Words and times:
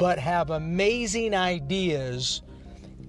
but 0.00 0.18
have 0.18 0.48
amazing 0.48 1.34
ideas. 1.34 2.40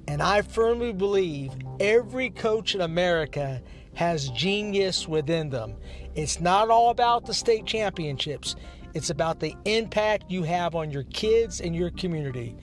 And 0.10 0.22
I 0.22 0.42
firmly 0.42 0.92
believe 0.92 1.54
every 1.80 2.30
coach 2.30 2.76
in 2.76 2.82
America 2.82 3.62
has 3.94 4.28
genius 4.32 5.08
within 5.08 5.50
them. 5.50 5.78
It's 6.16 6.42
not 6.42 6.70
all 6.70 6.90
about 6.90 7.26
the 7.26 7.34
state 7.34 7.66
championships, 7.66 8.58
it's 8.94 9.10
about 9.10 9.40
the 9.40 9.56
impact 9.64 10.30
you 10.30 10.44
have 10.44 10.76
on 10.76 10.92
your 10.92 11.04
kids 11.04 11.62
and 11.62 11.74
your 11.74 11.92
community. 11.92 12.58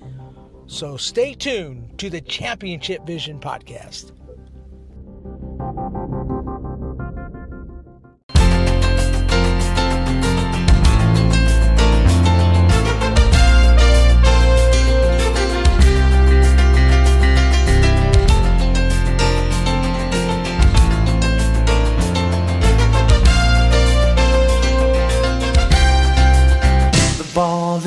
So 0.66 0.98
stay 0.98 1.32
tuned 1.32 1.98
to 1.98 2.10
the 2.10 2.20
Championship 2.20 3.06
Vision 3.06 3.40
podcast. 3.40 4.12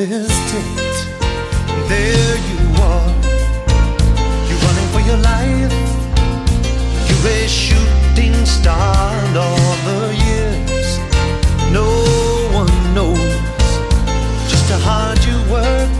Ball 0.01 0.11
is 0.11 0.27
tipped. 0.51 0.99
There 1.89 2.37
you 2.49 2.59
are. 2.81 3.09
You're 4.47 4.61
running 4.65 4.89
for 4.93 5.01
your 5.01 5.17
life. 5.17 5.73
You're 7.07 7.27
a 7.27 7.47
shooting 7.47 8.45
star 8.45 9.13
and 9.25 9.37
all 9.37 9.75
the 9.89 10.01
years. 10.25 10.99
No 11.71 11.87
one 12.53 12.93
knows 12.93 13.35
just 14.49 14.69
how 14.71 14.79
hard 14.79 15.19
you 15.25 15.37
worked. 15.51 15.93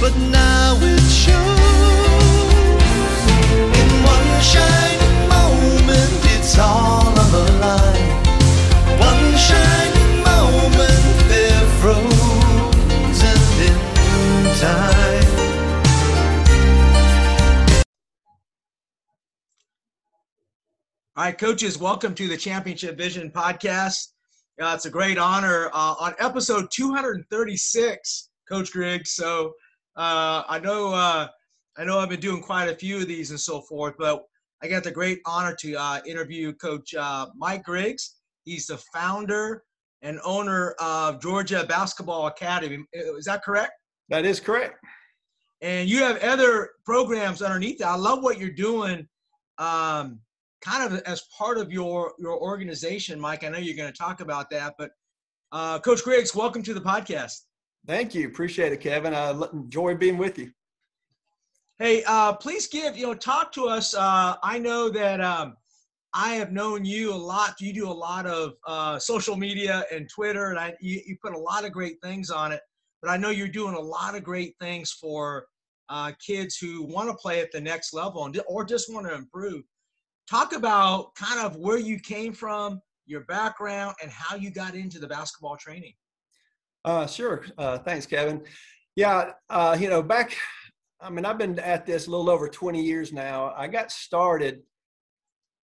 But 0.00 0.16
now 0.30 0.41
All 21.14 21.24
right, 21.24 21.36
coaches, 21.36 21.76
welcome 21.76 22.14
to 22.14 22.26
the 22.26 22.38
Championship 22.38 22.96
Vision 22.96 23.30
podcast. 23.30 24.12
Uh, 24.58 24.72
it's 24.74 24.86
a 24.86 24.90
great 24.90 25.18
honor 25.18 25.68
uh, 25.74 25.94
on 26.00 26.14
episode 26.18 26.68
236, 26.72 28.30
Coach 28.48 28.72
Griggs. 28.72 29.12
So 29.12 29.52
uh, 29.98 30.42
I 30.48 30.58
know 30.58 30.94
uh, 30.94 31.28
I 31.76 31.84
know 31.84 31.98
I've 31.98 32.08
been 32.08 32.18
doing 32.18 32.40
quite 32.40 32.70
a 32.70 32.74
few 32.74 32.96
of 32.96 33.08
these 33.08 33.30
and 33.30 33.38
so 33.38 33.60
forth, 33.60 33.92
but 33.98 34.24
I 34.62 34.68
got 34.68 34.84
the 34.84 34.90
great 34.90 35.20
honor 35.26 35.54
to 35.60 35.74
uh, 35.74 36.00
interview 36.06 36.54
Coach 36.54 36.94
uh, 36.94 37.26
Mike 37.36 37.64
Griggs. 37.64 38.14
He's 38.44 38.68
the 38.68 38.78
founder 38.94 39.64
and 40.00 40.18
owner 40.24 40.70
of 40.80 41.20
Georgia 41.20 41.66
Basketball 41.68 42.28
Academy. 42.28 42.86
Is 42.94 43.26
that 43.26 43.44
correct? 43.44 43.72
That 44.08 44.24
is 44.24 44.40
correct. 44.40 44.78
and 45.60 45.90
you 45.90 45.98
have 45.98 46.22
other 46.22 46.70
programs 46.86 47.42
underneath 47.42 47.80
that. 47.80 47.88
I 47.88 47.96
love 47.96 48.22
what 48.22 48.38
you're 48.38 48.48
doing, 48.48 49.06
um, 49.58 50.20
kind 50.62 50.92
of 50.92 51.00
as 51.02 51.22
part 51.36 51.58
of 51.58 51.72
your 51.72 52.14
your 52.18 52.40
organization, 52.40 53.20
Mike. 53.20 53.44
I 53.44 53.48
know 53.48 53.58
you're 53.58 53.76
going 53.76 53.92
to 53.92 53.98
talk 53.98 54.20
about 54.20 54.48
that, 54.50 54.74
but 54.78 54.90
uh, 55.50 55.78
Coach 55.80 56.02
Griggs, 56.02 56.34
welcome 56.34 56.62
to 56.62 56.74
the 56.74 56.80
podcast. 56.80 57.40
Thank 57.86 58.14
you. 58.14 58.28
Appreciate 58.28 58.72
it, 58.72 58.80
Kevin. 58.80 59.14
I 59.14 59.32
enjoy 59.52 59.96
being 59.96 60.16
with 60.16 60.38
you. 60.38 60.50
Hey, 61.78 62.04
uh, 62.06 62.34
please 62.34 62.68
give 62.68 62.96
you 62.96 63.06
know 63.06 63.14
talk 63.14 63.52
to 63.52 63.66
us. 63.66 63.94
Uh, 63.94 64.36
I 64.42 64.58
know 64.58 64.88
that 64.90 65.20
um, 65.20 65.56
I 66.14 66.34
have 66.34 66.52
known 66.52 66.84
you 66.84 67.12
a 67.12 67.16
lot. 67.16 67.60
You 67.60 67.72
do 67.72 67.90
a 67.90 67.92
lot 67.92 68.26
of 68.26 68.52
uh, 68.66 68.98
social 68.98 69.36
media 69.36 69.84
and 69.92 70.08
Twitter, 70.08 70.50
and 70.50 70.58
I 70.58 70.74
you, 70.80 71.00
you 71.04 71.16
put 71.22 71.34
a 71.34 71.38
lot 71.38 71.64
of 71.64 71.72
great 71.72 72.00
things 72.02 72.30
on 72.30 72.52
it. 72.52 72.60
But 73.00 73.10
I 73.10 73.16
know 73.16 73.30
you're 73.30 73.48
doing 73.48 73.74
a 73.74 73.80
lot 73.80 74.14
of 74.14 74.22
great 74.22 74.54
things 74.60 74.92
for 74.92 75.46
uh, 75.88 76.12
kids 76.24 76.56
who 76.56 76.84
want 76.84 77.08
to 77.08 77.16
play 77.16 77.40
at 77.40 77.50
the 77.50 77.60
next 77.60 77.92
level 77.92 78.24
and 78.24 78.40
or 78.46 78.64
just 78.64 78.92
want 78.92 79.06
to 79.08 79.14
improve. 79.14 79.64
Talk 80.32 80.54
about 80.54 81.14
kind 81.14 81.40
of 81.40 81.56
where 81.56 81.76
you 81.76 82.00
came 82.00 82.32
from, 82.32 82.80
your 83.04 83.20
background, 83.24 83.94
and 84.00 84.10
how 84.10 84.34
you 84.34 84.50
got 84.50 84.74
into 84.74 84.98
the 84.98 85.06
basketball 85.06 85.58
training. 85.58 85.92
Uh, 86.86 87.06
sure. 87.06 87.44
Uh, 87.58 87.76
thanks, 87.76 88.06
Kevin. 88.06 88.42
Yeah, 88.96 89.32
uh, 89.50 89.76
you 89.78 89.90
know, 89.90 90.02
back, 90.02 90.34
I 91.02 91.10
mean, 91.10 91.26
I've 91.26 91.36
been 91.36 91.58
at 91.58 91.84
this 91.84 92.06
a 92.06 92.10
little 92.10 92.30
over 92.30 92.48
20 92.48 92.82
years 92.82 93.12
now. 93.12 93.52
I 93.54 93.68
got 93.68 93.92
started 93.92 94.62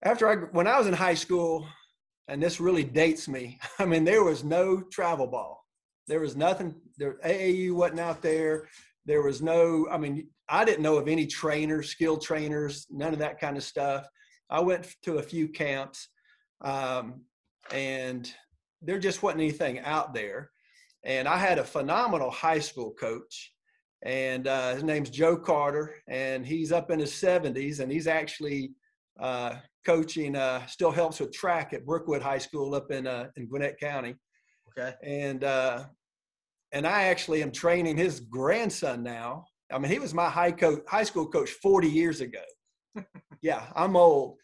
after 0.03 0.29
I, 0.29 0.35
when 0.53 0.67
I 0.67 0.77
was 0.77 0.87
in 0.87 0.93
high 0.93 1.15
school, 1.15 1.67
and 2.29 2.43
this 2.43 2.61
really 2.61 2.85
dates 2.85 3.27
me. 3.27 3.59
I 3.79 3.87
mean, 3.87 4.05
there 4.05 4.23
was 4.23 4.45
no 4.45 4.83
travel 4.93 5.29
ball. 5.29 5.65
There 6.09 6.21
was 6.21 6.37
nothing, 6.37 6.75
there, 6.99 7.17
AAU 7.25 7.73
wasn't 7.73 8.01
out 8.01 8.21
there. 8.21 8.69
There 9.07 9.23
was 9.23 9.41
no, 9.41 9.89
I 9.91 9.97
mean, 9.97 10.29
I 10.47 10.67
didn't 10.67 10.83
know 10.83 10.99
of 10.99 11.09
any 11.09 11.27
trainers, 11.27 11.89
skilled 11.89 12.21
trainers, 12.21 12.87
none 12.91 13.15
of 13.15 13.19
that 13.21 13.41
kind 13.41 13.57
of 13.57 13.65
stuff. 13.65 14.07
I 14.51 14.61
went 14.61 14.97
to 15.03 15.19
a 15.19 15.23
few 15.23 15.49
camps, 15.49 16.09
um, 16.63 17.23
and 17.73 18.33
there 18.83 18.99
just 18.99 19.23
wasn't 19.23 19.43
anything 19.43 19.81
out 19.81 20.15
there. 20.15 20.51
And 21.05 21.29
I 21.29 21.37
had 21.37 21.59
a 21.59 21.65
phenomenal 21.65 22.31
high 22.31 22.59
school 22.59 22.93
coach, 22.99 23.53
and 24.03 24.47
uh, 24.47 24.75
his 24.75 24.83
name's 24.83 25.11
Joe 25.11 25.37
Carter, 25.37 25.95
and 26.09 26.47
he's 26.47 26.73
up 26.73 26.91
in 26.91 26.99
his 26.99 27.13
70s, 27.13 27.81
and 27.81 27.91
he's 27.91 28.07
actually 28.07 28.73
uh, 29.21 29.57
coaching, 29.85 30.37
uh, 30.37 30.65
still 30.67 30.91
helps 30.91 31.21
with 31.21 31.33
track 31.33 31.73
at 31.73 31.87
Brookwood 31.87 32.23
High 32.23 32.39
School 32.39 32.75
up 32.75 32.91
in 32.91 33.07
uh, 33.07 33.29
in 33.37 33.47
Gwinnett 33.47 33.79
County. 33.79 34.15
Okay. 34.71 34.95
And 35.03 35.45
uh, 35.45 35.85
and 36.73 36.87
I 36.87 37.05
actually 37.05 37.43
am 37.43 37.51
training 37.51 37.97
his 37.97 38.21
grandson 38.21 39.03
now. 39.03 39.47
I 39.73 39.79
mean, 39.79 39.91
he 39.91 39.99
was 39.99 40.15
my 40.15 40.29
high 40.29 40.53
coach, 40.53 40.81
high 40.87 41.05
school 41.05 41.27
coach 41.27 41.51
40 41.51 41.89
years 41.89 42.21
ago. 42.21 42.43
yeah, 43.43 43.67
I'm 43.75 43.97
old. 43.97 44.37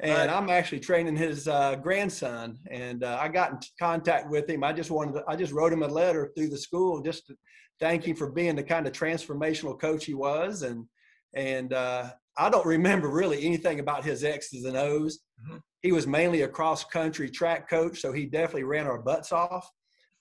And 0.00 0.12
Right. 0.12 0.30
I'm 0.30 0.48
actually 0.48 0.78
training 0.80 1.16
his 1.16 1.48
uh, 1.48 1.74
grandson, 1.74 2.58
and 2.70 3.02
uh, 3.02 3.18
I 3.20 3.26
got 3.28 3.50
in 3.52 3.58
contact 3.80 4.30
with 4.30 4.48
him. 4.48 4.62
I 4.62 4.72
just 4.72 4.92
wanted, 4.92 5.14
to, 5.14 5.24
I 5.26 5.34
just 5.34 5.52
wrote 5.52 5.72
him 5.72 5.82
a 5.82 5.88
letter 5.88 6.30
through 6.36 6.50
the 6.50 6.58
school, 6.58 7.02
just 7.02 7.26
to 7.26 7.36
thank 7.80 8.06
him 8.06 8.14
for 8.14 8.30
being 8.30 8.54
the 8.54 8.62
kind 8.62 8.86
of 8.86 8.92
transformational 8.92 9.78
coach 9.80 10.04
he 10.04 10.14
was. 10.14 10.62
And 10.62 10.86
and 11.34 11.72
uh, 11.72 12.10
I 12.36 12.48
don't 12.48 12.64
remember 12.66 13.08
really 13.08 13.44
anything 13.44 13.80
about 13.80 14.04
his 14.04 14.22
X's 14.22 14.64
and 14.64 14.76
O's. 14.76 15.18
Mhm. 15.50 15.60
He 15.82 15.90
was 15.90 16.06
mainly 16.06 16.42
a 16.42 16.48
cross 16.48 16.84
country 16.84 17.28
track 17.28 17.68
coach, 17.68 18.00
so 18.00 18.12
he 18.12 18.26
definitely 18.26 18.64
ran 18.64 18.86
our 18.86 19.02
butts 19.02 19.32
off. 19.32 19.68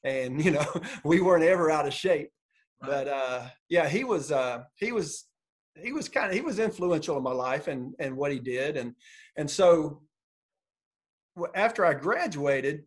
And 0.04 0.42
you 0.44 0.52
know, 0.52 0.66
we 1.04 1.22
weren't 1.22 1.44
ever 1.44 1.70
out 1.70 1.86
of 1.88 1.94
shape. 1.94 2.32
But 2.82 3.08
uh, 3.08 3.48
yeah, 3.70 3.88
he 3.88 4.04
was 4.04 4.32
uh, 4.32 4.64
he 4.76 4.92
was 4.92 5.27
he 5.84 5.92
was 5.92 6.10
kind 6.10 6.28
of 6.28 6.34
he 6.34 6.42
was 6.42 6.60
influential 6.60 7.18
in 7.18 7.24
my 7.24 7.32
life 7.32 7.68
and 7.68 7.94
and 8.00 8.16
what 8.16 8.32
he 8.32 8.40
did 8.40 8.78
and 8.78 8.94
and 9.38 9.50
so 9.50 10.02
after 11.56 11.86
I 11.86 11.94
graduated, 11.94 12.84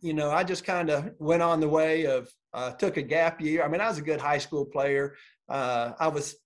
you 0.00 0.14
know, 0.14 0.30
I 0.30 0.44
just 0.44 0.64
kind 0.64 0.90
of 0.90 1.10
went 1.18 1.42
on 1.42 1.60
the 1.60 1.68
way 1.68 2.06
of 2.06 2.28
uh, 2.54 2.72
took 2.72 2.96
a 2.96 3.02
gap 3.02 3.40
year. 3.40 3.62
I 3.62 3.68
mean, 3.68 3.80
I 3.80 3.88
was 3.88 3.98
a 3.98 4.02
good 4.02 4.20
high 4.20 4.38
school 4.38 4.64
player. 4.64 5.16
Uh, 5.48 5.92
I 5.98 6.08
was 6.08 6.36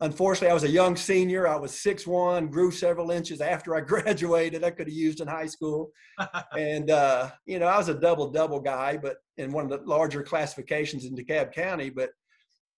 unfortunately 0.00 0.50
I 0.50 0.54
was 0.54 0.64
a 0.64 0.70
young 0.70 0.96
senior. 0.96 1.46
I 1.46 1.56
was 1.56 1.78
six 1.78 2.06
one, 2.06 2.48
grew 2.48 2.70
several 2.70 3.10
inches 3.10 3.40
after 3.40 3.74
I 3.74 3.80
graduated. 3.92 4.64
I 4.64 4.70
could 4.70 4.86
have 4.86 4.96
used 4.96 5.20
in 5.20 5.28
high 5.28 5.46
school, 5.46 5.90
and 6.56 6.90
uh, 6.90 7.30
you 7.46 7.58
know, 7.58 7.66
I 7.66 7.76
was 7.76 7.88
a 7.88 7.94
double 7.94 8.30
double 8.30 8.60
guy, 8.60 8.96
but 8.96 9.16
in 9.36 9.52
one 9.52 9.64
of 9.64 9.70
the 9.70 9.86
larger 9.86 10.22
classifications 10.22 11.04
in 11.04 11.16
DeKalb 11.16 11.52
County, 11.52 11.90
but 11.90 12.10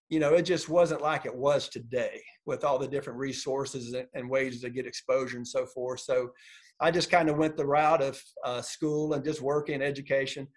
you 0.09 0.19
know, 0.19 0.33
it 0.33 0.43
just 0.43 0.69
wasn't 0.69 1.01
like 1.01 1.25
it 1.25 1.35
was 1.35 1.69
today 1.69 2.21
with 2.45 2.63
all 2.63 2.77
the 2.77 2.87
different 2.87 3.19
resources 3.19 3.95
and, 4.13 4.29
ways 4.29 4.61
to 4.61 4.69
get 4.69 4.85
exposure 4.85 5.37
and 5.37 5.47
so 5.47 5.65
forth. 5.65 6.01
So 6.01 6.31
I 6.79 6.91
just 6.91 7.09
kind 7.09 7.29
of 7.29 7.37
went 7.37 7.57
the 7.57 7.65
route 7.65 8.01
of 8.01 8.21
uh, 8.43 8.61
school 8.61 9.13
and 9.13 9.23
just 9.23 9.41
working 9.41 9.81
education. 9.81 10.47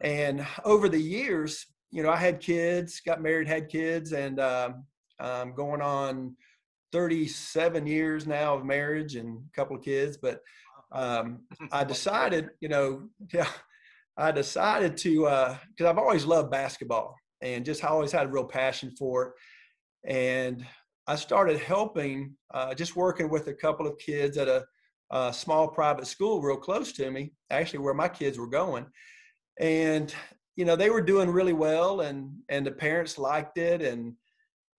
And 0.00 0.46
over 0.64 0.88
the 0.88 1.00
years, 1.00 1.66
you 1.90 2.02
know, 2.02 2.10
I 2.10 2.16
had 2.16 2.40
kids, 2.40 3.00
got 3.04 3.22
married, 3.22 3.48
had 3.48 3.68
kids, 3.68 4.12
and 4.12 4.38
um, 4.38 4.84
um, 5.18 5.54
going 5.54 5.80
on 5.80 6.36
37 6.92 7.86
years 7.86 8.26
now 8.26 8.54
of 8.54 8.64
marriage 8.64 9.16
and 9.16 9.38
a 9.38 9.56
couple 9.56 9.76
of 9.76 9.82
kids. 9.82 10.16
But 10.16 10.40
um, 10.92 11.40
I 11.72 11.84
decided, 11.84 12.50
you 12.60 12.68
know, 12.68 13.08
yeah, 13.32 13.48
I 14.16 14.30
decided 14.32 14.96
to 14.98 15.20
because 15.20 15.58
uh, 15.82 15.90
I've 15.90 15.98
always 15.98 16.24
loved 16.24 16.50
basketball 16.50 17.16
and 17.54 17.64
just 17.64 17.84
always 17.84 18.12
had 18.12 18.26
a 18.26 18.30
real 18.30 18.44
passion 18.44 18.90
for 18.98 19.24
it. 19.24 19.32
And 20.12 20.66
I 21.06 21.16
started 21.16 21.58
helping, 21.58 22.34
uh, 22.52 22.74
just 22.74 22.96
working 22.96 23.28
with 23.28 23.46
a 23.48 23.54
couple 23.54 23.86
of 23.86 23.98
kids 23.98 24.36
at 24.36 24.48
a, 24.48 24.64
a, 25.10 25.32
small 25.32 25.68
private 25.68 26.06
school 26.06 26.42
real 26.42 26.56
close 26.56 26.92
to 26.92 27.10
me, 27.10 27.32
actually 27.50 27.78
where 27.78 27.94
my 27.94 28.08
kids 28.08 28.38
were 28.38 28.48
going. 28.48 28.86
And 29.58 30.14
you 30.56 30.64
know 30.64 30.74
they 30.74 30.90
were 30.90 31.02
doing 31.02 31.30
really 31.30 31.52
well, 31.52 32.00
and 32.00 32.30
and 32.48 32.66
the 32.66 32.72
parents 32.72 33.18
liked 33.18 33.58
it, 33.58 33.82
and 33.82 34.14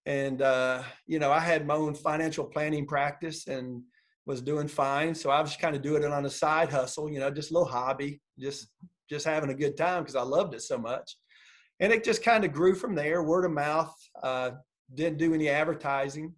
and 0.06 0.42
uh, 0.42 0.84
you 1.06 1.20
know 1.20 1.32
I 1.32 1.40
had 1.40 1.66
my 1.66 1.76
own 1.76 1.94
financial 1.94 2.46
planning 2.46 2.86
practice 2.86 3.48
and 3.48 3.84
was 4.26 4.42
doing 4.42 4.68
fine. 4.68 5.16
So 5.16 5.30
I 5.30 5.40
was 5.42 5.56
kind 5.56 5.76
of 5.76 5.82
doing 5.82 6.04
it 6.04 6.12
on 6.12 6.26
a 6.26 6.30
side 6.30 6.70
hustle, 6.70 7.10
you 7.10 7.20
know, 7.20 7.32
just 7.32 7.52
a 7.52 7.54
little 7.54 7.70
hobby, 7.70 8.20
just 8.38 8.68
just 9.10 9.26
having 9.26 9.52
a 9.52 9.56
good 9.56 9.78
time 9.78 10.04
because 10.04 10.16
I 10.16 10.24
loved 10.24 10.54
it 10.54 10.62
so 10.62 10.78
much. 10.78 11.16
And 11.80 11.94
it 11.94 12.04
just 12.04 12.24
kind 12.24 12.44
of 12.44 12.54
grew 12.54 12.76
from 12.76 12.96
there, 12.96 13.24
word 13.24 13.46
of 13.46 13.52
mouth. 13.52 13.94
Uh, 14.22 14.52
didn't 14.94 15.18
do 15.18 15.34
any 15.34 15.50
advertising, 15.50 16.34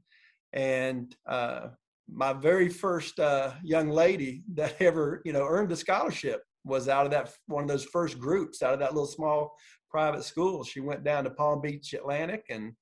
and 0.53 1.15
uh, 1.27 1.67
my 2.11 2.33
very 2.33 2.67
first 2.67 3.19
uh, 3.19 3.53
young 3.63 3.89
lady 3.89 4.43
that 4.53 4.75
ever 4.81 5.21
you 5.23 5.33
know 5.33 5.45
earned 5.47 5.71
a 5.71 5.75
scholarship 5.75 6.41
was 6.65 6.89
out 6.89 7.05
of 7.05 7.11
that 7.11 7.31
one 7.47 7.63
of 7.63 7.69
those 7.69 7.85
first 7.85 8.19
groups 8.19 8.61
out 8.61 8.73
of 8.73 8.79
that 8.79 8.93
little 8.93 9.07
small 9.07 9.55
private 9.89 10.23
school. 10.23 10.63
She 10.63 10.79
went 10.79 11.03
down 11.03 11.23
to 11.23 11.29
Palm 11.29 11.61
Beach 11.61 11.93
Atlantic 11.93 12.45
and 12.49 12.73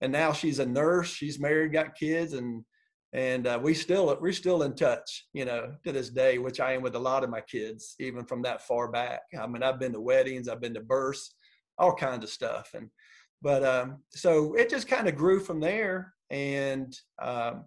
and 0.00 0.12
now 0.12 0.32
she's 0.32 0.58
a 0.58 0.66
nurse. 0.66 1.08
She's 1.08 1.38
married, 1.38 1.72
got 1.72 1.94
kids, 1.94 2.32
and 2.32 2.64
and 3.12 3.46
uh, 3.46 3.58
we 3.62 3.74
still 3.74 4.16
we're 4.20 4.32
still 4.32 4.62
in 4.62 4.74
touch, 4.74 5.26
you 5.32 5.44
know, 5.44 5.72
to 5.84 5.92
this 5.92 6.10
day. 6.10 6.38
Which 6.38 6.60
I 6.60 6.72
am 6.72 6.82
with 6.82 6.94
a 6.94 6.98
lot 6.98 7.24
of 7.24 7.30
my 7.30 7.40
kids, 7.42 7.94
even 8.00 8.24
from 8.24 8.42
that 8.42 8.62
far 8.62 8.90
back. 8.90 9.22
I 9.38 9.46
mean, 9.46 9.62
I've 9.62 9.80
been 9.80 9.92
to 9.92 10.00
weddings, 10.00 10.48
I've 10.48 10.60
been 10.60 10.74
to 10.74 10.80
births, 10.80 11.34
all 11.80 11.94
kinds 11.94 12.22
of 12.22 12.30
stuff, 12.30 12.70
and 12.74 12.90
but 13.42 13.64
um, 13.64 14.02
so 14.10 14.54
it 14.54 14.70
just 14.70 14.86
kind 14.86 15.08
of 15.08 15.16
grew 15.16 15.40
from 15.40 15.60
there, 15.60 16.14
and 16.30 16.96
um, 17.20 17.64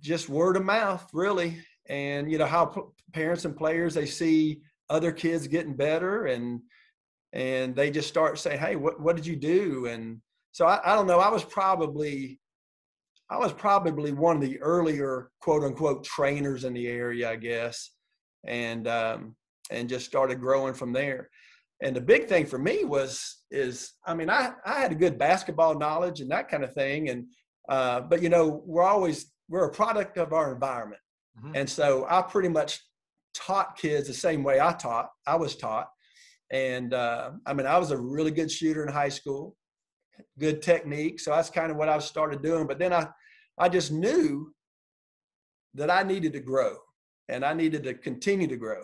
just 0.00 0.28
word 0.28 0.56
of 0.56 0.64
mouth, 0.64 1.06
really. 1.12 1.58
And 1.88 2.30
you 2.30 2.38
know 2.38 2.46
how 2.46 2.66
p- 2.66 2.80
parents 3.12 3.44
and 3.44 3.56
players 3.56 3.94
they 3.94 4.06
see 4.06 4.60
other 4.88 5.12
kids 5.12 5.48
getting 5.48 5.74
better, 5.74 6.26
and 6.26 6.60
and 7.32 7.74
they 7.74 7.90
just 7.90 8.08
start 8.08 8.38
saying, 8.38 8.58
"Hey, 8.58 8.76
what 8.76 9.00
what 9.00 9.16
did 9.16 9.26
you 9.26 9.36
do?" 9.36 9.86
and 9.86 10.20
so 10.52 10.66
I, 10.66 10.80
I 10.84 10.94
don't 10.94 11.06
know. 11.06 11.20
I 11.20 11.28
was 11.30 11.44
probably 11.44 12.40
I 13.30 13.36
was 13.36 13.52
probably 13.52 14.12
one 14.12 14.36
of 14.36 14.42
the 14.42 14.60
earlier 14.60 15.30
quote 15.40 15.62
unquote 15.62 16.04
trainers 16.04 16.64
in 16.64 16.72
the 16.72 16.88
area, 16.88 17.30
I 17.30 17.36
guess, 17.36 17.90
and 18.44 18.88
um, 18.88 19.36
and 19.70 19.88
just 19.88 20.06
started 20.06 20.40
growing 20.40 20.74
from 20.74 20.92
there. 20.92 21.28
And 21.82 21.94
the 21.94 22.00
big 22.00 22.26
thing 22.26 22.46
for 22.46 22.58
me 22.58 22.84
was 22.84 23.36
is 23.50 23.92
I 24.04 24.14
mean 24.14 24.30
I 24.30 24.52
I 24.64 24.80
had 24.80 24.92
a 24.92 24.96
good 24.96 25.18
basketball 25.18 25.78
knowledge 25.78 26.20
and 26.20 26.30
that 26.30 26.48
kind 26.48 26.64
of 26.64 26.72
thing, 26.74 27.08
and 27.10 27.26
uh, 27.68 28.00
but 28.00 28.22
you 28.22 28.28
know 28.28 28.62
we're 28.66 28.82
always 28.82 29.32
we're 29.48 29.66
a 29.66 29.72
product 29.72 30.18
of 30.18 30.32
our 30.32 30.52
environment, 30.52 31.00
mm-hmm. 31.38 31.54
and 31.54 31.70
so 31.70 32.06
I 32.10 32.22
pretty 32.22 32.48
much 32.48 32.80
taught 33.34 33.76
kids 33.76 34.08
the 34.08 34.14
same 34.14 34.42
way 34.42 34.60
I 34.60 34.72
taught 34.72 35.08
I 35.26 35.36
was 35.36 35.56
taught, 35.56 35.88
and 36.50 36.92
uh, 36.94 37.30
I 37.46 37.54
mean 37.54 37.66
I 37.66 37.78
was 37.78 37.92
a 37.92 37.96
really 37.96 38.32
good 38.32 38.50
shooter 38.50 38.84
in 38.84 38.92
high 38.92 39.10
school 39.10 39.56
good 40.38 40.62
technique. 40.62 41.20
So 41.20 41.30
that's 41.30 41.50
kind 41.50 41.70
of 41.70 41.76
what 41.76 41.88
I 41.88 41.98
started 41.98 42.42
doing. 42.42 42.66
But 42.66 42.78
then 42.78 42.92
I, 42.92 43.08
I 43.58 43.68
just 43.68 43.92
knew 43.92 44.52
that 45.74 45.90
I 45.90 46.02
needed 46.02 46.32
to 46.34 46.40
grow 46.40 46.76
and 47.28 47.44
I 47.44 47.52
needed 47.52 47.84
to 47.84 47.94
continue 47.94 48.46
to 48.48 48.56
grow. 48.56 48.82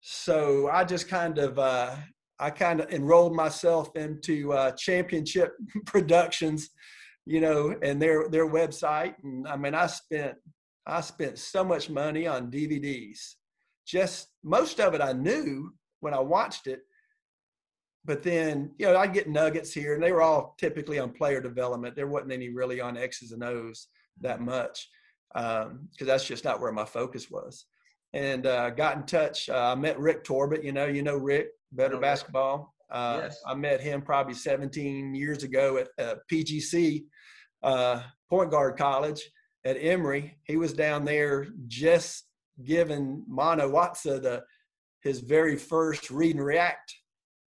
So 0.00 0.68
I 0.68 0.84
just 0.84 1.08
kind 1.08 1.38
of, 1.38 1.58
uh, 1.58 1.96
I 2.40 2.50
kind 2.50 2.80
of 2.80 2.90
enrolled 2.90 3.36
myself 3.36 3.94
into 3.94 4.52
uh, 4.52 4.72
Championship 4.72 5.52
Productions, 5.86 6.70
you 7.26 7.40
know, 7.40 7.76
and 7.82 8.00
their 8.00 8.28
their 8.28 8.48
website. 8.48 9.14
And 9.22 9.46
I 9.46 9.56
mean, 9.56 9.74
I 9.74 9.86
spent 9.86 10.36
I 10.86 11.02
spent 11.02 11.38
so 11.38 11.62
much 11.62 11.90
money 11.90 12.26
on 12.26 12.50
DVDs. 12.50 13.34
Just 13.86 14.28
most 14.42 14.80
of 14.80 14.94
it 14.94 15.02
I 15.02 15.12
knew 15.12 15.74
when 16.00 16.14
I 16.14 16.20
watched 16.20 16.66
it, 16.66 16.80
but 18.04 18.22
then 18.22 18.70
you 18.78 18.86
know 18.86 18.96
I'd 18.96 19.12
get 19.12 19.28
nuggets 19.28 19.72
here, 19.72 19.94
and 19.94 20.02
they 20.02 20.12
were 20.12 20.22
all 20.22 20.56
typically 20.58 20.98
on 20.98 21.12
player 21.12 21.40
development. 21.40 21.94
There 21.94 22.06
wasn't 22.06 22.32
any 22.32 22.48
really 22.48 22.80
on 22.80 22.96
X's 22.96 23.32
and 23.32 23.44
O's 23.44 23.88
that 24.22 24.40
much 24.40 24.88
because 25.32 25.66
um, 25.66 25.88
that's 26.06 26.24
just 26.24 26.44
not 26.44 26.60
where 26.60 26.72
my 26.72 26.84
focus 26.84 27.30
was. 27.30 27.66
And 28.12 28.46
uh, 28.46 28.70
got 28.70 28.96
in 28.96 29.04
touch. 29.04 29.48
Uh, 29.48 29.72
I 29.72 29.74
met 29.76 29.98
Rick 29.98 30.24
Torbett. 30.24 30.64
You 30.64 30.72
know, 30.72 30.86
you 30.86 31.02
know 31.02 31.16
Rick, 31.16 31.50
better 31.72 31.94
okay. 31.94 32.02
basketball. 32.02 32.74
Uh, 32.90 33.20
yes. 33.24 33.40
I 33.46 33.54
met 33.54 33.80
him 33.80 34.02
probably 34.02 34.34
17 34.34 35.14
years 35.14 35.44
ago 35.44 35.78
at 35.78 35.88
uh, 36.04 36.14
PGC, 36.30 37.04
uh, 37.62 38.02
Point 38.28 38.50
Guard 38.50 38.76
College 38.76 39.22
at 39.64 39.76
Emory. 39.76 40.38
He 40.44 40.56
was 40.56 40.72
down 40.72 41.04
there 41.04 41.46
just 41.68 42.24
giving 42.64 43.24
Mano 43.28 43.70
Watsa 43.70 44.20
the 44.20 44.42
his 45.02 45.20
very 45.20 45.56
first 45.56 46.10
read 46.10 46.36
and 46.36 46.44
react 46.44 46.94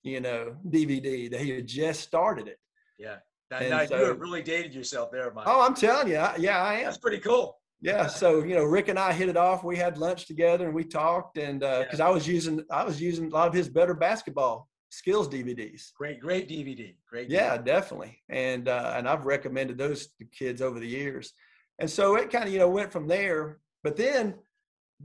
you 0.07 0.21
know, 0.21 0.55
DVD 0.69 1.29
that 1.29 1.41
he 1.41 1.51
had 1.51 1.67
just 1.67 2.01
started 2.01 2.47
it. 2.47 2.59
Yeah. 2.97 3.17
Now, 3.51 3.59
now 3.59 3.85
so, 3.85 3.97
you 3.97 4.05
have 4.05 4.19
really 4.19 4.41
dated 4.41 4.73
yourself 4.73 5.11
there, 5.11 5.31
Mike. 5.33 5.45
Oh, 5.47 5.61
I'm 5.61 5.73
telling 5.73 6.07
you. 6.09 6.17
I, 6.17 6.35
yeah, 6.37 6.61
I 6.61 6.75
am. 6.75 6.85
That's 6.85 6.97
pretty 6.97 7.19
cool. 7.19 7.57
Yeah. 7.81 8.07
So, 8.07 8.43
you 8.43 8.55
know, 8.55 8.63
Rick 8.63 8.87
and 8.87 8.97
I 8.97 9.13
hit 9.13 9.29
it 9.29 9.37
off. 9.37 9.63
We 9.63 9.77
had 9.77 9.97
lunch 9.97 10.25
together 10.25 10.65
and 10.65 10.73
we 10.73 10.83
talked 10.83 11.37
and 11.37 11.63
uh, 11.63 11.85
cause 11.89 11.99
I 11.99 12.09
was 12.09 12.27
using, 12.27 12.63
I 12.71 12.83
was 12.83 12.99
using 12.99 13.27
a 13.27 13.29
lot 13.29 13.47
of 13.47 13.53
his 13.53 13.69
better 13.69 13.93
basketball 13.93 14.67
skills 14.89 15.27
DVDs. 15.27 15.93
Great, 15.93 16.19
great 16.19 16.49
DVD. 16.49 16.95
Great. 17.07 17.29
DVD. 17.29 17.33
Yeah, 17.33 17.57
definitely. 17.57 18.17
And, 18.29 18.67
uh, 18.67 18.93
and 18.95 19.07
I've 19.07 19.25
recommended 19.25 19.77
those 19.77 20.07
to 20.19 20.25
kids 20.25 20.61
over 20.61 20.79
the 20.79 20.87
years. 20.87 21.33
And 21.79 21.89
so 21.89 22.15
it 22.15 22.31
kind 22.31 22.45
of, 22.45 22.53
you 22.53 22.59
know, 22.59 22.69
went 22.69 22.91
from 22.91 23.07
there, 23.07 23.59
but 23.83 23.95
then 23.95 24.35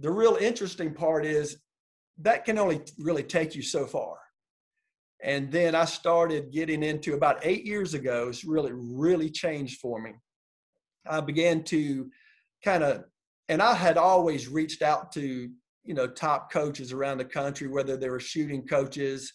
the 0.00 0.10
real 0.10 0.36
interesting 0.36 0.94
part 0.94 1.26
is 1.26 1.58
that 2.18 2.46
can 2.46 2.58
only 2.58 2.80
really 2.98 3.22
take 3.22 3.54
you 3.54 3.62
so 3.62 3.86
far 3.86 4.16
and 5.22 5.52
then 5.52 5.74
I 5.74 5.84
started 5.84 6.50
getting 6.50 6.82
into 6.82 7.14
about 7.14 7.38
eight 7.42 7.64
years 7.64 7.94
ago, 7.94 8.28
it's 8.28 8.44
really, 8.44 8.72
really 8.74 9.30
changed 9.30 9.78
for 9.80 10.02
me. 10.02 10.12
I 11.06 11.20
began 11.20 11.62
to 11.64 12.10
kind 12.64 12.82
of, 12.82 13.04
and 13.48 13.60
I 13.60 13.74
had 13.74 13.98
always 13.98 14.48
reached 14.48 14.82
out 14.82 15.12
to, 15.12 15.50
you 15.84 15.94
know, 15.94 16.06
top 16.06 16.52
coaches 16.52 16.92
around 16.92 17.18
the 17.18 17.24
country, 17.24 17.68
whether 17.68 17.96
they 17.96 18.08
were 18.08 18.20
shooting 18.20 18.66
coaches 18.66 19.32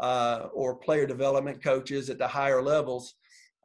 uh, 0.00 0.48
or 0.54 0.76
player 0.76 1.06
development 1.06 1.62
coaches 1.62 2.10
at 2.10 2.18
the 2.18 2.26
higher 2.26 2.62
levels. 2.62 3.14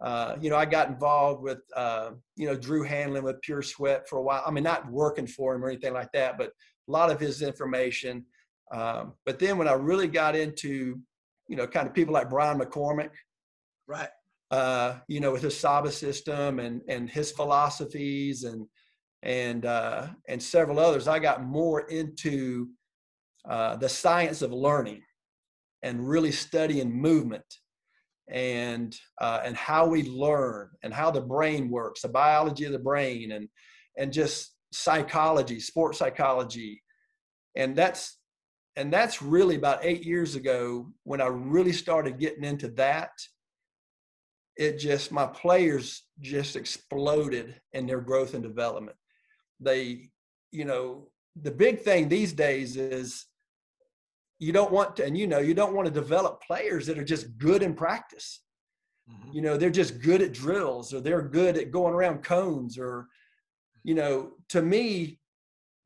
Uh, 0.02 0.36
you 0.40 0.50
know, 0.50 0.58
I 0.58 0.66
got 0.66 0.90
involved 0.90 1.42
with, 1.42 1.60
uh, 1.76 2.12
you 2.36 2.48
know, 2.48 2.56
Drew 2.56 2.86
Hanlen 2.86 3.24
with 3.24 3.42
Pure 3.42 3.64
Sweat 3.64 4.08
for 4.08 4.18
a 4.18 4.22
while. 4.22 4.44
I 4.46 4.52
mean, 4.52 4.64
not 4.64 4.92
working 4.92 5.26
for 5.26 5.56
him 5.56 5.64
or 5.64 5.70
anything 5.70 5.94
like 5.94 6.12
that, 6.14 6.38
but 6.38 6.50
a 6.88 6.92
lot 6.92 7.10
of 7.10 7.20
his 7.20 7.42
information. 7.42 8.26
Um, 8.72 9.14
but 9.26 9.40
then 9.40 9.58
when 9.58 9.68
I 9.68 9.74
really 9.74 10.08
got 10.08 10.36
into 10.36 11.02
you 11.48 11.56
know, 11.56 11.68
kind 11.68 11.88
of 11.88 11.94
people 11.94 12.14
like 12.14 12.30
Brian 12.30 12.60
McCormick. 12.60 13.12
Right. 13.88 14.10
Uh, 14.52 14.96
you 15.08 15.20
know, 15.20 15.32
with 15.32 15.42
his 15.42 15.58
Saba 15.58 15.92
system 15.92 16.60
and 16.60 16.82
and 16.88 17.10
his 17.10 17.32
philosophies 17.32 18.44
and 18.44 18.66
and 19.24 19.66
uh, 19.66 20.08
and 20.28 20.42
several 20.42 20.80
others, 20.80 21.08
I 21.08 21.20
got 21.20 21.44
more 21.44 21.82
into 21.90 22.70
uh, 23.50 23.78
the 23.78 23.90
science 23.90 24.42
of 24.42 24.52
learning 24.52 25.02
and 25.84 26.08
really 26.08 26.32
studying 26.32 26.92
movement 26.92 27.46
and 28.30 28.96
uh, 29.22 29.42
and 29.44 29.56
how 29.56 29.88
we 29.88 30.04
learn 30.04 30.70
and 30.84 30.94
how 30.94 31.12
the 31.12 31.22
brain 31.22 31.70
works, 31.70 32.02
the 32.02 32.10
biology 32.10 32.66
of 32.66 32.72
the 32.72 32.80
brain, 32.80 33.32
and 33.32 33.48
and 33.98 34.14
just 34.14 34.54
psychology, 34.72 35.60
sports 35.60 35.98
psychology, 35.98 36.82
and 37.56 37.76
that's 37.76 38.18
and 38.78 38.94
that's 38.94 39.24
really 39.24 39.56
about 39.56 39.84
eight 39.84 40.06
years 40.06 40.36
ago 40.36 40.92
when 41.04 41.20
I 41.20 41.26
really 41.28 41.74
started 41.74 42.20
getting 42.20 42.44
into 42.44 42.68
that. 42.70 43.10
It 44.56 44.78
just, 44.78 45.12
my 45.12 45.26
players 45.26 46.04
just 46.20 46.56
exploded 46.56 47.60
in 47.74 47.88
their 47.88 48.02
growth 48.02 48.36
and 48.36 48.44
development. 48.44 48.96
They, 49.60 50.10
you 50.52 50.66
know, 50.66 51.08
the 51.42 51.52
big 51.52 51.82
thing 51.82 52.10
these 52.10 52.34
days 52.34 52.78
is 52.78 53.26
you 54.40 54.52
don't 54.52 54.72
want 54.72 54.96
to, 54.98 55.06
and 55.06 55.18
you 55.18 55.28
know, 55.28 55.40
you 55.40 55.54
don't 55.54 55.74
want 55.74 55.88
to 55.88 55.94
develop 55.94 56.42
players 56.42 56.86
that 56.88 56.98
are 56.98 57.04
just 57.04 57.38
good 57.38 57.64
in 57.64 57.74
practice. 57.74 58.42
Mm-hmm. 59.10 59.32
You 59.34 59.42
know, 59.42 59.58
they're 59.58 59.70
just 59.70 60.02
good 60.02 60.22
at 60.22 60.34
drills 60.34 60.94
or 60.94 61.02
they're 61.02 61.22
good 61.22 61.58
at 61.58 61.72
going 61.72 61.94
around 61.94 62.24
cones 62.24 62.78
or, 62.78 63.08
you 63.84 63.96
know, 63.96 64.32
to 64.50 64.62
me, 64.62 65.20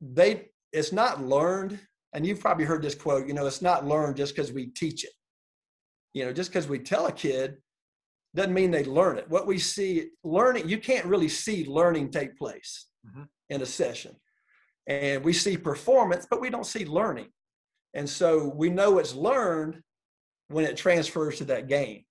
they, 0.01 0.49
it's 0.73 0.91
not 0.91 1.23
learned 1.23 1.79
and 2.13 2.25
you've 2.25 2.39
probably 2.39 2.65
heard 2.65 2.81
this 2.81 2.95
quote, 2.95 3.27
you 3.27 3.33
know, 3.33 3.45
it's 3.45 3.61
not 3.61 3.85
learned 3.85 4.17
just 4.17 4.35
because 4.35 4.51
we 4.51 4.67
teach 4.67 5.03
it. 5.03 5.11
You 6.13 6.25
know, 6.25 6.33
just 6.33 6.49
because 6.49 6.67
we 6.67 6.79
tell 6.79 7.07
a 7.07 7.11
kid, 7.11 7.57
doesn't 8.35 8.53
mean 8.53 8.71
they 8.71 8.83
learn 8.83 9.17
it. 9.17 9.29
What 9.29 9.47
we 9.47 9.57
see 9.57 10.09
learning, 10.23 10.67
you 10.67 10.77
can't 10.77 11.05
really 11.05 11.29
see 11.29 11.65
learning 11.65 12.11
take 12.11 12.37
place 12.37 12.87
mm-hmm. 13.07 13.23
In 13.51 13.61
a 13.61 13.65
session. 13.65 14.15
And 14.87 15.23
we 15.23 15.33
see 15.33 15.57
performance, 15.57 16.25
but 16.27 16.41
we 16.41 16.49
don't 16.49 16.65
see 16.65 16.85
learning. 16.85 17.27
And 17.93 18.09
so 18.09 18.51
we 18.55 18.69
know 18.69 18.97
it's 18.97 19.13
learned 19.13 19.81
when 20.47 20.65
it 20.65 20.77
transfers 20.77 21.37
to 21.37 21.45
that 21.45 21.67
game, 21.67 22.03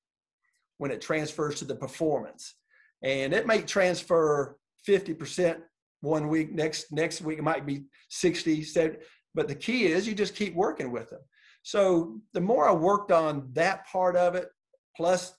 when 0.78 0.90
it 0.90 1.00
transfers 1.00 1.56
to 1.56 1.64
the 1.64 1.74
performance. 1.74 2.54
And 3.02 3.32
it 3.32 3.46
may 3.46 3.62
transfer 3.62 4.56
50% 4.86 5.56
one 6.02 6.28
week, 6.28 6.52
next 6.52 6.92
next 6.92 7.20
week 7.20 7.38
it 7.38 7.44
might 7.44 7.66
be 7.66 7.84
60, 8.10 8.62
70. 8.62 8.98
But 9.34 9.48
the 9.48 9.54
key 9.54 9.86
is 9.86 10.06
you 10.06 10.14
just 10.14 10.36
keep 10.36 10.54
working 10.54 10.90
with 10.90 11.10
them. 11.10 11.20
So 11.62 12.20
the 12.32 12.40
more 12.40 12.68
I 12.68 12.72
worked 12.72 13.12
on 13.12 13.48
that 13.52 13.86
part 13.86 14.16
of 14.16 14.34
it, 14.34 14.48
plus, 14.96 15.32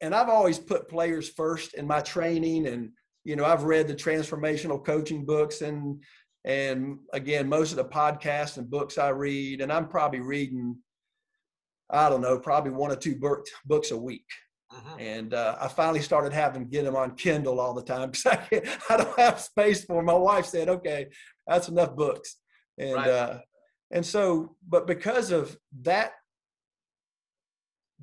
and 0.00 0.14
I've 0.14 0.30
always 0.30 0.58
put 0.58 0.88
players 0.88 1.28
first 1.28 1.74
in 1.74 1.86
my 1.86 2.00
training, 2.00 2.66
and 2.66 2.90
you 3.24 3.36
know 3.36 3.44
I've 3.44 3.64
read 3.64 3.88
the 3.88 3.94
transformational 3.94 4.84
coaching 4.84 5.24
books, 5.24 5.62
and 5.62 6.02
and 6.44 6.98
again 7.12 7.48
most 7.48 7.70
of 7.70 7.76
the 7.76 7.84
podcasts 7.84 8.56
and 8.56 8.70
books 8.70 8.98
I 8.98 9.08
read, 9.10 9.60
and 9.60 9.72
I'm 9.72 9.88
probably 9.88 10.20
reading, 10.20 10.76
I 11.90 12.08
don't 12.08 12.22
know, 12.22 12.38
probably 12.38 12.72
one 12.72 12.90
or 12.90 12.96
two 12.96 13.20
books 13.64 13.90
a 13.90 13.96
week. 13.96 14.26
Uh-huh. 14.72 14.96
And 15.00 15.34
uh, 15.34 15.56
I 15.60 15.66
finally 15.66 16.00
started 16.00 16.32
having 16.32 16.62
to 16.62 16.70
get 16.70 16.84
them 16.84 16.94
on 16.94 17.16
Kindle 17.16 17.58
all 17.58 17.74
the 17.74 17.82
time 17.82 18.12
because 18.12 18.26
I, 18.52 18.62
I 18.88 18.96
don't 18.96 19.18
have 19.18 19.40
space 19.40 19.84
for 19.84 19.96
them. 19.96 20.06
My 20.06 20.14
wife 20.14 20.46
said, 20.46 20.68
"Okay, 20.68 21.08
that's 21.46 21.68
enough 21.68 21.96
books." 21.96 22.36
And 22.78 22.94
right. 22.94 23.08
uh, 23.08 23.38
and 23.90 24.06
so, 24.06 24.56
but 24.68 24.86
because 24.86 25.32
of 25.32 25.56
that 25.82 26.12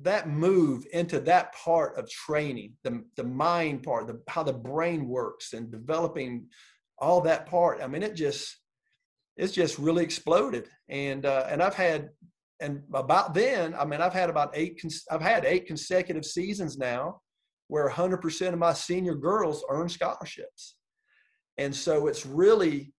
that 0.02 0.28
move 0.28 0.86
into 0.92 1.20
that 1.20 1.54
part 1.54 1.98
of 1.98 2.08
training, 2.08 2.72
the 2.84 3.04
the 3.16 3.24
mind 3.24 3.82
part, 3.82 4.06
the 4.06 4.20
how 4.28 4.42
the 4.42 4.52
brain 4.52 5.08
works, 5.08 5.52
and 5.52 5.70
developing 5.70 6.46
all 6.98 7.20
that 7.22 7.46
part. 7.46 7.82
I 7.82 7.86
mean, 7.86 8.02
it 8.02 8.14
just 8.14 8.56
it's 9.36 9.52
just 9.52 9.78
really 9.78 10.04
exploded. 10.04 10.68
And 10.88 11.26
uh, 11.26 11.46
and 11.48 11.62
I've 11.62 11.74
had 11.74 12.10
and 12.60 12.82
about 12.92 13.34
then, 13.34 13.74
I 13.74 13.84
mean, 13.84 14.00
I've 14.00 14.12
had 14.12 14.30
about 14.30 14.50
eight. 14.54 14.80
I've 15.10 15.22
had 15.22 15.44
eight 15.44 15.66
consecutive 15.66 16.24
seasons 16.24 16.76
now, 16.76 17.20
where 17.68 17.88
100% 17.88 18.52
of 18.52 18.58
my 18.58 18.72
senior 18.72 19.14
girls 19.14 19.64
earn 19.70 19.88
scholarships, 19.88 20.76
and 21.56 21.74
so 21.74 22.08
it's 22.08 22.26
really 22.26 22.92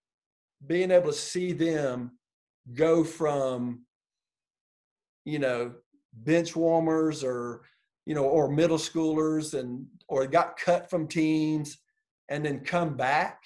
being 0.65 0.91
able 0.91 1.07
to 1.07 1.17
see 1.17 1.51
them 1.53 2.11
go 2.73 3.03
from, 3.03 3.83
you 5.25 5.39
know, 5.39 5.73
bench 6.13 6.55
warmers 6.55 7.23
or, 7.23 7.61
you 8.05 8.15
know, 8.15 8.25
or 8.25 8.49
middle 8.49 8.77
schoolers 8.77 9.59
and, 9.59 9.85
or 10.07 10.25
got 10.27 10.57
cut 10.57 10.89
from 10.89 11.07
teams 11.07 11.77
and 12.29 12.45
then 12.45 12.59
come 12.59 12.95
back 12.95 13.41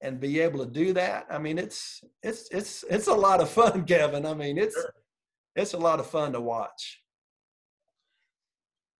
and 0.00 0.20
be 0.20 0.40
able 0.40 0.64
to 0.64 0.70
do 0.70 0.92
that. 0.92 1.26
I 1.30 1.38
mean, 1.38 1.58
it's, 1.58 2.02
it's, 2.22 2.48
it's, 2.50 2.84
it's 2.88 3.08
a 3.08 3.14
lot 3.14 3.40
of 3.40 3.50
fun, 3.50 3.84
Kevin. 3.86 4.26
I 4.26 4.34
mean, 4.34 4.58
it's, 4.58 4.76
it's 5.56 5.74
a 5.74 5.78
lot 5.78 6.00
of 6.00 6.06
fun 6.06 6.32
to 6.32 6.40
watch. 6.40 7.02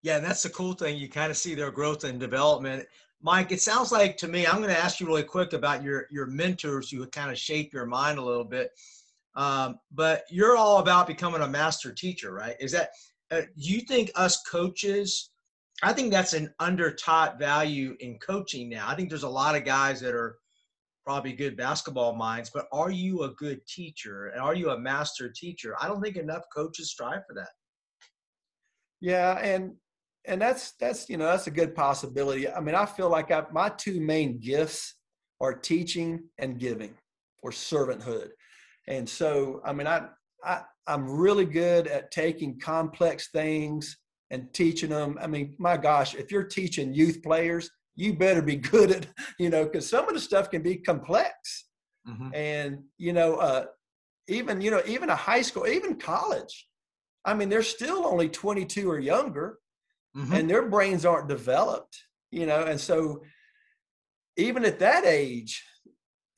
Yeah, 0.02 0.17
and 0.17 0.25
that's 0.25 0.43
the 0.43 0.50
cool 0.50 0.75
thing. 0.75 0.97
You 0.97 1.09
kind 1.09 1.31
of 1.31 1.37
see 1.37 1.55
their 1.55 1.71
growth 1.71 2.05
and 2.05 2.21
development. 2.21 2.87
Mike, 3.21 3.50
it 3.50 3.61
sounds 3.61 3.90
like 3.90 4.17
to 4.19 4.28
me, 4.28 4.47
I'm 4.47 4.59
going 4.59 4.69
to 4.69 4.78
ask 4.78 5.00
you 5.00 5.07
really 5.07 5.25
quick 5.25 5.52
about 5.52 5.83
your 5.83 6.07
your 6.11 6.26
mentors 6.26 6.90
who 6.90 7.05
kind 7.07 7.31
of 7.31 7.38
shape 7.38 7.73
your 7.73 7.87
mind 7.87 8.19
a 8.19 8.23
little 8.23 8.45
bit. 8.45 8.71
Um, 9.38 9.78
but 9.92 10.25
you're 10.28 10.57
all 10.57 10.78
about 10.78 11.07
becoming 11.07 11.42
a 11.42 11.49
master 11.49 11.92
teacher, 11.92 12.35
right? 12.35 12.57
Is 12.59 12.73
that, 12.73 12.90
uh, 13.30 13.42
you 13.54 13.80
think 13.83 14.11
us 14.16 14.42
coaches, 14.42 15.30
I 15.80 15.92
think 15.92 16.11
that's 16.11 16.33
an 16.33 16.52
under 16.59 16.92
taught 16.92 17.38
value 17.38 17.97
in 18.00 18.18
coaching 18.18 18.68
now. 18.68 18.88
I 18.88 18.97
think 18.97 19.09
there's 19.09 19.23
a 19.23 19.28
lot 19.28 19.54
of 19.54 19.64
guys 19.64 20.00
that 20.00 20.12
are 20.12 20.38
probably 21.07 21.35
good 21.35 21.57
basketball 21.57 22.16
minds, 22.16 22.50
but 22.52 22.66
are 22.73 22.90
you 22.90 23.23
a 23.23 23.30
good 23.35 23.64
teacher? 23.68 24.26
And 24.26 24.42
are 24.42 24.57
you 24.57 24.71
a 24.71 24.78
master 24.78 25.33
teacher? 25.33 25.76
I 25.80 25.87
don't 25.87 26.02
think 26.02 26.16
enough 26.16 26.42
coaches 26.52 26.90
strive 26.90 27.23
for 27.28 27.35
that. 27.35 27.50
Yeah. 29.00 29.38
And, 29.38 29.76
and 30.26 30.42
that's, 30.42 30.73
that's, 30.80 31.09
you 31.09 31.16
know, 31.16 31.26
that's 31.26 31.47
a 31.47 31.52
good 31.52 31.76
possibility. 31.76 32.50
I 32.50 32.59
mean, 32.59 32.75
I 32.75 32.87
feel 32.87 33.09
like 33.09 33.30
I, 33.30 33.45
my 33.52 33.68
two 33.68 34.00
main 34.00 34.40
gifts 34.40 34.97
are 35.40 35.54
teaching 35.54 36.25
and 36.38 36.59
giving 36.59 36.92
or 37.45 37.52
servanthood. 37.52 38.30
And 38.88 39.09
so, 39.09 39.61
I 39.64 39.73
mean, 39.73 39.87
I, 39.87 40.09
I 40.45 40.62
I'm 40.88 41.09
really 41.09 41.45
good 41.45 41.87
at 41.87 42.11
taking 42.11 42.59
complex 42.59 43.28
things 43.30 43.97
and 44.30 44.52
teaching 44.52 44.90
them. 44.90 45.18
I 45.21 45.26
mean, 45.26 45.54
my 45.59 45.76
gosh, 45.76 46.14
if 46.14 46.33
you're 46.33 46.45
teaching 46.45 46.95
youth 46.95 47.23
players, 47.23 47.71
you 47.95 48.14
better 48.14 48.42
be 48.42 48.57
good 48.73 48.90
at, 48.90 49.07
you 49.38 49.50
know, 49.50 49.64
because 49.64 49.88
some 49.88 50.09
of 50.09 50.14
the 50.14 50.21
stuff 50.21 50.50
can 50.50 50.62
be 50.62 50.76
complex. 50.76 51.66
Mm-hmm. 52.09 52.35
And, 52.35 52.78
you 52.97 53.12
know, 53.12 53.37
uh, 53.37 53.66
even, 54.28 54.61
you 54.62 54.71
know, 54.71 54.83
even 54.87 55.11
a 55.11 55.16
high 55.16 55.42
school, 55.42 55.66
even 55.66 55.97
college, 55.97 56.66
I 57.25 57.35
mean, 57.35 57.50
they're 57.50 57.62
still 57.62 58.07
only 58.07 58.30
22 58.30 58.90
or 58.90 58.99
younger 58.99 59.59
mm-hmm. 60.16 60.33
and 60.33 60.49
their 60.49 60.66
brains 60.66 61.04
aren't 61.04 61.28
developed, 61.28 61.99
you 62.30 62.47
know, 62.47 62.64
and 62.64 62.80
so 62.80 63.23
even 64.37 64.64
at 64.64 64.78
that 64.78 65.04
age, 65.04 65.62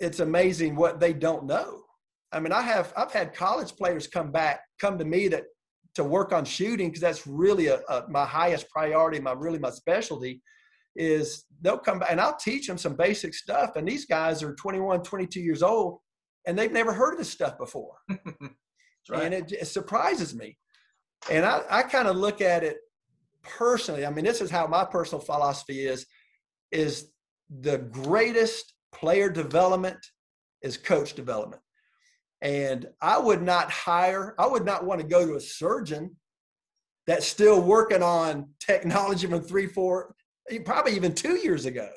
it's 0.01 0.21
amazing 0.21 0.75
what 0.75 0.99
they 0.99 1.13
don't 1.13 1.47
know. 1.47 1.83
I 2.33 2.41
mean, 2.41 2.53
I 2.53 2.63
have 2.63 2.93
I've 2.97 3.13
had 3.13 3.35
college 3.35 3.75
players 3.77 4.07
come 4.07 4.31
back, 4.31 4.61
come 4.79 4.99
to 4.99 5.05
me 5.05 5.29
that 5.29 5.45
to 5.95 6.05
work 6.05 6.33
on 6.33 6.45
shooting 6.45 6.89
because 6.89 7.01
that's 7.01 7.27
really 7.27 7.67
a, 7.67 7.81
a, 7.89 8.05
my 8.09 8.25
highest 8.25 8.69
priority, 8.71 9.21
my 9.21 9.33
really 9.33 9.59
my 9.59 9.71
specialty 9.71 10.41
is 10.97 11.45
they'll 11.61 11.79
come 11.79 11.99
back 11.99 12.11
and 12.11 12.21
I'll 12.21 12.37
teach 12.37 12.67
them 12.67 12.79
some 12.79 12.95
basic 12.95 13.35
stuff. 13.35 13.77
And 13.77 13.87
these 13.87 14.07
guys 14.07 14.43
are 14.43 14.55
21, 14.55 15.03
22 15.03 15.41
years 15.41 15.63
old 15.63 15.99
and 16.47 16.59
they've 16.59 16.73
never 16.73 16.93
heard 16.93 17.13
of 17.13 17.19
this 17.19 17.31
stuff 17.31 17.59
before. 17.59 17.95
right. 18.09 19.23
And 19.23 19.35
it, 19.35 19.53
it, 19.53 19.67
surprises 19.67 20.35
me. 20.35 20.57
And 21.31 21.45
I, 21.45 21.63
I 21.71 21.83
kind 21.83 22.09
of 22.09 22.17
look 22.17 22.41
at 22.41 22.65
it 22.65 22.79
personally. 23.43 24.07
I 24.07 24.11
mean, 24.11 24.25
this 24.25 24.41
is 24.41 24.51
how 24.51 24.67
my 24.67 24.85
personal 24.85 25.21
philosophy 25.21 25.87
is, 25.87 26.07
is 26.73 27.11
the 27.61 27.79
greatest 27.79 28.75
player 28.93 29.29
development 29.29 29.99
is 30.63 30.77
coach 30.77 31.15
development. 31.15 31.63
And 32.43 32.89
I 33.01 33.19
would 33.19 33.43
not 33.43 33.71
hire, 33.71 34.35
I 34.39 34.47
would 34.47 34.65
not 34.65 34.85
want 34.85 35.01
to 35.01 35.07
go 35.07 35.27
to 35.27 35.37
a 35.37 35.41
surgeon 35.41 36.17
that's 37.07 37.27
still 37.27 37.61
working 37.61 38.03
on 38.03 38.49
technology 38.61 39.27
from 39.27 39.43
three, 39.43 39.67
four, 39.67 40.15
probably 40.65 40.95
even 40.95 41.15
two 41.15 41.37
years 41.37 41.67
ago. 41.67 41.89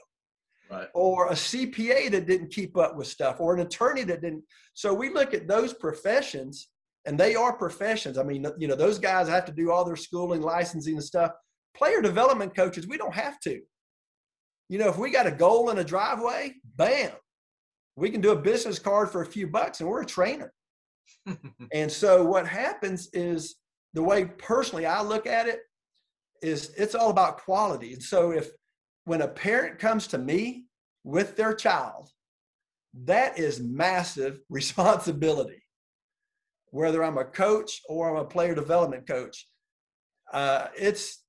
Right. 0.70 0.88
Or 0.94 1.28
a 1.28 1.34
CPA 1.34 2.10
that 2.12 2.26
didn't 2.26 2.52
keep 2.52 2.78
up 2.78 2.96
with 2.96 3.08
stuff, 3.08 3.40
or 3.40 3.54
an 3.54 3.60
attorney 3.60 4.04
that 4.06 4.22
didn't. 4.22 4.44
So 4.74 4.94
we 4.94 5.14
look 5.14 5.34
at 5.34 5.48
those 5.48 5.72
professions, 5.74 6.70
and 7.06 7.18
they 7.18 7.36
are 7.36 7.56
professions. 7.56 8.18
I 8.18 8.24
mean, 8.24 8.46
you 8.58 8.68
know, 8.68 8.76
those 8.76 8.98
guys 8.98 9.28
have 9.28 9.46
to 9.46 9.52
do 9.52 9.72
all 9.72 9.86
their 9.86 9.96
schooling, 9.96 10.42
licensing, 10.42 10.96
and 10.96 11.04
stuff. 11.04 11.32
Player 11.76 12.02
development 12.02 12.56
coaches, 12.56 12.88
we 12.88 12.98
don't 12.98 13.14
have 13.14 13.40
to. 13.42 13.62
You 14.70 14.80
know, 14.80 14.90
if 14.90 14.98
we 14.98 15.12
got 15.12 15.28
a 15.28 15.32
goal 15.32 15.70
in 15.70 15.78
a 15.78 15.84
driveway, 15.84 16.56
bam, 16.76 17.12
we 17.96 18.10
can 18.10 18.22
do 18.22 18.32
a 18.32 18.36
business 18.36 18.80
card 18.80 19.12
for 19.12 19.22
a 19.22 19.26
few 19.26 19.48
bucks 19.48 19.80
and 19.80 19.90
we're 19.90 20.02
a 20.02 20.06
trainer. 20.06 20.52
and 21.74 21.92
so 21.92 22.24
what 22.24 22.48
happens 22.48 23.10
is 23.14 23.56
the 23.94 24.04
way 24.04 24.26
personally 24.26 24.86
I 24.86 25.02
look 25.02 25.28
at 25.28 25.48
it 25.48 25.60
is 26.42 26.74
it's 26.78 26.96
all 26.96 27.10
about 27.10 27.40
quality. 27.40 27.94
And 27.94 28.04
so 28.04 28.32
if 28.32 28.50
when 29.06 29.22
a 29.22 29.28
parent 29.28 29.80
comes 29.80 30.08
to 30.08 30.18
me 30.18 30.66
with 31.04 31.36
their 31.36 31.54
child, 31.54 32.10
that 33.06 33.38
is 33.38 33.60
massive 33.60 34.40
responsibility. 34.50 35.62
Whether 36.72 37.04
I'm 37.04 37.20
a 37.20 37.26
coach 37.26 37.82
or 37.88 38.10
I'm 38.10 38.24
a 38.24 38.28
player 38.28 38.56
development 38.56 39.08
coach, 39.08 39.48
uh, 40.32 40.68
it's 40.76 41.24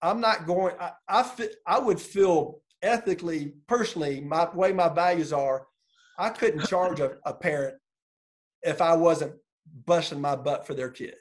I'm 0.00 0.20
not 0.20 0.46
going. 0.46 0.76
I, 0.78 0.92
I 1.08 1.48
I 1.66 1.78
would 1.80 2.00
feel 2.00 2.60
ethically, 2.82 3.54
personally, 3.66 4.20
my 4.20 4.48
way 4.54 4.72
my 4.72 4.88
values 4.88 5.32
are. 5.32 5.66
I 6.22 6.30
couldn't 6.30 6.68
charge 6.68 7.00
a, 7.00 7.16
a 7.26 7.34
parent 7.34 7.76
if 8.62 8.80
I 8.80 8.94
wasn't 8.94 9.34
busting 9.86 10.20
my 10.20 10.36
butt 10.36 10.64
for 10.64 10.72
their 10.72 10.88
kid. 10.88 11.14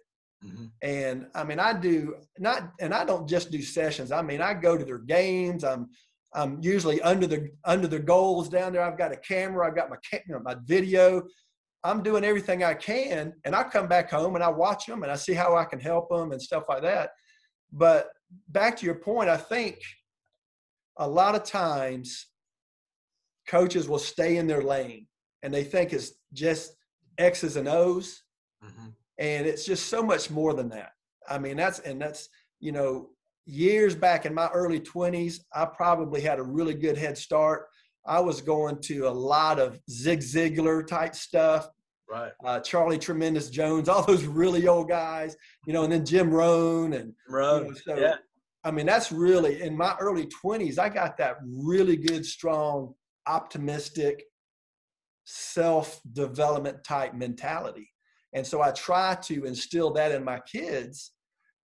Mm-hmm. 0.45 0.65
And 0.83 1.25
I 1.33 1.43
mean, 1.43 1.59
I 1.59 1.73
do 1.73 2.17
not, 2.37 2.71
and 2.79 2.93
I 2.93 3.03
don't 3.03 3.27
just 3.27 3.49
do 3.49 3.63
sessions. 3.63 4.11
I 4.11 4.21
mean, 4.21 4.41
I 4.41 4.53
go 4.53 4.77
to 4.77 4.85
their 4.85 4.99
games. 4.99 5.63
I'm, 5.63 5.89
I'm 6.33 6.59
usually 6.61 7.01
under 7.01 7.25
the 7.25 7.49
under 7.65 7.87
the 7.87 7.99
goals 7.99 8.47
down 8.47 8.73
there. 8.73 8.83
I've 8.83 8.97
got 8.97 9.11
a 9.11 9.17
camera. 9.17 9.67
I've 9.67 9.75
got 9.75 9.89
my 9.89 9.97
you 10.11 10.19
know, 10.27 10.39
my 10.39 10.55
video. 10.65 11.23
I'm 11.83 12.03
doing 12.03 12.23
everything 12.23 12.63
I 12.63 12.75
can, 12.75 13.33
and 13.43 13.55
I 13.55 13.63
come 13.63 13.87
back 13.87 14.11
home 14.11 14.35
and 14.35 14.43
I 14.43 14.49
watch 14.49 14.85
them 14.85 15.01
and 15.01 15.11
I 15.11 15.15
see 15.15 15.33
how 15.33 15.57
I 15.57 15.65
can 15.65 15.79
help 15.79 16.09
them 16.09 16.31
and 16.31 16.39
stuff 16.39 16.65
like 16.69 16.83
that. 16.83 17.09
But 17.73 18.09
back 18.49 18.77
to 18.77 18.85
your 18.85 18.95
point, 18.95 19.29
I 19.29 19.37
think 19.37 19.79
a 20.97 21.07
lot 21.07 21.33
of 21.33 21.43
times 21.43 22.27
coaches 23.51 23.89
will 23.89 23.99
stay 23.99 24.37
in 24.37 24.47
their 24.47 24.61
lane 24.61 25.05
and 25.43 25.53
they 25.53 25.63
think 25.63 25.91
it's 25.91 26.13
just 26.33 26.73
X's 27.17 27.57
and 27.57 27.67
O's. 27.67 28.23
Mm-hmm. 28.63 28.87
And 29.17 29.45
it's 29.45 29.65
just 29.65 29.87
so 29.89 30.01
much 30.01 30.31
more 30.31 30.53
than 30.53 30.69
that. 30.69 30.91
I 31.29 31.37
mean, 31.37 31.57
that's, 31.57 31.79
and 31.79 32.01
that's, 32.01 32.29
you 32.61 32.71
know, 32.71 33.09
years 33.45 33.93
back 33.93 34.25
in 34.25 34.33
my 34.33 34.47
early 34.47 34.79
20s, 34.79 35.39
I 35.53 35.65
probably 35.65 36.21
had 36.21 36.39
a 36.39 36.43
really 36.43 36.73
good 36.73 36.97
head 36.97 37.17
start. 37.17 37.67
I 38.05 38.19
was 38.19 38.41
going 38.41 38.79
to 38.83 39.07
a 39.07 39.09
lot 39.09 39.59
of 39.59 39.79
Zig 39.89 40.19
Ziglar 40.21 40.87
type 40.87 41.13
stuff, 41.15 41.69
Right. 42.09 42.31
uh, 42.43 42.59
Charlie 42.61 42.97
Tremendous 42.97 43.49
Jones, 43.49 43.89
all 43.89 44.05
those 44.05 44.23
really 44.23 44.67
old 44.67 44.87
guys, 44.89 45.35
you 45.67 45.73
know, 45.73 45.83
and 45.83 45.91
then 45.91 46.05
Jim 46.05 46.31
Rohn. 46.31 46.93
And, 46.93 47.13
Road. 47.29 47.63
you 47.63 47.71
know, 47.71 47.95
so, 47.97 48.01
yeah. 48.01 48.15
I 48.63 48.71
mean, 48.71 48.85
that's 48.85 49.11
really 49.11 49.61
in 49.61 49.75
my 49.75 49.95
early 49.99 50.27
20s, 50.43 50.77
I 50.79 50.89
got 50.89 51.17
that 51.17 51.37
really 51.43 51.97
good, 51.97 52.25
strong, 52.25 52.93
optimistic, 53.31 54.23
self 55.25 56.01
development 56.11 56.83
type 56.83 57.13
mentality. 57.13 57.89
And 58.33 58.45
so 58.45 58.61
I 58.61 58.71
try 58.71 59.15
to 59.23 59.45
instill 59.45 59.91
that 59.93 60.11
in 60.11 60.23
my 60.23 60.39
kids. 60.39 61.11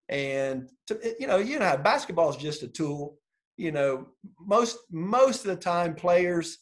And, 0.09 0.69
to, 0.87 0.99
eh, 1.03 1.13
you 1.19 1.27
know, 1.27 1.37
you 1.37 1.59
know, 1.59 1.77
basketball 1.77 2.29
is 2.29 2.37
just 2.37 2.63
a 2.63 2.67
tool. 2.67 3.17
You 3.57 3.71
know, 3.71 4.07
most 4.39 4.77
most 4.91 5.45
of 5.45 5.51
the 5.51 5.61
time, 5.61 5.95
players, 5.95 6.59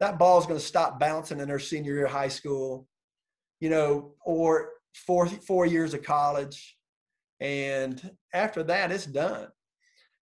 that 0.00 0.18
ball 0.18 0.38
is 0.38 0.46
going 0.46 0.58
to 0.58 0.66
stop 0.66 0.98
bouncing 0.98 1.38
in 1.40 1.48
their 1.48 1.60
senior 1.60 1.94
year 1.94 2.06
of 2.06 2.12
high 2.12 2.28
school, 2.28 2.88
you 3.60 3.70
know, 3.70 4.14
or 4.24 4.70
four 5.06 5.28
four 5.28 5.66
years 5.66 5.94
of 5.94 6.02
college, 6.02 6.76
and 7.40 8.10
after 8.34 8.64
that, 8.64 8.90
it's 8.90 9.06
done. 9.06 9.48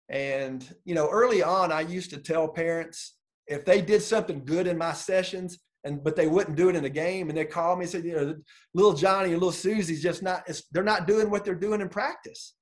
And 0.10 0.68
you 0.84 0.94
know, 0.94 1.10
early 1.10 1.42
on, 1.42 1.72
I 1.72 1.82
used 1.82 2.10
to 2.10 2.18
tell 2.18 2.50
parents 2.50 3.19
if 3.50 3.66
they 3.66 3.82
did 3.82 4.02
something 4.02 4.46
good 4.46 4.68
in 4.68 4.78
my 4.78 4.94
sessions, 4.94 5.60
and 5.84 6.04
but 6.04 6.16
they 6.16 6.28
wouldn't 6.28 6.58
do 6.58 6.70
it 6.70 6.76
in 6.76 6.84
the 6.84 6.90
game, 6.90 7.30
and 7.30 7.38
they 7.38 7.46
call 7.46 7.76
me 7.76 7.84
and 7.84 7.92
said, 7.92 8.06
you 8.06 8.14
know, 8.14 8.36
little 8.74 8.94
Johnny 8.94 9.32
and 9.32 9.40
little 9.40 9.52
Susie's 9.52 10.04
just 10.04 10.22
not. 10.22 10.50
they're 10.72 10.84
not 10.84 11.08
doing 11.08 11.30
what 11.30 11.44
they're 11.44 11.56
doing 11.56 11.82
in 11.82 11.90
practice. 11.90 12.54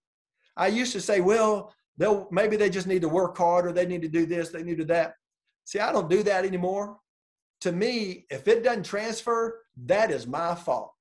I 0.55 0.67
used 0.67 0.93
to 0.93 1.01
say, 1.01 1.19
well, 1.19 1.73
they'll 1.97 2.27
maybe 2.31 2.55
they 2.55 2.69
just 2.69 2.87
need 2.87 3.01
to 3.01 3.09
work 3.09 3.37
harder. 3.37 3.71
They 3.71 3.85
need 3.85 4.01
to 4.03 4.07
do 4.07 4.25
this. 4.25 4.49
They 4.49 4.63
need 4.63 4.77
to 4.77 4.83
do 4.83 4.93
that. 4.93 5.13
See, 5.65 5.79
I 5.79 5.91
don't 5.91 6.09
do 6.09 6.23
that 6.23 6.45
anymore. 6.45 6.97
To 7.61 7.71
me, 7.71 8.25
if 8.29 8.47
it 8.47 8.63
doesn't 8.63 8.85
transfer, 8.85 9.59
that 9.85 10.11
is 10.11 10.25
my 10.25 10.55
fault. 10.55 10.93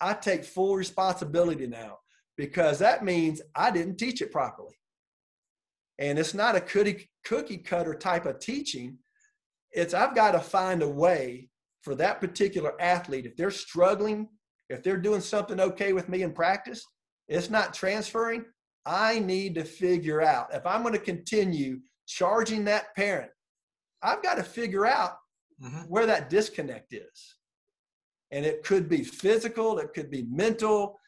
I 0.00 0.14
take 0.14 0.44
full 0.44 0.76
responsibility 0.76 1.66
now 1.66 1.98
because 2.36 2.78
that 2.80 3.04
means 3.04 3.40
I 3.54 3.70
didn't 3.70 3.96
teach 3.96 4.22
it 4.22 4.32
properly. 4.32 4.76
And 5.98 6.18
it's 6.18 6.34
not 6.34 6.56
a 6.56 6.60
cookie, 6.60 7.08
cookie 7.24 7.58
cutter 7.58 7.94
type 7.94 8.26
of 8.26 8.38
teaching. 8.38 8.98
It's 9.72 9.94
I've 9.94 10.14
got 10.14 10.32
to 10.32 10.40
find 10.40 10.82
a 10.82 10.88
way 10.88 11.48
for 11.82 11.94
that 11.96 12.20
particular 12.20 12.80
athlete. 12.80 13.26
If 13.26 13.36
they're 13.36 13.50
struggling, 13.50 14.28
if 14.68 14.82
they're 14.82 14.96
doing 14.96 15.20
something 15.20 15.60
okay 15.60 15.92
with 15.92 16.08
me 16.08 16.22
in 16.22 16.32
practice, 16.32 16.84
it's 17.28 17.50
not 17.50 17.74
transferring. 17.74 18.44
I 18.86 19.18
need 19.18 19.54
to 19.56 19.64
figure 19.64 20.22
out 20.22 20.54
if 20.54 20.66
I'm 20.66 20.82
going 20.82 20.94
to 20.94 21.00
continue 21.00 21.80
charging 22.06 22.64
that 22.64 22.94
parent, 22.94 23.30
I've 24.02 24.22
got 24.22 24.36
to 24.36 24.42
figure 24.42 24.86
out 24.86 25.16
Mm-hmm. 25.62 25.82
where 25.82 26.04
that 26.04 26.30
disconnect 26.30 26.92
is. 26.92 27.36
And 28.32 28.44
it 28.44 28.64
could 28.64 28.88
be 28.88 29.04
physical, 29.04 29.78
it 29.78 29.94
could 29.94 30.10
be 30.10 30.24
mental, 30.28 30.98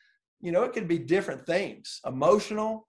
you 0.41 0.53
know, 0.53 0.63
it 0.63 0.73
could 0.73 0.87
be 0.87 1.01
different 1.01 1.45
things, 1.45 2.01
emotional. 2.07 2.86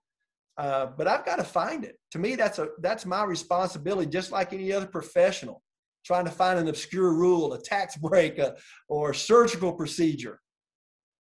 Uh, 0.58 0.86
but 0.96 1.06
I've 1.06 1.24
got 1.24 1.36
to 1.36 1.44
find 1.44 1.84
it. 1.84 1.98
To 2.10 2.18
me, 2.18 2.34
that's 2.34 2.58
a 2.58 2.68
that's 2.80 3.06
my 3.06 3.22
responsibility, 3.22 4.10
just 4.10 4.32
like 4.32 4.52
any 4.52 4.72
other 4.72 4.86
professional, 4.86 5.62
trying 6.04 6.24
to 6.24 6.32
find 6.32 6.58
an 6.58 6.68
obscure 6.68 7.14
rule, 7.14 7.54
a 7.54 7.62
tax 7.62 7.96
break, 8.02 8.38
a, 8.38 8.56
or 8.88 9.10
a 9.10 9.14
surgical 9.14 9.72
procedure. 9.72 10.40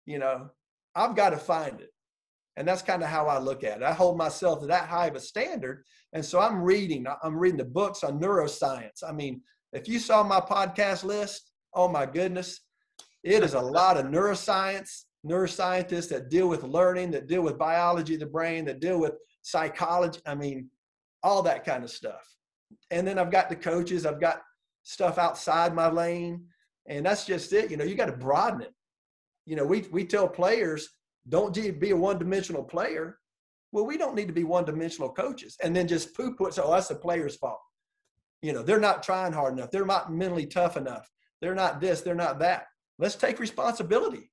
You 0.08 0.20
know, 0.20 0.50
I've 0.96 1.16
got 1.16 1.30
to 1.30 1.38
find 1.38 1.80
it. 1.80 1.92
And 2.56 2.68
that's 2.68 2.82
kind 2.82 3.04
of 3.04 3.10
how 3.10 3.28
I 3.28 3.38
look 3.38 3.64
at 3.64 3.78
it. 3.78 3.84
I 3.84 3.94
hold 3.94 4.18
myself 4.18 4.62
to 4.62 4.66
that 4.66 4.88
high 4.90 5.06
of 5.06 5.16
a 5.16 5.20
standard. 5.20 5.84
And 6.14 6.26
so 6.26 6.40
I'm 6.40 6.64
reading, 6.64 7.06
I'm 7.22 7.38
reading 7.38 7.60
the 7.60 7.66
books 7.66 8.04
on 8.04 8.20
neuroscience. 8.20 9.04
I 9.08 9.12
mean, 9.12 9.42
if 9.74 9.88
you 9.88 10.00
saw 10.00 10.24
my 10.24 10.40
podcast 10.40 11.04
list, 11.04 11.52
oh 11.76 11.88
my 11.88 12.08
goodness, 12.08 12.62
it 13.24 13.44
is 13.44 13.54
a 13.54 13.62
lot 13.78 13.98
of 13.98 14.08
neuroscience, 14.08 15.04
neuroscientists 15.24 16.10
that 16.10 16.30
deal 16.30 16.48
with 16.48 16.64
learning, 16.64 17.12
that 17.12 17.28
deal 17.28 17.44
with 17.44 17.60
biology 17.60 18.16
of 18.16 18.22
the 18.22 18.26
brain, 18.26 18.66
that 18.66 18.80
deal 18.80 19.00
with 19.00 19.14
psychology. 19.48 20.20
I 20.26 20.36
mean, 20.36 20.70
all 21.24 21.42
that 21.44 21.64
kind 21.64 21.84
of 21.84 21.90
stuff. 21.90 22.36
And 22.92 23.08
then 23.08 23.18
I've 23.18 23.32
got 23.32 23.50
the 23.50 23.56
coaches, 23.56 24.06
I've 24.06 24.20
got 24.20 24.42
stuff 24.84 25.18
outside 25.18 25.74
my 25.74 25.90
lane. 25.90 26.46
And 26.88 27.06
that's 27.06 27.26
just 27.26 27.54
it. 27.54 27.72
You 27.72 27.78
know, 27.78 27.86
you 27.86 27.96
got 27.96 28.08
to 28.08 28.18
broaden 28.18 28.62
it. 28.62 28.74
You 29.46 29.56
know, 29.56 29.66
we, 29.66 29.86
we 29.92 30.06
tell 30.06 30.28
players, 30.28 30.90
don't 31.30 31.54
be 31.80 31.92
a 31.92 31.96
one 31.96 32.20
dimensional 32.20 32.64
player. 32.64 33.20
Well, 33.72 33.86
we 33.86 33.98
don't 33.98 34.16
need 34.16 34.28
to 34.28 34.34
be 34.34 34.44
one 34.44 34.66
dimensional 34.66 35.10
coaches 35.10 35.58
and 35.64 35.76
then 35.76 35.88
just 35.88 36.16
poo 36.16 36.36
poo. 36.36 36.50
Oh, 36.58 36.72
that's 36.72 36.88
the 36.88 36.96
player's 36.96 37.36
fault. 37.36 37.60
You 38.42 38.54
know, 38.54 38.64
they're 38.64 38.80
not 38.80 39.04
trying 39.04 39.34
hard 39.34 39.54
enough. 39.54 39.72
They're 39.72 39.86
not 39.86 40.12
mentally 40.12 40.46
tough 40.46 40.78
enough. 40.78 41.10
They're 41.42 41.56
not 41.56 41.80
this, 41.80 42.02
they're 42.02 42.16
not 42.16 42.40
that. 42.40 42.66
Let's 43.00 43.16
take 43.16 43.40
responsibility. 43.40 44.30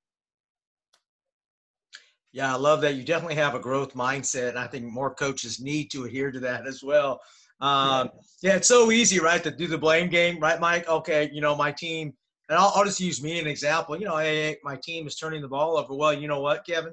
Yeah, 2.35 2.53
I 2.53 2.57
love 2.57 2.81
that. 2.81 2.95
You 2.95 3.03
definitely 3.03 3.35
have 3.35 3.55
a 3.55 3.59
growth 3.59 3.93
mindset. 3.93 4.49
And 4.49 4.59
I 4.59 4.67
think 4.67 4.83
more 4.83 5.15
coaches 5.15 5.61
need 5.61 5.89
to 5.91 6.03
adhere 6.03 6.31
to 6.31 6.39
that 6.41 6.67
as 6.67 6.83
well. 6.83 7.21
Um, 7.61 8.09
yeah, 8.41 8.57
it's 8.57 8.67
so 8.67 8.91
easy, 8.91 9.21
right, 9.21 9.41
to 9.41 9.51
do 9.51 9.67
the 9.67 9.77
blame 9.77 10.09
game, 10.09 10.37
right, 10.41 10.59
Mike? 10.59 10.85
Okay, 10.89 11.29
you 11.31 11.39
know, 11.39 11.55
my 11.55 11.71
team, 11.71 12.11
and 12.49 12.59
I'll, 12.59 12.73
I'll 12.75 12.83
just 12.83 12.99
use 12.99 13.23
me 13.23 13.39
an 13.39 13.47
example. 13.47 13.97
You 13.97 14.03
know, 14.03 14.17
hey, 14.17 14.57
my 14.65 14.77
team 14.83 15.07
is 15.07 15.15
turning 15.15 15.41
the 15.41 15.47
ball 15.47 15.77
over. 15.77 15.95
Well, 15.95 16.13
you 16.13 16.27
know 16.27 16.41
what, 16.41 16.65
Kevin? 16.65 16.91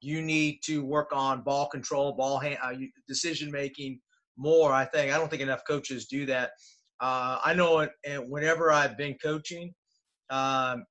You 0.00 0.22
need 0.22 0.58
to 0.64 0.84
work 0.84 1.10
on 1.12 1.42
ball 1.42 1.68
control, 1.68 2.14
ball 2.14 2.40
hand, 2.40 2.58
uh, 2.60 2.72
decision 3.06 3.48
making 3.48 4.00
more. 4.36 4.72
I 4.72 4.86
think 4.86 5.12
I 5.12 5.18
don't 5.18 5.30
think 5.30 5.42
enough 5.42 5.62
coaches 5.68 6.06
do 6.06 6.26
that. 6.26 6.50
Uh, 6.98 7.38
I 7.44 7.54
know 7.54 7.78
it, 7.78 7.92
whenever 8.28 8.72
I've 8.72 8.98
been 8.98 9.14
coaching, 9.22 9.72
um, 10.30 10.84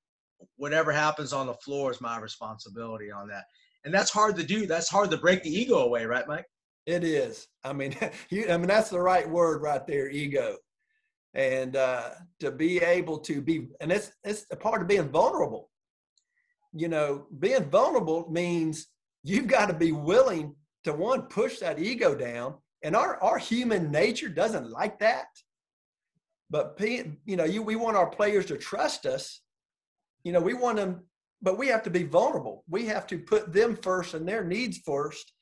whatever 0.55 0.93
happens 0.93 1.33
on 1.33 1.47
the 1.47 1.53
floor 1.55 1.91
is 1.91 1.99
my 1.99 2.17
responsibility 2.17 3.11
on 3.11 3.27
that 3.27 3.43
and 3.85 3.93
that's 3.93 4.11
hard 4.11 4.35
to 4.37 4.43
do. 4.43 4.65
That's 4.65 4.89
hard 4.89 5.09
to 5.11 5.17
break 5.17 5.43
the 5.43 5.49
ego 5.49 5.79
away, 5.79 6.05
right, 6.05 6.27
Mike? 6.27 6.45
It 6.85 7.03
is. 7.03 7.47
I 7.63 7.73
mean, 7.73 7.95
you, 8.29 8.49
I 8.49 8.57
mean 8.57 8.67
that's 8.67 8.89
the 8.89 8.99
right 8.99 9.29
word 9.29 9.61
right 9.61 9.85
there, 9.85 10.09
ego, 10.09 10.57
and 11.33 11.75
uh, 11.75 12.11
to 12.39 12.51
be 12.51 12.79
able 12.79 13.19
to 13.19 13.41
be, 13.41 13.67
and 13.79 13.91
it's 13.91 14.11
it's 14.23 14.45
a 14.51 14.55
part 14.55 14.81
of 14.81 14.87
being 14.87 15.09
vulnerable. 15.09 15.69
You 16.73 16.87
know, 16.87 17.25
being 17.39 17.69
vulnerable 17.69 18.29
means 18.29 18.87
you've 19.23 19.47
got 19.47 19.67
to 19.67 19.73
be 19.73 19.91
willing 19.91 20.55
to 20.83 20.93
one 20.93 21.23
push 21.23 21.59
that 21.59 21.79
ego 21.79 22.15
down, 22.15 22.55
and 22.83 22.95
our 22.95 23.21
our 23.23 23.37
human 23.37 23.91
nature 23.91 24.29
doesn't 24.29 24.69
like 24.69 24.99
that. 24.99 25.27
But 26.49 26.79
you 26.79 27.35
know, 27.35 27.45
you 27.45 27.61
we 27.61 27.75
want 27.75 27.97
our 27.97 28.09
players 28.09 28.47
to 28.47 28.57
trust 28.57 29.05
us. 29.05 29.41
You 30.23 30.31
know, 30.31 30.41
we 30.41 30.53
want 30.53 30.77
them 30.77 31.03
but 31.41 31.57
we 31.57 31.67
have 31.67 31.83
to 31.83 31.89
be 31.89 32.03
vulnerable. 32.03 32.63
We 32.69 32.85
have 32.85 33.07
to 33.07 33.17
put 33.17 33.53
them 33.53 33.75
first 33.75 34.13
and 34.13 34.27
their 34.27 34.43
needs 34.43 34.79
first 34.85 35.33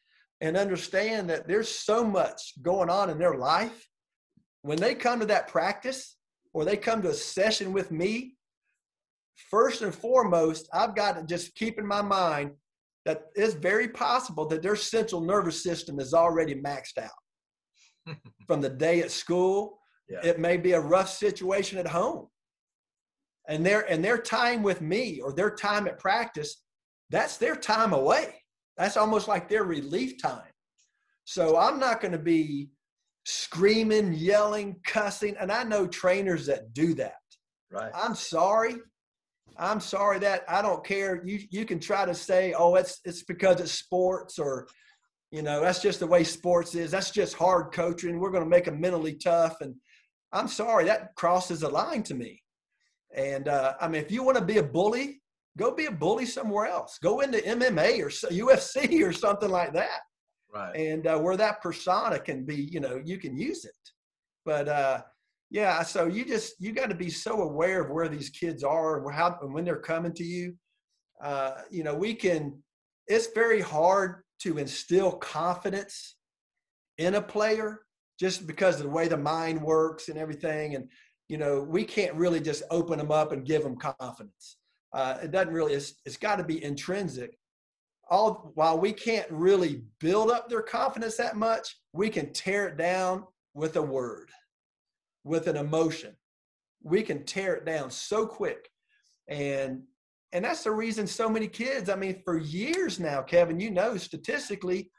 and 0.42 0.56
understand 0.56 1.30
that 1.30 1.48
there's 1.48 1.70
so 1.70 2.04
much 2.04 2.54
going 2.62 2.90
on 2.90 3.10
in 3.10 3.18
their 3.18 3.36
life. 3.36 3.88
When 4.62 4.78
they 4.78 4.94
come 4.94 5.20
to 5.20 5.26
that 5.28 5.48
practice 5.48 6.18
or 6.54 6.66
they 6.66 6.78
come 6.78 7.02
to 7.02 7.10
a 7.10 7.14
session 7.14 7.74
with 7.74 7.92
me, 7.92 8.36
first 9.50 9.82
and 9.82 9.94
foremost, 9.94 10.70
I've 10.74 10.96
got 10.96 11.14
to 11.14 11.24
just 11.24 11.56
keep 11.56 11.80
in 11.80 11.88
my 11.88 12.02
mind 12.02 12.52
that 13.06 13.26
it's 13.36 13.54
very 13.54 13.88
possible 13.88 14.46
that 14.48 14.62
their 14.62 14.76
central 14.76 15.22
nervous 15.22 15.64
system 15.64 16.00
is 16.00 16.14
already 16.14 16.54
maxed 16.54 16.98
out 16.98 18.16
from 18.48 18.62
the 18.62 18.70
day 18.70 19.02
at 19.02 19.12
school. 19.12 19.80
Yeah. 20.10 20.20
It 20.24 20.40
may 20.40 20.58
be 20.58 20.74
a 20.74 20.80
rough 20.80 21.10
situation 21.10 21.80
at 21.80 21.88
home 21.88 22.28
and 23.48 23.66
their 23.66 23.90
and 23.90 24.04
their 24.04 24.18
time 24.18 24.64
with 24.64 24.82
me 24.82 25.20
or 25.22 25.34
their 25.34 25.52
time 25.52 25.88
at 25.88 26.00
practice 26.00 26.62
that's 27.10 27.38
their 27.38 27.56
time 27.56 27.94
away. 27.94 28.36
That's 28.76 28.98
almost 28.98 29.28
like 29.28 29.48
their 29.48 29.64
relief 29.64 30.22
time. 30.22 30.52
So 31.26 31.58
i'm 31.58 31.80
not 31.80 32.02
going 32.02 32.12
to 32.12 32.18
be 32.18 32.70
screaming 33.26 34.14
yelling 34.14 34.78
cussing 34.86 35.36
and 35.38 35.52
i 35.52 35.64
know 35.64 35.88
trainers 35.88 36.46
that 36.48 36.74
do 36.74 36.94
that. 36.96 37.16
Right. 37.72 37.92
I'm 37.94 38.16
sorry. 38.16 38.76
I'm 39.58 39.80
sorry 39.80 40.20
that 40.20 40.44
i 40.48 40.62
don't 40.62 40.86
care. 40.86 41.22
You 41.26 41.40
you 41.50 41.66
can 41.66 41.80
try 41.80 42.06
to 42.06 42.14
say 42.14 42.54
oh 42.58 42.76
it's 42.76 43.00
it's 43.06 43.24
because 43.24 43.60
it's 43.60 43.72
sports 43.72 44.40
or 44.40 44.68
you 45.32 45.42
know 45.42 45.62
that's 45.62 45.82
just 45.82 46.00
the 46.00 46.08
way 46.08 46.24
sports 46.24 46.76
is. 46.76 46.92
That's 46.92 47.12
just 47.12 47.36
hard 47.36 47.74
coaching. 47.74 48.20
We're 48.20 48.32
going 48.32 48.44
to 48.44 48.50
make 48.50 48.66
them 48.66 48.80
mentally 48.80 49.16
tough 49.16 49.58
and 49.62 49.76
i'm 50.34 50.48
sorry 50.48 50.86
that 50.86 51.16
crosses 51.16 51.64
a 51.64 51.70
line 51.70 52.04
to 52.04 52.14
me 52.14 52.42
and 53.16 53.48
uh, 53.48 53.76
I 53.80 53.88
mean, 53.88 54.02
if 54.02 54.12
you 54.12 54.24
want 54.24 54.38
to 54.38 54.44
be 54.44 54.58
a 54.58 54.64
bully, 54.64 55.22
go 55.58 55.74
be 55.74 55.86
a 55.86 55.92
bully 55.92 56.26
somewhere 56.26 56.68
else. 56.68 56.98
Go 57.02 57.22
into 57.22 57.40
MMA 57.40 58.00
or 58.00 58.10
UFC 58.10 59.02
or 59.08 59.14
something 59.14 59.50
like 59.50 59.74
that. 59.74 60.02
Right. 60.54 60.76
And 60.76 61.08
uh, 61.08 61.20
where 61.20 61.38
that 61.38 61.62
persona 61.62 62.20
can 62.20 62.46
be, 62.46 62.56
you 62.56 62.80
know, 62.80 63.02
you 63.04 63.18
can 63.18 63.38
use 63.38 63.66
it. 63.66 63.74
But 64.46 64.70
uh, 64.70 65.02
yeah, 65.50 65.84
so 65.84 66.06
you 66.06 66.26
just 66.26 66.56
you 66.60 66.72
got 66.72 66.90
to 66.90 66.96
be 66.96 67.10
so 67.10 67.42
aware 67.42 67.84
of 67.84 67.92
where 67.92 68.08
these 68.08 68.30
kids 68.30 68.64
are 68.64 68.98
and 68.98 69.14
how 69.14 69.38
and 69.42 69.54
when 69.54 69.66
they're 69.66 69.78
coming 69.78 70.14
to 70.14 70.24
you. 70.24 70.56
Uh, 71.22 71.62
you 71.70 71.84
know, 71.84 71.96
we 71.96 72.14
can. 72.14 72.62
It's 73.08 73.28
very 73.34 73.62
hard 73.62 74.24
to 74.42 74.58
instill 74.58 75.14
confidence 75.14 76.18
in 76.98 77.16
a 77.16 77.22
player 77.22 77.82
just 78.20 78.48
because 78.48 78.78
of 78.78 78.84
the 78.84 78.90
way 78.90 79.08
the 79.08 79.18
mind 79.18 79.62
works 79.62 80.10
and 80.10 80.18
everything. 80.18 80.76
And, 80.76 80.90
you 81.30 81.38
know, 81.38 81.62
we 81.62 81.84
can't 81.84 82.16
really 82.16 82.40
just 82.40 82.64
open 82.72 82.98
them 82.98 83.12
up 83.12 83.32
and 83.32 83.46
give 83.46 83.64
them 83.64 83.76
confidence. 83.76 84.58
Uh, 84.94 85.18
it 85.22 85.32
doesn't 85.32 85.54
really, 85.54 85.74
it's, 85.74 85.96
it's 86.06 86.18
got 86.18 86.38
to 86.38 86.44
be 86.44 86.64
intrinsic. 86.64 87.38
All 88.10 88.52
while 88.56 88.80
we 88.80 88.94
can't 88.94 89.30
really 89.30 89.84
build 90.00 90.32
up 90.32 90.50
their 90.50 90.62
confidence 90.62 91.18
that 91.18 91.36
much, 91.36 91.78
we 91.92 92.10
can 92.10 92.32
tear 92.32 92.68
it 92.70 92.78
down 92.78 93.26
with 93.54 93.76
a 93.76 93.82
word, 93.82 94.30
with 95.26 95.48
an 95.48 95.58
emotion. 95.58 96.16
We 96.84 97.04
can 97.04 97.26
tear 97.26 97.56
it 97.56 97.66
down 97.66 97.92
so 97.92 98.26
quick. 98.26 98.70
And 99.28 99.84
and 100.34 100.44
that's 100.44 100.64
the 100.64 100.72
reason 100.72 101.08
so 101.08 101.30
many 101.30 101.48
kids, 101.48 101.90
I 101.90 101.96
mean, 101.96 102.22
for 102.24 102.38
years 102.38 103.00
now, 103.00 103.22
Kevin, 103.22 103.60
you 103.60 103.72
know, 103.72 103.98
statistically, 103.98 104.92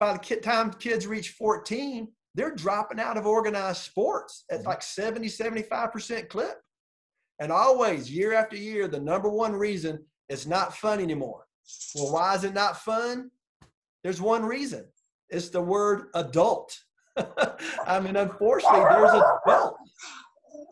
by 0.00 0.14
the 0.16 0.36
time 0.36 0.72
kids 0.72 1.06
reach 1.06 1.30
14, 1.30 2.08
they're 2.34 2.54
dropping 2.54 3.00
out 3.00 3.16
of 3.16 3.26
organized 3.26 3.82
sports 3.82 4.44
at 4.50 4.60
mm-hmm. 4.60 4.68
like 4.68 4.82
70, 4.82 5.26
75% 5.28 6.28
clip. 6.28 6.60
And 7.38 7.50
always, 7.50 8.10
year 8.10 8.34
after 8.34 8.56
year, 8.56 8.88
the 8.88 9.00
number 9.00 9.28
one 9.28 9.54
reason 9.54 10.04
it's 10.28 10.46
not 10.46 10.76
fun 10.76 11.00
anymore. 11.00 11.46
Well, 11.94 12.12
why 12.12 12.34
is 12.34 12.44
it 12.44 12.54
not 12.54 12.78
fun? 12.78 13.30
There's 14.02 14.20
one 14.20 14.44
reason 14.44 14.86
it's 15.28 15.48
the 15.48 15.60
word 15.60 16.08
adult. 16.14 16.78
I 17.86 18.00
mean, 18.00 18.16
unfortunately, 18.16 18.80
there's 18.80 19.12
a 19.12 19.38
adult. 19.46 19.76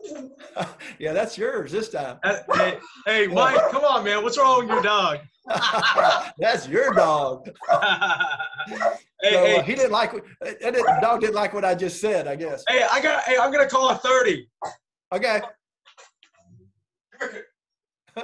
yeah, 0.99 1.13
that's 1.13 1.37
yours 1.37 1.71
this 1.71 1.89
time. 1.89 2.17
Hey, 2.23 2.79
hey, 3.05 3.27
Mike, 3.27 3.59
come 3.71 3.83
on, 3.83 4.03
man. 4.03 4.23
What's 4.23 4.37
wrong 4.37 4.61
with 4.61 4.69
your 4.69 4.81
dog? 4.81 5.19
that's 6.37 6.67
your 6.67 6.93
dog. 6.93 7.49
Hey, 9.21 9.31
so, 9.31 9.45
hey. 9.45 9.57
Uh, 9.57 9.63
he 9.63 9.75
didn't 9.75 9.91
like. 9.91 10.13
Uh, 10.13 10.19
the 10.41 10.99
dog 11.01 11.21
didn't 11.21 11.35
like 11.35 11.53
what 11.53 11.65
I 11.65 11.75
just 11.75 12.01
said. 12.01 12.27
I 12.27 12.35
guess. 12.35 12.63
Hey, 12.67 12.85
I 12.89 13.01
got. 13.01 13.23
Hey, 13.23 13.37
I'm 13.39 13.51
gonna 13.51 13.69
call 13.69 13.89
a 13.89 13.95
thirty. 13.95 14.47
Okay. 15.13 15.41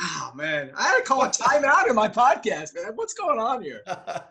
Oh 0.00 0.30
man, 0.34 0.70
I 0.76 0.82
had 0.84 0.98
to 0.98 1.02
call 1.02 1.24
a 1.24 1.28
timeout 1.28 1.88
in 1.88 1.96
my 1.96 2.08
podcast, 2.08 2.74
man. 2.74 2.92
What's 2.94 3.14
going 3.14 3.38
on 3.38 3.62
here? 3.62 3.82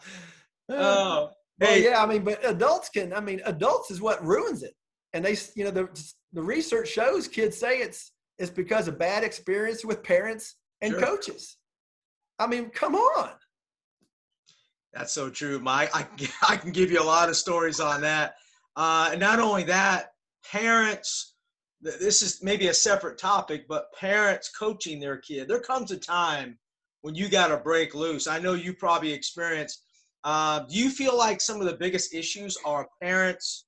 Uh, 0.70 0.76
oh, 0.76 1.30
Hey, 1.62 1.82
well, 1.82 1.92
yeah, 1.92 2.04
I 2.04 2.06
mean, 2.06 2.26
but 2.26 2.46
adults 2.46 2.90
can. 2.90 3.14
I 3.14 3.22
mean, 3.22 3.40
adults 3.46 3.90
is 3.90 4.02
what 4.02 4.22
ruins 4.22 4.64
it. 4.64 4.76
And 5.14 5.24
they, 5.24 5.38
you 5.56 5.64
know, 5.64 5.72
the 5.72 5.88
the 6.34 6.42
research 6.42 6.90
shows 6.90 7.26
kids 7.28 7.58
say 7.58 7.80
it's 7.80 8.12
it's 8.38 8.52
because 8.52 8.90
of 8.90 9.00
bad 9.00 9.24
experience 9.24 9.86
with 9.86 10.04
parents 10.04 10.56
and 10.82 10.92
sure. 10.92 11.02
coaches. 11.02 11.56
I 12.40 12.48
mean, 12.48 12.70
come 12.70 12.96
on. 12.96 13.32
That's 14.94 15.14
so 15.14 15.30
true, 15.30 15.60
Mike. 15.60 15.90
I 15.94 16.06
I 16.48 16.58
can 16.58 16.72
give 16.72 16.92
you 16.92 17.02
a 17.02 17.04
lot 17.04 17.30
of 17.30 17.36
stories 17.36 17.80
on 17.80 18.02
that. 18.02 18.36
Uh, 18.76 19.10
and 19.12 19.20
not 19.20 19.40
only 19.40 19.64
that, 19.64 20.14
parents. 20.50 21.34
This 21.80 22.24
is 22.24 22.42
maybe 22.42 22.70
a 22.70 22.74
separate 22.74 23.20
topic, 23.20 23.68
but 23.68 23.94
parents 23.94 24.50
coaching 24.50 25.00
their 25.00 25.18
kid. 25.18 25.48
There 25.48 25.60
comes 25.60 25.92
a 25.92 25.98
time 25.98 26.58
when 27.02 27.14
you 27.14 27.30
got 27.30 27.50
to 27.50 27.58
break 27.58 27.94
loose. 27.94 28.26
I 28.26 28.40
know 28.40 28.56
you 28.56 28.74
probably 28.74 29.14
experienced 29.14 29.84
uh, 30.28 30.60
do 30.68 30.78
you 30.78 30.90
feel 30.90 31.18
like 31.18 31.40
some 31.40 31.62
of 31.62 31.68
the 31.68 31.78
biggest 31.78 32.14
issues 32.14 32.58
are 32.66 32.90
parents 33.02 33.66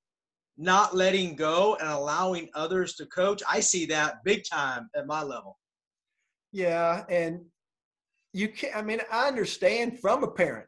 not 0.57 0.93
letting 0.93 1.33
go 1.33 1.75
and 1.75 1.87
allowing 1.87 2.49
others 2.53 2.95
to 2.95 3.05
coach? 3.05 3.41
I 3.49 3.61
see 3.61 3.85
that 3.85 4.23
big 4.25 4.43
time 4.51 4.89
at 4.93 5.07
my 5.07 5.23
level. 5.23 5.57
Yeah, 6.51 7.05
and 7.09 7.45
you 8.33 8.49
can't. 8.49 8.75
I 8.75 8.81
mean, 8.81 9.01
I 9.11 9.27
understand 9.27 9.99
from 9.99 10.23
a 10.23 10.31
parent. 10.31 10.67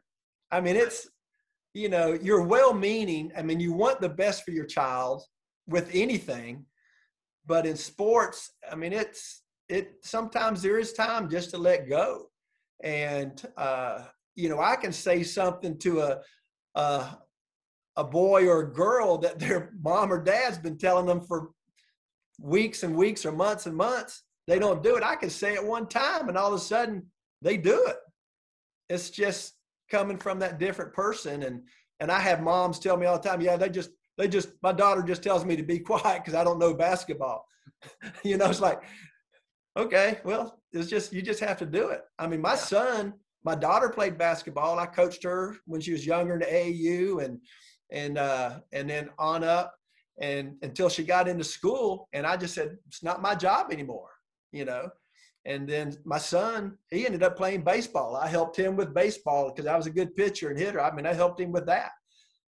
I 0.50 0.60
mean, 0.60 0.76
it's 0.76 1.08
you 1.74 1.88
know, 1.88 2.18
you're 2.20 2.42
well-meaning. 2.42 3.32
I 3.36 3.42
mean, 3.42 3.58
you 3.58 3.72
want 3.72 4.00
the 4.00 4.08
best 4.08 4.44
for 4.44 4.50
your 4.50 4.66
child 4.66 5.22
with 5.66 5.88
anything, 5.94 6.66
but 7.46 7.64
in 7.64 7.76
sports, 7.76 8.50
I 8.70 8.74
mean, 8.74 8.92
it's 8.92 9.42
it. 9.68 9.94
Sometimes 10.02 10.60
there 10.60 10.78
is 10.78 10.92
time 10.92 11.30
just 11.30 11.50
to 11.50 11.58
let 11.58 11.88
go, 11.88 12.30
and 12.82 13.42
uh, 13.56 14.04
you 14.34 14.48
know, 14.48 14.60
I 14.60 14.76
can 14.76 14.92
say 14.92 15.22
something 15.22 15.78
to 15.78 16.00
a, 16.00 16.20
a, 16.74 17.18
a 17.96 18.04
boy 18.04 18.48
or 18.48 18.60
a 18.60 18.72
girl 18.72 19.18
that 19.18 19.38
their 19.38 19.72
mom 19.82 20.12
or 20.12 20.22
dad's 20.22 20.58
been 20.58 20.78
telling 20.78 21.06
them 21.06 21.20
for 21.20 21.50
weeks 22.40 22.82
and 22.82 22.96
weeks 22.96 23.24
or 23.24 23.32
months 23.32 23.66
and 23.66 23.76
months. 23.76 24.24
They 24.48 24.58
don't 24.58 24.82
do 24.82 24.96
it. 24.96 25.04
I 25.04 25.14
can 25.14 25.30
say 25.30 25.54
it 25.54 25.64
one 25.64 25.86
time 25.86 26.28
and 26.28 26.36
all 26.36 26.52
of 26.52 26.60
a 26.60 26.62
sudden 26.62 27.06
they 27.42 27.56
do 27.56 27.84
it. 27.86 27.96
It's 28.88 29.10
just 29.10 29.54
coming 29.90 30.18
from 30.18 30.38
that 30.40 30.58
different 30.58 30.92
person. 30.92 31.42
And, 31.42 31.62
and 32.00 32.10
I 32.10 32.20
have 32.20 32.42
moms 32.42 32.78
tell 32.78 32.96
me 32.96 33.06
all 33.06 33.18
the 33.18 33.28
time, 33.28 33.40
yeah, 33.40 33.56
they 33.56 33.68
just, 33.68 33.90
they 34.18 34.28
just, 34.28 34.50
my 34.62 34.72
daughter 34.72 35.02
just 35.02 35.22
tells 35.22 35.44
me 35.44 35.56
to 35.56 35.62
be 35.62 35.78
quiet 35.90 36.24
because 36.24 36.34
I 36.34 36.44
don't 36.44 36.58
know 36.58 36.74
basketball. 36.74 37.46
you 38.24 38.36
know, 38.36 38.50
it's 38.50 38.60
like, 38.60 38.82
okay, 39.76 40.18
well, 40.24 40.60
it's 40.72 40.88
just, 40.88 41.12
you 41.12 41.22
just 41.22 41.40
have 41.40 41.58
to 41.58 41.66
do 41.66 41.88
it. 41.88 42.02
I 42.18 42.26
mean, 42.26 42.40
my 42.40 42.56
son, 42.56 43.14
my 43.44 43.54
daughter 43.54 43.88
played 43.88 44.18
basketball. 44.18 44.78
I 44.78 44.86
coached 44.86 45.24
her 45.24 45.56
when 45.66 45.80
she 45.80 45.92
was 45.92 46.06
younger 46.06 46.34
in 46.34 46.40
the 46.40 46.46
AAU 46.46 47.24
and 47.24 47.40
and 47.90 48.18
uh, 48.18 48.60
and 48.72 48.88
then 48.88 49.10
on 49.18 49.44
up 49.44 49.74
and 50.20 50.54
until 50.62 50.88
she 50.88 51.04
got 51.04 51.28
into 51.28 51.44
school. 51.44 52.08
And 52.12 52.26
I 52.26 52.36
just 52.36 52.54
said 52.54 52.76
it's 52.86 53.02
not 53.02 53.22
my 53.22 53.34
job 53.34 53.72
anymore, 53.72 54.10
you 54.52 54.64
know. 54.64 54.88
And 55.44 55.68
then 55.68 55.96
my 56.04 56.18
son, 56.18 56.78
he 56.90 57.04
ended 57.04 57.22
up 57.22 57.36
playing 57.36 57.62
baseball. 57.62 58.16
I 58.16 58.28
helped 58.28 58.56
him 58.56 58.76
with 58.76 58.94
baseball 58.94 59.50
because 59.50 59.66
I 59.66 59.76
was 59.76 59.86
a 59.86 59.90
good 59.90 60.14
pitcher 60.14 60.50
and 60.50 60.58
hitter. 60.58 60.80
I 60.80 60.94
mean, 60.94 61.06
I 61.06 61.14
helped 61.14 61.40
him 61.40 61.50
with 61.50 61.66
that. 61.66 61.90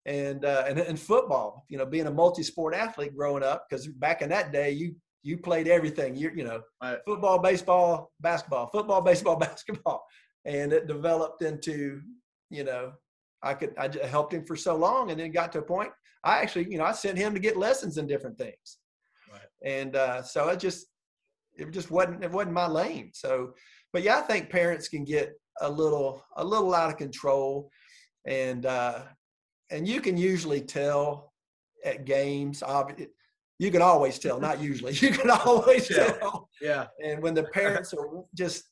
And 0.05 0.43
uh, 0.43 0.63
and, 0.67 0.79
and 0.79 0.99
football, 0.99 1.65
you 1.69 1.77
know, 1.77 1.85
being 1.85 2.07
a 2.07 2.11
multi-sport 2.11 2.73
athlete 2.73 3.15
growing 3.15 3.43
up, 3.43 3.67
because 3.69 3.85
back 3.87 4.21
in 4.21 4.29
that 4.29 4.51
day, 4.51 4.71
you 4.71 4.95
you 5.21 5.37
played 5.37 5.67
everything. 5.67 6.15
You 6.15 6.31
you 6.35 6.45
know, 6.45 6.61
right. 6.81 6.97
football, 7.05 7.37
baseball, 7.37 8.11
basketball, 8.19 8.69
football, 8.71 9.01
baseball, 9.01 9.35
basketball 9.47 10.03
and 10.45 10.73
it 10.73 10.87
developed 10.87 11.41
into 11.41 12.01
you 12.49 12.63
know 12.63 12.91
i 13.43 13.53
could 13.53 13.73
i 13.77 13.89
helped 14.07 14.33
him 14.33 14.45
for 14.45 14.55
so 14.55 14.75
long 14.75 15.11
and 15.11 15.19
then 15.19 15.31
got 15.31 15.51
to 15.51 15.59
a 15.59 15.61
point 15.61 15.91
i 16.23 16.39
actually 16.39 16.69
you 16.69 16.77
know 16.77 16.85
i 16.85 16.91
sent 16.91 17.17
him 17.17 17.33
to 17.33 17.39
get 17.39 17.57
lessons 17.57 17.97
in 17.97 18.07
different 18.07 18.37
things 18.37 18.77
right. 19.31 19.41
and 19.63 19.95
uh, 19.95 20.21
so 20.21 20.49
I 20.49 20.55
just 20.55 20.87
it 21.59 21.71
just 21.71 21.91
wasn't 21.91 22.23
it 22.23 22.31
wasn't 22.31 22.53
my 22.53 22.67
lane. 22.67 23.11
So 23.13 23.53
but 23.91 24.03
yeah 24.03 24.17
i 24.19 24.21
think 24.21 24.49
parents 24.49 24.87
can 24.87 25.03
get 25.03 25.33
a 25.61 25.69
little 25.69 26.23
a 26.37 26.43
little 26.43 26.73
out 26.73 26.89
of 26.89 26.97
control. 26.97 27.69
And 28.25 28.65
uh 28.65 29.03
and 29.71 29.87
you 29.87 30.01
can 30.01 30.17
usually 30.17 30.61
tell 30.61 31.33
at 31.85 32.05
games 32.05 32.63
you 33.59 33.71
can 33.71 33.81
always 33.81 34.19
tell 34.19 34.39
not 34.39 34.61
usually 34.61 34.93
you 35.05 35.11
can 35.11 35.29
always 35.29 35.89
yeah. 35.89 36.11
tell. 36.13 36.49
Yeah. 36.61 36.87
And 37.03 37.21
when 37.21 37.33
the 37.33 37.43
parents 37.43 37.93
are 37.93 38.23
just 38.33 38.63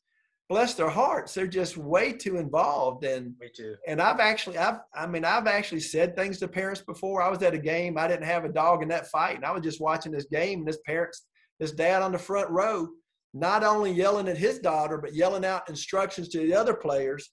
bless 0.48 0.72
their 0.74 0.88
hearts 0.88 1.34
they're 1.34 1.46
just 1.46 1.76
way 1.76 2.12
too 2.12 2.38
involved. 2.38 3.04
And 3.04 3.34
Me 3.40 3.48
too. 3.54 3.76
and 3.86 4.00
i've 4.00 4.20
actually 4.20 4.56
i've 4.58 4.80
i 4.94 5.06
mean 5.06 5.24
i've 5.24 5.46
actually 5.46 5.80
said 5.80 6.16
things 6.16 6.38
to 6.38 6.48
parents 6.48 6.80
before. 6.80 7.22
I 7.22 7.28
was 7.28 7.42
at 7.42 7.54
a 7.54 7.58
game 7.58 7.98
i 7.98 8.08
didn't 8.08 8.24
have 8.24 8.44
a 8.44 8.52
dog 8.52 8.82
in 8.82 8.88
that 8.88 9.08
fight 9.08 9.36
and 9.36 9.44
i 9.44 9.52
was 9.52 9.62
just 9.62 9.80
watching 9.80 10.12
this 10.12 10.26
game 10.26 10.60
and 10.60 10.68
this 10.68 10.78
parents 10.86 11.26
this 11.60 11.72
dad 11.72 12.02
on 12.02 12.12
the 12.12 12.18
front 12.18 12.48
row 12.50 12.88
not 13.34 13.62
only 13.62 13.92
yelling 13.92 14.28
at 14.28 14.38
his 14.38 14.58
daughter 14.58 14.98
but 14.98 15.14
yelling 15.14 15.44
out 15.44 15.68
instructions 15.68 16.28
to 16.28 16.38
the 16.38 16.54
other 16.54 16.74
players 16.74 17.30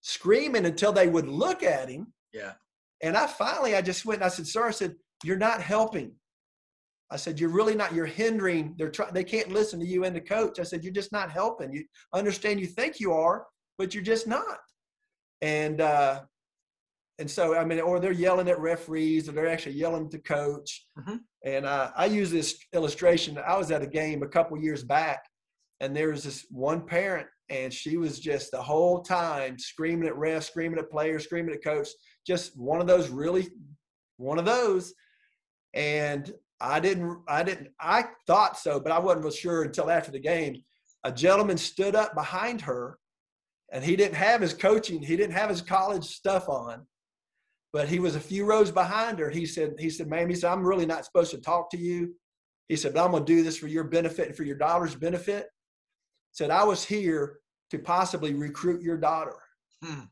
screaming 0.00 0.66
until 0.66 0.92
they 0.92 1.08
would 1.08 1.28
look 1.28 1.62
at 1.62 1.88
him 1.88 2.12
yeah 2.32 2.52
and 3.02 3.16
i 3.16 3.26
finally 3.26 3.74
i 3.74 3.82
just 3.82 4.04
went 4.04 4.20
and 4.20 4.26
i 4.26 4.28
said 4.28 4.46
sir 4.46 4.66
i 4.66 4.70
said 4.70 4.94
you're 5.22 5.36
not 5.36 5.60
helping 5.60 6.12
I 7.10 7.16
said, 7.16 7.38
"You're 7.38 7.50
really 7.50 7.76
not. 7.76 7.94
You're 7.94 8.06
hindering. 8.06 8.74
They're 8.76 8.90
trying. 8.90 9.12
They 9.12 9.24
can't 9.24 9.52
listen 9.52 9.78
to 9.78 9.86
you 9.86 10.04
and 10.04 10.16
the 10.16 10.20
coach." 10.20 10.58
I 10.58 10.64
said, 10.64 10.82
"You're 10.82 10.92
just 10.92 11.12
not 11.12 11.30
helping. 11.30 11.72
You 11.72 11.84
understand? 12.12 12.60
You 12.60 12.66
think 12.66 12.98
you 12.98 13.12
are, 13.12 13.46
but 13.78 13.94
you're 13.94 14.02
just 14.02 14.26
not." 14.26 14.58
And 15.40 15.80
uh, 15.80 16.22
and 17.18 17.30
so 17.30 17.56
I 17.56 17.64
mean, 17.64 17.80
or 17.80 18.00
they're 18.00 18.12
yelling 18.12 18.48
at 18.48 18.60
referees, 18.60 19.28
or 19.28 19.32
they're 19.32 19.48
actually 19.48 19.76
yelling 19.76 20.10
to 20.10 20.18
coach. 20.18 20.86
Mm-hmm. 20.98 21.16
And 21.44 21.66
uh, 21.66 21.90
I 21.96 22.06
use 22.06 22.30
this 22.30 22.58
illustration. 22.72 23.38
I 23.46 23.56
was 23.56 23.70
at 23.70 23.82
a 23.82 23.86
game 23.86 24.22
a 24.22 24.28
couple 24.28 24.58
years 24.58 24.82
back, 24.82 25.24
and 25.80 25.94
there 25.94 26.10
was 26.10 26.24
this 26.24 26.46
one 26.50 26.84
parent, 26.86 27.26
and 27.50 27.72
she 27.72 27.96
was 27.96 28.18
just 28.18 28.50
the 28.50 28.62
whole 28.62 29.02
time 29.02 29.58
screaming 29.58 30.08
at 30.08 30.14
refs, 30.14 30.44
screaming 30.44 30.78
at 30.78 30.90
players, 30.90 31.24
screaming 31.24 31.54
at 31.54 31.64
coach. 31.64 31.88
Just 32.26 32.58
one 32.58 32.80
of 32.80 32.86
those 32.86 33.08
really, 33.08 33.48
one 34.16 34.38
of 34.38 34.44
those. 34.44 34.94
And 35.74 36.32
I 36.60 36.80
didn't, 36.80 37.20
I 37.28 37.42
didn't, 37.42 37.68
I 37.80 38.06
thought 38.26 38.58
so, 38.58 38.80
but 38.80 38.92
I 38.92 38.98
wasn't 38.98 39.24
real 39.24 39.32
sure 39.32 39.62
until 39.64 39.90
after 39.90 40.10
the 40.10 40.20
game. 40.20 40.62
A 41.04 41.12
gentleman 41.12 41.58
stood 41.58 41.94
up 41.94 42.14
behind 42.14 42.62
her 42.62 42.98
and 43.72 43.84
he 43.84 43.96
didn't 43.96 44.14
have 44.14 44.40
his 44.40 44.54
coaching, 44.54 45.02
he 45.02 45.16
didn't 45.16 45.34
have 45.34 45.50
his 45.50 45.60
college 45.60 46.04
stuff 46.04 46.48
on, 46.48 46.86
but 47.74 47.88
he 47.88 47.98
was 47.98 48.14
a 48.14 48.20
few 48.20 48.44
rows 48.44 48.70
behind 48.70 49.18
her. 49.18 49.28
He 49.28 49.44
said, 49.44 49.74
he 49.80 49.90
said, 49.90 50.08
ma'am, 50.08 50.28
he 50.28 50.36
said, 50.36 50.52
I'm 50.52 50.64
really 50.64 50.86
not 50.86 51.04
supposed 51.04 51.32
to 51.32 51.40
talk 51.40 51.70
to 51.70 51.76
you. 51.76 52.14
He 52.68 52.76
said, 52.76 52.94
but 52.94 53.04
I'm 53.04 53.10
going 53.10 53.26
to 53.26 53.34
do 53.34 53.42
this 53.42 53.58
for 53.58 53.66
your 53.66 53.82
benefit 53.82 54.28
and 54.28 54.36
for 54.36 54.44
your 54.44 54.56
daughter's 54.56 54.94
benefit. 54.94 55.48
Said, 56.30 56.50
I 56.50 56.62
was 56.62 56.84
here 56.84 57.40
to 57.72 57.78
possibly 57.80 58.32
recruit 58.32 58.80
your 58.80 58.96
daughter 58.96 59.36
Hmm. 59.82 60.04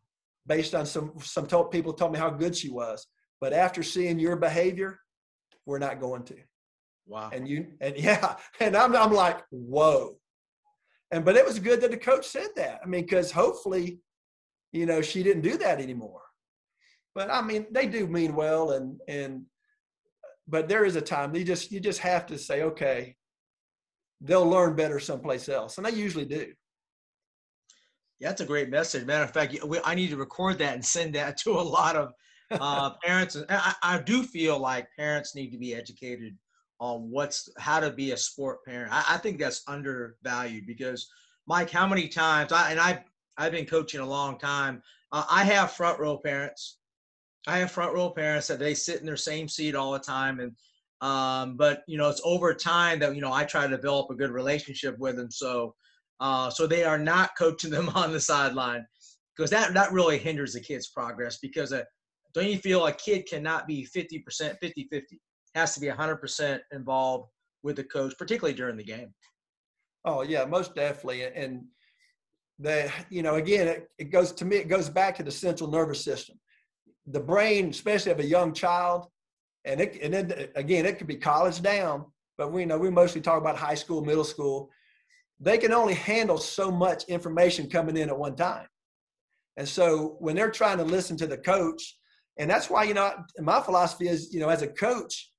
based 0.44 0.75
on 0.75 0.85
some 0.85 1.12
some 1.22 1.46
told, 1.46 1.70
people 1.70 1.92
told 1.92 2.12
me 2.12 2.18
how 2.18 2.31
good 2.31 2.55
she 2.57 2.68
was. 2.68 3.07
But 3.40 3.53
after 3.53 3.85
seeing 3.85 4.18
your 4.18 4.35
behavior, 4.37 4.98
we're 5.64 5.79
not 5.79 6.01
going 6.01 6.25
to. 6.25 6.37
Wow. 7.07 7.31
And 7.33 7.46
you 7.46 7.68
and 7.81 7.96
yeah, 7.96 8.37
and 8.59 8.77
I'm 8.77 8.94
I'm 8.96 9.12
like, 9.12 9.38
whoa. 9.51 10.16
And 11.12 11.25
but 11.25 11.37
it 11.37 11.46
was 11.46 11.61
good 11.61 11.81
that 11.83 11.92
the 11.92 11.96
coach 11.96 12.27
said 12.27 12.48
that. 12.57 12.81
I 12.83 12.87
mean, 12.88 13.03
because 13.03 13.31
hopefully, 13.31 14.01
you 14.72 14.85
know, 14.85 15.01
she 15.01 15.22
didn't 15.22 15.42
do 15.42 15.57
that 15.59 15.81
anymore. 15.81 16.21
But 17.14 17.31
I 17.31 17.42
mean, 17.42 17.66
they 17.70 17.87
do 17.87 18.07
mean 18.07 18.35
well, 18.35 18.72
and 18.72 19.01
and 19.09 19.44
but 20.48 20.68
there 20.68 20.85
is 20.85 20.96
a 20.96 21.01
time 21.01 21.35
you 21.35 21.44
just 21.44 21.70
you 21.70 21.81
just 21.81 22.01
have 22.01 22.27
to 22.27 22.38
say, 22.38 22.62
okay, 22.62 23.16
they'll 24.20 24.48
learn 24.48 24.77
better 24.77 24.98
someplace 24.98 25.48
else, 25.48 25.77
and 25.77 25.87
they 25.87 25.92
usually 25.92 26.25
do. 26.25 26.53
Yeah, 28.18 28.29
that's 28.29 28.40
a 28.40 28.46
great 28.46 28.70
message. 28.70 29.05
Matter 29.05 29.25
of 29.25 29.33
fact, 29.33 29.57
we, 29.64 29.81
I 29.85 29.94
need 29.94 30.11
to 30.11 30.16
record 30.16 30.59
that 30.59 30.75
and 30.75 30.85
send 30.85 31.14
that 31.16 31.37
to 31.44 31.53
a 31.53 31.61
lot 31.61 31.96
of 31.96 32.12
uh, 32.51 32.90
parents. 33.05 33.35
And 33.35 33.46
I, 33.48 33.75
I 33.83 33.98
do 34.01 34.22
feel 34.22 34.59
like 34.59 34.87
parents 34.96 35.35
need 35.35 35.51
to 35.51 35.59
be 35.59 35.75
educated 35.75 36.37
on 36.79 37.11
what's 37.11 37.48
how 37.59 37.81
to 37.81 37.90
be 37.90 38.12
a 38.12 38.16
sport 38.16 38.64
parent. 38.64 38.92
I, 38.92 39.05
I 39.11 39.16
think 39.18 39.38
that's 39.38 39.62
undervalued 39.68 40.66
because, 40.66 41.09
Mike, 41.46 41.70
how 41.70 41.87
many 41.87 42.09
times 42.09 42.53
I 42.53 42.70
and 42.70 42.81
I 42.81 43.05
I've 43.37 43.53
been 43.53 43.66
coaching 43.66 44.01
a 44.01 44.07
long 44.07 44.38
time. 44.38 44.83
Uh, 45.11 45.25
I 45.31 45.44
have 45.44 45.72
front 45.72 45.98
row 45.98 46.18
parents. 46.18 46.79
I 47.46 47.59
have 47.59 47.70
front 47.70 47.94
row 47.94 48.11
parents 48.11 48.46
that 48.48 48.59
they 48.59 48.74
sit 48.74 49.00
in 49.00 49.07
their 49.07 49.16
same 49.16 49.48
seat 49.48 49.74
all 49.74 49.92
the 49.92 49.98
time, 49.98 50.40
and 50.40 50.52
um, 51.00 51.57
but 51.57 51.83
you 51.88 51.98
know 51.98 52.09
it's 52.09 52.22
over 52.24 52.55
time 52.55 52.98
that 53.00 53.14
you 53.14 53.20
know 53.20 53.33
I 53.33 53.44
try 53.44 53.66
to 53.66 53.76
develop 53.76 54.11
a 54.11 54.14
good 54.14 54.31
relationship 54.31 54.98
with 54.98 55.16
them. 55.16 55.31
So 55.31 55.74
uh, 56.20 56.50
so 56.50 56.66
they 56.66 56.85
are 56.85 56.98
not 56.98 57.31
coaching 57.38 57.70
them 57.70 57.88
on 57.90 58.12
the 58.12 58.20
sideline 58.20 58.87
because 59.37 59.50
that 59.50 59.74
that 59.74 59.92
really 59.92 60.18
hinders 60.18 60.55
the 60.55 60.61
kid's 60.61 60.88
progress. 60.88 61.38
Because 61.38 61.72
uh, 61.72 61.83
don't 62.33 62.48
you 62.48 62.59
feel 62.59 62.87
a 62.87 62.92
kid 62.92 63.26
cannot 63.28 63.66
be 63.66 63.87
50%, 63.94 64.57
50 64.61 64.88
50? 64.90 65.20
Has 65.55 65.74
to 65.74 65.81
be 65.81 65.88
100% 65.88 66.61
involved 66.72 67.28
with 67.62 67.76
the 67.76 67.85
coach, 67.85 68.14
particularly 68.18 68.57
during 68.57 68.76
the 68.76 68.85
game. 68.85 69.12
Oh 70.05 70.22
yeah, 70.22 70.44
most 70.44 70.74
definitely. 70.74 71.24
And 71.24 71.64
the 72.59 72.90
you 73.11 73.22
know 73.22 73.35
again, 73.35 73.68
it, 73.68 73.88
it 73.98 74.05
goes 74.05 74.33
to 74.33 74.44
me. 74.44 74.57
It 74.57 74.68
goes 74.68 74.88
back 74.88 75.16
to 75.16 75.22
the 75.22 75.31
central 75.31 75.70
nervous 75.70 76.05
system, 76.05 76.38
the 77.06 77.20
brain, 77.20 77.70
especially 77.70 78.12
of 78.12 78.20
a 78.20 78.24
young 78.24 78.52
child, 78.52 79.06
and 79.64 79.80
it 79.80 79.98
and 80.02 80.14
then 80.14 80.48
again, 80.56 80.86
it 80.86 80.98
could 80.98 81.06
be 81.06 81.16
college 81.16 81.60
down, 81.62 82.06
but 82.38 82.52
we 82.52 82.64
know 82.64 82.78
we 82.78 82.90
mostly 82.90 83.20
talk 83.20 83.40
about 83.40 83.56
high 83.56 83.74
school, 83.74 84.04
middle 84.04 84.24
school. 84.24 84.70
They 85.40 85.58
can 85.58 85.72
only 85.72 85.94
handle 85.94 86.38
so 86.38 86.70
much 86.70 87.04
information 87.04 87.68
coming 87.68 87.96
in 87.96 88.08
at 88.08 88.18
one 88.18 88.36
time, 88.36 88.66
and 89.56 89.68
so 89.68 90.16
when 90.20 90.36
they're 90.36 90.50
trying 90.50 90.78
to 90.78 90.84
listen 90.84 91.16
to 91.18 91.26
the 91.26 91.38
coach, 91.38 91.98
and 92.38 92.48
that's 92.48 92.70
why 92.70 92.84
you 92.84 92.94
know 92.94 93.12
my 93.40 93.60
philosophy 93.60 94.08
is 94.08 94.32
you 94.32 94.40
know 94.40 94.48
as 94.48 94.62
a 94.62 94.68
coach 94.68 95.30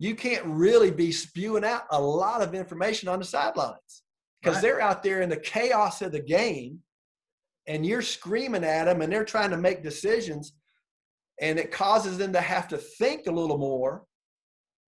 you 0.00 0.14
can't 0.14 0.44
really 0.46 0.90
be 0.90 1.12
spewing 1.12 1.62
out 1.62 1.82
a 1.90 2.00
lot 2.00 2.40
of 2.40 2.54
information 2.54 3.06
on 3.06 3.18
the 3.18 3.24
sidelines 3.24 4.02
because 4.40 4.56
Right. 4.56 4.62
they're 4.62 4.80
out 4.80 5.02
there 5.02 5.20
in 5.20 5.28
the 5.28 5.36
chaos 5.36 6.00
of 6.00 6.10
the 6.12 6.22
game 6.22 6.78
and 7.66 7.84
you're 7.84 8.00
screaming 8.00 8.64
at 8.64 8.84
them 8.86 9.02
and 9.02 9.12
they're 9.12 9.26
trying 9.26 9.50
to 9.50 9.58
make 9.58 9.82
decisions 9.82 10.54
and 11.40 11.58
it 11.58 11.70
causes 11.72 12.18
them 12.18 12.32
to 12.32 12.40
have 12.40 12.68
to 12.68 12.76
think 12.76 13.26
a 13.26 13.30
little 13.32 13.58
more 13.58 14.04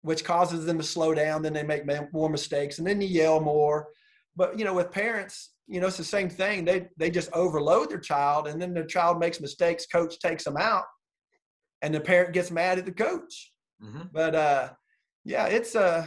which 0.01 0.23
causes 0.23 0.65
them 0.65 0.77
to 0.77 0.83
slow 0.83 1.13
down 1.13 1.41
then 1.41 1.53
they 1.53 1.63
make 1.63 1.83
more 2.13 2.29
mistakes 2.29 2.77
and 2.79 2.87
then 2.87 3.01
you 3.01 3.07
yell 3.07 3.39
more 3.39 3.87
but 4.35 4.57
you 4.57 4.63
know 4.65 4.73
with 4.73 4.91
parents 4.91 5.51
you 5.67 5.79
know 5.81 5.87
it's 5.87 5.97
the 5.97 6.03
same 6.03 6.29
thing 6.29 6.63
they 6.63 6.87
they 6.97 7.09
just 7.09 7.31
overload 7.33 7.89
their 7.89 7.99
child 7.99 8.47
and 8.47 8.61
then 8.61 8.73
their 8.73 8.85
child 8.85 9.19
makes 9.19 9.41
mistakes 9.41 9.85
coach 9.85 10.17
takes 10.19 10.43
them 10.43 10.57
out 10.57 10.85
and 11.81 11.93
the 11.93 11.99
parent 11.99 12.33
gets 12.33 12.51
mad 12.51 12.77
at 12.79 12.85
the 12.85 12.91
coach 12.91 13.51
Mm-hmm. 13.83 14.07
but 14.11 14.33
uh 14.33 14.69
yeah 15.23 15.45
it's 15.45 15.75
uh 15.75 16.03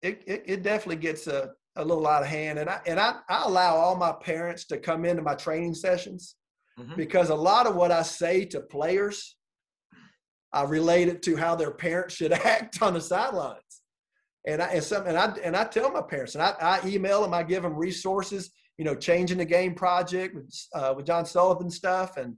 it, 0.00 0.22
it, 0.26 0.42
it 0.46 0.62
definitely 0.62 0.96
gets 0.96 1.26
a, 1.26 1.50
a 1.76 1.84
little 1.84 2.06
out 2.06 2.22
of 2.22 2.28
hand 2.28 2.58
and 2.58 2.70
i 2.70 2.80
and 2.86 2.98
I, 2.98 3.16
I 3.28 3.42
allow 3.44 3.74
all 3.76 3.94
my 3.94 4.12
parents 4.12 4.64
to 4.68 4.78
come 4.78 5.04
into 5.04 5.20
my 5.22 5.34
training 5.34 5.74
sessions 5.74 6.36
Mhm. 6.78 6.96
because 6.96 7.28
a 7.28 7.34
lot 7.34 7.66
of 7.66 7.74
what 7.76 7.90
i 7.92 8.00
say 8.00 8.46
to 8.46 8.60
players 8.60 9.36
i 10.52 10.62
relate 10.62 11.08
it 11.08 11.22
to 11.22 11.36
how 11.36 11.54
their 11.54 11.70
parents 11.70 12.14
should 12.14 12.32
act 12.32 12.82
on 12.82 12.94
the 12.94 13.00
sidelines 13.00 13.82
and 14.46 14.62
i 14.62 14.66
and 14.68 14.84
some 14.84 15.06
and 15.06 15.16
i 15.16 15.32
and 15.42 15.56
i 15.56 15.64
tell 15.64 15.90
my 15.90 16.02
parents 16.02 16.34
and 16.34 16.42
i, 16.42 16.54
I 16.60 16.86
email 16.86 17.22
them 17.22 17.34
i 17.34 17.42
give 17.42 17.62
them 17.62 17.74
resources 17.74 18.50
you 18.78 18.84
know 18.84 18.94
changing 18.94 19.38
the 19.38 19.44
game 19.44 19.74
project 19.74 20.34
with 20.34 20.54
uh, 20.74 20.94
with 20.96 21.06
john 21.06 21.26
sullivan 21.26 21.70
stuff 21.70 22.16
and 22.16 22.36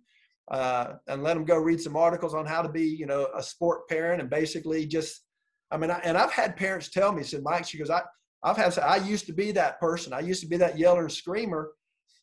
uh, 0.50 0.94
and 1.08 1.22
let 1.22 1.34
them 1.34 1.44
go 1.44 1.56
read 1.56 1.80
some 1.80 1.96
articles 1.96 2.34
on 2.34 2.46
how 2.46 2.62
to 2.62 2.68
be, 2.68 2.82
you 2.82 3.06
know, 3.06 3.28
a 3.34 3.42
sport 3.42 3.88
parent 3.88 4.20
and 4.20 4.28
basically 4.28 4.86
just, 4.86 5.22
I 5.70 5.76
mean, 5.76 5.90
I, 5.90 5.98
and 6.04 6.18
I've 6.18 6.32
had 6.32 6.56
parents 6.56 6.90
tell 6.90 7.12
me, 7.12 7.22
said, 7.22 7.42
Mike, 7.42 7.66
she 7.66 7.78
goes, 7.78 7.90
I, 7.90 8.02
I've 8.42 8.56
had, 8.56 8.78
I 8.78 8.96
used 8.96 9.26
to 9.26 9.32
be 9.32 9.52
that 9.52 9.78
person. 9.80 10.12
I 10.12 10.20
used 10.20 10.42
to 10.42 10.48
be 10.48 10.56
that 10.58 10.78
yeller 10.78 11.02
and 11.02 11.12
screamer. 11.12 11.70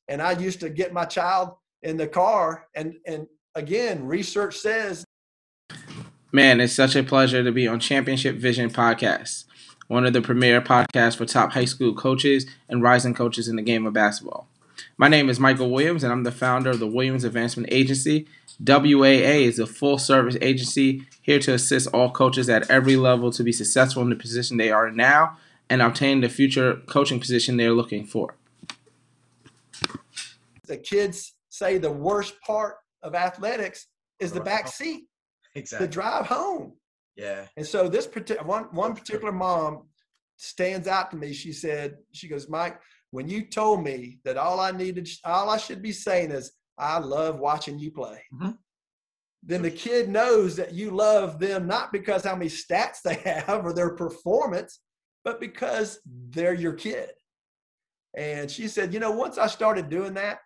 And 0.09 0.21
I 0.21 0.33
used 0.33 0.59
to 0.59 0.69
get 0.69 0.93
my 0.93 1.05
child 1.05 1.51
in 1.83 1.97
the 1.97 2.07
car. 2.07 2.65
And, 2.75 2.95
and 3.07 3.25
again, 3.55 4.05
research 4.05 4.57
says 4.57 5.05
Man, 6.31 6.61
it's 6.61 6.73
such 6.73 6.95
a 6.95 7.01
pleasure 7.01 7.43
to 7.43 7.51
be 7.51 7.67
on 7.67 7.79
Championship 7.79 8.35
Vision 8.35 8.69
Podcast, 8.69 9.45
one 9.87 10.05
of 10.05 10.13
the 10.13 10.21
premier 10.21 10.61
podcasts 10.61 11.17
for 11.17 11.25
top 11.25 11.53
high 11.53 11.65
school 11.65 11.95
coaches 11.95 12.45
and 12.67 12.83
rising 12.83 13.15
coaches 13.15 13.47
in 13.47 13.55
the 13.55 13.63
game 13.63 13.87
of 13.87 13.93
basketball. 13.93 14.47
My 14.95 15.07
name 15.07 15.27
is 15.27 15.39
Michael 15.39 15.71
Williams, 15.71 16.03
and 16.03 16.13
I'm 16.13 16.25
the 16.25 16.31
founder 16.31 16.69
of 16.69 16.77
the 16.77 16.85
Williams 16.85 17.23
Advancement 17.23 17.69
Agency. 17.71 18.27
WAA 18.63 19.47
is 19.47 19.57
a 19.57 19.65
full 19.65 19.97
service 19.97 20.37
agency 20.39 21.03
here 21.23 21.39
to 21.39 21.55
assist 21.55 21.87
all 21.95 22.11
coaches 22.11 22.47
at 22.47 22.69
every 22.69 22.95
level 22.95 23.31
to 23.31 23.43
be 23.43 23.51
successful 23.51 24.03
in 24.03 24.11
the 24.11 24.15
position 24.15 24.57
they 24.57 24.69
are 24.69 24.91
now 24.91 25.35
and 25.67 25.81
obtain 25.81 26.21
the 26.21 26.29
future 26.29 26.75
coaching 26.85 27.19
position 27.19 27.57
they're 27.57 27.73
looking 27.73 28.05
for. 28.05 28.35
the 30.67 30.77
kids 30.77 31.33
say 31.49 31.79
the 31.79 31.91
worst 31.91 32.39
part 32.41 32.75
of 33.01 33.15
athletics 33.15 33.87
is 34.19 34.31
the 34.31 34.41
back 34.41 34.67
seat, 34.67 35.08
the 35.59 35.75
Exactly. 35.75 35.87
drive 35.87 36.25
home. 36.25 36.73
Yeah. 37.15 37.45
And 37.57 37.65
so 37.65 37.87
this 37.89 38.07
particular 38.07 38.47
one 38.47 38.63
one 38.71 38.95
particular 38.95 39.31
mom 39.31 39.87
stands 40.37 40.87
out 40.87 41.11
to 41.11 41.17
me. 41.17 41.33
She 41.33 41.51
said, 41.51 41.97
she 42.13 42.27
goes, 42.27 42.47
Mike, 42.49 42.79
when 43.11 43.27
you 43.27 43.43
told 43.45 43.83
me 43.83 44.19
that 44.23 44.37
all 44.37 44.59
I 44.59 44.71
needed, 44.71 45.09
all 45.25 45.49
I 45.49 45.57
should 45.57 45.81
be 45.81 45.91
saying 45.91 46.31
is, 46.31 46.51
I 46.77 46.99
love 46.99 47.39
watching 47.39 47.77
you 47.77 47.91
play. 47.91 48.23
Mhm. 48.33 48.57
Then 49.43 49.61
the 49.61 49.71
kid 49.71 50.09
knows 50.09 50.55
that 50.55 50.73
you 50.73 50.91
love 50.91 51.39
them 51.39 51.67
not 51.67 51.91
because 51.91 52.23
how 52.23 52.35
many 52.35 52.49
stats 52.49 53.01
they 53.03 53.15
have 53.15 53.65
or 53.65 53.73
their 53.73 53.95
performance, 53.95 54.79
but 55.25 55.39
because 55.41 55.99
they're 56.29 56.53
your 56.53 56.73
kid. 56.73 57.11
And 58.15 58.49
she 58.49 58.67
said, 58.67 58.93
you 58.93 58.99
know, 58.99 59.11
once 59.11 59.37
I 59.37 59.47
started 59.47 59.89
doing 59.89 60.13
that, 60.15 60.39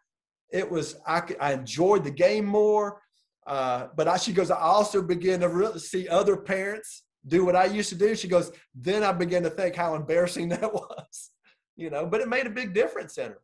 it 0.52 0.69
was 0.69 0.95
I, 1.08 1.21
I 1.39 1.54
enjoyed 1.54 2.04
the 2.04 2.12
game 2.12 2.45
more. 2.45 3.02
Uh, 3.46 3.88
but 3.96 4.08
I, 4.08 4.18
she 4.18 4.34
goes, 4.34 4.52
I 4.52 4.60
also 4.60 5.02
begin 5.02 5.42
to 5.42 5.50
really 5.50 5.80
see 5.80 6.08
other 6.08 6.38
parents 6.38 7.04
do 7.28 7.46
what 7.46 7.56
I 7.56 7.66
used 7.66 7.90
to 7.90 7.96
do. 7.96 8.16
She 8.16 8.28
goes, 8.28 8.52
then 8.76 9.04
I 9.04 9.12
began 9.12 9.44
to 9.44 9.50
think 9.50 9.76
how 9.76 9.96
embarrassing 9.96 10.50
that 10.50 10.74
was, 10.74 11.32
you 11.76 11.90
know, 11.90 12.06
but 12.06 12.22
it 12.22 12.28
made 12.28 12.48
a 12.48 12.52
big 12.52 12.74
difference 12.74 13.18
in 13.18 13.32
her. 13.32 13.42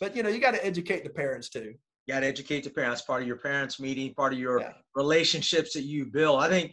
But, 0.00 0.14
you 0.14 0.22
know, 0.22 0.28
you 0.28 0.40
got 0.40 0.54
to 0.54 0.64
educate 0.64 1.02
the 1.04 1.10
parents 1.10 1.48
too. 1.48 1.74
You 2.06 2.14
got 2.14 2.20
to 2.20 2.26
educate 2.26 2.64
the 2.64 2.70
parents. 2.70 3.02
Part 3.02 3.22
of 3.22 3.28
your 3.28 3.36
parents' 3.36 3.80
meeting, 3.80 4.14
part 4.14 4.32
of 4.32 4.38
your 4.38 4.60
Yeah. 4.60 4.72
relationships 4.94 5.72
that 5.74 5.82
you 5.82 6.06
build. 6.06 6.40
I 6.40 6.48
think 6.48 6.72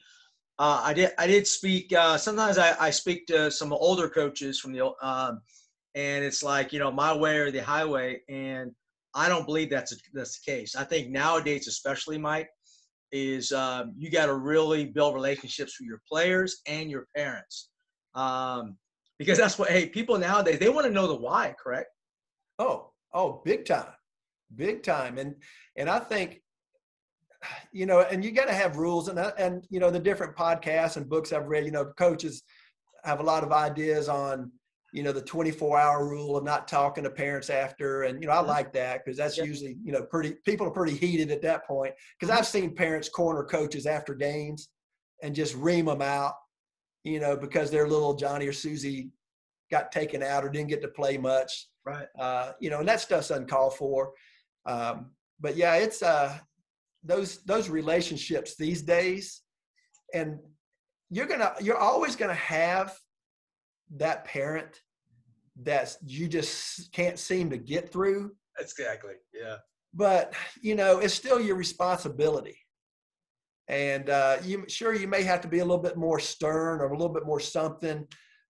uh, 0.58 0.82
I 0.84 0.94
did. 0.94 1.12
I 1.18 1.28
did 1.28 1.46
speak. 1.46 1.92
Uh, 1.92 2.18
sometimes 2.18 2.58
I, 2.58 2.74
I 2.80 2.90
speak 2.90 3.28
to 3.28 3.52
some 3.52 3.74
older 3.74 4.08
coaches 4.08 4.60
from 4.60 4.72
the, 4.72 4.86
um, 5.02 5.42
and 5.96 6.24
it's 6.24 6.42
like 6.44 6.72
you 6.72 6.80
know 6.80 6.90
my 6.92 7.14
way 7.14 7.38
or 7.40 7.52
the 7.52 7.62
highway, 7.62 8.22
and 8.30 8.72
I 9.16 9.30
don't 9.30 9.46
believe 9.46 9.70
that's 9.70 9.96
that's 10.14 10.40
the 10.40 10.52
case. 10.52 10.76
I 10.76 10.84
think 10.84 11.10
nowadays, 11.10 11.68
especially 11.68 12.18
Mike, 12.18 12.50
is 13.12 13.52
um, 13.54 13.94
you 13.98 14.12
got 14.12 14.26
to 14.26 14.36
really 14.36 14.86
build 14.86 15.16
relationships 15.16 15.80
with 15.80 15.88
your 15.88 16.02
players 16.08 16.62
and 16.68 16.92
your 16.92 17.08
parents, 17.16 17.70
um, 18.14 18.78
because 19.18 19.38
that's 19.38 19.58
what 19.58 19.70
hey 19.70 19.88
people 19.88 20.18
nowadays 20.18 20.60
they 20.60 20.70
want 20.70 20.86
to 20.86 20.92
know 20.92 21.08
the 21.08 21.16
why. 21.16 21.56
Correct? 21.62 21.88
Oh, 22.60 22.92
oh, 23.14 23.42
big 23.46 23.66
time, 23.66 23.94
big 24.56 24.84
time. 24.84 25.18
And 25.18 25.36
and 25.78 25.90
I 25.90 26.00
think, 26.00 26.42
you 27.72 27.86
know, 27.86 28.02
and 28.02 28.24
you 28.24 28.32
got 28.32 28.48
to 28.48 28.54
have 28.54 28.76
rules. 28.76 29.08
And 29.08 29.18
and 29.18 29.66
you 29.70 29.80
know, 29.80 29.90
the 29.90 30.00
different 30.00 30.36
podcasts 30.36 30.98
and 30.98 31.10
books 31.10 31.32
I've 31.32 31.48
read, 31.48 31.66
you 31.66 31.72
know, 31.72 31.86
coaches 31.98 32.44
have 33.06 33.22
a 33.22 33.24
lot 33.24 33.44
of 33.44 33.52
ideas 33.54 34.10
on, 34.10 34.52
you 34.96 35.04
know, 35.04 35.12
the 35.12 35.22
24 35.22 35.78
hour 35.78 36.08
rule 36.08 36.38
of 36.38 36.46
not 36.46 36.70
talking 36.70 37.04
to 37.04 37.10
parents 37.10 37.50
after. 37.50 38.04
And 38.04 38.22
you 38.22 38.28
know, 38.28 38.34
I 38.34 38.40
like 38.40 38.72
that 38.74 39.04
because 39.04 39.18
that's 39.18 39.38
usually 39.38 39.78
you 39.84 39.92
know 39.92 40.04
pretty 40.04 40.36
people 40.46 40.66
are 40.66 40.72
pretty 40.72 40.96
heated 40.96 41.32
at 41.32 41.42
that 41.42 41.68
point. 41.68 41.94
Because 42.18 42.36
I've 42.36 42.48
seen 42.48 42.74
parents 42.74 43.10
corner 43.10 43.44
coaches 43.44 43.88
after 43.88 44.14
games 44.14 44.70
and 45.22 45.36
just 45.36 45.54
ream 45.56 45.86
them 45.86 46.02
out, 46.02 46.32
you 47.04 47.20
know, 47.20 47.36
because 47.36 47.70
they're 47.70 47.90
little 47.90 48.16
Johnny 48.16 48.48
or 48.48 48.54
Susie 48.54 49.12
got 49.70 49.92
taken 49.92 50.24
out 50.24 50.46
or 50.46 50.50
didn't 50.50 50.70
get 50.70 50.82
to 50.82 50.88
play 50.88 51.18
much. 51.18 51.68
Right. 51.86 52.08
Uh, 52.18 52.54
you 52.62 52.70
know, 52.70 52.80
and 52.80 52.88
that 52.88 53.02
stuff's 53.02 53.32
uncalled 53.32 53.76
for. 53.76 54.14
Um, 54.66 55.12
but 55.42 55.58
yeah, 55.58 55.76
it's 55.76 56.04
uh, 56.04 56.38
those 57.04 57.44
those 57.44 57.68
relationships 57.68 58.56
these 58.56 58.82
days, 58.82 59.42
and 60.14 60.40
you're 61.10 61.28
gonna 61.28 61.54
you're 61.60 61.78
always 61.78 62.16
gonna 62.16 62.34
have 62.34 62.98
that 63.98 64.24
parent 64.24 64.82
that 65.64 65.96
you 66.06 66.28
just 66.28 66.92
can't 66.92 67.18
seem 67.18 67.50
to 67.50 67.58
get 67.58 67.92
through. 67.92 68.32
Exactly. 68.60 69.14
Yeah. 69.34 69.58
But 69.94 70.34
you 70.62 70.76
know, 70.76 71.00
it's 71.00 71.14
still 71.14 71.40
your 71.40 71.56
responsibility. 71.56 72.58
And 73.68 74.10
uh, 74.10 74.38
you 74.44 74.66
sure 74.68 74.94
you 74.94 75.08
may 75.08 75.24
have 75.24 75.42
to 75.42 75.48
be 75.48 75.60
a 75.60 75.66
little 75.66 75.82
bit 75.82 75.98
more 75.98 76.20
stern 76.20 76.82
or 76.82 76.88
a 76.88 76.98
little 76.98 77.14
bit 77.14 77.26
more 77.26 77.40
something. 77.40 78.08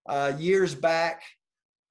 Uh, 0.08 0.34
years 0.38 0.76
back, 0.76 1.24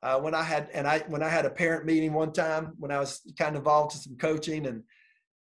uh, 0.04 0.20
when 0.20 0.34
I 0.34 0.42
had 0.42 0.68
and 0.74 0.86
I 0.86 0.98
when 1.08 1.22
I 1.22 1.28
had 1.28 1.46
a 1.46 1.50
parent 1.50 1.86
meeting 1.86 2.12
one 2.12 2.32
time 2.32 2.74
when 2.78 2.90
I 2.90 2.98
was 2.98 3.22
kind 3.38 3.56
of 3.56 3.60
involved 3.60 3.94
in 3.94 4.00
some 4.00 4.16
coaching 4.16 4.66
and 4.66 4.82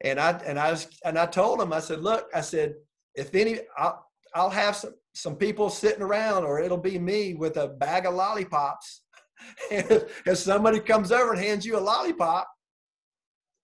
and 0.02 0.20
I 0.20 0.32
and 0.46 0.58
I 0.58 0.72
was 0.72 0.88
and 1.04 1.20
I 1.20 1.26
told 1.26 1.60
them 1.60 1.74
I 1.74 1.82
said 1.82 2.02
look 2.02 2.30
I 2.34 2.40
said 2.40 2.76
if 3.16 3.36
any 3.36 3.60
I'll, 3.78 4.08
I'll 4.34 4.50
have 4.50 4.78
some 4.78 4.94
some 5.14 5.36
people 5.36 5.70
sitting 5.70 6.02
around 6.02 6.46
or 6.46 6.62
it'll 6.62 6.78
be 6.78 6.98
me 6.98 7.34
with 7.34 7.58
a 7.58 7.68
bag 7.68 8.06
of 8.06 8.14
lollipops 8.14 9.02
if, 9.72 10.26
if 10.28 10.38
somebody 10.38 10.80
comes 10.80 11.12
over 11.12 11.34
and 11.34 11.42
hands 11.42 11.66
you 11.66 11.78
a 11.78 11.80
lollipop 11.80 12.48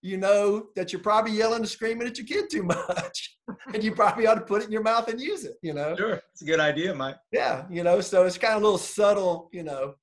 you 0.04 0.16
know 0.16 0.66
that 0.74 0.92
you're 0.92 1.00
probably 1.02 1.32
yelling 1.32 1.60
and 1.60 1.68
screaming 1.68 2.06
at 2.08 2.18
your 2.18 2.26
kid 2.26 2.50
too 2.50 2.62
much 2.64 3.36
and 3.74 3.82
you 3.84 3.94
probably 3.94 4.26
ought 4.26 4.34
to 4.34 4.40
put 4.40 4.60
it 4.62 4.66
in 4.66 4.72
your 4.72 4.82
mouth 4.82 5.08
and 5.08 5.20
use 5.20 5.44
it 5.44 5.54
you 5.62 5.72
know 5.72 5.94
Sure. 5.96 6.20
It's 6.32 6.42
a 6.42 6.44
good 6.44 6.60
idea, 6.60 6.94
Mike. 6.94 7.16
yeah 7.32 7.64
you 7.70 7.82
know 7.82 8.00
so 8.00 8.24
it's 8.26 8.38
kind 8.38 8.54
of 8.54 8.62
a 8.62 8.64
little 8.64 8.78
subtle 8.78 9.48
you 9.52 9.62
know 9.62 9.94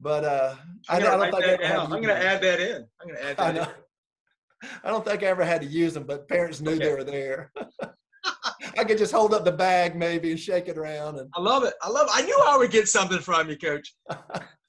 but 0.00 0.24
uh 0.24 0.54
I, 0.88 0.94
I 0.94 0.96
I'm 0.96 1.02
gonna, 1.02 1.30
don't 1.30 1.42
think 1.42 1.44
I 1.44 1.52
ever 1.52 1.66
had 1.66 1.88
to 1.88 1.94
I'm 1.94 2.04
add 2.26 2.42
that 2.42 2.60
in. 2.60 2.86
I'm 3.00 3.08
gonna 3.08 3.20
add 3.20 3.38
I 3.40 3.52
that 3.52 3.54
know. 3.54 3.62
in. 3.62 4.68
I 4.84 4.88
don't 4.90 5.04
think 5.04 5.22
I 5.22 5.26
ever 5.26 5.44
had 5.44 5.60
to 5.62 5.66
use 5.66 5.92
them, 5.94 6.04
but 6.04 6.28
parents 6.28 6.60
knew 6.60 6.76
they 6.78 6.92
were 6.92 7.02
there. 7.04 7.52
I 8.78 8.84
could 8.84 8.96
just 8.98 9.12
hold 9.12 9.34
up 9.34 9.44
the 9.44 9.52
bag 9.52 9.96
maybe 9.96 10.30
and 10.30 10.38
shake 10.40 10.68
it 10.68 10.78
around 10.78 11.18
and 11.18 11.28
I 11.34 11.40
love 11.40 11.64
it. 11.64 11.74
I 11.82 11.88
love. 11.88 12.08
I 12.12 12.22
knew 12.22 12.38
I 12.46 12.56
would 12.56 12.70
get 12.70 12.88
something 12.88 13.18
from 13.18 13.50
you, 13.50 13.58
Coach. 13.58 13.94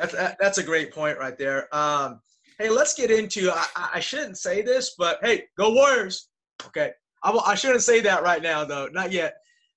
That's 0.00 0.14
that's 0.40 0.58
a 0.58 0.62
great 0.62 0.92
point 0.92 1.18
right 1.18 1.36
there. 1.36 1.74
Um, 1.76 2.20
hey, 2.58 2.70
let's 2.70 2.94
get 2.94 3.10
into. 3.10 3.50
I, 3.52 3.90
I- 3.94 4.00
shouldn't 4.00 4.38
say 4.38 4.62
this, 4.62 4.94
but 4.98 5.18
hey, 5.22 5.44
go 5.58 5.70
Warriors. 5.74 6.28
Okay, 6.66 6.92
I, 7.22 7.30
I 7.30 7.54
shouldn't 7.54 7.82
say 7.82 8.00
that 8.00 8.22
right 8.22 8.42
now 8.42 8.64
though, 8.64 8.88
not 8.92 9.12
yet. 9.12 9.34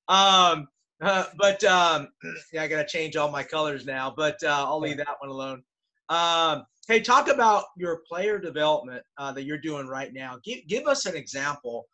Um, 0.07 0.67
uh, 1.01 1.25
but 1.38 1.62
um, 1.65 2.07
yeah, 2.53 2.63
I 2.63 2.67
gotta 2.67 2.88
change 2.88 3.17
all 3.17 3.29
my 3.31 3.43
colors 3.43 3.86
now. 3.86 4.13
But 4.15 4.41
uh, 4.43 4.65
I'll 4.67 4.79
leave 4.79 4.97
that 4.97 5.17
one 5.19 5.29
alone. 5.29 5.62
Um, 6.07 6.63
hey, 6.88 7.01
talk 7.01 7.27
about 7.27 7.65
your 7.75 8.01
player 8.07 8.39
development 8.39 9.03
uh, 9.17 9.33
that 9.33 9.43
you're 9.43 9.57
doing 9.57 9.88
right 9.88 10.13
now. 10.13 10.39
Give 10.43 10.59
give 10.67 10.88
us 10.88 11.05
an 11.05 11.15
example. 11.15 11.86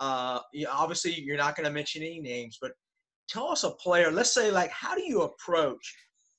Uh, 0.00 0.40
obviously, 0.70 1.20
you're 1.20 1.36
not 1.36 1.56
going 1.56 1.64
to 1.66 1.72
mention 1.72 2.02
any 2.02 2.20
names, 2.20 2.58
but 2.60 2.72
tell 3.28 3.48
us 3.48 3.62
a 3.64 3.70
player. 3.70 4.10
Let's 4.10 4.34
say, 4.34 4.50
like, 4.50 4.70
how 4.70 4.94
do 4.94 5.02
you 5.02 5.22
approach? 5.22 5.94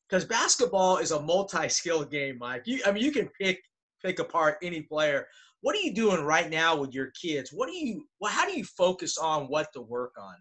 Because 0.09 0.25
basketball 0.25 0.97
is 0.97 1.11
a 1.11 1.21
multi-skill 1.21 2.05
game, 2.05 2.37
Mike. 2.39 2.63
You, 2.65 2.81
I 2.85 2.91
mean, 2.91 3.03
you 3.03 3.11
can 3.11 3.29
pick 3.39 3.61
pick 4.03 4.19
apart 4.19 4.57
any 4.61 4.81
player. 4.81 5.27
What 5.61 5.75
are 5.75 5.79
you 5.79 5.93
doing 5.93 6.23
right 6.23 6.49
now 6.49 6.75
with 6.77 6.93
your 6.93 7.11
kids? 7.19 7.51
What 7.51 7.67
do 7.67 7.73
you? 7.75 8.05
Well, 8.21 8.31
how 8.31 8.45
do 8.47 8.57
you 8.57 8.63
focus 8.63 9.17
on 9.17 9.47
what 9.47 9.67
to 9.73 9.81
work 9.81 10.13
on? 10.19 10.35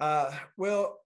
uh 0.00 0.32
well 0.56 1.00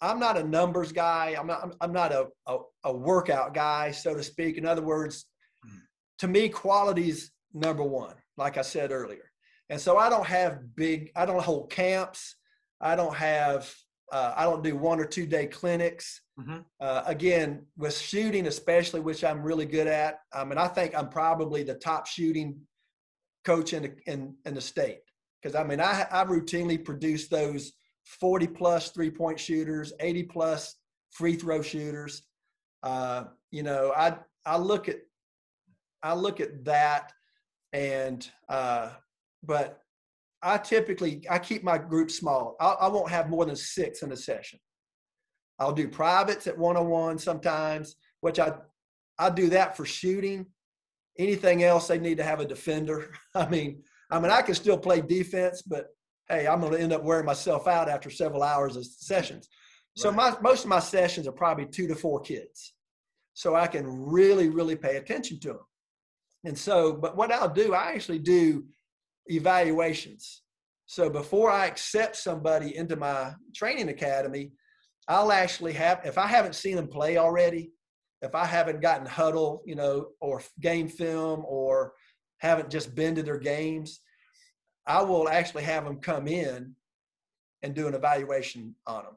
I'm 0.00 0.18
not 0.18 0.36
a 0.36 0.42
numbers 0.44 0.92
guy. 0.92 1.36
I'm 1.38 1.46
not 1.46 1.74
I'm, 1.80 1.92
not 1.92 2.12
a, 2.12 2.26
a 2.46 2.58
a 2.84 2.92
workout 2.92 3.54
guy, 3.54 3.90
so 3.90 4.14
to 4.14 4.22
speak. 4.22 4.56
In 4.58 4.66
other 4.66 4.82
words, 4.82 5.26
Hmm. 5.64 5.78
to 6.18 6.28
me, 6.28 6.48
quality's 6.48 7.32
number 7.52 7.82
one, 7.82 8.14
like 8.36 8.56
I 8.58 8.62
said 8.62 8.92
earlier. 8.92 9.30
And 9.70 9.80
so 9.80 9.96
I 9.98 10.08
don't 10.08 10.26
have 10.26 10.74
big, 10.76 11.10
I 11.16 11.26
don't 11.26 11.42
hold 11.42 11.70
camps. 11.70 12.36
I 12.80 12.94
don't 12.96 13.14
have, 13.14 13.72
uh, 14.12 14.34
I 14.36 14.44
don't 14.44 14.62
do 14.62 14.76
one 14.76 15.00
or 15.00 15.04
two 15.04 15.26
day 15.26 15.46
clinics. 15.46 16.22
Mhm. 16.38 16.64
Uh, 16.80 17.02
again, 17.06 17.66
with 17.76 17.96
shooting, 17.96 18.46
especially, 18.46 19.00
which 19.00 19.24
I'm 19.24 19.42
really 19.42 19.66
good 19.66 19.86
at. 19.86 20.20
I 20.32 20.44
mean, 20.44 20.58
I 20.58 20.68
think 20.68 20.96
I'm 20.96 21.08
probably 21.08 21.62
the 21.62 21.74
top 21.74 22.06
shooting 22.06 22.60
coach 23.44 23.72
in 23.72 23.82
the, 23.82 23.94
in, 24.06 24.34
in 24.44 24.54
the 24.54 24.60
state. 24.60 25.00
Because 25.42 25.54
I 25.54 25.64
mean, 25.64 25.80
I, 25.80 26.06
I 26.10 26.24
routinely 26.24 26.82
produce 26.82 27.28
those 27.28 27.72
40 28.20 28.46
plus 28.48 28.90
three 28.90 29.10
point 29.10 29.38
shooters, 29.38 29.92
80 30.00 30.24
plus 30.24 30.76
free 31.10 31.34
throw 31.34 31.62
shooters. 31.62 32.22
Uh, 32.82 33.24
you 33.50 33.62
know, 33.62 33.92
I, 33.96 34.16
I 34.46 34.56
look 34.56 34.88
at, 34.88 34.98
I 36.02 36.14
look 36.14 36.40
at 36.40 36.64
that 36.64 37.12
and, 37.72 38.28
uh, 38.48 38.90
but 39.42 39.82
I 40.42 40.58
typically, 40.58 41.24
I 41.28 41.38
keep 41.38 41.64
my 41.64 41.78
group 41.78 42.10
small. 42.10 42.56
I, 42.60 42.70
I 42.82 42.88
won't 42.88 43.10
have 43.10 43.28
more 43.28 43.44
than 43.44 43.56
six 43.56 44.02
in 44.02 44.12
a 44.12 44.16
session. 44.16 44.60
I'll 45.58 45.72
do 45.72 45.88
privates 45.88 46.46
at 46.46 46.56
one-on-one 46.56 47.18
sometimes, 47.18 47.96
which 48.20 48.38
I, 48.38 48.52
I 49.18 49.30
do 49.30 49.48
that 49.50 49.76
for 49.76 49.84
shooting. 49.84 50.46
Anything 51.18 51.64
else, 51.64 51.88
they 51.88 51.98
need 51.98 52.18
to 52.18 52.24
have 52.24 52.38
a 52.38 52.46
defender. 52.46 53.12
I 53.34 53.48
mean, 53.48 53.82
I 54.10 54.20
mean, 54.20 54.30
I 54.30 54.42
can 54.42 54.54
still 54.54 54.78
play 54.78 55.00
defense, 55.00 55.62
but 55.62 55.88
hey, 56.28 56.46
I'm 56.46 56.60
going 56.60 56.72
to 56.72 56.80
end 56.80 56.92
up 56.92 57.02
wearing 57.02 57.26
myself 57.26 57.66
out 57.66 57.88
after 57.88 58.10
several 58.10 58.42
hours 58.42 58.76
of 58.76 58.86
sessions. 58.86 59.48
So 59.96 60.12
my 60.12 60.36
most 60.40 60.62
of 60.62 60.68
my 60.68 60.78
sessions 60.78 61.26
are 61.26 61.32
probably 61.32 61.66
two 61.66 61.88
to 61.88 61.96
four 61.96 62.20
kids, 62.20 62.74
so 63.34 63.56
I 63.56 63.66
can 63.66 63.84
really, 63.84 64.48
really 64.48 64.76
pay 64.76 64.96
attention 64.96 65.40
to 65.40 65.48
them. 65.48 65.66
And 66.44 66.56
so, 66.56 66.92
but 66.92 67.16
what 67.16 67.32
I'll 67.32 67.52
do, 67.52 67.74
I 67.74 67.92
actually 67.92 68.20
do 68.20 68.64
evaluations. 69.28 70.42
So 70.86 71.10
before 71.10 71.50
I 71.50 71.66
accept 71.66 72.16
somebody 72.16 72.76
into 72.76 72.96
my 72.96 73.34
training 73.54 73.88
academy, 73.88 74.52
I'll 75.06 75.32
actually 75.32 75.72
have, 75.74 76.00
if 76.04 76.18
I 76.18 76.26
haven't 76.26 76.54
seen 76.54 76.76
them 76.76 76.88
play 76.88 77.18
already, 77.18 77.72
if 78.22 78.34
I 78.34 78.44
haven't 78.44 78.80
gotten 78.80 79.06
Hudl, 79.06 79.60
you 79.64 79.74
know, 79.74 80.08
or 80.20 80.42
game 80.60 80.88
film, 80.88 81.44
or 81.46 81.92
haven't 82.38 82.70
just 82.70 82.94
been 82.94 83.14
to 83.14 83.22
their 83.22 83.38
games, 83.38 84.00
I 84.86 85.02
will 85.02 85.28
actually 85.28 85.64
have 85.64 85.84
them 85.84 85.98
come 85.98 86.26
in 86.26 86.74
and 87.62 87.74
do 87.74 87.86
an 87.86 87.94
evaluation 87.94 88.74
on 88.86 89.04
them. 89.04 89.16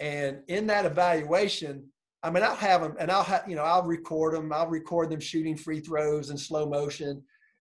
And 0.00 0.38
in 0.48 0.66
that 0.68 0.86
evaluation, 0.86 1.84
I 2.22 2.30
mean, 2.30 2.42
I'll 2.42 2.56
have 2.56 2.82
them, 2.82 2.96
and 2.98 3.10
I'll 3.10 3.22
have, 3.22 3.48
you 3.48 3.54
know, 3.54 3.62
I'll 3.62 3.84
record 3.84 4.34
them. 4.34 4.52
I'll 4.52 4.66
record 4.66 5.10
them 5.10 5.20
shooting 5.20 5.56
free 5.56 5.80
throws 5.80 6.30
in 6.30 6.36
slow 6.36 6.68
motion 6.68 7.22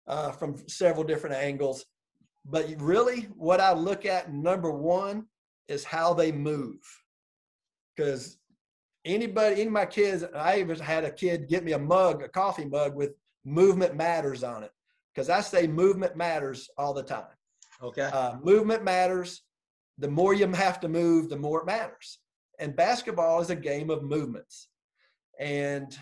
uh, 0.07 0.33
from 0.33 0.57
several 0.69 1.05
different 1.05 1.37
angles. 1.37 1.85
But 2.45 2.67
really, 2.79 3.29
what 3.37 3.61
I 3.61 3.73
look 3.73 4.05
at 4.05 4.33
number 4.33 4.71
one 4.71 5.27
is 5.69 5.85
how 5.85 6.13
they 6.15 6.33
move. 6.33 6.81
Because 7.97 8.39
anybody, 9.05 9.55
any 9.55 9.67
of 9.67 9.73
my 9.73 9.87
kids, 9.87 10.25
I 10.35 10.59
even 10.59 10.79
had 10.79 11.05
a 11.05 11.11
kid 11.11 11.49
get 11.49 11.65
me 11.65 11.73
a 11.73 11.79
mug, 11.79 12.23
a 12.23 12.29
coffee 12.29 12.65
mug 12.65 12.97
with 12.97 13.13
movement 13.45 13.97
matters 13.97 14.43
on 14.43 14.65
it. 14.65 14.73
Because 15.15 15.29
I 15.29 15.41
say 15.41 15.67
movement 15.67 16.17
matters 16.17 16.69
all 16.79 16.95
the 16.95 17.03
time. 17.03 17.27
Okay. 17.83 18.11
Uh, 18.13 18.37
movement 18.43 18.83
matters. 18.83 19.43
The 19.99 20.09
more 20.09 20.35
you 20.35 20.47
have 20.49 20.81
to 20.81 20.89
move, 20.89 21.29
the 21.29 21.37
more 21.37 21.61
it 21.61 21.67
matters. 21.67 22.19
And 22.59 22.75
basketball 22.75 23.41
is 23.41 23.51
a 23.51 23.57
game 23.57 23.91
of 23.91 24.03
movements. 24.03 24.69
And 25.39 25.97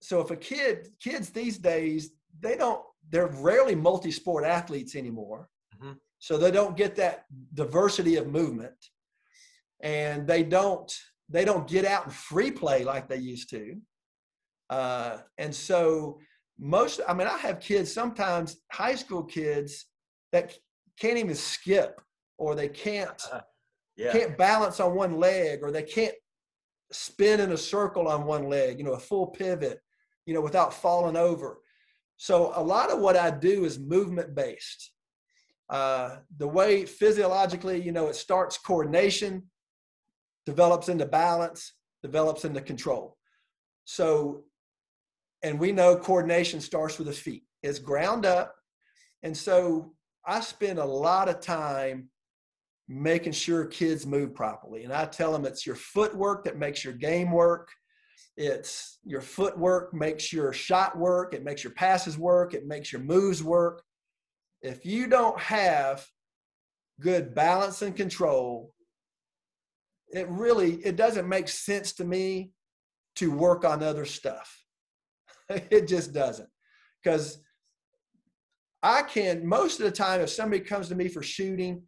so 0.00 0.20
if 0.20 0.30
a 0.30 0.36
kid, 0.36 0.88
kids 1.00 1.30
these 1.30 1.58
days, 1.58 2.12
they 2.40 2.56
don't, 2.56 2.82
they're 3.10 3.28
rarely 3.28 3.74
multi 3.74 4.10
sport 4.10 4.44
athletes 4.44 4.94
anymore. 4.96 5.48
Mhm. 5.80 5.96
So 6.18 6.36
they 6.36 6.50
don't 6.50 6.76
get 6.76 6.96
that 6.96 7.24
diversity 7.54 8.16
of 8.16 8.26
movement. 8.26 8.76
And 9.80 10.26
they 10.26 10.42
don't, 10.42 10.92
they 11.28 11.44
don't 11.44 11.68
get 11.68 11.84
out 11.84 12.04
and 12.06 12.14
free 12.14 12.50
play 12.50 12.84
like 12.84 13.08
they 13.08 13.16
used 13.18 13.50
to. 13.50 13.76
Uh, 14.70 15.18
and 15.38 15.54
so 15.54 16.18
most, 16.58 17.00
I 17.08 17.14
mean, 17.14 17.28
I 17.28 17.38
have 17.38 17.60
kids, 17.60 17.92
sometimes 17.92 18.56
high 18.72 18.96
school 18.96 19.22
kids 19.22 19.86
that 20.32 20.54
can't 21.00 21.16
even 21.18 21.34
skip 21.34 22.00
or 22.38 22.54
they 22.54 22.68
can't 22.68 23.20
Yeah. 23.96 24.12
can't 24.12 24.38
balance 24.38 24.78
on 24.78 24.94
one 24.94 25.16
leg 25.18 25.58
or 25.64 25.72
they 25.72 25.82
can't 25.82 26.14
spin 26.92 27.40
in 27.40 27.50
a 27.50 27.56
circle 27.56 28.06
on 28.06 28.26
one 28.26 28.48
leg, 28.48 28.78
you 28.78 28.84
know, 28.84 28.92
a 28.92 28.98
full 28.98 29.26
pivot, 29.26 29.80
you 30.24 30.34
know, 30.34 30.40
without 30.40 30.72
falling 30.72 31.16
over. 31.16 31.58
So 32.18 32.52
a 32.54 32.62
lot 32.62 32.90
of 32.90 32.98
what 32.98 33.16
I 33.16 33.30
do 33.30 33.64
is 33.64 33.78
movement 33.78 34.34
based. 34.34 34.92
Uh, 35.70 36.16
the 36.36 36.48
way 36.48 36.84
physiologically, 36.84 37.80
you 37.80 37.92
know, 37.92 38.08
it 38.08 38.16
starts 38.16 38.58
coordination, 38.58 39.44
develops 40.44 40.88
into 40.88 41.06
balance, 41.06 41.74
develops 42.02 42.44
into 42.44 42.60
control. 42.60 43.16
So, 43.84 44.44
and 45.42 45.60
we 45.60 45.72
know 45.72 45.96
coordination 45.96 46.60
starts 46.60 46.98
with 46.98 47.06
the 47.06 47.12
feet. 47.12 47.44
It's 47.62 47.78
ground 47.78 48.26
up. 48.26 48.54
And 49.22 49.36
so 49.36 49.94
I 50.26 50.40
spend 50.40 50.78
a 50.78 50.84
lot 50.84 51.28
of 51.28 51.40
time 51.40 52.08
making 52.88 53.32
sure 53.32 53.66
kids 53.66 54.06
move 54.06 54.34
properly. 54.34 54.84
And 54.84 54.92
I 54.92 55.04
tell 55.04 55.32
them 55.32 55.44
it's 55.44 55.66
your 55.66 55.76
footwork 55.76 56.44
that 56.44 56.58
makes 56.58 56.82
your 56.82 56.94
game 56.94 57.30
work. 57.30 57.68
It's 58.40 59.00
your 59.04 59.20
footwork 59.20 59.92
makes 59.92 60.32
your 60.32 60.52
shot 60.52 60.96
work. 60.96 61.34
It 61.34 61.42
makes 61.42 61.64
your 61.64 61.72
passes 61.72 62.16
work. 62.16 62.54
It 62.54 62.68
makes 62.68 62.92
your 62.92 63.02
moves 63.02 63.42
work. 63.42 63.82
If 64.62 64.86
you 64.86 65.08
don't 65.08 65.38
have 65.40 66.06
good 67.00 67.34
balance 67.34 67.82
and 67.82 67.96
control, 67.96 68.72
it 70.12 70.28
really 70.28 70.74
it 70.84 70.94
doesn't 70.94 71.28
make 71.28 71.48
sense 71.48 71.94
to 71.94 72.04
me 72.04 72.52
to 73.16 73.32
work 73.32 73.64
on 73.64 73.82
other 73.82 74.04
stuff. 74.04 74.56
it 75.48 75.88
just 75.88 76.12
doesn't. 76.12 76.48
Because 77.02 77.42
I 78.84 79.02
can 79.02 79.44
most 79.48 79.80
of 79.80 79.86
the 79.86 79.90
time 79.90 80.20
if 80.20 80.30
somebody 80.30 80.62
comes 80.62 80.88
to 80.90 80.94
me 80.94 81.08
for 81.08 81.24
shooting, 81.24 81.82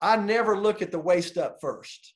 I 0.00 0.16
never 0.16 0.58
look 0.58 0.82
at 0.82 0.90
the 0.90 0.98
waist 0.98 1.38
up 1.38 1.58
first. 1.60 2.14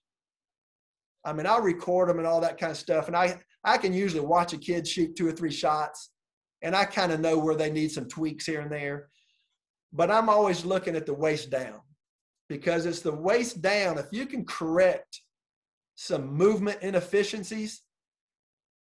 I 1.26 1.32
mean, 1.32 1.46
I'll 1.46 1.60
record 1.60 2.08
them 2.08 2.18
and 2.18 2.26
all 2.26 2.40
that 2.40 2.58
kind 2.58 2.70
of 2.70 2.78
stuff. 2.78 3.08
And 3.08 3.16
I, 3.16 3.38
I 3.64 3.76
can 3.76 3.92
usually 3.92 4.24
watch 4.24 4.52
a 4.52 4.58
kid 4.58 4.86
shoot 4.86 5.16
two 5.16 5.26
or 5.26 5.32
three 5.32 5.50
shots 5.50 6.10
and 6.62 6.74
I 6.74 6.84
kind 6.84 7.12
of 7.12 7.20
know 7.20 7.36
where 7.36 7.56
they 7.56 7.70
need 7.70 7.90
some 7.90 8.08
tweaks 8.08 8.46
here 8.46 8.60
and 8.60 8.70
there. 8.70 9.08
But 9.92 10.10
I'm 10.10 10.28
always 10.28 10.64
looking 10.64 10.96
at 10.96 11.04
the 11.04 11.14
waist 11.14 11.50
down 11.50 11.80
because 12.48 12.86
it's 12.86 13.00
the 13.00 13.12
waist 13.12 13.60
down. 13.60 13.98
If 13.98 14.06
you 14.12 14.24
can 14.24 14.44
correct 14.44 15.20
some 15.96 16.32
movement 16.32 16.82
inefficiencies, 16.82 17.82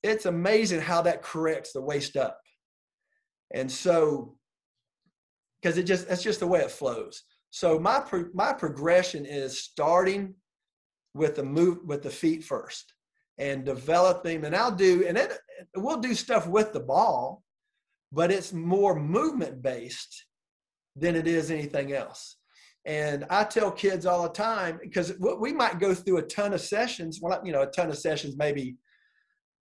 it's 0.03 0.26
amazing 0.26 0.80
how 0.80 1.03
that 1.03 1.22
corrects 1.22 1.72
the 1.72 1.80
waist 1.80 2.16
up. 2.16 2.38
And 3.55 3.70
so, 3.70 4.36
because 5.61 5.78
it 5.78 5.84
just, 5.84 6.09
that's 6.09 6.22
just 6.22 6.40
the 6.40 6.47
way 6.47 6.61
it 6.61 6.70
flows. 6.70 7.22
So 7.51 7.78
my 7.78 8.01
pro, 8.01 8.24
my 8.34 8.53
progression 8.53 9.26
is 9.26 9.61
starting 9.61 10.34
with 11.15 11.37
the 11.37 11.43
move 11.43 11.79
with 11.85 12.03
the 12.03 12.11
feet 12.11 12.45
first 12.45 12.95
and 13.39 13.65
developing 13.65 14.45
and 14.45 14.55
I'll 14.55 14.71
do 14.71 15.05
and 15.07 15.17
it, 15.19 15.39
we'll 15.77 16.01
do 16.01 16.15
stuff 16.15 16.47
with 16.47 16.73
the 16.73 16.81
ball 16.81 17.43
but 18.13 18.31
it's 18.31 18.53
more 18.53 18.99
movement 18.99 19.63
based 19.63 20.27
than 20.97 21.17
it 21.17 21.27
is 21.27 21.51
anything 21.51 21.95
else. 21.95 22.37
And 22.85 23.25
I 23.31 23.45
tell 23.45 23.71
kids 23.71 24.05
all 24.05 24.25
the 24.25 24.29
time 24.29 24.79
because 24.83 25.15
we 25.19 25.53
might 25.53 25.79
go 25.79 25.95
through 25.95 26.19
a 26.19 26.23
ton 26.23 26.53
of 26.53 26.61
sessions, 26.61 27.21
well 27.23 27.41
you 27.45 27.53
know 27.53 27.63
a 27.63 27.67
ton 27.67 27.91
of 27.91 27.99
sessions 27.99 28.37
maybe 28.37 28.77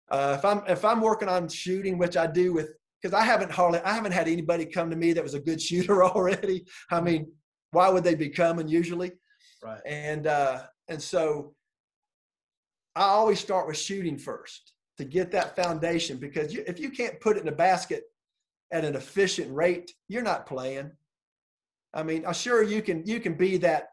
uh, 0.10 0.36
if 0.38 0.46
I'm 0.46 0.62
if 0.68 0.84
I'm 0.86 1.02
working 1.02 1.30
on 1.30 1.48
shooting 1.48 1.98
which 1.98 2.18
I 2.18 2.28
do 2.28 2.54
with 2.54 2.74
because 3.02 3.14
I 3.14 3.24
haven't 3.24 3.52
hardly 3.52 3.80
I 3.82 3.94
haven't 3.94 4.12
had 4.12 4.28
anybody 4.28 4.66
come 4.66 4.90
to 4.90 4.96
me 4.96 5.14
that 5.14 5.24
was 5.24 5.34
a 5.34 5.40
good 5.40 5.62
shooter 5.68 6.04
already. 6.04 6.66
I 6.92 7.02
mean, 7.02 7.32
why 7.72 7.90
would 7.90 8.04
they 8.04 8.16
be 8.16 8.30
coming 8.30 8.68
usually? 8.68 9.12
Right. 9.64 9.82
And 9.86 10.28
uh, 10.28 10.64
and 10.90 11.02
so 11.02 11.54
I 12.96 13.04
always 13.04 13.40
start 13.40 13.68
with 13.68 13.78
shooting 13.78 14.18
first 14.18 14.74
to 14.98 15.06
get 15.06 15.32
that 15.32 15.56
foundation 15.56 16.18
because 16.18 16.54
you, 16.54 16.64
if 16.68 16.80
you 16.80 16.90
can't 16.90 17.20
put 17.22 17.38
it 17.38 17.44
in 17.44 17.48
a 17.48 17.54
basket 17.54 18.04
at 18.72 18.84
an 18.84 18.96
efficient 18.96 19.54
rate, 19.54 19.94
you're 20.08 20.24
not 20.24 20.46
playing. 20.46 20.92
I 21.94 22.04
mean, 22.04 22.26
I'm 22.26 22.34
sure 22.34 22.62
you 22.62 22.82
can 22.82 23.06
you 23.06 23.20
can 23.20 23.34
be 23.34 23.58
that 23.58 23.90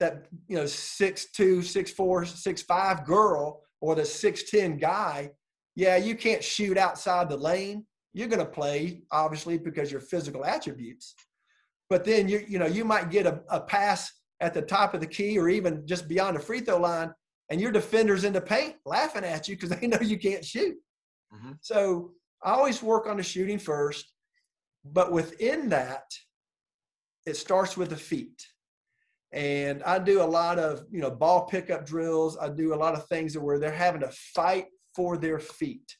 that 0.00 0.26
you 0.48 0.56
know 0.56 0.66
six 0.66 1.30
two, 1.32 1.62
six 1.62 1.90
four, 1.90 2.24
six 2.24 2.62
five 2.62 3.04
girl 3.04 3.62
or 3.80 3.94
the 3.94 4.04
six 4.04 4.50
ten 4.50 4.78
guy. 4.78 5.30
Yeah, 5.74 5.96
you 5.96 6.14
can't 6.14 6.44
shoot 6.44 6.78
outside 6.78 7.28
the 7.28 7.36
lane. 7.36 7.84
You're 8.12 8.28
going 8.28 8.38
to 8.38 8.50
play 8.50 9.02
obviously 9.10 9.58
because 9.58 9.90
your 9.90 10.00
physical 10.00 10.44
attributes 10.44 11.14
but 11.90 12.04
then 12.04 12.28
you 12.28 12.44
you 12.48 12.58
know 12.58 12.66
you 12.66 12.84
might 12.84 13.10
get 13.10 13.26
a, 13.26 13.40
a 13.48 13.60
pass 13.60 14.12
at 14.40 14.54
the 14.54 14.62
top 14.62 14.94
of 14.94 15.00
the 15.00 15.06
key 15.06 15.38
or 15.38 15.48
even 15.48 15.86
just 15.86 16.08
beyond 16.08 16.36
the 16.36 16.40
free 16.40 16.60
throw 16.60 16.78
line 16.78 17.12
and 17.50 17.60
your 17.60 17.72
defenders 17.72 18.24
in 18.24 18.32
the 18.32 18.40
paint 18.40 18.74
laughing 18.84 19.24
at 19.24 19.48
you 19.48 19.56
because 19.56 19.70
they 19.80 19.86
know 19.86 20.00
you 20.00 20.18
can't 20.18 20.44
shoot 20.44 20.76
mm-hmm. 21.32 21.52
so 21.60 22.10
i 22.42 22.52
always 22.52 22.82
work 22.82 23.06
on 23.06 23.16
the 23.16 23.22
shooting 23.22 23.58
first 23.58 24.12
but 24.84 25.12
within 25.12 25.68
that 25.68 26.04
it 27.26 27.36
starts 27.36 27.76
with 27.76 27.90
the 27.90 27.96
feet 27.96 28.46
and 29.32 29.82
i 29.84 29.98
do 29.98 30.22
a 30.22 30.24
lot 30.24 30.58
of 30.58 30.84
you 30.90 31.00
know 31.00 31.10
ball 31.10 31.46
pickup 31.46 31.86
drills 31.86 32.36
i 32.38 32.48
do 32.48 32.74
a 32.74 32.76
lot 32.76 32.94
of 32.94 33.06
things 33.06 33.36
where 33.36 33.58
they're 33.58 33.70
having 33.70 34.00
to 34.00 34.10
fight 34.34 34.66
for 34.94 35.16
their 35.16 35.38
feet 35.38 35.96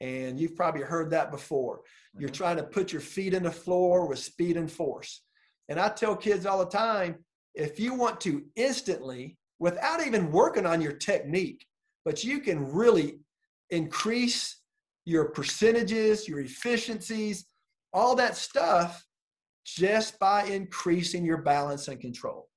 and 0.00 0.40
you've 0.40 0.56
probably 0.56 0.82
heard 0.82 1.10
that 1.10 1.30
before 1.30 1.80
you're 2.18 2.28
mm-hmm. 2.28 2.36
trying 2.36 2.56
to 2.56 2.62
put 2.62 2.92
your 2.92 3.00
feet 3.00 3.34
in 3.34 3.42
the 3.42 3.50
floor 3.50 4.06
with 4.06 4.18
speed 4.18 4.56
and 4.56 4.70
force. 4.70 5.22
And 5.68 5.78
I 5.78 5.88
tell 5.88 6.16
kids 6.16 6.46
all 6.46 6.58
the 6.58 6.66
time 6.66 7.16
if 7.54 7.80
you 7.80 7.94
want 7.94 8.20
to 8.22 8.44
instantly, 8.56 9.36
without 9.58 10.04
even 10.06 10.30
working 10.30 10.66
on 10.66 10.80
your 10.80 10.92
technique, 10.92 11.66
but 12.04 12.24
you 12.24 12.40
can 12.40 12.72
really 12.72 13.20
increase 13.70 14.60
your 15.04 15.26
percentages, 15.30 16.26
your 16.26 16.40
efficiencies, 16.40 17.46
all 17.92 18.14
that 18.14 18.36
stuff 18.36 19.04
just 19.66 20.18
by 20.18 20.44
increasing 20.44 21.24
your 21.24 21.42
balance 21.42 21.88
and 21.88 22.00
control. 22.00 22.48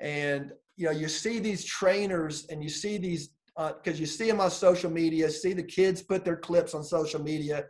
And 0.00 0.52
you 0.76 0.86
know, 0.86 0.92
you 0.92 1.08
see 1.08 1.38
these 1.38 1.64
trainers 1.64 2.46
and 2.48 2.62
you 2.62 2.68
see 2.68 2.98
these 2.98 3.30
because 3.56 3.98
uh, 3.98 4.00
you 4.00 4.06
see 4.06 4.26
them 4.28 4.40
on 4.40 4.50
social 4.50 4.90
media, 4.90 5.30
see 5.30 5.52
the 5.52 5.62
kids 5.62 6.02
put 6.02 6.24
their 6.24 6.36
clips 6.36 6.74
on 6.74 6.82
social 6.82 7.22
media 7.22 7.66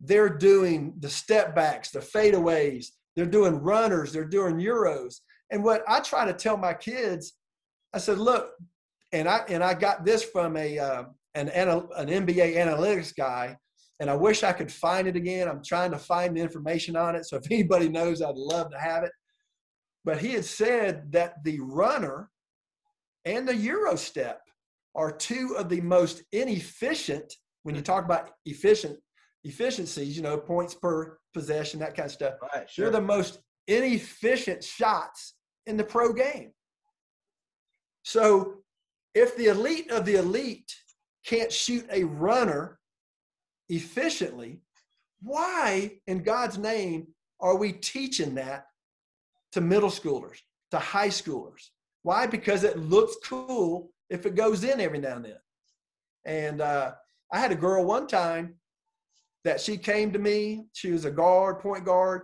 they're 0.00 0.30
doing 0.30 0.94
the 0.98 1.10
step 1.10 1.54
backs, 1.54 1.90
the 1.90 2.00
fadeaways, 2.00 2.86
they're 3.14 3.26
doing 3.26 3.56
runners, 3.56 4.12
they're 4.12 4.24
doing 4.24 4.56
euros. 4.56 5.20
And 5.50 5.64
what 5.64 5.82
I 5.88 6.00
try 6.00 6.24
to 6.24 6.32
tell 6.32 6.56
my 6.56 6.74
kids, 6.74 7.34
I 7.92 7.98
said, 7.98 8.18
look, 8.18 8.52
and 9.12 9.28
I 9.28 9.38
and 9.48 9.64
I 9.64 9.74
got 9.74 10.04
this 10.04 10.22
from 10.22 10.56
a 10.56 10.78
uh, 10.78 11.04
an 11.34 11.48
an 11.48 12.08
NBA 12.08 12.56
analytics 12.56 13.14
guy, 13.16 13.56
and 13.98 14.08
I 14.08 14.14
wish 14.14 14.42
I 14.42 14.52
could 14.52 14.70
find 14.70 15.08
it 15.08 15.16
again. 15.16 15.48
I'm 15.48 15.62
trying 15.64 15.90
to 15.90 15.98
find 15.98 16.36
the 16.36 16.40
information 16.40 16.96
on 16.96 17.16
it. 17.16 17.26
So 17.26 17.36
if 17.36 17.44
anybody 17.50 17.88
knows, 17.88 18.22
I'd 18.22 18.36
love 18.36 18.70
to 18.70 18.78
have 18.78 19.04
it. 19.04 19.12
But 20.04 20.18
he 20.18 20.32
had 20.32 20.44
said 20.44 21.12
that 21.12 21.44
the 21.44 21.60
runner 21.60 22.30
and 23.24 23.46
the 23.46 23.56
Euro 23.56 23.96
step 23.96 24.40
are 24.94 25.12
two 25.12 25.54
of 25.58 25.68
the 25.68 25.80
most 25.80 26.22
inefficient, 26.32 27.32
when 27.64 27.74
you 27.74 27.82
talk 27.82 28.04
about 28.04 28.30
efficient, 28.46 28.98
efficiencies, 29.44 30.16
you 30.16 30.22
know, 30.22 30.38
points 30.38 30.74
per 30.74 31.18
possession, 31.34 31.80
that 31.80 31.94
kind 31.94 32.06
of 32.06 32.12
stuff. 32.12 32.34
Right, 32.54 32.68
sure. 32.68 32.90
They're 32.90 33.00
the 33.00 33.06
most 33.06 33.40
inefficient 33.68 34.64
shots 34.64 35.34
in 35.66 35.76
the 35.76 35.84
pro 35.84 36.12
game. 36.12 36.52
So 38.02 38.54
if 39.14 39.36
the 39.36 39.46
elite 39.46 39.90
of 39.90 40.04
the 40.04 40.16
elite 40.16 40.74
can't 41.24 41.52
shoot 41.52 41.86
a 41.92 42.04
runner 42.04 42.78
efficiently, 43.68 44.60
why 45.22 45.92
in 46.06 46.22
God's 46.22 46.58
name 46.58 47.08
are 47.40 47.56
we 47.56 47.72
teaching 47.72 48.34
that 48.36 48.66
to 49.52 49.60
middle 49.60 49.90
schoolers, 49.90 50.38
to 50.70 50.78
high 50.78 51.08
schoolers? 51.08 51.68
Why? 52.02 52.26
Because 52.26 52.64
it 52.64 52.78
looks 52.78 53.16
cool 53.24 53.90
if 54.08 54.26
it 54.26 54.34
goes 54.34 54.64
in 54.64 54.80
every 54.80 54.98
now 54.98 55.16
and 55.16 55.24
then. 55.24 55.36
And 56.24 56.60
uh, 56.60 56.92
I 57.32 57.38
had 57.38 57.52
a 57.52 57.56
girl 57.56 57.84
one 57.84 58.06
time 58.06 58.54
that 59.44 59.60
she 59.60 59.76
came 59.76 60.12
to 60.12 60.18
me. 60.18 60.66
She 60.72 60.90
was 60.90 61.04
a 61.04 61.10
guard, 61.10 61.60
point 61.60 61.84
guard, 61.84 62.22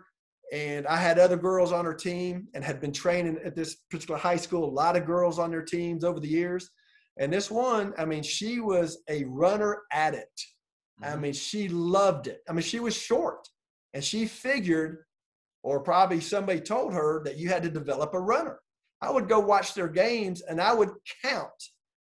and 0.53 0.87
I 0.87 0.97
had 0.97 1.19
other 1.19 1.37
girls 1.37 1.73
on 1.73 1.85
her 1.85 1.95
team 1.95 2.49
and 2.55 2.63
had 2.65 2.81
been 2.81 2.93
training 2.93 3.39
at 3.45 3.57
this 3.57 3.77
particular 3.91 4.19
high 4.19 4.37
school. 4.37 4.65
A 4.65 4.71
lot 4.71 4.97
of 4.97 5.07
girls 5.07 5.39
on 5.39 5.51
their 5.51 5.63
teams 5.63 6.05
over 6.05 6.21
the 6.21 6.29
years. 6.29 6.71
And 7.19 7.33
this 7.33 7.51
one, 7.51 7.95
I 7.99 8.05
mean, 8.05 8.23
she 8.23 8.61
was 8.61 8.99
a 9.09 9.25
runner 9.25 9.83
addict. 9.91 10.47
Mm-hmm. 11.03 11.13
I 11.13 11.17
mean, 11.17 11.33
she 11.33 11.69
loved 11.69 12.29
it. 12.29 12.43
I 12.49 12.53
mean, 12.53 12.63
she 12.63 12.81
was 12.81 12.97
short 12.97 13.49
and 13.95 14.05
she 14.05 14.27
figured, 14.27 15.05
or 15.63 15.81
probably 15.81 16.21
somebody 16.21 16.61
told 16.61 16.93
her 16.93 17.23
that 17.25 17.39
you 17.39 17.49
had 17.49 17.63
to 17.65 17.71
develop 17.71 18.15
a 18.15 18.21
runner. 18.21 18.61
I 19.03 19.11
would 19.11 19.29
go 19.29 19.41
watch 19.41 19.75
their 19.75 19.89
games 19.89 20.43
and 20.43 20.61
I 20.61 20.73
would 20.73 20.91
count 21.25 21.51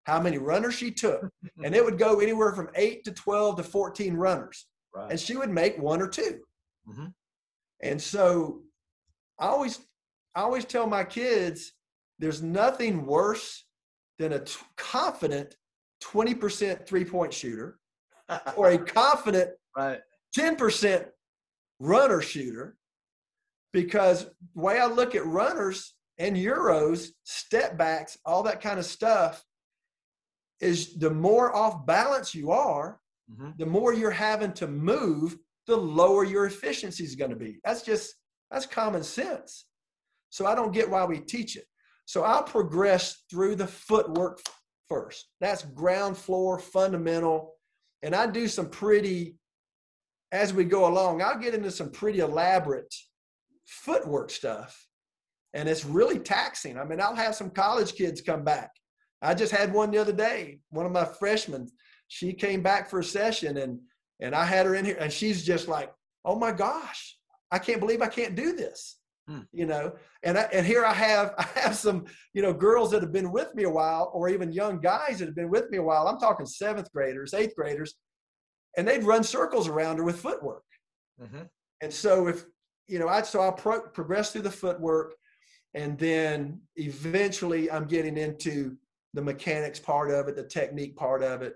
how 0.04 0.20
many 0.20 0.38
runners 0.38 0.74
she 0.74 0.90
took. 0.90 1.28
and 1.64 1.74
it 1.74 1.84
would 1.84 1.98
go 1.98 2.20
anywhere 2.20 2.52
from 2.52 2.68
eight 2.74 3.04
to 3.04 3.12
12 3.12 3.56
to 3.56 3.62
14 3.62 4.14
runners. 4.14 4.66
Right. 4.94 5.10
And 5.10 5.18
she 5.18 5.36
would 5.36 5.50
make 5.50 5.78
one 5.78 6.02
or 6.02 6.08
2 6.08 6.40
mm-hmm. 6.88 7.06
And 7.82 8.00
so 8.00 8.62
I 9.38 9.46
always, 9.46 9.80
I 10.34 10.42
always 10.42 10.64
tell 10.64 10.86
my 10.86 11.04
kids, 11.04 11.72
there's 12.18 12.42
nothing 12.42 13.04
worse 13.06 13.64
than 14.18 14.32
a 14.32 14.40
t- 14.40 14.58
confident 14.76 15.56
20% 16.02 16.86
three 16.86 17.04
point 17.04 17.32
shooter 17.32 17.78
or 18.56 18.70
a 18.70 18.78
confident 18.84 19.50
right. 19.76 20.00
10% 20.36 21.06
runner 21.78 22.20
shooter. 22.20 22.76
Because 23.72 24.24
the 24.54 24.60
way 24.60 24.78
I 24.78 24.86
look 24.86 25.14
at 25.14 25.26
runners 25.26 25.94
and 26.18 26.34
Euros, 26.34 27.08
step 27.24 27.76
backs, 27.76 28.16
all 28.24 28.42
that 28.44 28.62
kind 28.62 28.78
of 28.78 28.86
stuff, 28.86 29.44
is 30.60 30.94
the 30.96 31.10
more 31.10 31.54
off 31.54 31.84
balance 31.84 32.34
you 32.34 32.50
are, 32.52 32.98
mm-hmm. 33.30 33.50
the 33.58 33.66
more 33.66 33.92
you're 33.92 34.10
having 34.10 34.52
to 34.54 34.66
move, 34.66 35.36
the 35.66 35.76
lower 35.76 36.24
your 36.24 36.46
efficiency 36.46 37.04
is 37.04 37.14
going 37.14 37.30
to 37.30 37.36
be. 37.36 37.58
That's 37.64 37.82
just 37.82 38.14
that's 38.50 38.66
common 38.66 39.02
sense. 39.02 39.66
So 40.30 40.46
I 40.46 40.54
don't 40.54 40.72
get 40.72 40.90
why 40.90 41.04
we 41.04 41.18
teach 41.18 41.56
it. 41.56 41.64
So 42.04 42.22
I'll 42.22 42.42
progress 42.42 43.24
through 43.30 43.56
the 43.56 43.66
footwork 43.66 44.40
first. 44.88 45.28
That's 45.40 45.64
ground 45.64 46.16
floor, 46.16 46.58
fundamental. 46.58 47.54
And 48.02 48.14
I 48.14 48.26
do 48.26 48.46
some 48.46 48.68
pretty, 48.68 49.36
as 50.30 50.54
we 50.54 50.64
go 50.64 50.86
along, 50.86 51.22
I'll 51.22 51.38
get 51.38 51.54
into 51.54 51.70
some 51.70 51.90
pretty 51.90 52.20
elaborate 52.20 52.94
footwork 53.66 54.30
stuff. 54.30 54.86
And 55.54 55.68
it's 55.68 55.84
really 55.84 56.18
taxing. 56.18 56.78
I 56.78 56.84
mean, 56.84 57.00
I'll 57.00 57.14
have 57.14 57.34
some 57.34 57.50
college 57.50 57.94
kids 57.94 58.20
come 58.20 58.44
back. 58.44 58.70
I 59.22 59.34
just 59.34 59.52
had 59.52 59.72
one 59.72 59.90
the 59.90 59.98
other 59.98 60.12
day, 60.12 60.60
one 60.70 60.86
of 60.86 60.92
my 60.92 61.04
freshmen. 61.04 61.68
She 62.08 62.32
came 62.32 62.62
back 62.62 62.88
for 62.88 63.00
a 63.00 63.04
session 63.04 63.56
and 63.56 63.80
and 64.20 64.34
I 64.34 64.44
had 64.44 64.66
her 64.66 64.74
in 64.74 64.84
here 64.84 64.96
and 64.98 65.12
she's 65.12 65.44
just 65.44 65.68
like, 65.68 65.92
oh 66.24 66.36
my 66.36 66.52
gosh, 66.52 67.16
I 67.50 67.58
can't 67.58 67.80
believe 67.80 68.02
I 68.02 68.08
can't 68.08 68.34
do 68.34 68.54
this. 68.54 68.98
Hmm. 69.28 69.40
You 69.52 69.66
know, 69.66 69.92
and 70.22 70.38
I, 70.38 70.42
and 70.52 70.64
here 70.64 70.84
I 70.84 70.92
have 70.92 71.34
I 71.38 71.46
have 71.60 71.74
some 71.74 72.04
you 72.32 72.42
know 72.42 72.52
girls 72.52 72.90
that 72.92 73.02
have 73.02 73.12
been 73.12 73.32
with 73.32 73.54
me 73.54 73.64
a 73.64 73.70
while, 73.70 74.10
or 74.14 74.28
even 74.28 74.52
young 74.52 74.80
guys 74.80 75.18
that 75.18 75.26
have 75.26 75.34
been 75.34 75.50
with 75.50 75.68
me 75.70 75.78
a 75.78 75.82
while. 75.82 76.06
I'm 76.06 76.18
talking 76.18 76.46
seventh 76.46 76.92
graders, 76.92 77.34
eighth 77.34 77.56
graders, 77.56 77.94
and 78.76 78.86
they'd 78.86 79.02
run 79.02 79.24
circles 79.24 79.66
around 79.66 79.96
her 79.96 80.04
with 80.04 80.20
footwork. 80.20 80.62
Mm-hmm. 81.20 81.42
And 81.80 81.92
so 81.92 82.28
if 82.28 82.44
you 82.86 83.00
know, 83.00 83.08
I 83.08 83.22
so 83.22 83.40
I'll 83.40 83.52
pro- 83.52 83.88
progress 83.88 84.30
through 84.30 84.42
the 84.42 84.50
footwork, 84.50 85.14
and 85.74 85.98
then 85.98 86.60
eventually 86.76 87.68
I'm 87.68 87.86
getting 87.86 88.16
into 88.16 88.76
the 89.14 89.22
mechanics 89.22 89.80
part 89.80 90.10
of 90.10 90.28
it, 90.28 90.36
the 90.36 90.44
technique 90.44 90.94
part 90.94 91.24
of 91.24 91.42
it. 91.42 91.54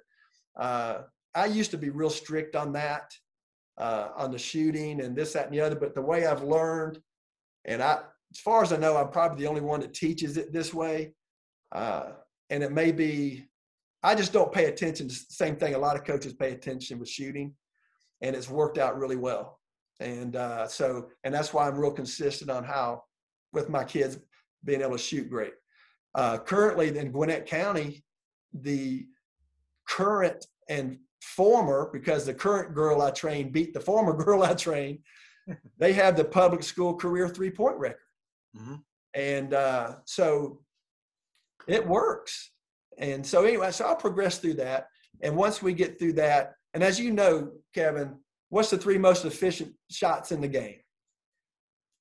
Uh, 0.59 1.03
I 1.35 1.47
used 1.47 1.71
to 1.73 1.79
be 1.79 1.91
real 1.91 2.11
strict 2.11 2.57
on 2.57 2.73
that, 2.73 3.13
uh, 3.79 4.09
on 4.17 4.31
the 4.31 4.39
shooting 4.39 5.01
and 5.01 5.17
this, 5.17 5.33
that, 5.35 5.47
and 5.47 5.55
the 5.55 5.61
other. 5.61 5.77
But 5.77 5.95
the 5.95 6.03
way 6.03 6.27
I've 6.27 6.43
learned 6.43 7.01
and 7.65 7.83
I, 7.83 8.01
as 8.33 8.41
far 8.41 8.63
as 8.63 8.73
I 8.73 8.77
know, 8.77 8.97
I'm 8.97 9.11
probably 9.11 9.43
the 9.43 9.49
only 9.49 9.61
one 9.61 9.81
that 9.81 9.95
teaches 9.95 10.37
it 10.37 10.53
this 10.53 10.73
way. 10.73 11.13
Uh, 11.73 12.13
and 12.49 12.63
it 12.63 12.73
may 12.73 12.93
be, 12.93 13.47
I 14.03 14.15
just 14.15 14.33
don't 14.33 14.53
pay 14.53 14.67
attention 14.67 15.09
to 15.09 15.15
the 15.15 15.25
same 15.29 15.57
thing. 15.57 15.75
A 15.75 15.79
lot 15.79 15.97
of 15.97 16.05
coaches 16.05 16.33
pay 16.33 16.53
attention 16.53 16.99
with 16.99 17.09
shooting, 17.09 17.55
and 18.23 18.35
it's 18.35 18.49
worked 18.49 18.79
out 18.79 18.99
really 18.99 19.17
well. 19.17 19.59
And 20.01 20.37
uh, 20.37 20.67
so, 20.67 21.09
and 21.25 21.35
that's 21.35 21.53
why 21.53 21.69
I'm 21.69 21.79
real 21.79 21.91
consistent 21.93 22.51
on 22.51 22.65
how, 22.65 23.03
with 23.53 23.69
my 23.69 23.85
kids 23.85 24.19
being 24.65 24.81
able 24.81 24.93
to 24.93 24.99
shoot 24.99 25.29
great. 25.29 25.53
Uh, 26.15 26.39
currently, 26.39 26.97
in 26.97 27.13
Gwinnett 27.13 27.47
County, 27.47 28.03
the 28.53 29.07
current 29.87 30.47
and 30.69 30.99
former, 31.21 31.91
because 31.93 32.25
the 32.25 32.35
current 32.35 32.75
girl 32.75 33.03
I 33.03 33.11
trained 33.11 33.53
beat 33.53 33.75
the 33.75 33.81
former 33.81 34.13
girl 34.25 34.43
I 34.43 34.55
trained, 34.55 34.99
they 35.79 35.93
have 35.93 36.17
the 36.17 36.25
public 36.25 36.63
school 36.63 36.95
career 36.95 37.29
three 37.29 37.51
point 37.51 37.77
record. 37.79 38.01
Mm-hmm. 38.57 38.77
And 39.15 39.55
uh, 39.55 39.97
so 40.05 40.61
it 41.67 41.87
works. 41.87 42.53
And 42.99 43.27
so, 43.27 43.45
anyway, 43.45 43.71
so 43.71 43.87
I'll 43.87 43.97
progress 43.97 44.39
through 44.39 44.55
that. 44.55 44.89
And 45.23 45.37
once 45.37 45.63
we 45.63 45.73
get 45.73 45.99
through 45.99 46.15
that, 46.15 46.55
and 46.75 46.83
as 46.83 47.01
you 47.01 47.11
know, 47.11 47.51
Kevin, 47.75 48.17
what's 48.49 48.71
the 48.71 48.79
three 48.79 48.99
most 48.99 49.25
efficient 49.25 49.73
shots 49.91 50.33
in 50.33 50.41
the 50.41 50.49
game? 50.49 50.77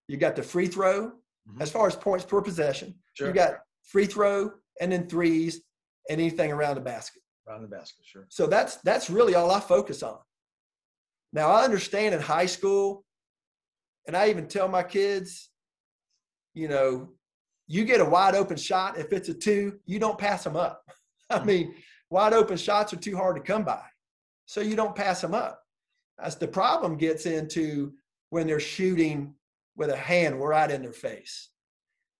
You 0.07 0.17
got 0.17 0.35
the 0.35 0.43
free 0.43 0.67
throw, 0.67 1.07
mm-hmm. 1.07 1.61
as 1.61 1.71
far 1.71 1.87
as 1.87 1.95
points 1.95 2.25
per 2.25 2.41
possession. 2.41 2.95
Sure. 3.13 3.27
You 3.27 3.33
got 3.33 3.59
free 3.83 4.05
throw 4.05 4.51
and 4.81 4.91
then 4.91 5.07
threes 5.07 5.61
and 6.09 6.19
anything 6.19 6.51
around 6.51 6.75
the 6.75 6.81
basket. 6.81 7.21
Around 7.49 7.63
the 7.63 7.67
basket, 7.67 8.05
sure. 8.05 8.27
So 8.29 8.45
that's 8.45 8.75
that's 8.77 9.09
really 9.09 9.33
all 9.33 9.49
I 9.49 9.59
focus 9.59 10.03
on. 10.03 10.17
Now 11.33 11.49
I 11.49 11.63
understand 11.63 12.13
in 12.13 12.21
high 12.21 12.45
school 12.45 13.03
and 14.07 14.15
I 14.15 14.29
even 14.29 14.47
tell 14.47 14.67
my 14.67 14.83
kids, 14.83 15.49
you 16.53 16.67
know, 16.67 17.09
you 17.67 17.85
get 17.85 18.01
a 18.01 18.05
wide 18.05 18.35
open 18.35 18.57
shot. 18.57 18.97
If 18.97 19.13
it's 19.13 19.29
a 19.29 19.33
two, 19.33 19.79
you 19.85 19.99
don't 19.99 20.17
pass 20.17 20.43
them 20.43 20.55
up. 20.55 20.83
I 21.29 21.39
mm. 21.39 21.45
mean, 21.45 21.75
wide 22.09 22.33
open 22.33 22.57
shots 22.57 22.93
are 22.93 22.97
too 22.97 23.15
hard 23.15 23.35
to 23.35 23.41
come 23.41 23.63
by. 23.63 23.83
So 24.45 24.61
you 24.61 24.75
don't 24.75 24.95
pass 24.95 25.21
them 25.21 25.33
up. 25.33 25.61
As 26.19 26.35
the 26.35 26.47
problem 26.47 26.97
gets 26.97 27.25
into 27.25 27.93
when 28.29 28.47
they're 28.47 28.59
shooting 28.59 29.33
with 29.75 29.89
a 29.89 29.95
hand 29.95 30.39
right 30.39 30.69
in 30.69 30.81
their 30.81 30.91
face. 30.91 31.49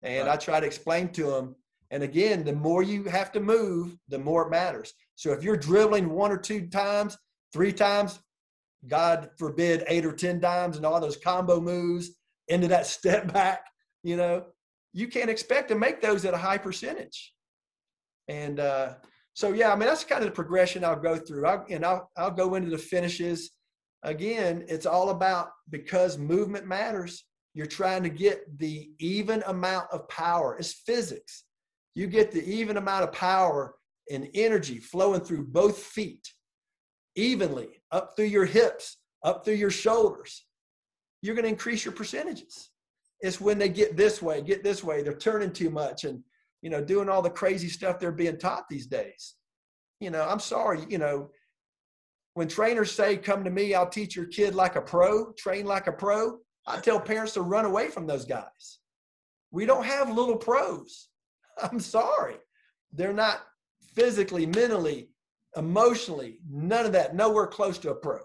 And 0.02 0.28
right. 0.28 0.34
I 0.34 0.38
try 0.38 0.60
to 0.60 0.66
explain 0.66 1.10
to 1.10 1.24
them. 1.26 1.56
And 1.92 2.04
again, 2.04 2.44
the 2.44 2.54
more 2.54 2.84
you 2.84 3.06
have 3.06 3.32
to 3.32 3.40
move, 3.40 3.98
the 4.10 4.20
more 4.20 4.44
it 4.44 4.52
matters. 4.52 4.94
So 5.16 5.32
if 5.32 5.44
you're 5.44 5.58
dribbling 5.58 6.10
one 6.10 6.32
or 6.32 6.38
two 6.38 6.68
times, 6.68 7.18
three 7.52 7.74
times, 7.74 8.20
God 8.88 9.30
forbid, 9.38 9.84
eight 9.88 10.06
or 10.06 10.14
10 10.14 10.40
times 10.40 10.78
and 10.78 10.86
all 10.86 11.02
those 11.02 11.18
combo 11.18 11.60
moves 11.60 12.12
into 12.48 12.68
that 12.68 12.86
step 12.98 13.32
back, 13.34 13.66
you 14.04 14.16
know, 14.16 14.46
you 14.94 15.08
can't 15.08 15.30
expect 15.30 15.70
to 15.70 15.76
make 15.76 16.02
those 16.02 16.26
at 16.26 16.34
a 16.34 16.38
high 16.38 16.58
percentage. 16.58 17.34
And 18.28 18.60
uh, 18.60 18.94
so, 19.34 19.54
yeah, 19.54 19.72
I 19.72 19.76
mean, 19.76 19.88
that's 19.88 20.04
kind 20.04 20.24
of 20.24 20.30
the 20.30 20.36
progression 20.36 20.84
I'll 20.84 20.96
go 20.96 21.18
through. 21.18 21.46
I, 21.46 21.64
and 21.70 21.86
I'll, 21.86 22.10
I'll 22.16 22.32
go 22.32 22.56
into 22.56 22.70
the 22.70 22.78
finishes. 22.78 23.52
Again, 24.04 24.66
it's 24.68 24.86
all 24.86 25.10
about 25.10 25.50
because 25.70 26.18
movement 26.18 26.66
matters, 26.66 27.26
you're 27.54 27.66
trying 27.66 28.04
to 28.04 28.10
get 28.10 28.58
the 28.58 28.90
even 29.00 29.44
amount 29.48 29.88
of 29.92 30.08
power. 30.08 30.56
It's 30.58 30.74
physics. 30.74 31.44
You 32.00 32.08
get 32.08 32.32
the 32.32 32.42
even 32.50 32.78
amount 32.78 33.04
of 33.04 33.12
power 33.12 33.76
and 34.10 34.30
energy 34.34 34.78
flowing 34.78 35.20
through 35.20 35.48
both 35.48 35.80
feet 35.80 36.26
evenly 37.16 37.82
up 37.92 38.14
through 38.16 38.28
your 38.28 38.46
hips, 38.46 38.96
up 39.26 39.44
through 39.44 39.56
your 39.56 39.70
shoulders, 39.70 40.46
you're 41.22 41.36
going 41.36 41.44
to 41.44 41.50
increase 41.50 41.84
your 41.84 41.94
percentages. 41.94 42.70
It's 43.20 43.42
when 43.42 43.58
they 43.58 43.68
get 43.68 43.98
this 43.98 44.22
way, 44.22 44.42
get 44.42 44.64
this 44.64 44.82
way, 44.82 45.04
they're 45.04 45.18
turning 45.18 45.52
too 45.52 45.70
much 45.70 46.06
and, 46.06 46.24
you 46.62 46.70
know, 46.70 46.82
doing 46.82 47.10
all 47.10 47.22
the 47.22 47.30
crazy 47.30 47.68
stuff 47.68 48.00
they're 48.00 48.14
being 48.14 48.38
taught 48.38 48.70
these 48.70 48.88
days. 48.88 49.36
You 50.00 50.10
know, 50.10 50.26
I'm 50.26 50.40
sorry, 50.40 50.86
you 50.88 51.00
know, 51.00 51.32
when 52.36 52.48
trainers 52.48 52.94
say, 52.94 53.18
come 53.18 53.44
to 53.44 53.50
me, 53.50 53.74
I'll 53.74 53.90
teach 53.90 54.16
your 54.16 54.28
kid 54.28 54.56
like 54.56 54.78
a 54.78 54.82
pro, 54.82 55.34
train 55.34 55.66
like 55.66 55.88
a 55.88 55.92
pro, 55.92 56.38
I 56.66 56.80
tell 56.80 57.02
parents 57.02 57.34
to 57.34 57.42
run 57.42 57.66
away 57.66 57.90
from 57.90 58.08
those 58.08 58.24
guys. 58.24 58.80
We 59.52 59.66
don't 59.66 59.84
have 59.84 60.16
little 60.16 60.38
pros. 60.38 61.09
I'm 61.72 61.80
sorry. 61.80 62.36
They're 62.94 63.14
not 63.14 63.42
physically, 63.94 64.46
mentally, 64.46 65.10
emotionally, 65.56 66.40
none 66.50 66.86
of 66.86 66.92
that, 66.94 67.16
nowhere 67.16 67.48
close 67.48 67.78
to 67.80 67.92
a 67.92 67.96
pro. 67.96 68.20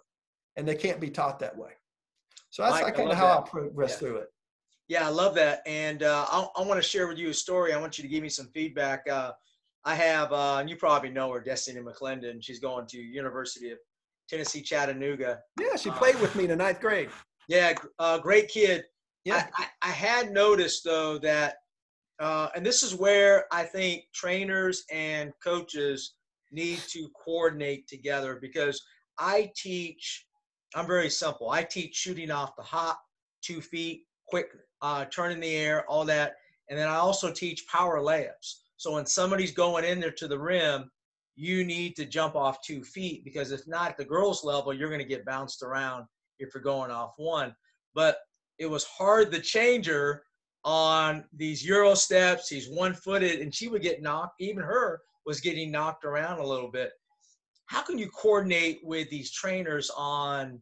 And 0.57 0.67
they 0.67 0.77
can't 0.77 1.01
be 1.01 1.11
taught 1.11 1.39
that 1.41 1.57
way. 1.57 1.73
So 2.51 2.63
that's 2.63 2.83
Mike, 2.83 2.95
kind 2.95 3.11
of 3.11 3.17
how 3.17 3.27
that. 3.27 3.47
I 3.47 3.49
progress 3.49 3.91
yeah. 3.93 3.97
through 3.97 4.17
it. 4.19 4.29
Yeah, 4.87 5.07
I 5.07 5.11
love 5.11 5.35
that. 5.35 5.63
And 5.67 6.03
uh, 6.03 6.27
I, 6.29 6.47
I 6.57 6.63
want 6.63 6.81
to 6.81 6.89
share 6.89 7.09
with 7.09 7.19
you 7.19 7.31
a 7.31 7.35
story. 7.35 7.73
I 7.73 7.81
want 7.81 7.99
you 7.99 8.03
to 8.03 8.09
give 8.09 8.23
me 8.23 8.29
some 8.29 8.49
feedback. 8.55 9.09
Uh, 9.11 9.33
I 9.85 9.95
have, 9.95 10.33
uh, 10.33 10.59
and 10.61 10.71
you 10.71 10.77
probably 10.77 11.11
know 11.11 11.33
her, 11.33 11.41
Destiny 11.41 11.81
McClendon. 11.81 12.43
She's 12.43 12.61
going 12.61 12.87
to 12.87 12.99
University 12.99 13.71
of 13.71 13.79
Tennessee, 14.29 14.63
Chattanooga. 14.63 15.41
Yeah, 15.61 15.77
she 15.77 15.91
played 15.91 16.19
with 16.21 16.35
me 16.37 16.45
in 16.45 16.51
the 16.51 16.57
ninth 16.57 16.81
grade. 16.81 17.11
Yeah, 17.49 17.75
uh, 17.99 18.19
great 18.19 18.49
kid. 18.49 18.85
Yeah. 19.25 19.47
I, 19.59 19.65
I, 19.65 19.89
I, 19.89 19.91
had 19.91 20.33
noticed, 20.33 20.85
though, 20.85 21.19
that, 21.19 21.57
uh, 22.25 22.49
and 22.57 22.65
this 22.65 22.83
is 22.83 22.95
where 22.95 23.45
I 23.53 23.65
think 23.65 24.05
trainers 24.15 24.85
and 24.91 25.35
coaches 25.45 26.15
need 26.53 26.79
to 26.89 27.11
coordinate 27.23 27.87
together 27.87 28.39
because 28.41 28.83
I 29.19 29.53
teach, 29.55 30.25
I'm 30.75 30.87
very 30.87 31.11
simple. 31.11 31.51
I 31.51 31.63
teach 31.63 31.95
shooting 31.95 32.31
off 32.31 32.57
the 32.57 32.63
hop, 32.63 32.99
two 33.43 33.61
feet, 33.61 34.05
quick 34.27 34.47
uh, 34.81 35.05
turn 35.05 35.33
in 35.33 35.41
the 35.41 35.55
air, 35.55 35.85
all 35.87 36.07
that. 36.07 36.37
And 36.71 36.79
then 36.79 36.89
I 36.89 36.95
also 36.95 37.31
teach 37.31 37.67
power 37.69 38.01
layups. 38.01 38.61
So 38.79 38.95
when 38.95 39.05
somebody's 39.05 39.53
going 39.53 39.85
in 39.85 40.01
there 40.01 40.11
to 40.13 40.27
the 40.27 40.39
rim, 40.39 40.91
you 41.37 41.63
need 41.63 41.95
to 41.97 42.07
jump 42.07 42.37
off 42.37 42.63
two 42.63 42.83
feet 42.85 43.23
because 43.27 43.53
if 43.53 43.69
not 43.69 43.91
at 43.91 43.97
the 43.99 44.05
girls 44.07 44.43
level, 44.43 44.73
you're 44.73 44.89
going 44.89 44.99
to 44.99 45.05
get 45.05 45.27
bounced 45.27 45.63
around 45.63 46.07
if 46.39 46.55
you're 46.55 46.63
going 46.63 46.91
off 46.91 47.13
one. 47.19 47.55
But 47.95 48.17
it 48.59 48.71
was 48.71 48.85
hard 48.85 49.31
the 49.31 49.41
changer 49.41 50.23
on 50.65 51.25
these 51.35 51.65
Euro 51.65 51.95
steps. 51.95 52.49
He's 52.49 52.69
one 52.69 52.95
footed 52.95 53.41
and 53.41 53.55
she 53.55 53.69
would 53.69 53.83
get 53.83 54.03
knocked, 54.03 54.41
even 54.41 54.63
her 54.63 55.03
was 55.27 55.41
getting 55.41 55.71
knocked 55.71 56.05
around 56.05 56.41
a 56.41 56.47
little 56.47 56.71
bit. 56.71 56.93
How 57.67 57.83
can 57.83 57.99
you 57.99 58.09
coordinate 58.11 58.81
with 58.83 59.09
these 59.11 59.33
trainers 59.33 59.91
on 59.97 60.61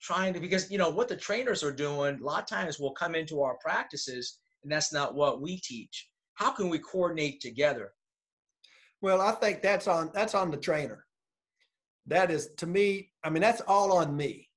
trying 0.00 0.32
to 0.32 0.40
because 0.40 0.70
you 0.70 0.78
know 0.78 0.88
what 0.88 1.08
the 1.08 1.16
trainers 1.16 1.62
are 1.62 1.72
doing 1.72 2.18
a 2.18 2.24
lot 2.24 2.42
of 2.42 2.48
times 2.48 2.78
will 2.78 2.92
come 2.92 3.14
into 3.14 3.42
our 3.42 3.56
practices 3.60 4.38
and 4.62 4.72
that's 4.72 4.92
not 4.92 5.14
what 5.14 5.40
we 5.40 5.58
teach. 5.58 6.08
How 6.34 6.50
can 6.50 6.68
we 6.68 6.78
coordinate 6.78 7.40
together? 7.40 7.92
Well 9.02 9.20
i 9.20 9.32
think 9.32 9.62
that's 9.62 9.86
on 9.86 10.10
that's 10.14 10.34
on 10.34 10.50
the 10.50 10.56
trainer. 10.56 11.04
That 12.06 12.30
is 12.30 12.50
to 12.58 12.66
me 12.66 13.10
i 13.22 13.30
mean 13.30 13.42
that's 13.42 13.60
all 13.62 13.92
on 13.92 14.16
me. 14.16 14.48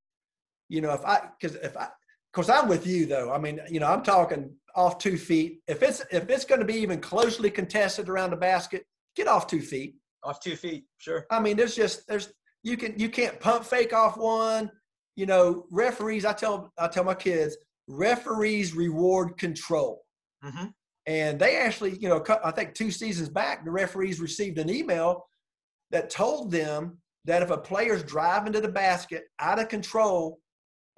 You 0.69 0.81
know 0.81 0.93
if 0.93 1.03
i 1.05 1.29
because 1.39 1.57
if 1.57 1.75
i 1.77 1.89
course 2.33 2.49
i'm 2.49 2.67
with 2.67 2.85
you 2.87 3.05
though 3.05 3.31
i 3.31 3.37
mean 3.37 3.59
you 3.69 3.79
know 3.79 3.87
i'm 3.87 4.03
talking 4.03 4.51
off 4.75 4.97
two 4.97 5.17
feet 5.17 5.61
if 5.67 5.83
it's 5.83 6.03
if 6.11 6.29
it's 6.29 6.45
going 6.45 6.59
to 6.59 6.65
be 6.65 6.73
even 6.73 6.99
closely 6.99 7.49
contested 7.49 8.09
around 8.09 8.31
the 8.31 8.35
basket 8.35 8.85
get 9.15 9.27
off 9.27 9.47
two 9.47 9.61
feet. 9.61 9.95
Off 10.23 10.39
two 10.39 10.55
feet, 10.55 10.85
sure. 10.99 11.25
I 11.29 11.39
mean, 11.39 11.57
there's 11.57 11.75
just 11.75 12.07
there's 12.07 12.31
you 12.63 12.77
can 12.77 12.97
you 12.97 13.09
can't 13.09 13.39
pump 13.39 13.65
fake 13.65 13.93
off 13.93 14.17
one. 14.17 14.71
You 15.15 15.25
know, 15.25 15.65
referees. 15.69 16.25
I 16.25 16.33
tell 16.33 16.71
I 16.77 16.87
tell 16.87 17.03
my 17.03 17.13
kids, 17.13 17.57
referees 17.87 18.73
reward 18.73 19.37
control. 19.37 20.03
Mm-hmm. 20.43 20.67
And 21.05 21.37
they 21.37 21.57
actually, 21.57 21.97
you 21.97 22.07
know, 22.07 22.23
I 22.43 22.51
think 22.51 22.73
two 22.73 22.89
seasons 22.89 23.27
back, 23.27 23.65
the 23.65 23.71
referees 23.71 24.21
received 24.21 24.57
an 24.57 24.69
email 24.69 25.25
that 25.91 26.09
told 26.09 26.49
them 26.49 26.97
that 27.25 27.41
if 27.41 27.49
a 27.49 27.57
player's 27.57 28.03
driving 28.03 28.53
to 28.53 28.61
the 28.61 28.69
basket 28.69 29.25
out 29.39 29.59
of 29.59 29.67
control 29.67 30.39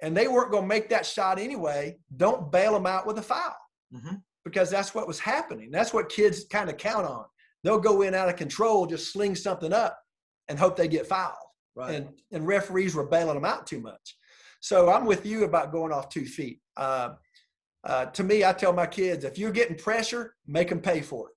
and 0.00 0.16
they 0.16 0.28
weren't 0.28 0.50
going 0.50 0.64
to 0.64 0.68
make 0.68 0.88
that 0.90 1.06
shot 1.06 1.38
anyway, 1.38 1.96
don't 2.16 2.50
bail 2.52 2.72
them 2.72 2.86
out 2.86 3.06
with 3.06 3.18
a 3.18 3.22
foul 3.22 3.56
Mhm. 3.94 4.22
because 4.44 4.70
that's 4.70 4.94
what 4.94 5.06
was 5.08 5.18
happening. 5.18 5.70
That's 5.70 5.92
what 5.94 6.08
kids 6.08 6.44
kind 6.50 6.68
of 6.68 6.76
count 6.76 7.06
on. 7.06 7.24
They'll 7.64 7.80
go 7.80 8.02
in 8.02 8.14
out 8.14 8.28
of 8.28 8.36
control, 8.36 8.86
just 8.86 9.12
sling 9.12 9.34
something 9.34 9.72
up 9.72 9.98
and 10.48 10.58
hope 10.58 10.76
they 10.76 10.88
get 10.88 11.06
fouled. 11.06 11.34
Right. 11.74 11.94
And, 11.94 12.08
and 12.32 12.46
referees 12.46 12.94
were 12.94 13.06
bailing 13.06 13.34
them 13.34 13.44
out 13.44 13.66
too 13.66 13.80
much. 13.80 14.16
So 14.60 14.90
I'm 14.90 15.04
with 15.04 15.26
you 15.26 15.44
about 15.44 15.72
going 15.72 15.92
off 15.92 16.08
two 16.08 16.24
feet. 16.26 16.60
Uh, 16.76 17.14
uh, 17.84 18.06
to 18.06 18.24
me, 18.24 18.44
I 18.44 18.52
tell 18.52 18.72
my 18.72 18.86
kids, 18.86 19.24
if 19.24 19.38
you're 19.38 19.50
getting 19.52 19.76
pressure, 19.76 20.34
make 20.46 20.68
them 20.70 20.80
pay 20.80 21.00
for 21.02 21.28
it. 21.28 21.34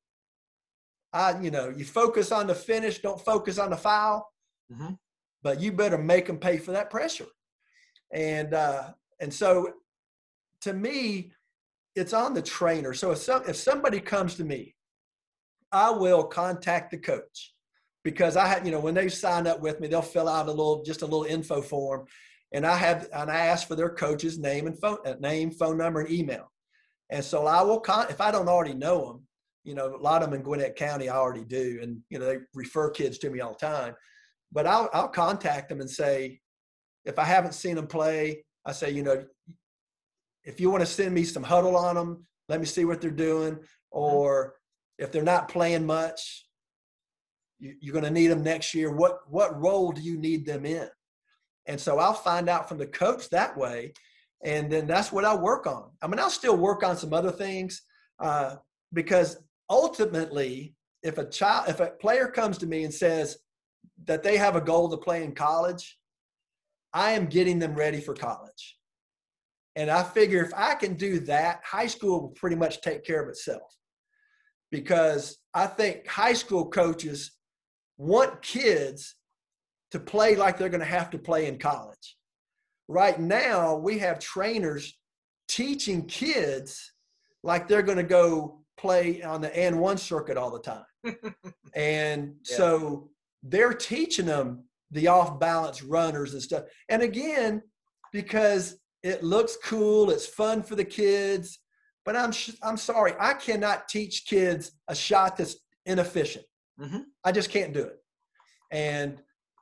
I, 1.14 1.40
you 1.42 1.52
know, 1.52 1.70
you 1.70 1.86
focus 1.86 2.32
on 2.32 2.48
the 2.48 2.56
finish, 2.56 3.00
don't 3.00 3.20
focus 3.24 3.58
on 3.58 3.70
the 3.72 3.78
foul, 3.78 4.32
Mhm. 4.72 4.98
but 5.42 5.60
you 5.60 5.72
better 5.72 5.98
make 5.98 6.28
them 6.28 6.38
pay 6.40 6.58
for 6.58 6.72
that 6.72 6.90
pressure. 6.90 7.28
And 8.12 8.54
uh, 8.54 8.92
and 9.20 9.34
so, 9.34 9.74
to 10.62 10.74
me, 10.74 11.32
it's 11.96 12.14
on 12.14 12.34
the 12.34 12.42
trainer. 12.42 12.94
So 12.94 13.12
if 13.12 13.20
some 13.20 13.44
if 13.48 13.56
somebody 13.56 14.00
comes 14.00 14.36
to 14.36 14.44
me, 14.44 14.76
I 15.72 15.92
will 15.92 16.24
contact 16.24 16.92
the 16.92 16.98
coach 16.98 17.54
because 18.04 18.38
I 18.38 18.48
have, 18.48 18.66
you 18.66 18.72
know, 18.72 18.80
when 18.80 18.94
they 18.94 19.10
sign 19.10 19.48
up 19.48 19.60
with 19.62 19.80
me, 19.80 19.88
they'll 19.88 20.02
fill 20.02 20.30
out 20.30 20.48
a 20.48 20.52
little, 20.52 20.84
just 20.84 21.02
a 21.02 21.06
little 21.06 21.26
info 21.26 21.62
form, 21.62 22.06
and 22.54 22.66
I 22.66 22.76
have, 22.76 23.08
and 23.14 23.30
I 23.30 23.46
ask 23.48 23.68
for 23.68 23.76
their 23.76 23.90
coach's 23.90 24.40
name 24.40 24.68
and 24.68 24.80
phone, 24.80 24.98
uh, 25.06 25.16
name, 25.20 25.52
phone 25.52 25.78
number, 25.78 26.02
and 26.02 26.12
email. 26.12 26.52
And 27.12 27.24
so 27.24 27.46
I 27.46 27.62
will 27.62 27.80
con, 27.80 28.08
if 28.10 28.22
I 28.22 28.32
don't 28.32 28.48
already 28.48 28.74
know 28.74 29.06
them, 29.06 29.24
you 29.64 29.76
know, 29.76 29.96
a 29.96 29.98
lot 29.98 30.24
of 30.24 30.30
them 30.30 30.40
in 30.40 30.44
Gwinnett 30.44 30.76
County 30.76 31.10
I 31.10 31.18
already 31.18 31.44
do, 31.44 31.80
and 31.82 32.00
you 32.10 32.18
know 32.18 32.26
they 32.26 32.38
refer 32.56 32.90
kids 32.90 33.18
to 33.20 33.30
me 33.30 33.42
all 33.42 33.54
the 33.60 33.66
time. 33.66 33.94
But 34.52 34.66
I'll 34.66 34.90
I'll 34.94 35.10
contact 35.10 35.70
them 35.70 35.82
and 35.82 35.90
say, 35.90 36.40
if 37.10 37.20
I 37.20 37.26
haven't 37.26 37.54
seen 37.54 37.76
them 37.76 37.88
play, 37.88 38.46
I 38.66 38.72
say, 38.72 38.92
you 38.92 39.04
know, 39.04 39.26
if 40.44 40.60
you 40.60 40.70
want 40.70 40.82
to 40.82 40.86
send 40.86 41.14
me 41.14 41.24
some 41.24 41.44
Hudl 41.44 41.76
on 41.76 41.96
them, 41.96 42.26
let 42.48 42.60
me 42.60 42.66
see 42.66 42.86
what 42.86 43.02
they're 43.02 43.12
doing. 43.12 43.60
Or 43.92 44.56
if 44.98 45.12
they're 45.12 45.24
not 45.24 45.50
playing 45.50 45.86
much, 45.86 46.46
you, 47.60 47.76
you're 47.82 47.94
going 47.94 48.06
to 48.06 48.12
need 48.12 48.28
them 48.28 48.44
next 48.44 48.74
year. 48.74 48.92
What 48.92 49.20
what 49.28 49.60
role 49.60 49.92
do 49.92 50.02
you 50.02 50.18
need 50.18 50.46
them 50.46 50.66
in? 50.66 50.88
And 51.66 51.80
so 51.80 52.00
I'll 52.00 52.14
find 52.14 52.48
out 52.48 52.70
from 52.70 52.78
the 52.78 52.88
coach 52.88 53.30
that 53.30 53.58
way, 53.58 53.94
and 54.44 54.72
then 54.72 54.88
that's 54.88 55.12
what 55.12 55.26
I'll 55.26 55.42
work 55.42 55.68
on. 55.68 55.92
I 56.02 56.08
mean, 56.08 56.20
I'll 56.20 56.30
still 56.30 56.58
work 56.58 56.84
on 56.84 56.98
some 56.98 57.14
other 57.14 57.32
things 57.32 57.82
uh, 58.20 58.56
because 58.94 59.38
ultimately, 59.70 60.76
if 61.04 61.18
a 61.18 61.26
child, 61.26 61.70
if 61.70 61.80
a 61.80 61.92
player 62.02 62.28
comes 62.28 62.58
to 62.60 62.68
me 62.68 62.84
and 62.84 62.94
says 62.94 63.38
that 64.06 64.24
they 64.24 64.38
have 64.38 64.56
a 64.56 64.62
goal 64.62 64.90
to 64.90 64.98
play 64.98 65.24
in 65.24 65.34
college, 65.34 65.98
I 66.94 67.12
am 67.12 67.28
getting 67.28 67.60
them 67.60 67.76
ready 67.76 68.02
for 68.02 68.14
college. 68.14 68.78
And 69.76 69.90
I 69.90 70.04
figure 70.04 70.44
if 70.44 70.52
I 70.56 70.76
can 70.76 70.96
do 70.96 71.20
that, 71.22 71.62
high 71.64 71.88
school 71.88 72.22
will 72.22 72.30
pretty 72.30 72.56
much 72.56 72.82
take 72.82 73.06
care 73.06 73.22
of 73.22 73.30
itself. 73.30 73.76
Because 74.72 75.38
I 75.54 75.68
think 75.68 76.08
high 76.08 76.34
school 76.34 76.70
coaches 76.70 77.32
want 77.98 78.42
kids 78.42 79.16
to 79.92 80.00
play 80.00 80.36
like 80.36 80.58
they're 80.58 80.70
going 80.70 80.80
to 80.80 80.86
have 80.86 81.10
to 81.12 81.18
play 81.18 81.48
in 81.48 81.58
college. 81.58 82.18
Right 82.88 83.20
now, 83.20 83.76
we 83.76 84.00
have 84.00 84.20
trainers 84.20 84.98
teaching 85.48 86.06
kids 86.06 86.94
like 87.44 87.68
they're 87.68 87.82
going 87.82 87.98
to 87.98 88.04
go 88.04 88.62
play 88.78 89.22
on 89.24 89.42
the 89.42 89.50
And1 89.50 90.00
circuit 90.00 90.38
all 90.38 90.52
the 90.52 90.60
time. 90.60 90.86
and 91.76 92.36
Yeah. 92.50 92.58
so 92.58 93.10
they're 93.44 93.74
teaching 93.74 94.26
them 94.26 94.64
the 94.92 95.08
off 95.08 95.40
balance 95.40 95.84
runners 95.84 96.34
and 96.34 96.42
stuff. 96.42 96.64
And 96.90 97.02
again, 97.02 97.62
because 98.12 98.80
it 99.04 99.24
looks 99.24 99.58
cool, 99.64 100.10
it's 100.10 100.26
fun 100.26 100.64
for 100.64 100.76
the 100.76 100.84
kids. 100.86 101.60
But 102.06 102.16
I'm 102.16 102.32
sh- 102.32 102.58
I'm 102.64 102.78
sorry, 102.78 103.14
I 103.20 103.34
cannot 103.34 103.88
teach 103.88 104.26
kids 104.26 104.72
a 104.88 104.96
shot 104.96 105.38
that's 105.38 105.58
inefficient. 105.86 106.46
Mhm. 106.80 107.04
I 107.24 107.32
just 107.32 107.50
can't 107.50 107.74
do 107.74 107.84
it. 107.84 107.98
And, 108.72 109.22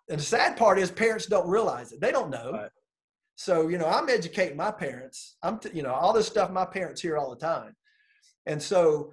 and 0.09 0.19
the 0.19 0.23
sad 0.23 0.55
part 0.57 0.79
is 0.79 0.89
parents 0.91 1.25
don't 1.25 1.47
realize 1.49 1.91
it. 1.91 1.99
They 1.99 2.11
don't 2.11 2.29
know. 2.29 2.51
Right. 2.53 2.69
So 3.35 3.67
you 3.67 3.77
know, 3.77 3.87
I'm 3.87 4.09
educating 4.09 4.55
my 4.57 4.71
parents. 4.71 5.37
I'm 5.43 5.59
t- 5.59 5.71
you 5.73 5.83
know 5.83 5.93
all 5.93 6.13
this 6.13 6.27
stuff 6.27 6.49
my 6.51 6.65
parents 6.65 7.01
hear 7.01 7.17
all 7.17 7.29
the 7.29 7.35
time. 7.45 7.75
And 8.45 8.61
so, 8.61 9.11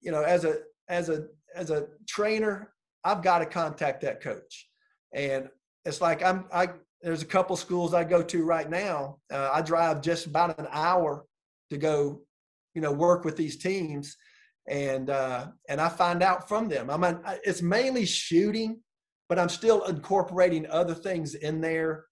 you 0.00 0.10
know, 0.10 0.22
as 0.22 0.44
a 0.44 0.56
as 0.88 1.08
a 1.08 1.26
as 1.54 1.70
a 1.70 1.86
trainer, 2.08 2.72
I've 3.04 3.22
got 3.22 3.38
to 3.38 3.46
contact 3.46 4.00
that 4.02 4.20
coach. 4.20 4.68
And 5.14 5.48
it's 5.84 6.00
like 6.00 6.22
I'm 6.22 6.46
I 6.52 6.70
there's 7.02 7.22
a 7.22 7.26
couple 7.26 7.56
schools 7.56 7.94
I 7.94 8.04
go 8.04 8.22
to 8.22 8.44
right 8.44 8.68
now. 8.68 9.18
Uh, 9.32 9.50
I 9.52 9.62
drive 9.62 10.00
just 10.02 10.26
about 10.26 10.58
an 10.58 10.66
hour 10.70 11.24
to 11.70 11.76
go, 11.76 12.22
you 12.74 12.80
know, 12.80 12.92
work 12.92 13.24
with 13.24 13.36
these 13.36 13.56
teams, 13.56 14.16
and 14.66 15.08
uh, 15.10 15.46
and 15.68 15.80
I 15.80 15.88
find 15.88 16.22
out 16.22 16.48
from 16.48 16.68
them. 16.68 16.90
I 16.90 16.96
mean, 16.96 17.20
I- 17.24 17.38
it's 17.44 17.62
mainly 17.62 18.06
shooting, 18.06 18.80
but 19.28 19.38
I'm 19.38 19.48
still 19.48 19.84
incorporating 19.84 20.66
other 20.68 20.94
things 20.94 21.34
in 21.34 21.60
there 21.60 22.06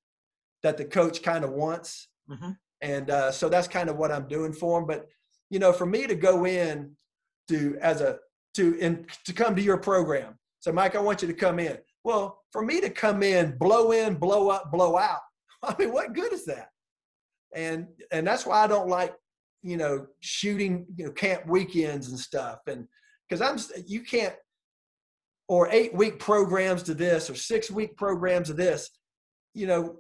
that 0.63 0.77
the 0.77 0.85
coach 0.85 1.23
kind 1.23 1.43
of 1.45 1.51
wants, 1.51 2.09
Mhm. 2.31 2.57
and 2.83 3.11
uh, 3.11 3.33
so 3.33 3.49
that's 3.49 3.67
kind 3.69 3.89
of 3.91 3.97
what 3.97 4.13
I'm 4.13 4.29
doing 4.29 4.53
for 4.53 4.79
them. 4.79 4.87
But 4.87 5.09
you 5.51 5.59
know, 5.59 5.73
for 5.73 5.87
me 5.87 6.07
to 6.07 6.15
go 6.15 6.45
in 6.47 6.97
to 7.49 7.77
as 7.81 8.01
a 8.01 8.19
to 8.55 8.75
in 8.79 9.07
to 9.25 9.33
come 9.33 9.57
to 9.57 9.63
your 9.63 9.79
program, 9.79 10.39
so 10.61 10.71
Mike, 10.71 10.95
I 10.95 11.01
want 11.01 11.23
you 11.23 11.29
to 11.29 11.35
come 11.35 11.59
in. 11.59 11.79
Well, 12.05 12.43
for 12.51 12.63
me 12.63 12.81
to 12.81 12.91
come 12.91 13.23
in, 13.23 13.57
blow 13.59 13.93
in, 13.93 14.15
blow 14.15 14.49
up, 14.49 14.73
blow 14.73 14.99
out. 14.99 15.21
I 15.63 15.75
mean, 15.79 15.93
what 15.93 16.15
good 16.15 16.33
is 16.33 16.45
that? 16.47 16.69
And 17.55 17.87
and 18.11 18.27
that's 18.27 18.47
why 18.47 18.63
I 18.63 18.67
don't 18.67 18.89
like, 18.89 19.15
you 19.63 19.77
know, 19.77 20.07
shooting, 20.21 20.87
you 20.97 21.07
know, 21.07 21.13
camp 21.13 21.47
weekends 21.47 22.09
and 22.09 22.19
stuff. 22.19 22.61
And 22.67 22.89
because 23.29 23.41
I'm 23.41 23.85
you 23.87 24.01
can't 24.01 24.35
or 25.49 25.69
eight 25.71 25.95
week 25.95 26.19
programs 26.19 26.83
to 26.85 26.95
this 26.95 27.29
or 27.29 27.35
six 27.35 27.71
week 27.71 27.97
programs 27.97 28.51
of 28.51 28.57
this. 28.57 28.89
You 29.55 29.67
know, 29.67 29.97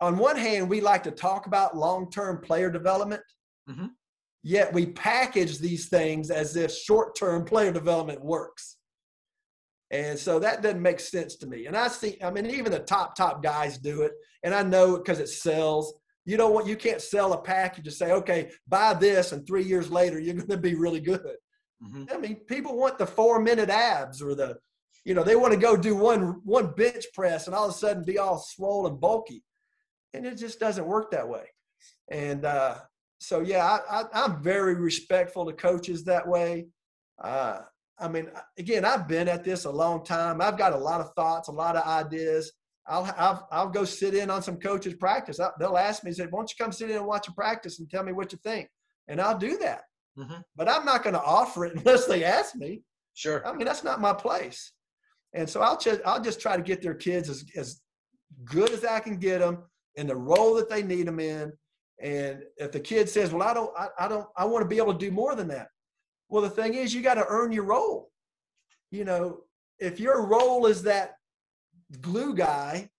on 0.00 0.18
one 0.18 0.36
hand, 0.36 0.68
we 0.68 0.80
like 0.80 1.02
to 1.04 1.10
talk 1.10 1.46
about 1.46 1.76
long 1.76 2.10
term 2.10 2.40
player 2.40 2.70
development. 2.70 3.22
Mhm. 3.68 3.90
Yet 4.42 4.74
we 4.74 4.86
package 4.86 5.58
these 5.58 5.88
things 5.88 6.30
as 6.30 6.54
if 6.56 6.70
short 6.70 7.16
term 7.16 7.46
player 7.46 7.72
development 7.72 8.22
works. 8.22 8.76
And 9.94 10.18
so 10.18 10.40
that 10.40 10.60
doesn't 10.60 10.82
make 10.82 10.98
sense 10.98 11.36
to 11.36 11.46
me. 11.46 11.66
And 11.66 11.76
I 11.76 11.86
see, 11.86 12.18
I 12.20 12.28
mean, 12.28 12.46
even 12.46 12.72
the 12.72 12.80
top, 12.80 13.14
top 13.14 13.44
guys 13.44 13.78
do 13.78 14.02
it. 14.02 14.10
And 14.42 14.52
I 14.52 14.64
know 14.64 14.96
it 14.96 15.04
because 15.04 15.20
it 15.20 15.28
sells. 15.28 15.94
You 16.24 16.36
know 16.36 16.50
what? 16.50 16.66
You 16.66 16.74
can't 16.74 17.00
sell 17.00 17.32
a 17.32 17.40
package 17.40 17.86
and 17.86 17.94
say, 17.94 18.10
okay, 18.10 18.50
buy 18.66 18.94
this, 18.94 19.30
and 19.30 19.46
three 19.46 19.62
years 19.62 19.92
later, 19.92 20.18
you're 20.18 20.34
going 20.34 20.48
to 20.48 20.56
be 20.56 20.74
really 20.74 20.98
good. 20.98 21.36
Mhm. 21.80 22.12
I 22.12 22.16
mean, 22.16 22.40
people 22.48 22.76
want 22.76 22.98
the 22.98 23.06
four 23.06 23.40
minute 23.40 23.70
abs 23.70 24.20
or 24.20 24.34
the, 24.34 24.56
you 25.04 25.14
know, 25.14 25.22
they 25.22 25.36
want 25.36 25.52
to 25.52 25.60
go 25.60 25.76
do 25.76 25.94
one 25.94 26.40
one 26.44 26.72
bench 26.72 27.04
press 27.14 27.46
and 27.46 27.54
all 27.54 27.68
of 27.68 27.74
a 27.74 27.78
sudden 27.78 28.02
be 28.02 28.18
all 28.18 28.38
swollen 28.38 28.92
and 28.92 29.00
bulky. 29.00 29.44
And 30.12 30.26
it 30.26 30.38
just 30.38 30.58
doesn't 30.58 30.86
work 30.86 31.12
that 31.12 31.28
way. 31.28 31.44
And 32.10 32.44
uh, 32.44 32.78
so, 33.20 33.42
yeah, 33.42 33.64
I, 33.64 34.00
I, 34.00 34.24
I'm 34.24 34.42
very 34.42 34.74
respectful 34.74 35.46
to 35.46 35.52
coaches 35.52 36.02
that 36.04 36.26
way. 36.26 36.66
Uh, 37.22 37.60
I 38.04 38.08
mean, 38.08 38.30
again, 38.58 38.84
I've 38.84 39.08
been 39.08 39.28
at 39.28 39.44
this 39.44 39.64
a 39.64 39.70
long 39.70 40.04
time. 40.04 40.42
I've 40.42 40.58
got 40.58 40.74
a 40.74 40.78
lot 40.78 41.00
of 41.00 41.14
thoughts, 41.14 41.48
a 41.48 41.52
lot 41.52 41.74
of 41.74 41.86
ideas. 41.86 42.52
I'll 42.86 43.10
I'll, 43.16 43.48
I'll 43.50 43.68
go 43.70 43.86
sit 43.86 44.14
in 44.14 44.28
on 44.28 44.42
some 44.42 44.58
coaches' 44.58 44.94
practice. 44.94 45.40
I, 45.40 45.48
they'll 45.58 45.78
ask 45.78 46.04
me, 46.04 46.12
say, 46.12 46.26
"Why 46.28 46.38
don't 46.38 46.50
you 46.50 46.62
come 46.62 46.70
sit 46.70 46.90
in 46.90 46.96
and 46.98 47.06
watch 47.06 47.28
a 47.28 47.32
practice 47.32 47.78
and 47.78 47.88
tell 47.88 48.04
me 48.04 48.12
what 48.12 48.30
you 48.30 48.38
think?" 48.44 48.68
And 49.08 49.22
I'll 49.22 49.38
do 49.38 49.56
that. 49.58 49.82
Mhm. 50.18 50.42
But 50.54 50.68
I'm 50.68 50.84
not 50.84 51.02
going 51.02 51.14
to 51.14 51.22
offer 51.22 51.64
it 51.64 51.74
unless 51.76 52.04
they 52.04 52.24
ask 52.24 52.54
me. 52.54 52.82
Sure. 53.14 53.46
I 53.46 53.52
mean, 53.52 53.64
that's 53.64 53.84
not 53.84 54.02
my 54.02 54.12
place. 54.12 54.72
And 55.32 55.48
so 55.48 55.62
I'll 55.62 55.78
just 55.78 56.02
I'll 56.04 56.22
just 56.22 56.40
try 56.40 56.56
to 56.58 56.62
get 56.62 56.82
their 56.82 56.94
kids 56.94 57.30
as 57.30 57.42
as 57.56 57.80
good 58.44 58.70
as 58.70 58.84
I 58.84 59.00
can 59.00 59.16
get 59.16 59.38
them 59.38 59.64
in 59.94 60.06
the 60.06 60.16
role 60.16 60.54
that 60.56 60.68
they 60.68 60.82
need 60.82 61.06
them 61.06 61.20
in. 61.20 61.52
And 62.02 62.42
if 62.58 62.70
the 62.70 62.80
kid 62.80 63.08
says, 63.08 63.32
"Well, 63.32 63.48
I 63.48 63.54
don't, 63.54 63.70
I, 63.78 63.86
I 63.98 64.08
don't, 64.08 64.26
I 64.36 64.44
want 64.44 64.62
to 64.62 64.68
be 64.68 64.76
able 64.76 64.92
to 64.92 64.98
do 64.98 65.10
more 65.10 65.34
than 65.34 65.48
that," 65.48 65.68
well, 66.28 66.42
the 66.42 66.50
thing 66.50 66.74
is, 66.74 66.94
you 66.94 67.02
got 67.02 67.14
to 67.14 67.26
earn 67.28 67.52
your 67.52 67.64
role. 67.64 68.10
You 68.90 69.04
know, 69.04 69.40
if 69.78 70.00
your 70.00 70.26
role 70.26 70.66
is 70.66 70.82
that 70.84 71.16
glue 72.00 72.34
guy, 72.34 72.90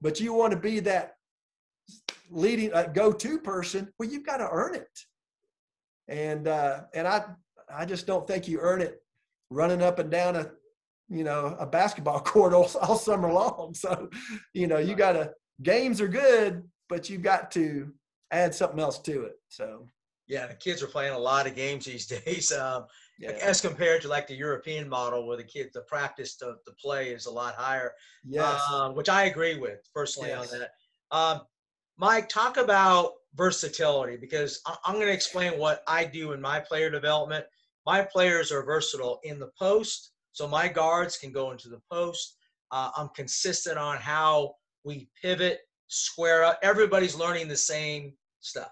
but 0.00 0.20
you 0.20 0.32
want 0.32 0.52
to 0.52 0.58
be 0.58 0.80
that 0.80 1.14
leading 2.30 2.72
uh, 2.72 2.84
go-to 2.84 3.38
person, 3.38 3.92
well, 3.98 4.08
you've 4.08 4.26
got 4.26 4.38
to 4.38 4.48
earn 4.50 4.74
it. 4.74 4.98
And 6.08 6.48
uh, 6.48 6.82
and 6.94 7.06
I 7.06 7.24
I 7.74 7.84
just 7.84 8.06
don't 8.06 8.26
think 8.26 8.48
you 8.48 8.60
earn 8.60 8.80
it 8.80 9.02
running 9.50 9.82
up 9.82 9.98
and 9.98 10.10
down 10.10 10.36
a 10.36 10.50
you 11.08 11.24
know 11.24 11.56
a 11.58 11.66
basketball 11.66 12.20
court 12.32 12.52
all, 12.52 12.70
all 12.80 12.96
summer 12.96 13.32
long. 13.32 13.74
So 13.74 14.08
you 14.54 14.66
know 14.66 14.78
you 14.78 14.94
got 14.94 15.12
to 15.12 15.32
games 15.62 16.00
are 16.00 16.08
good, 16.08 16.62
but 16.88 17.10
you've 17.10 17.22
got 17.22 17.50
to 17.52 17.92
add 18.30 18.54
something 18.54 18.80
else 18.80 18.98
to 19.00 19.24
it. 19.24 19.36
So 19.48 19.88
Yeah, 20.28 20.46
the 20.46 20.54
kids 20.54 20.82
are 20.82 20.86
playing 20.86 21.14
a 21.14 21.18
lot 21.18 21.46
of 21.46 21.54
games 21.54 21.84
these 21.86 22.06
days. 22.24 22.52
Um, 22.52 22.86
Yeah. 23.18 23.30
as 23.30 23.60
compared 23.60 24.02
to 24.02 24.08
like 24.08 24.26
the 24.28 24.34
European 24.36 24.88
model 24.88 25.26
where 25.26 25.36
the 25.36 25.44
kids, 25.44 25.72
the 25.72 25.80
practice 25.82 26.36
to, 26.36 26.54
to 26.66 26.72
play 26.80 27.10
is 27.10 27.26
a 27.26 27.30
lot 27.30 27.54
higher. 27.54 27.92
Yes. 28.24 28.60
um, 28.70 28.94
which 28.94 29.08
I 29.08 29.24
agree 29.24 29.58
with 29.58 29.80
personally 29.94 30.28
Yes. 30.30 30.52
on 30.52 30.58
that. 30.60 30.70
Um, 31.10 31.40
Mike, 31.96 32.28
talk 32.28 32.58
about 32.58 33.14
versatility 33.34 34.16
because 34.16 34.60
I- 34.66 34.76
I'm 34.84 34.94
going 34.94 35.06
to 35.08 35.12
explain 35.12 35.58
what 35.58 35.82
I 35.88 36.04
do 36.04 36.32
in 36.32 36.40
my 36.40 36.60
player 36.60 36.90
development. 36.90 37.44
My 37.86 38.02
players 38.02 38.52
are 38.52 38.62
versatile 38.62 39.18
in 39.24 39.38
the 39.40 39.50
post, 39.58 40.12
so 40.32 40.46
my 40.46 40.68
guards 40.68 41.16
can 41.16 41.32
go 41.32 41.50
into 41.50 41.68
the 41.68 41.80
post. 41.90 42.36
Uh, 42.70 42.90
I'm 42.96 43.08
consistent 43.16 43.78
on 43.78 43.96
how 43.96 44.54
we 44.84 45.08
pivot, 45.20 45.60
square 45.88 46.44
up. 46.44 46.58
Everybody's 46.62 47.16
learning 47.16 47.48
the 47.48 47.56
same 47.56 48.12
stuff, 48.40 48.70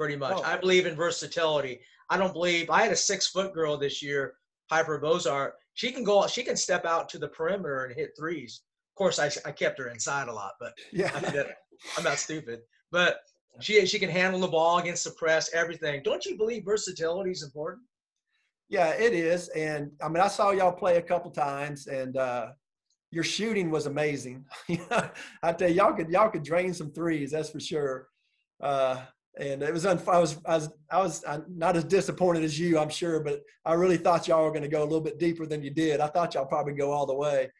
pretty 0.00 0.16
much. 0.16 0.32
Oh. 0.34 0.42
I 0.42 0.56
believe 0.56 0.86
in 0.86 0.96
versatility. 0.96 1.78
I 2.08 2.16
don't 2.16 2.32
believe 2.32 2.70
I 2.70 2.82
had 2.82 2.90
a 2.90 2.96
six 2.96 3.26
foot 3.26 3.52
girl 3.52 3.76
this 3.76 4.02
year, 4.02 4.32
Piper 4.70 4.98
Bozart. 4.98 5.56
She 5.74 5.92
can 5.92 6.04
go, 6.04 6.26
she 6.26 6.42
can 6.42 6.56
step 6.56 6.86
out 6.86 7.10
to 7.10 7.18
the 7.18 7.28
perimeter 7.28 7.84
and 7.84 7.94
hit 7.94 8.12
threes. 8.18 8.62
Of 8.92 8.96
course, 8.96 9.18
I, 9.18 9.30
I 9.46 9.52
kept 9.52 9.78
her 9.78 9.88
inside 9.88 10.28
a 10.28 10.32
lot, 10.32 10.52
but 10.58 10.72
yeah. 10.90 11.10
I 11.14 11.44
I'm 11.98 12.04
not 12.04 12.16
stupid. 12.16 12.60
But 12.90 13.18
she 13.60 13.84
she 13.84 13.98
can 13.98 14.08
handle 14.08 14.40
the 14.40 14.48
ball 14.48 14.78
against 14.78 15.04
the 15.04 15.10
press, 15.10 15.52
everything. 15.52 16.00
Don't 16.02 16.24
you 16.24 16.38
believe 16.38 16.64
versatility 16.64 17.32
is 17.32 17.42
important? 17.42 17.82
Yeah, 18.70 18.94
it 18.94 19.12
is. 19.12 19.48
And 19.48 19.92
I 20.02 20.08
mean, 20.08 20.22
I 20.22 20.28
saw 20.28 20.52
y'all 20.52 20.72
play 20.72 20.96
a 20.96 21.02
couple 21.02 21.30
times, 21.30 21.88
and 21.88 22.16
uh, 22.16 22.52
your 23.10 23.24
shooting 23.24 23.70
was 23.70 23.84
amazing. 23.84 24.46
I 25.42 25.52
tell 25.52 25.68
you, 25.68 25.74
y'all 25.74 25.92
could 25.92 26.08
y'all 26.08 26.30
could 26.30 26.42
drain 26.42 26.72
some 26.72 26.90
threes, 26.90 27.32
that's 27.32 27.50
for 27.50 27.60
sure. 27.60 28.08
Uh, 28.62 29.02
and 29.38 29.62
it 29.62 29.72
was 29.72 29.84
unf- 29.84 30.08
I 30.12 30.18
was 30.18 30.38
I 30.46 30.56
was 30.56 30.70
I 30.90 30.98
was 30.98 31.24
not 31.48 31.76
as 31.76 31.84
disappointed 31.84 32.42
as 32.44 32.58
you, 32.58 32.78
I'm 32.78 32.88
sure, 32.88 33.20
but 33.20 33.42
I 33.64 33.74
really 33.74 33.96
thought 33.96 34.26
y'all 34.28 34.44
were 34.44 34.50
going 34.50 34.62
to 34.62 34.68
go 34.68 34.82
a 34.82 34.84
little 34.84 35.00
bit 35.00 35.18
deeper 35.18 35.46
than 35.46 35.62
you 35.62 35.70
did. 35.70 36.00
I 36.00 36.08
thought 36.08 36.34
y'all 36.34 36.46
probably 36.46 36.74
go 36.74 36.90
all 36.90 37.06
the 37.06 37.14
way, 37.14 37.50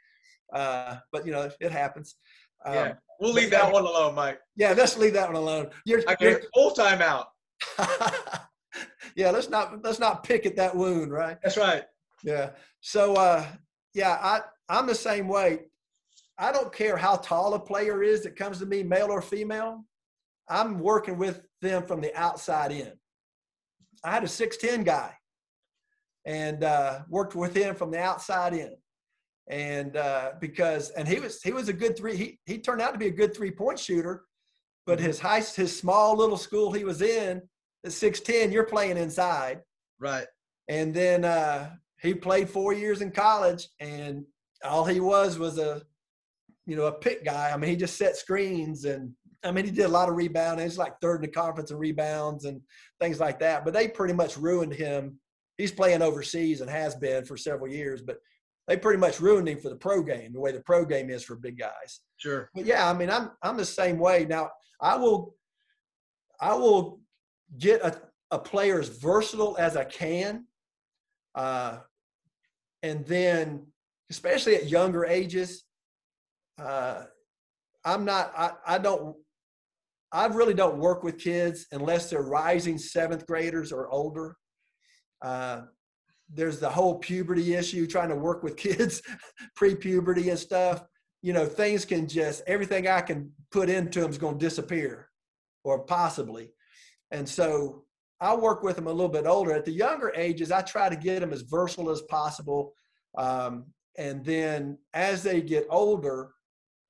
uh, 0.53 0.97
but 1.13 1.25
you 1.25 1.33
know 1.33 1.51
it 1.61 1.73
happens. 1.73 2.17
Um, 2.65 2.75
Yeah. 2.75 2.93
We'll 3.21 3.35
leave 3.35 3.51
that 3.51 3.71
one 3.71 3.85
alone, 3.85 4.15
Mike. 4.15 4.41
yeah, 4.57 4.73
let's 4.73 4.97
leave 4.97 5.13
that 5.13 5.29
one 5.29 5.37
alone. 5.37 5.69
You're, 5.85 6.03
I 6.09 6.17
you're 6.19 6.39
get 6.41 6.49
full 6.55 6.71
time 6.71 7.03
out. 7.03 7.27
yeah, 9.15 9.31
let's 9.31 9.51
not 9.51 9.85
let's 9.85 9.99
not 9.99 10.25
pick 10.25 10.47
at 10.47 10.57
that 10.57 10.75
wound, 10.75 11.13
right? 11.13 11.37
That's 11.43 11.57
right. 11.59 11.85
Yeah. 12.25 12.51
So 12.81 13.15
uh 13.15 13.45
yeah, 13.95 14.19
I 14.23 14.41
I'm 14.69 14.87
the 14.87 14.95
same 14.95 15.29
way. 15.29 15.61
I 16.39 16.53
don't 16.53 16.73
care 16.73 16.97
how 16.97 17.17
tall 17.17 17.53
a 17.55 17.59
player 17.61 18.03
is 18.03 18.23
that 18.23 18.37
comes 18.37 18.59
to 18.61 18.67
me, 18.67 18.83
male 18.83 19.11
or 19.11 19.21
female. 19.21 19.85
I'm 20.51 20.79
working 20.81 21.17
with 21.17 21.41
them 21.63 21.85
from 21.87 22.01
the 22.01 22.15
outside 22.15 22.73
in. 22.73 22.93
I 24.05 24.11
had 24.11 24.25
a 24.25 24.27
6'10 24.27 24.85
guy 24.85 25.15
and 26.27 26.65
uh, 26.65 27.01
worked 27.09 27.35
with 27.35 27.55
him 27.55 27.75
from 27.75 27.91
the 27.91 28.01
outside 28.01 28.53
in. 28.55 28.75
And 29.49 29.97
uh, 29.97 30.33
because 30.41 30.91
and 30.91 31.09
he 31.09 31.19
was 31.19 31.43
he 31.43 31.53
was 31.53 31.69
a 31.69 31.73
good 31.73 31.97
three, 31.97 32.17
he 32.17 32.39
he 32.47 32.59
turned 32.59 32.81
out 32.81 32.93
to 32.93 32.99
be 32.99 33.07
a 33.09 33.11
good 33.11 33.35
three-point 33.35 33.79
shooter, 33.79 34.25
but 34.87 35.01
his 35.01 35.19
high 35.19 35.41
his 35.41 35.77
small 35.77 36.17
little 36.17 36.37
school 36.37 36.73
he 36.73 36.85
was 36.85 37.03
in, 37.03 37.43
at 37.85 37.91
6'10, 37.91 38.53
you're 38.53 38.65
playing 38.65 38.97
inside 38.97 39.61
Right. 39.99 40.27
and 40.69 40.95
then 40.95 41.25
uh, 41.25 41.71
he 42.01 42.15
played 42.15 42.49
four 42.49 42.73
years 42.73 43.03
in 43.03 43.11
college 43.11 43.69
and 43.81 44.25
all 44.65 44.85
he 44.85 45.01
was 45.01 45.39
was 45.39 45.59
a 45.59 45.83
you 46.67 46.77
know 46.77 46.87
a 46.87 46.93
pick 46.93 47.25
guy 47.25 47.51
i 47.53 47.57
mean 47.57 47.71
he 47.71 47.77
just 47.77 47.97
set 47.97 48.17
screens 48.17 48.85
and 48.85 49.11
i 49.45 49.51
mean 49.51 49.65
he 49.65 49.71
did 49.71 49.87
a 49.87 49.89
lot 49.89 50.09
of 50.09 50.17
rebounding 50.17 50.65
he's 50.65 50.79
like 50.79 51.01
third 51.01 51.17
in 51.17 51.23
the 51.23 51.29
conference 51.29 51.71
in 51.71 51.77
rebounds 51.77 52.45
and 52.45 52.61
things 53.01 53.21
like 53.21 53.39
that 53.39 53.65
but 53.65 53.73
they 53.75 53.89
pretty 53.89 54.15
much 54.15 54.37
ruined 54.37 54.73
him 54.73 55.19
he's 55.59 55.73
playing 55.73 56.03
overseas 56.03 56.61
and 56.61 56.71
has 56.71 56.95
been 56.95 57.25
for 57.25 57.37
several 57.37 57.71
years 57.71 58.03
but 58.03 58.19
they 58.69 58.77
pretty 58.77 58.99
much 58.99 59.21
ruined 59.21 59.49
him 59.49 59.59
for 59.59 59.69
the 59.69 59.77
pro 59.77 60.03
game 60.03 60.33
the 60.33 60.41
way 60.41 60.53
the 60.53 60.61
pro 60.61 60.85
game 60.85 61.11
is 61.11 61.25
for 61.25 61.37
big 61.37 61.59
guys 61.59 62.01
Sure. 62.21 62.51
but 62.55 62.67
yeah, 62.67 62.89
I 62.89 62.93
mean, 62.93 63.09
I'm 63.09 63.31
I'm 63.43 63.57
the 63.57 63.65
same 63.65 63.99
way. 63.99 64.27
Now, 64.29 64.51
I 64.79 64.95
will 64.97 65.35
I 66.39 66.53
will 66.53 67.01
get 67.57 67.81
a, 67.81 67.99
a 68.31 68.39
player 68.39 68.79
as 68.79 68.91
versatile 68.91 69.57
as 69.59 69.75
I 69.75 69.85
can, 69.85 70.45
uh, 71.35 71.79
and 72.83 73.07
then 73.07 73.69
especially 74.11 74.55
at 74.57 74.69
younger 74.69 75.07
ages, 75.07 75.65
uh, 76.59 77.05
I'm 77.87 78.05
not 78.05 78.35
I, 78.37 78.51
I 78.67 78.77
don't 78.77 79.17
I 80.13 80.27
really 80.27 80.55
don't 80.55 80.79
work 80.79 81.03
with 81.03 81.19
kids 81.19 81.67
unless 81.73 82.11
they're 82.11 82.23
rising 82.23 82.79
seventh 82.79 83.27
graders 83.27 83.73
or 83.73 83.89
older. 83.91 84.37
Uh, 85.23 85.63
there's 86.33 86.61
the 86.61 86.71
whole 86.71 86.99
puberty 86.99 87.55
issue, 87.55 87.87
trying 87.87 88.09
to 88.09 88.17
work 88.17 88.43
with 88.43 88.57
kids 88.69 89.03
pre-puberty 89.57 90.31
and 90.31 90.39
stuff 90.39 90.85
you 91.23 91.33
know, 91.33 91.47
things 91.47 91.85
can 91.85 92.09
just 92.09 92.43
everything 92.47 92.89
I 92.89 93.01
can 93.01 93.33
put 93.51 93.69
into 93.69 94.01
them 94.01 94.11
is 94.11 94.19
going 94.19 94.39
to 94.39 94.45
disappear, 94.45 95.09
or 95.65 95.81
possibly. 95.81 96.53
And 97.11 97.29
so 97.29 97.85
I 98.21 98.35
work 98.35 98.63
with 98.63 98.77
them 98.77 98.87
a 98.87 98.93
little 98.93 99.11
bit 99.11 99.27
older. 99.27 99.53
At 99.53 99.65
the 99.65 99.73
younger 99.73 100.13
ages, 100.17 100.51
I 100.51 100.63
try 100.63 100.89
to 100.89 100.97
get 100.97 101.21
them 101.21 101.33
as 101.33 101.43
versatile 101.43 101.91
as 101.91 102.03
possible. 102.03 102.73
Um, 103.19 103.67
and 103.99 104.25
then 104.25 104.79
as 104.95 105.23
they 105.23 105.43
get 105.43 105.67
older, 105.69 106.31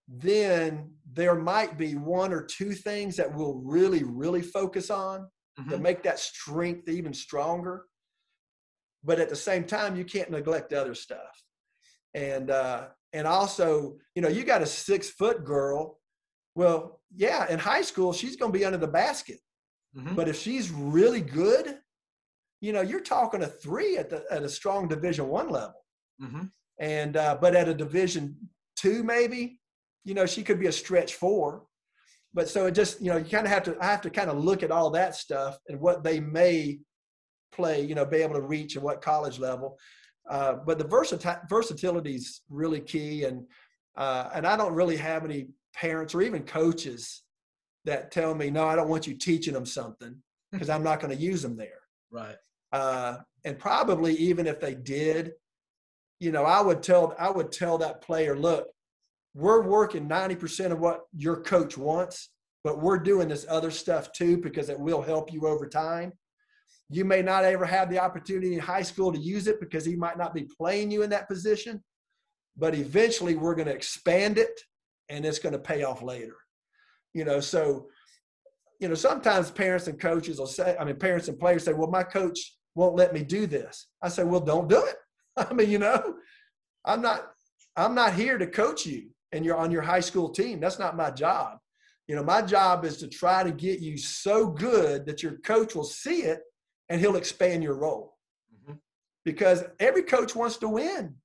then 0.06 0.92
there 1.12 1.34
might 1.34 1.76
be 1.78 1.94
one 1.96 2.32
or 2.32 2.44
two 2.44 2.72
things 2.72 3.16
that 3.16 3.34
we'll 3.34 3.54
really, 3.54 4.04
really 4.04 4.42
focus 4.42 4.90
on 4.90 5.28
to 5.68 5.76
Mhm. 5.76 5.80
make 5.80 6.02
that 6.02 6.18
strength 6.18 6.88
even 6.88 7.12
stronger. 7.12 7.86
But 9.02 9.18
at 9.18 9.28
the 9.28 9.36
same 9.36 9.64
time, 9.66 9.96
you 9.96 10.04
can't 10.04 10.30
neglect 10.30 10.72
other 10.72 10.94
stuff. 10.94 11.44
And 12.14 12.50
uh, 12.50 12.90
and 13.12 13.26
also, 13.26 13.98
you 14.14 14.22
know, 14.22 14.28
you 14.28 14.44
got 14.44 14.62
a 14.62 14.66
six 14.66 15.10
foot 15.10 15.44
girl. 15.44 16.00
Well, 16.54 17.02
yeah, 17.14 17.48
in 17.50 17.58
high 17.58 17.82
school, 17.82 18.12
she's 18.12 18.36
going 18.36 18.52
to 18.52 18.58
be 18.58 18.64
under 18.64 18.78
the 18.78 18.88
basket. 18.88 19.40
Mhm. 19.96 20.14
But 20.16 20.28
if 20.28 20.36
she's 20.36 20.70
really 20.70 21.20
good, 21.20 21.80
you 22.60 22.72
know, 22.72 22.82
you're 22.82 23.00
talking 23.02 23.42
a 23.42 23.46
three 23.48 23.96
at 23.96 24.10
the 24.10 24.24
at 24.30 24.42
a 24.42 24.48
strong 24.48 24.88
Division 24.88 25.28
One 25.28 25.48
level. 25.48 25.84
Mhm. 26.20 26.52
And 26.78 27.16
uh, 27.16 27.36
but 27.40 27.54
at 27.56 27.68
a 27.68 27.74
Division 27.74 28.50
Two, 28.76 29.02
maybe, 29.02 29.59
you 30.04 30.14
know, 30.14 30.26
she 30.26 30.42
could 30.42 30.58
be 30.58 30.66
a 30.66 30.72
stretch 30.72 31.14
four. 31.14 31.64
But 32.32 32.48
so 32.48 32.66
it 32.66 32.72
just, 32.72 33.00
you 33.00 33.10
know, 33.10 33.16
you 33.16 33.24
kind 33.24 33.46
of 33.46 33.52
have 33.52 33.64
to 33.64 33.76
I 33.80 33.86
have 33.86 34.02
to 34.02 34.10
kind 34.10 34.30
of 34.30 34.38
look 34.38 34.62
at 34.62 34.70
all 34.70 34.90
that 34.90 35.16
stuff 35.16 35.58
and 35.68 35.80
what 35.80 36.04
they 36.04 36.20
may 36.20 36.78
play, 37.52 37.82
you 37.82 37.94
know, 37.94 38.04
be 38.04 38.18
able 38.18 38.34
to 38.34 38.42
reach 38.42 38.76
at 38.76 38.82
what 38.82 39.02
college 39.02 39.38
level. 39.38 39.78
Uh, 40.28 40.54
but 40.64 40.78
the 40.78 40.84
versati- 40.84 41.48
versatility 41.48 42.14
is 42.14 42.42
really 42.48 42.80
key, 42.80 43.24
and 43.24 43.46
uh, 43.96 44.30
and 44.32 44.46
I 44.46 44.56
don't 44.56 44.74
really 44.74 44.96
have 44.96 45.24
any 45.24 45.48
parents 45.74 46.14
or 46.14 46.22
even 46.22 46.44
coaches 46.44 47.22
that 47.84 48.12
tell 48.12 48.34
me, 48.34 48.50
no, 48.50 48.66
I 48.66 48.76
don't 48.76 48.88
want 48.88 49.06
you 49.06 49.14
teaching 49.14 49.54
them 49.54 49.66
something 49.66 50.16
because 50.52 50.68
I'm 50.70 50.84
not 50.84 51.00
going 51.00 51.16
to 51.16 51.22
use 51.22 51.42
them 51.42 51.56
there. 51.56 51.80
Right. 52.10 52.36
Uh, 52.72 53.18
and 53.44 53.58
probably 53.58 54.14
even 54.14 54.46
if 54.46 54.60
they 54.60 54.74
did, 54.74 55.32
you 56.20 56.30
know, 56.30 56.44
I 56.44 56.60
would 56.60 56.82
tell 56.82 57.14
I 57.18 57.30
would 57.30 57.50
tell 57.50 57.78
that 57.78 58.02
player, 58.02 58.38
look, 58.38 58.68
we're 59.34 59.62
working 59.62 60.08
90% 60.08 60.72
of 60.72 60.80
what 60.80 61.02
your 61.16 61.40
coach 61.42 61.78
wants, 61.78 62.30
but 62.64 62.82
we're 62.82 62.98
doing 62.98 63.28
this 63.28 63.46
other 63.48 63.70
stuff 63.70 64.12
too 64.12 64.36
because 64.36 64.68
it 64.68 64.78
will 64.78 65.02
help 65.02 65.32
you 65.32 65.46
over 65.46 65.68
time. 65.68 66.12
You 66.88 67.04
may 67.04 67.22
not 67.22 67.44
ever 67.44 67.64
have 67.64 67.88
the 67.88 68.00
opportunity 68.00 68.54
in 68.54 68.60
high 68.60 68.82
school 68.82 69.12
to 69.12 69.18
use 69.18 69.46
it 69.46 69.60
because 69.60 69.84
he 69.84 69.94
might 69.94 70.18
not 70.18 70.34
be 70.34 70.48
playing 70.58 70.90
you 70.90 71.02
in 71.02 71.10
that 71.10 71.28
position, 71.28 71.82
but 72.56 72.74
eventually 72.74 73.36
we're 73.36 73.54
going 73.54 73.68
to 73.68 73.74
expand 73.74 74.38
it 74.38 74.60
and 75.08 75.24
it's 75.24 75.38
going 75.38 75.52
to 75.52 75.58
pay 75.58 75.84
off 75.84 76.02
later. 76.02 76.36
You 77.14 77.24
know, 77.24 77.40
so 77.40 77.88
you 78.80 78.88
know, 78.88 78.94
sometimes 78.94 79.50
parents 79.50 79.86
and 79.86 80.00
coaches 80.00 80.38
will 80.38 80.46
say, 80.46 80.74
I 80.80 80.84
mean, 80.84 80.96
parents 80.96 81.28
and 81.28 81.38
players 81.38 81.64
say, 81.64 81.74
well, 81.74 81.90
my 81.90 82.02
coach 82.02 82.56
won't 82.74 82.96
let 82.96 83.12
me 83.12 83.22
do 83.22 83.46
this. 83.46 83.88
I 84.00 84.08
say, 84.08 84.24
well, 84.24 84.40
don't 84.40 84.68
do 84.68 84.82
it. 84.82 84.96
I 85.36 85.52
mean, 85.52 85.70
you 85.70 85.78
know, 85.78 86.14
I'm 86.84 87.02
not, 87.02 87.30
I'm 87.76 87.94
not 87.94 88.14
here 88.14 88.38
to 88.38 88.46
coach 88.46 88.86
you 88.86 89.10
and 89.32 89.44
you're 89.44 89.56
on 89.56 89.70
your 89.70 89.82
high 89.82 90.00
school 90.00 90.28
team. 90.28 90.60
That's 90.60 90.78
not 90.78 90.96
my 90.96 91.10
job. 91.10 91.58
You 92.08 92.16
know, 92.16 92.24
my 92.24 92.42
job 92.42 92.84
is 92.84 92.96
to 92.98 93.08
try 93.08 93.44
to 93.44 93.52
get 93.52 93.80
you 93.80 93.96
so 93.96 94.46
good 94.48 95.06
that 95.06 95.22
your 95.22 95.38
coach 95.38 95.74
will 95.74 95.84
see 95.84 96.22
it 96.22 96.42
and 96.88 97.00
he'll 97.00 97.16
expand 97.16 97.62
your 97.62 97.74
role 97.74 98.16
Mhm. 98.52 98.80
because 99.24 99.62
every 99.78 100.02
coach 100.02 100.34
wants 100.34 100.56
to 100.58 100.68
win. 100.68 101.20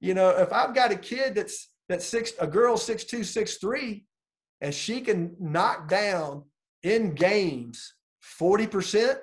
You 0.00 0.14
know, 0.14 0.30
if 0.30 0.52
I've 0.52 0.74
got 0.74 0.92
a 0.92 0.96
kid 0.96 1.34
that's 1.34 1.70
that's 1.88 2.06
six, 2.06 2.32
a 2.40 2.46
girl 2.46 2.78
six 2.78 3.04
two, 3.04 3.24
six 3.24 3.58
three, 3.58 4.06
and 4.62 4.74
she 4.74 5.02
can 5.02 5.36
knock 5.38 5.86
down 5.88 6.44
in 6.82 7.14
games 7.14 7.94
forty 8.20 8.66
percent, 8.66 9.18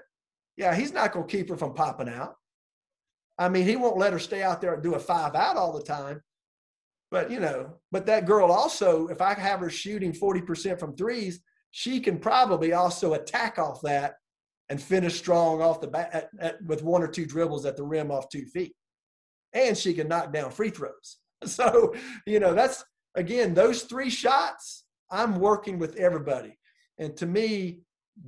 yeah, 0.57 0.75
he's 0.75 0.93
not 0.93 1.11
going 1.11 1.27
to 1.27 1.37
keep 1.37 1.49
her 1.49 1.57
from 1.57 1.73
popping 1.73 2.09
out. 2.09 2.35
I 3.39 3.49
mean, 3.49 3.65
he 3.65 3.75
won't 3.77 3.97
let 3.97 4.13
her 4.13 4.19
stay 4.19 4.43
out 4.43 4.61
there 4.61 4.75
and 4.75 4.83
do 4.83 4.93
a 4.93 4.99
five 4.99 5.33
out 5.33 5.57
all 5.57 5.73
the 5.73 5.81
time. 5.83 6.21
But 7.11 7.29
you 7.29 7.41
know, 7.41 7.73
but 7.91 8.05
that 8.05 8.25
girl 8.25 8.51
also, 8.51 9.07
if 9.07 9.21
I 9.21 9.33
have 9.33 9.59
her 9.59 9.69
shooting 9.69 10.13
forty 10.13 10.41
percent 10.41 10.79
from 10.79 10.95
threes, 10.95 11.41
she 11.71 11.99
can 11.99 12.17
probably 12.17 12.73
also 12.73 13.13
attack 13.13 13.59
off 13.59 13.81
that 13.81 14.15
and 14.69 14.81
finish 14.81 15.17
strong 15.17 15.61
off 15.61 15.81
the 15.81 15.87
bat 15.87 16.09
at, 16.13 16.29
at, 16.39 16.63
with 16.65 16.81
one 16.81 17.03
or 17.03 17.07
two 17.07 17.25
dribbles 17.25 17.65
at 17.65 17.75
the 17.75 17.83
rim 17.83 18.09
off 18.09 18.29
two 18.29 18.45
feet. 18.45 18.73
And 19.53 19.77
she 19.77 19.93
can 19.93 20.07
knock 20.07 20.31
down 20.31 20.51
free 20.51 20.69
throws. 20.69 21.17
So, 21.43 21.95
you 22.27 22.39
know, 22.39 22.53
that's 22.53 22.85
again, 23.15 23.55
those 23.55 23.81
three 23.81 24.11
shots, 24.11 24.85
I'm 25.09 25.39
working 25.39 25.79
with 25.79 25.95
everybody. 25.95 26.55
And 26.99 27.17
to 27.17 27.25
me, 27.25 27.79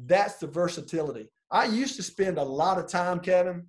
that's 0.05 0.37
the 0.37 0.47
versatility. 0.47 1.29
I 1.51 1.65
used 1.65 1.95
to 1.97 2.03
spend 2.03 2.39
a 2.39 2.43
lot 2.43 2.79
of 2.79 2.87
time, 2.87 3.19
Kevin. 3.19 3.67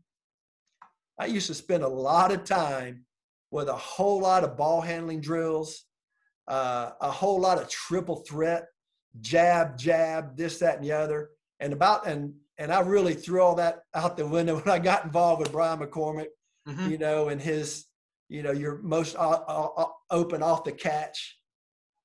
I 1.20 1.26
used 1.26 1.46
to 1.48 1.54
spend 1.54 1.82
a 1.82 1.88
lot 1.88 2.32
of 2.32 2.44
time 2.44 3.04
with 3.54 3.68
a 3.68 3.76
whole 3.76 4.20
lot 4.20 4.42
of 4.42 4.56
ball 4.56 4.80
handling 4.80 5.20
drills, 5.20 5.84
uh, 6.48 6.90
a 7.00 7.10
whole 7.10 7.40
lot 7.40 7.56
of 7.56 7.68
triple 7.68 8.16
threat, 8.28 8.66
jab, 9.20 9.78
jab, 9.78 10.36
this, 10.36 10.58
that, 10.58 10.74
and 10.74 10.84
the 10.84 10.90
other. 10.90 11.30
And 11.60 11.72
about 11.72 12.04
and 12.08 12.34
and 12.58 12.72
I 12.72 12.80
really 12.80 13.14
threw 13.14 13.40
all 13.40 13.54
that 13.54 13.82
out 13.94 14.16
the 14.16 14.26
window 14.26 14.56
when 14.60 14.68
I 14.68 14.80
got 14.80 15.04
involved 15.04 15.40
with 15.40 15.52
Brian 15.52 15.78
McCormick, 15.78 16.26
mm-hmm. 16.68 16.90
you 16.90 16.98
know, 16.98 17.28
and 17.28 17.40
his, 17.40 17.84
you 18.28 18.42
know, 18.42 18.50
your 18.50 18.82
most 18.82 19.14
uh, 19.14 19.40
uh, 19.46 19.68
uh, 19.76 19.86
open 20.10 20.42
off 20.42 20.64
the 20.64 20.72
catch. 20.72 21.38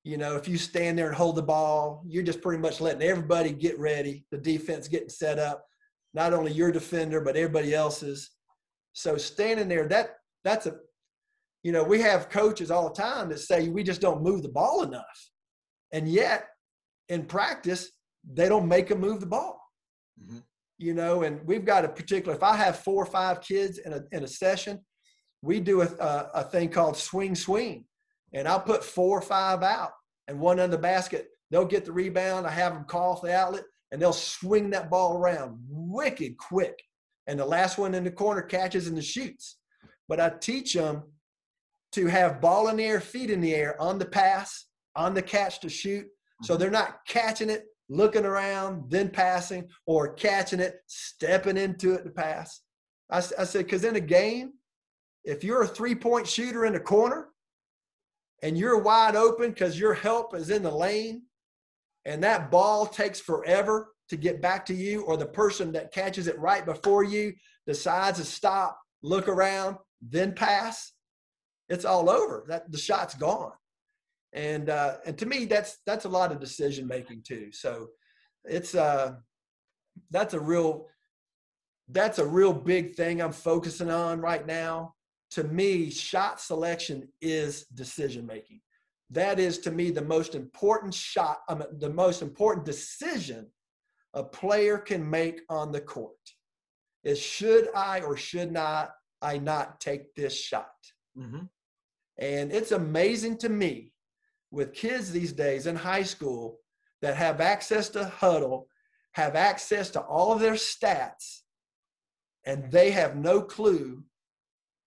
You 0.04 0.18
know, 0.18 0.36
if 0.36 0.48
you 0.48 0.58
stand 0.58 1.00
there 1.00 1.08
and 1.08 1.16
hold 1.16 1.36
the 1.36 1.42
ball, 1.42 2.04
you're 2.08 2.24
just 2.24 2.42
pretty 2.42 2.62
much 2.62 2.80
letting 2.80 3.02
everybody 3.02 3.54
get 3.54 3.78
ready. 3.80 4.24
The 4.30 4.38
defense 4.38 4.88
getting 4.88 5.10
set 5.10 5.40
up, 5.40 5.66
not 6.14 6.32
only 6.32 6.52
your 6.52 6.72
defender 6.72 7.22
but 7.22 7.36
everybody 7.36 7.74
else's. 7.74 8.30
So 8.94 9.18
standing 9.18 9.68
there, 9.68 9.88
that 9.88 10.18
that's 10.44 10.68
a, 10.68 10.78
you 11.64 11.72
know, 11.72 11.84
we 11.84 12.02
have 12.02 12.30
coaches 12.30 12.72
all 12.72 12.90
the 12.90 13.02
time 13.02 13.30
that 13.30 13.40
say 13.40 13.70
we 13.70 13.84
just 13.84 14.02
don't 14.02 14.24
move 14.24 14.44
the 14.44 14.50
ball 14.50 14.84
enough, 14.84 15.30
and 15.92 16.08
yet 16.08 16.48
in 17.10 17.26
practice 17.26 17.92
they 18.34 18.48
don't 18.48 18.68
make 18.68 18.88
them 18.88 19.00
move 19.00 19.20
the 19.20 19.26
ball. 19.26 19.62
Mm-hmm. 20.22 20.40
You 20.78 20.94
know, 20.94 21.24
and 21.24 21.46
we've 21.46 21.66
got 21.66 21.84
a 21.84 21.90
particular. 21.90 22.36
If 22.36 22.44
I 22.44 22.56
have 22.56 22.80
four 22.80 23.04
or 23.04 23.06
five 23.06 23.42
kids 23.42 23.80
in 23.80 23.94
a 23.94 24.02
in 24.12 24.24
a 24.24 24.28
session, 24.28 24.80
we 25.42 25.60
do 25.60 25.82
a, 25.82 25.86
a, 25.86 26.32
a 26.36 26.44
thing 26.44 26.70
called 26.70 26.96
swing 26.96 27.36
swing, 27.36 27.86
and 28.34 28.48
I'll 28.48 28.62
put 28.62 28.84
four 28.84 29.18
or 29.18 29.22
five 29.22 29.62
out 29.64 29.92
and 30.28 30.40
one 30.40 30.60
under 30.60 30.78
the 30.78 30.82
basket. 30.82 31.28
They'll 31.52 31.66
get 31.66 31.84
the 31.84 31.92
rebound. 31.92 32.46
I 32.48 32.52
have 32.52 32.74
them 32.74 32.86
call 32.86 33.14
off 33.14 33.22
the 33.22 33.36
outlet, 33.36 33.64
and 33.92 34.02
they'll 34.02 34.14
swing 34.14 34.70
that 34.70 34.90
ball 34.90 35.18
around 35.18 35.58
wicked 35.68 36.38
quick. 36.38 36.82
And 37.28 37.40
the 37.40 37.46
last 37.46 37.78
one 37.78 37.94
in 37.94 38.04
the 38.04 38.12
corner 38.12 38.42
catches 38.42 38.88
and 38.88 38.98
the 38.98 39.02
shoots. 39.02 39.58
But 40.08 40.20
I 40.20 40.30
teach 40.30 40.74
them 40.74 41.04
to 41.94 42.08
have 42.08 42.42
ball 42.42 42.68
in 42.68 42.78
the 42.78 42.86
air, 42.86 43.00
feet 43.00 43.30
in 43.30 43.42
the 43.42 43.54
air 43.56 43.80
on 43.82 43.98
the 43.98 44.06
pass, 44.06 44.66
on 44.96 45.14
the 45.14 45.22
catch 45.22 45.60
to 45.62 45.70
shoot. 45.70 46.06
So 46.44 46.56
they're 46.56 46.70
not 46.70 47.00
catching 47.08 47.50
it 47.50 47.66
looking 47.90 48.26
around, 48.26 48.90
then 48.90 49.10
passing, 49.10 49.68
or 49.86 50.14
catching 50.14 50.60
it, 50.60 50.82
stepping 50.88 51.58
into 51.58 51.94
it 51.94 52.04
to 52.04 52.12
pass. 52.12 52.62
I, 53.10 53.18
I 53.18 53.44
said, 53.44 53.66
because 53.66 53.84
in 53.84 53.96
a 53.96 54.02
game, 54.02 54.54
if 55.24 55.44
you're 55.44 55.64
a 55.64 55.68
three 55.68 55.96
point 55.96 56.28
shooter 56.28 56.66
in 56.66 56.74
the 56.74 56.80
corner 56.80 57.30
and 58.42 58.58
you're 58.58 58.80
wide 58.80 59.16
open 59.16 59.50
because 59.50 59.80
your 59.80 59.94
help 59.94 60.36
is 60.36 60.50
in 60.50 60.64
the 60.64 60.72
lane 60.72 61.24
and 62.06 62.24
that 62.24 62.52
ball 62.52 62.86
takes 62.86 63.20
forever 63.20 63.94
to 64.10 64.18
get 64.18 64.42
back 64.42 64.66
to 64.66 64.74
you, 64.74 65.04
or 65.04 65.18
the 65.18 65.26
person 65.26 65.72
that 65.72 65.92
catches 65.92 66.28
it 66.28 66.40
right 66.40 66.66
before 66.66 67.04
you 67.04 67.34
decides 67.68 68.18
to 68.18 68.26
stop, 68.26 68.80
look 69.04 69.28
around, 69.28 69.78
then 70.02 70.34
pass, 70.34 70.94
it's 71.70 71.86
all 71.86 72.10
over. 72.10 72.46
That 72.48 72.72
the 72.72 72.78
shot's 72.78 73.16
gone. 73.16 73.52
And 74.34 74.70
uh, 74.70 74.98
and 75.06 75.18
to 75.18 75.26
me 75.26 75.46
that's 75.46 75.78
that's 75.86 76.06
a 76.06 76.10
lot 76.10 76.32
of 76.32 76.40
decision 76.40 76.88
making 76.88 77.24
too. 77.28 77.52
So 77.52 77.90
it's 78.46 78.76
uh 78.76 79.14
that's 80.12 80.34
a 80.34 80.40
real 80.40 80.88
that's 81.90 82.20
a 82.20 82.26
real 82.26 82.54
big 82.54 82.96
thing 82.96 83.22
i'm 83.22 83.32
focusing 83.32 83.90
on 83.90 84.22
right 84.22 84.46
now. 84.46 84.94
To 85.32 85.44
me 85.44 85.92
shot 85.92 86.42
selection 86.42 87.08
is 87.22 87.66
decision 87.66 88.26
making 88.26 88.62
that 89.12 89.40
is 89.40 89.60
to 89.60 89.72
me 89.72 89.92
the 89.92 90.02
most 90.02 90.36
important 90.36 90.94
shot 90.94 91.40
um, 91.50 91.64
the 91.80 91.90
most 91.90 92.22
important 92.22 92.66
decision 92.66 93.48
a 94.14 94.24
player 94.24 94.78
can 94.78 95.08
make 95.08 95.42
on 95.50 95.72
the 95.72 95.82
court 95.82 96.16
is 97.04 97.20
should 97.20 97.70
i 97.76 98.02
or 98.02 98.16
should 98.16 98.52
not 98.52 98.92
i 99.22 99.38
not 99.38 99.80
take 99.80 100.14
this 100.16 100.36
shot? 100.36 100.72
Mm-hmm. 101.18 101.46
And 102.20 102.52
it's 102.52 102.72
amazing 102.72 103.38
to 103.40 103.50
me 103.50 103.94
with 104.52 104.74
kids 104.74 105.12
these 105.12 105.32
days 105.32 105.68
in 105.68 105.76
high 105.76 106.04
school 106.04 106.60
that 107.02 107.16
have 107.16 107.40
access 107.40 107.90
to 107.90 108.12
Hudl, 108.20 108.66
have 109.14 109.36
access 109.36 109.90
to 109.92 110.02
all 110.02 110.34
of 110.34 110.42
their 110.42 110.54
stats, 110.54 111.40
and 112.46 112.70
they 112.72 112.92
have 112.92 113.16
no 113.16 113.42
clue 113.42 114.04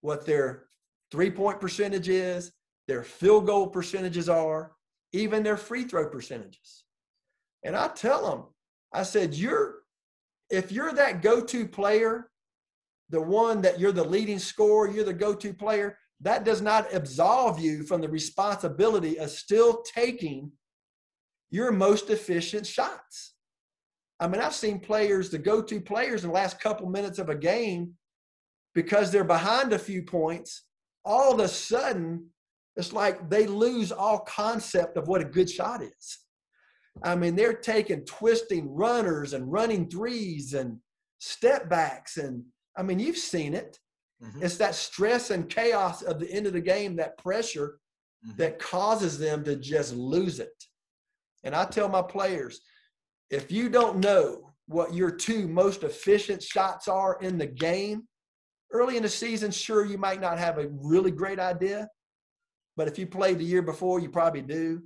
what 0.03 0.27
their 0.27 0.65
three 1.11 1.31
point 1.31 1.61
percentage 1.61 2.09
is, 2.09 2.53
their 2.87 3.03
field 3.03 3.47
goal 3.47 3.69
percentages 3.69 4.29
are, 4.29 4.73
even 5.13 5.43
their 5.43 5.57
free 5.57 5.85
throw 5.85 6.09
percentages. 6.09 6.85
And 7.63 7.77
I 7.77 7.89
tell 7.89 8.29
them, 8.29 8.45
I 8.93 9.05
said, 9.05 9.35
you're, 9.35 9.77
if 10.51 10.73
you're 10.73 10.93
that 10.93 11.23
go 11.23 11.41
to 11.41 11.67
player, 11.67 12.29
the 13.11 13.21
one 13.21 13.63
that 13.63 13.79
you're 13.79 13.93
the 13.93 14.05
leading 14.05 14.39
scorer, 14.39 14.91
you're 14.91 15.05
the 15.05 15.13
go 15.13 15.35
to 15.35 15.55
player, 15.55 15.97
that 16.23 16.45
does 16.45 16.63
not 16.63 16.93
absolve 16.95 17.59
you 17.59 17.83
from 17.83 18.01
the 18.01 18.09
responsibility 18.09 19.19
of 19.19 19.31
still 19.31 19.83
taking 19.83 20.53
your 21.51 21.73
most 21.73 22.11
efficient 22.11 22.67
shots. 22.67 23.35
I 24.21 24.29
mean, 24.29 24.41
I've 24.41 24.55
seen 24.55 24.79
players, 24.79 25.31
the 25.31 25.39
go 25.39 25.61
to 25.61 25.81
players 25.81 26.23
in 26.23 26.31
the 26.31 26.35
last 26.35 26.61
couple 26.61 26.89
minutes 26.89 27.19
of 27.19 27.29
a 27.29 27.35
game, 27.35 27.95
because 28.75 29.11
they're 29.11 29.25
behind 29.25 29.73
a 29.73 29.79
few 29.79 30.03
points, 30.03 30.63
all 31.05 31.35
of 31.35 31.41
a 31.41 31.49
sudden, 31.49 32.29
it's 32.77 32.93
like 32.93 33.29
they 33.29 33.47
lose 33.47 33.93
all 33.93 34.21
concept 34.21 34.97
of 34.97 35.09
what 35.09 35.21
a 35.21 35.27
good 35.27 35.51
shot 35.51 35.83
is. 35.83 36.19
I 37.05 37.17
mean, 37.17 37.35
they're 37.35 37.53
taking 37.53 38.05
twisting 38.05 38.73
runners 38.75 39.33
and 39.33 39.51
running 39.51 39.91
threes 39.91 40.55
and 40.55 40.79
step 41.19 41.69
backs. 41.69 42.17
And 42.17 42.45
I 42.77 42.83
mean, 42.83 42.99
you've 42.99 43.17
seen 43.17 43.55
it. 43.55 43.79
Mm-hmm. 44.23 44.43
It's 44.43 44.57
that 44.57 44.75
stress 44.75 45.31
and 45.31 45.49
chaos 45.49 46.03
of 46.03 46.21
the 46.21 46.31
end 46.31 46.47
of 46.47 46.53
the 46.53 46.61
game, 46.61 46.97
that 46.97 47.19
pressure 47.19 47.79
mm-hmm. 48.27 48.37
that 48.37 48.59
causes 48.59 49.19
them 49.19 49.43
to 49.45 49.57
just 49.57 49.95
lose 49.95 50.39
it. 50.39 50.65
And 51.45 51.55
I 51.55 51.65
tell 51.65 51.89
my 51.89 52.03
players, 52.03 52.61
if 53.31 53.51
you 53.51 53.69
don't 53.69 53.99
know 53.99 54.53
what 54.67 54.95
your 54.95 55.11
two 55.11 55.49
most 55.49 55.83
efficient 55.83 56.43
shots 56.43 56.87
are 56.87 57.19
in 57.21 57.37
the 57.37 57.47
game, 57.47 58.05
early 58.71 58.97
in 58.97 59.03
the 59.03 59.09
season, 59.09 59.51
sure, 59.51 59.85
you 59.85 59.99
might 59.99 60.21
not 60.21 60.39
have 60.39 60.59
a 60.59 60.69
really 60.69 61.11
great 61.11 61.41
idea. 61.41 61.89
But 62.77 62.89
if 62.89 62.99
you 62.99 63.07
played 63.07 63.39
the 63.39 63.45
year 63.45 63.63
before, 63.63 64.01
you 64.01 64.09
probably 64.09 64.43
do. 64.43 64.83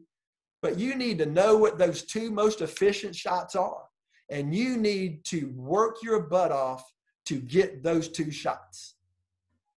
But 0.62 0.78
you 0.78 0.96
need 0.96 1.18
to 1.18 1.26
know 1.26 1.56
what 1.56 1.78
those 1.78 2.02
two 2.02 2.30
most 2.30 2.62
efficient 2.62 3.14
shots 3.14 3.54
are. 3.54 3.82
And 4.30 4.54
you 4.54 4.76
need 4.76 5.24
to 5.26 5.52
work 5.54 5.98
your 6.02 6.20
butt 6.20 6.50
off 6.50 6.82
to 7.26 7.36
get 7.36 7.82
those 7.82 8.08
two 8.08 8.30
shots. 8.30 8.95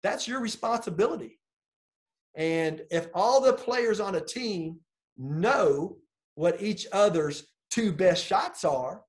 That's 0.08 0.26
your 0.26 0.40
responsibility. 0.40 1.38
And 2.34 2.82
if 2.90 3.10
all 3.14 3.42
the 3.42 3.52
players 3.52 4.00
on 4.00 4.16
a 4.16 4.22
team 4.22 4.80
know 5.18 5.98
what 6.36 6.62
each 6.62 6.88
other's 6.94 7.48
two 7.70 7.92
best 7.92 8.24
shots 8.24 8.64
are, 8.64 9.02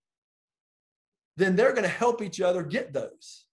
then 1.37 1.55
they're 1.55 1.71
going 1.71 1.85
to 1.85 1.89
help 1.89 2.21
each 2.21 2.41
other 2.41 2.65
get 2.65 2.93
those. 2.93 3.45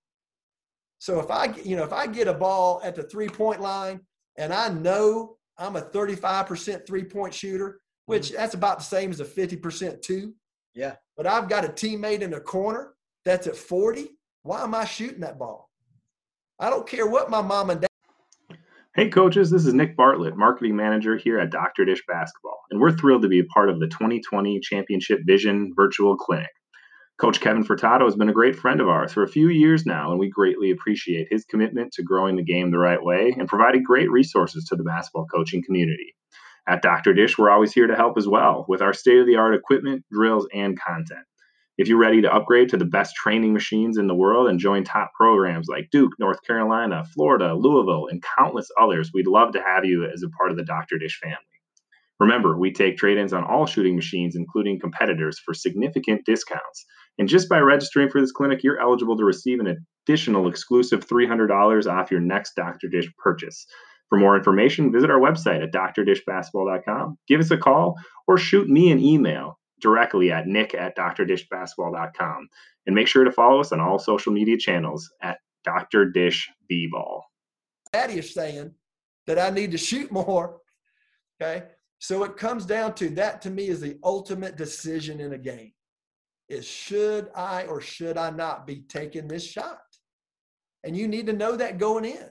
So 0.98 1.20
if 1.20 1.30
I, 1.30 1.54
you 1.64 1.76
know, 1.76 1.84
if 1.84 1.94
I 1.94 2.08
get 2.08 2.28
a 2.28 2.34
ball 2.34 2.82
at 2.84 2.96
the 2.96 3.04
three 3.04 3.30
point 3.30 3.62
line 3.62 4.00
and 4.40 4.52
I 4.52 4.70
know 4.70 5.38
I'm 5.60 5.76
a 5.76 5.82
35% 5.82 6.88
three 6.88 7.04
point 7.04 7.32
shooter, 7.32 7.80
which 8.08 8.30
mm-hmm. 8.30 8.38
that's 8.38 8.56
about 8.56 8.80
the 8.80 8.86
same 8.86 9.12
as 9.12 9.20
a 9.20 9.26
50% 9.26 10.02
two. 10.02 10.34
Yeah. 10.74 10.96
But 11.16 11.28
I've 11.28 11.48
got 11.48 11.64
a 11.64 11.70
teammate 11.70 12.22
in 12.22 12.32
the 12.32 12.40
corner 12.40 12.96
that's 13.24 13.46
at 13.46 13.56
40. 13.56 14.18
Why 14.42 14.64
am 14.64 14.74
I 14.74 14.86
shooting 14.86 15.20
that 15.20 15.38
ball? 15.38 15.65
I 16.58 16.70
don't 16.70 16.88
care 16.88 17.06
what 17.06 17.30
my 17.30 17.42
mom 17.42 17.70
and 17.70 17.82
dad. 17.82 17.90
Hey, 18.96 19.10
coaches, 19.10 19.50
this 19.50 19.66
is 19.66 19.74
Nick 19.74 19.98
Bartlett, 19.98 20.38
marketing 20.38 20.78
manager 20.78 21.18
here 21.18 21.38
at 21.38 21.50
Dr. 21.50 21.84
Dish 21.84 22.02
Basketball, 22.08 22.62
and 22.72 22.80
we're 22.80 22.96
thrilled 22.96 23.24
to 23.24 23.28
be 23.28 23.40
a 23.40 23.46
part 23.46 23.70
of 23.70 23.82
the 23.82 23.88
2020 23.88 24.62
Championship 24.62 25.20
Vision 25.26 25.74
Virtual 25.76 26.16
Clinic. 26.16 26.52
Coach 27.20 27.42
Kevin 27.42 27.66
Furtado 27.66 28.06
has 28.06 28.16
been 28.16 28.30
a 28.30 28.34
great 28.34 28.56
friend 28.56 28.80
of 28.80 28.88
ours 28.88 29.12
for 29.12 29.24
a 29.24 29.28
few 29.28 29.50
years 29.50 29.86
now, 29.86 30.12
and 30.12 30.20
we 30.20 30.30
greatly 30.30 30.72
appreciate 30.72 31.28
his 31.30 31.44
commitment 31.44 31.92
to 31.94 32.04
growing 32.04 32.38
the 32.38 32.44
game 32.44 32.72
the 32.72 32.78
right 32.78 33.04
way 33.04 33.36
and 33.38 33.50
providing 33.50 33.84
great 33.84 34.10
resources 34.10 34.64
to 34.66 34.78
the 34.78 34.84
basketball 34.84 35.26
coaching 35.26 35.62
community. 35.62 36.16
At 36.66 36.82
Dr. 36.82 37.14
Dish, 37.14 37.38
we're 37.38 37.52
always 37.52 37.74
here 37.74 37.88
to 37.88 37.96
help 37.96 38.18
as 38.18 38.30
well 38.30 38.66
with 38.70 38.82
our 38.82 38.94
state 38.94 39.20
of 39.20 39.28
the 39.28 39.36
art 39.36 39.56
equipment, 39.56 40.06
drills, 40.10 40.48
and 40.54 40.80
content. 40.80 41.26
If 41.78 41.90
you're 41.90 41.98
ready 41.98 42.22
to 42.22 42.34
upgrade 42.34 42.70
to 42.70 42.78
the 42.78 42.86
best 42.86 43.16
training 43.16 43.52
machines 43.52 43.98
in 43.98 44.08
the 44.08 44.16
world 44.16 44.48
and 44.48 44.60
join 44.60 44.86
top 44.86 45.12
programs 45.14 45.68
like 45.68 45.90
Duke, 45.92 46.14
North 46.20 46.42
Carolina, 46.48 47.04
Florida, 47.14 47.54
Louisville, 47.54 48.08
and 48.10 48.24
countless 48.38 48.70
others, 48.80 49.12
we'd 49.14 49.28
love 49.28 49.52
to 49.52 49.62
have 49.62 49.84
you 49.84 50.06
as 50.06 50.24
a 50.24 50.30
part 50.38 50.52
of 50.52 50.58
the 50.58 50.64
Dr. 50.64 50.98
Dish 50.98 51.20
family. 51.22 51.36
Remember, 52.18 52.58
we 52.58 52.72
take 52.72 52.96
trade 52.96 53.18
ins 53.18 53.34
on 53.34 53.44
all 53.44 53.66
shooting 53.66 53.98
machines, 53.98 54.38
including 54.38 54.80
competitors, 54.80 55.38
for 55.38 55.54
significant 55.54 56.22
discounts. 56.26 56.86
And 57.18 57.28
just 57.28 57.50
by 57.50 57.60
registering 57.60 58.10
for 58.10 58.22
this 58.22 58.32
clinic, 58.32 58.64
you're 58.64 58.80
eligible 58.80 59.18
to 59.18 59.26
receive 59.26 59.60
an 59.60 59.86
additional 60.08 60.48
exclusive 60.48 61.06
$300 61.06 61.92
off 61.92 62.10
your 62.10 62.22
next 62.22 62.54
Dr. 62.56 62.88
Dish 62.88 63.12
purchase. 63.22 63.66
For 64.08 64.18
more 64.18 64.38
information, 64.38 64.94
visit 64.94 65.10
our 65.10 65.20
website 65.20 65.62
at 65.62 65.74
drdishbasketball.com, 65.74 67.18
give 67.28 67.42
us 67.42 67.52
a 67.52 67.58
call, 67.58 67.96
or 68.28 68.38
shoot 68.38 68.70
me 68.70 68.92
an 68.92 69.00
email 69.00 69.58
directly 69.86 70.32
at 70.32 70.48
nick 70.48 70.74
at 70.74 70.98
drdishbasketball.com. 70.98 72.50
And 72.88 72.96
make 72.96 73.08
sure 73.08 73.24
to 73.24 73.32
follow 73.32 73.60
us 73.60 73.72
on 73.72 73.80
all 73.80 74.00
social 74.00 74.34
media 74.34 74.58
channels 74.58 75.12
at 75.22 75.38
Dr. 75.64 76.06
Dish 76.10 76.50
B-Ball. 76.68 77.24
Daddy 77.94 78.18
is 78.18 78.34
saying 78.34 78.74
that 79.28 79.38
I 79.38 79.52
need 79.52 79.72
to 79.72 79.78
shoot 79.78 80.12
more. 80.12 80.58
Okay. 81.40 81.68
So 82.00 82.24
it 82.24 82.36
comes 82.36 82.66
down 82.66 82.96
to 82.96 83.10
that 83.12 83.44
to 83.44 83.52
me 83.52 83.68
is 83.68 83.80
the 83.80 84.00
ultimate 84.04 84.58
decision 84.58 85.20
in 85.20 85.34
a 85.34 85.38
game. 85.38 85.72
Is 86.50 86.66
should 86.66 87.30
I 87.36 87.66
or 87.66 87.80
should 87.80 88.18
I 88.18 88.32
not 88.32 88.66
be 88.66 88.82
taking 88.90 89.28
this 89.28 89.46
shot? 89.46 89.82
And 90.84 90.98
you 90.98 91.08
need 91.08 91.28
to 91.28 91.34
know 91.34 91.56
that 91.56 91.78
going 91.78 92.06
in. 92.06 92.30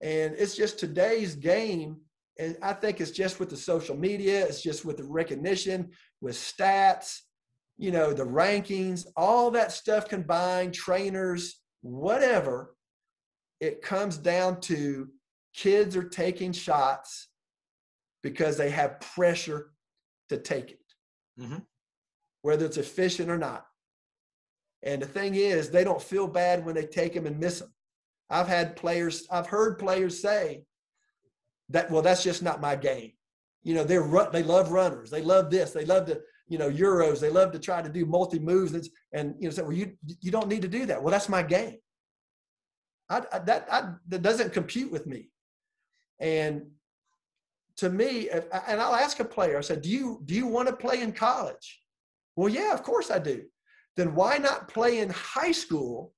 And 0.00 0.34
it's 0.36 0.56
just 0.56 0.80
today's 0.80 1.36
game. 1.36 1.98
And 2.38 2.56
I 2.62 2.72
think 2.74 3.00
it's 3.00 3.10
just 3.12 3.40
with 3.40 3.48
the 3.48 3.56
social 3.56 3.96
media, 3.96 4.44
it's 4.44 4.62
just 4.62 4.84
with 4.84 4.98
the 4.98 5.04
recognition, 5.04 5.90
with 6.20 6.36
stats, 6.36 7.20
you 7.78 7.90
know, 7.90 8.12
the 8.12 8.24
rankings, 8.26 9.06
all 9.16 9.50
that 9.52 9.72
stuff 9.72 10.08
combined, 10.08 10.74
trainers, 10.74 11.62
whatever. 11.80 12.76
It 13.60 13.80
comes 13.80 14.18
down 14.18 14.60
to 14.62 15.08
kids 15.54 15.96
are 15.96 16.08
taking 16.08 16.52
shots 16.52 17.28
because 18.22 18.56
they 18.58 18.70
have 18.70 19.00
pressure 19.00 19.72
to 20.28 20.36
take 20.36 20.70
it, 20.72 20.84
Mhm. 21.38 21.66
whether 22.42 22.66
it's 22.66 22.76
efficient 22.76 23.30
or 23.30 23.38
not. 23.38 23.66
And 24.82 25.00
the 25.00 25.06
thing 25.06 25.34
is, 25.34 25.70
they 25.70 25.84
don't 25.84 26.02
feel 26.02 26.26
bad 26.26 26.64
when 26.66 26.74
they 26.74 26.86
take 26.86 27.14
them 27.14 27.26
and 27.26 27.40
miss 27.40 27.60
them. 27.60 27.74
I've 28.28 28.48
had 28.48 28.76
players, 28.76 29.26
I've 29.30 29.46
heard 29.46 29.78
players 29.78 30.20
say 30.20 30.66
that, 31.70 31.90
well, 31.90 32.02
that's 32.02 32.22
just 32.22 32.42
not 32.42 32.60
my 32.60 32.76
game. 32.76 33.12
You 33.62 33.74
know, 33.74 33.84
they're 33.84 34.02
run, 34.02 34.30
they 34.32 34.42
love 34.42 34.70
runners, 34.70 35.10
they 35.10 35.22
love 35.22 35.50
this, 35.50 35.72
they 35.72 35.84
love 35.84 36.06
to, 36.06 36.20
you 36.46 36.58
know, 36.58 36.70
euros, 36.70 37.18
they 37.20 37.30
love 37.30 37.50
to 37.52 37.58
try 37.58 37.82
to 37.82 37.88
do 37.88 38.06
multi 38.06 38.38
moves, 38.38 38.72
and, 38.72 38.88
and 39.12 39.34
you 39.40 39.48
know, 39.48 39.50
say, 39.50 39.62
well, 39.62 39.72
you 39.72 39.92
you 40.20 40.30
don't 40.30 40.48
need 40.48 40.62
to 40.62 40.68
do 40.68 40.86
that. 40.86 41.02
Well, 41.02 41.10
that's 41.10 41.28
my 41.28 41.42
game. 41.42 41.78
I, 43.10 43.22
I, 43.32 43.38
that 43.40 43.66
I, 43.70 43.92
that 44.08 44.22
doesn't 44.22 44.52
compute 44.52 44.92
with 44.92 45.06
me. 45.06 45.30
And 46.20 46.66
to 47.78 47.90
me, 47.90 48.28
if, 48.30 48.44
and 48.68 48.80
I'll 48.80 48.94
ask 48.94 49.18
a 49.20 49.24
player, 49.24 49.58
I 49.58 49.62
said, 49.62 49.82
do 49.82 49.90
you 49.90 50.22
do 50.24 50.34
you 50.34 50.46
want 50.46 50.68
to 50.68 50.76
play 50.76 51.02
in 51.02 51.12
college? 51.12 51.82
Well, 52.36 52.48
yeah, 52.48 52.72
of 52.72 52.82
course 52.82 53.10
I 53.10 53.18
do. 53.18 53.44
Then 53.96 54.14
why 54.14 54.38
not 54.38 54.68
play 54.68 55.00
in 55.00 55.10
high 55.10 55.52
school 55.52 56.12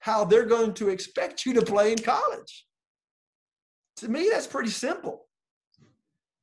how 0.00 0.24
they're 0.24 0.46
going 0.46 0.74
to 0.74 0.90
expect 0.90 1.46
you 1.46 1.54
to 1.54 1.62
play 1.62 1.92
in 1.92 1.98
college? 1.98 2.66
To 4.02 4.08
me, 4.08 4.28
that's 4.30 4.48
pretty 4.48 4.70
simple. 4.70 5.26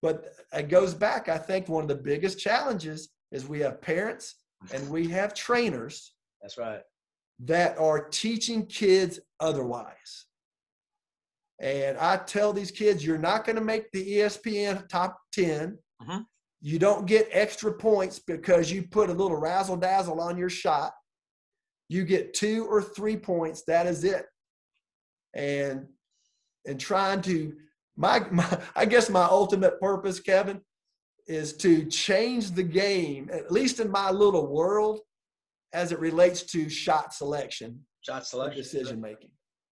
But 0.01 0.33
it 0.53 0.69
goes 0.69 0.93
back, 0.93 1.27
I 1.27 1.37
think 1.37 1.67
one 1.67 1.83
of 1.83 1.89
the 1.89 1.95
biggest 1.95 2.39
challenges 2.39 3.09
is 3.33 3.47
we 3.49 3.59
have 3.59 3.81
parents 3.81 4.35
and 4.73 4.89
we 4.89 5.09
have 5.09 5.33
trainers 5.33 6.13
That's 6.41 6.57
right. 6.57 6.81
that 7.39 7.77
are 7.77 8.07
teaching 8.07 8.65
kids 8.65 9.19
otherwise. 9.41 10.25
And 11.59 11.97
I 11.97 12.15
tell 12.15 12.53
these 12.53 12.71
kids, 12.71 13.05
you're 13.05 13.17
not 13.17 13.43
going 13.45 13.57
to 13.57 13.61
make 13.61 13.91
the 13.91 14.19
ESPN 14.19 14.87
top 14.87 15.19
10. 15.33 15.77
Mhm. 16.01 16.25
You 16.61 16.79
don't 16.79 17.05
get 17.05 17.27
extra 17.31 17.73
points 17.73 18.19
because 18.19 18.71
you 18.71 18.87
put 18.87 19.09
a 19.09 19.13
little 19.13 19.35
razzle 19.37 19.75
dazzle 19.75 20.21
on 20.21 20.37
your 20.37 20.49
shot. 20.49 20.93
You 21.89 22.05
get 22.05 22.33
two 22.33 22.65
or 22.67 22.81
three 22.81 23.17
points. 23.17 23.63
That 23.65 23.85
is 23.85 24.05
it. 24.05 24.25
And 25.33 25.87
and 26.65 26.79
trying 26.79 27.21
to 27.23 27.53
my, 27.97 28.19
my 28.31 28.59
I 28.75 28.85
guess 28.85 29.09
my 29.09 29.23
ultimate 29.25 29.79
purpose, 29.79 30.19
Kevin, 30.19 30.61
is 31.27 31.55
to 31.57 31.85
change 31.85 32.51
the 32.51 32.63
game, 32.63 33.29
at 33.31 33.51
least 33.51 33.79
in 33.79 33.91
my 33.91 34.09
little 34.11 34.47
world, 34.47 35.01
as 35.73 35.91
it 35.91 35.99
relates 35.99 36.43
to 36.43 36.69
shot 36.69 37.13
selection 37.13 37.79
Shot 38.01 38.25
selection. 38.25 38.61
decision 38.61 38.99
making. 39.01 39.29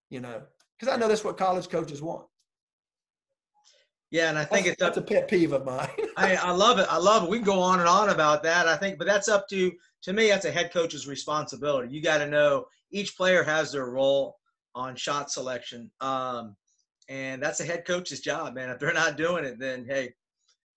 You 0.10 0.20
know, 0.22 0.42
because 0.78 0.94
I 0.94 0.98
know 0.98 1.08
that's 1.08 1.24
what 1.24 1.38
college 1.38 1.70
coaches 1.70 2.02
want. 2.02 2.28
Yeah, 4.10 4.30
and 4.30 4.38
I 4.38 4.46
think 4.46 4.66
That's, 4.68 4.74
it's 4.76 4.82
up 4.82 4.96
that's 4.96 4.98
a 5.00 5.14
pet 5.14 5.28
peeve 5.28 5.52
of 5.52 5.66
mine. 5.66 5.90
I, 6.18 6.36
I 6.36 6.52
love 6.52 6.80
it. 6.80 6.88
I 6.90 6.98
love 6.98 7.24
it. 7.24 7.30
We 7.30 7.38
can 7.40 7.46
go 7.46 7.60
on 7.60 7.80
and 7.80 7.90
on 7.90 8.10
about 8.10 8.42
that. 8.44 8.68
I 8.68 8.78
think, 8.78 8.98
but 8.98 9.06
that's 9.08 9.28
up 9.28 9.48
to 9.50 9.72
to 10.04 10.14
me. 10.14 10.30
That's 10.30 10.46
a 10.46 10.52
head 10.52 10.72
coach's 10.72 11.08
responsibility. 11.08 11.94
You 11.94 12.02
got 12.02 12.20
to 12.20 12.28
know 12.28 12.66
each 12.92 13.18
player 13.18 13.44
has 13.44 13.72
their 13.72 13.88
role 13.90 14.38
on 14.76 14.96
shot 14.96 15.30
selection, 15.32 15.92
um, 16.00 16.56
and 17.10 17.42
that's 17.42 17.60
a 17.60 17.66
head 17.66 17.86
coach's 17.86 18.20
job, 18.22 18.54
man. 18.56 18.70
If 18.70 18.80
they're 18.80 18.94
not 18.94 19.18
doing 19.18 19.46
it, 19.46 19.60
then 19.60 19.86
hey, 19.88 20.14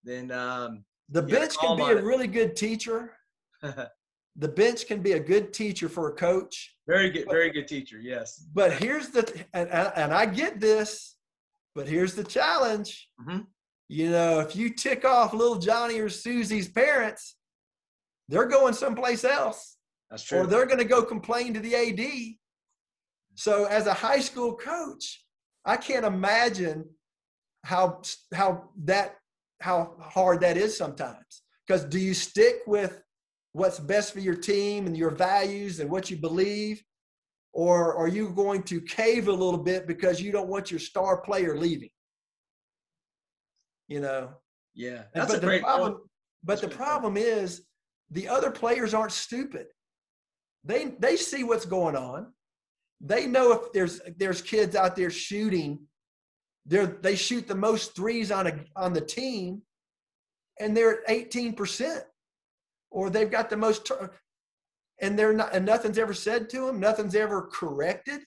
then 0.03 0.31
um, 0.31 0.83
the 1.09 1.21
bench 1.21 1.57
can 1.57 1.77
be 1.77 1.83
a 1.83 1.97
it. 1.97 2.03
really 2.03 2.27
good 2.27 2.55
teacher. 2.55 3.13
The 4.37 4.47
bench 4.47 4.87
can 4.87 5.01
be 5.01 5.11
a 5.11 5.19
good 5.19 5.51
teacher 5.51 5.89
for 5.89 6.07
a 6.07 6.13
coach. 6.15 6.73
very 6.87 7.09
good, 7.09 7.25
very 7.29 7.51
good 7.51 7.67
teacher. 7.67 7.99
Yes. 7.99 8.45
But 8.53 8.71
here's 8.81 9.09
the 9.09 9.29
and, 9.53 9.69
and 9.69 10.13
I 10.13 10.25
get 10.25 10.61
this, 10.61 11.17
but 11.75 11.85
here's 11.85 12.15
the 12.15 12.23
challenge. 12.23 13.09
Mhm. 13.27 13.45
You 13.89 14.09
know, 14.09 14.39
if 14.39 14.55
you 14.55 14.69
tick 14.73 15.03
off 15.03 15.33
little 15.33 15.57
Johnny 15.57 15.99
or 15.99 16.07
Susie's 16.07 16.69
parents, 16.69 17.35
they're 18.29 18.47
going 18.47 18.73
someplace 18.73 19.25
else. 19.25 19.75
That's 20.09 20.23
true. 20.23 20.39
or 20.39 20.47
they're 20.47 20.65
going 20.65 20.79
to 20.79 20.85
go 20.85 21.03
complain 21.03 21.53
to 21.53 21.59
the 21.59 21.75
AD. 21.75 22.35
So 23.35 23.65
as 23.65 23.85
a 23.85 23.93
high 23.93 24.21
school 24.21 24.55
coach, 24.55 25.20
I 25.65 25.77
can't 25.77 26.05
imagine 26.05 26.85
how 27.63 28.01
how 28.33 28.69
that 28.83 29.15
how 29.61 29.95
hard 29.99 30.41
that 30.41 30.57
is 30.57 30.75
sometimes. 30.77 31.43
Because 31.67 31.85
do 31.85 31.99
you 31.99 32.13
stick 32.13 32.57
with 32.65 33.01
what's 33.53 33.79
best 33.79 34.13
for 34.13 34.19
your 34.19 34.35
team 34.35 34.87
and 34.87 34.97
your 34.97 35.11
values 35.11 35.79
and 35.79 35.89
what 35.89 36.09
you 36.09 36.17
believe, 36.17 36.83
or 37.53 37.95
are 37.95 38.07
you 38.07 38.29
going 38.29 38.63
to 38.63 38.81
cave 38.81 39.27
a 39.27 39.31
little 39.31 39.59
bit 39.59 39.87
because 39.87 40.19
you 40.21 40.31
don't 40.31 40.47
want 40.49 40.71
your 40.71 40.79
star 40.79 41.21
player 41.21 41.57
leaving? 41.57 41.89
You 43.87 43.99
know, 43.99 44.29
yeah, 44.73 45.03
that's 45.13 45.31
a 45.31 45.33
but 45.35 45.41
the 45.41 45.47
great 45.47 45.61
problem, 45.63 45.91
point. 45.93 46.03
but 46.43 46.53
That's 46.53 46.61
the 46.61 46.67
point. 46.69 46.79
problem 46.79 47.17
is 47.17 47.63
the 48.09 48.27
other 48.27 48.51
players 48.51 48.93
aren't 48.93 49.11
stupid. 49.11 49.67
They 50.63 50.95
they 50.99 51.15
see 51.17 51.43
what's 51.43 51.65
going 51.65 51.95
on. 51.95 52.33
They 53.03 53.25
know 53.25 53.51
if 53.53 53.71
there's 53.73 53.99
there's 54.17 54.41
kids 54.41 54.75
out 54.75 54.95
there 54.95 55.09
shooting, 55.09 55.87
they 56.65 56.85
they 56.85 57.15
shoot 57.15 57.47
the 57.47 57.55
most 57.55 57.95
threes 57.95 58.31
on 58.31 58.47
a 58.47 58.63
on 58.75 58.93
the 58.93 59.01
team, 59.01 59.63
and 60.59 60.77
they're 60.77 60.99
at 61.01 61.09
eighteen 61.09 61.53
percent, 61.53 62.03
or 62.91 63.09
they've 63.09 63.31
got 63.31 63.49
the 63.49 63.57
most, 63.57 63.85
tur- 63.85 64.11
and 65.01 65.17
they're 65.17 65.33
not, 65.33 65.53
and 65.55 65.65
nothing's 65.65 65.97
ever 65.97 66.13
said 66.13 66.49
to 66.51 66.67
them. 66.67 66.79
Nothing's 66.79 67.15
ever 67.15 67.47
corrected. 67.51 68.21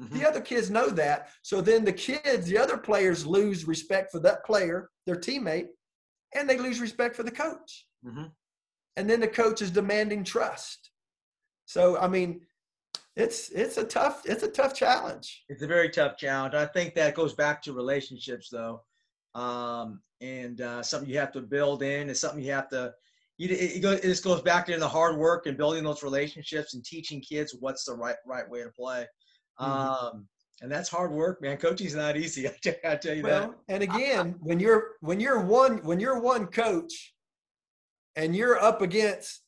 Mhm. 0.00 0.10
The 0.12 0.28
other 0.28 0.40
kids 0.40 0.70
know 0.70 0.88
that. 0.90 1.30
So 1.42 1.60
then 1.60 1.84
the 1.84 1.92
kids, 1.92 2.46
the 2.46 2.58
other 2.58 2.78
players 2.78 3.26
lose 3.26 3.66
respect 3.66 4.12
for 4.12 4.20
that 4.20 4.44
player, 4.44 4.88
their 5.04 5.16
teammate, 5.16 5.68
and 6.34 6.48
they 6.48 6.58
lose 6.58 6.80
respect 6.80 7.16
for 7.16 7.24
the 7.24 7.30
coach. 7.32 7.88
Mhm. 8.04 8.32
And 8.96 9.10
then 9.10 9.20
the 9.20 9.28
coach 9.28 9.60
is 9.62 9.70
demanding 9.72 10.22
trust. 10.22 10.92
So 11.64 11.98
I 11.98 12.06
mean, 12.06 12.46
it's 13.16 13.50
it's 13.50 13.76
a 13.76 13.84
tough 13.84 14.22
it's 14.24 14.42
a 14.42 14.48
tough 14.48 14.74
challenge. 14.74 15.44
It's 15.48 15.62
a 15.62 15.66
very 15.66 15.90
tough 15.90 16.16
challenge. 16.16 16.54
I 16.54 16.66
think 16.66 16.94
that 16.94 17.14
goes 17.14 17.34
back 17.34 17.62
to 17.62 17.72
relationships, 17.72 18.48
though, 18.48 18.82
um, 19.34 20.00
and 20.20 20.60
uh, 20.60 20.82
something 20.82 21.08
you 21.10 21.18
have 21.18 21.32
to 21.32 21.42
build 21.42 21.82
in. 21.82 22.08
It's 22.08 22.20
something 22.20 22.42
you 22.42 22.52
have 22.52 22.68
to. 22.70 22.94
You, 23.38 23.48
it, 23.48 23.76
it 23.76 23.80
goes, 23.80 24.00
this 24.00 24.20
goes 24.20 24.40
back 24.40 24.66
to 24.66 24.78
the 24.78 24.88
hard 24.88 25.16
work 25.16 25.46
and 25.46 25.56
building 25.56 25.84
those 25.84 26.02
relationships 26.02 26.74
and 26.74 26.84
teaching 26.84 27.20
kids 27.20 27.56
what's 27.58 27.84
the 27.84 27.94
right 27.94 28.16
right 28.26 28.48
way 28.48 28.62
to 28.62 28.70
play. 28.70 29.06
Mhm. 29.60 29.66
Um, 29.66 30.28
and 30.62 30.70
that's 30.70 30.88
hard 30.88 31.10
work, 31.12 31.42
man. 31.42 31.56
Coaching's 31.56 31.94
not 31.94 32.16
easy. 32.16 32.48
I 32.48 32.54
tell, 32.62 32.74
I 32.84 32.96
tell 32.96 33.16
you 33.16 33.24
Well, 33.24 33.54
and 33.68 33.82
again, 33.82 34.36
when 34.40 34.58
you're 34.58 34.92
when 35.00 35.20
you're 35.20 35.40
one 35.40 35.78
when 35.84 36.00
you're 36.00 36.20
one 36.20 36.46
coach, 36.46 37.14
and 38.16 38.34
you're 38.34 38.58
up 38.58 38.80
against 38.80 39.42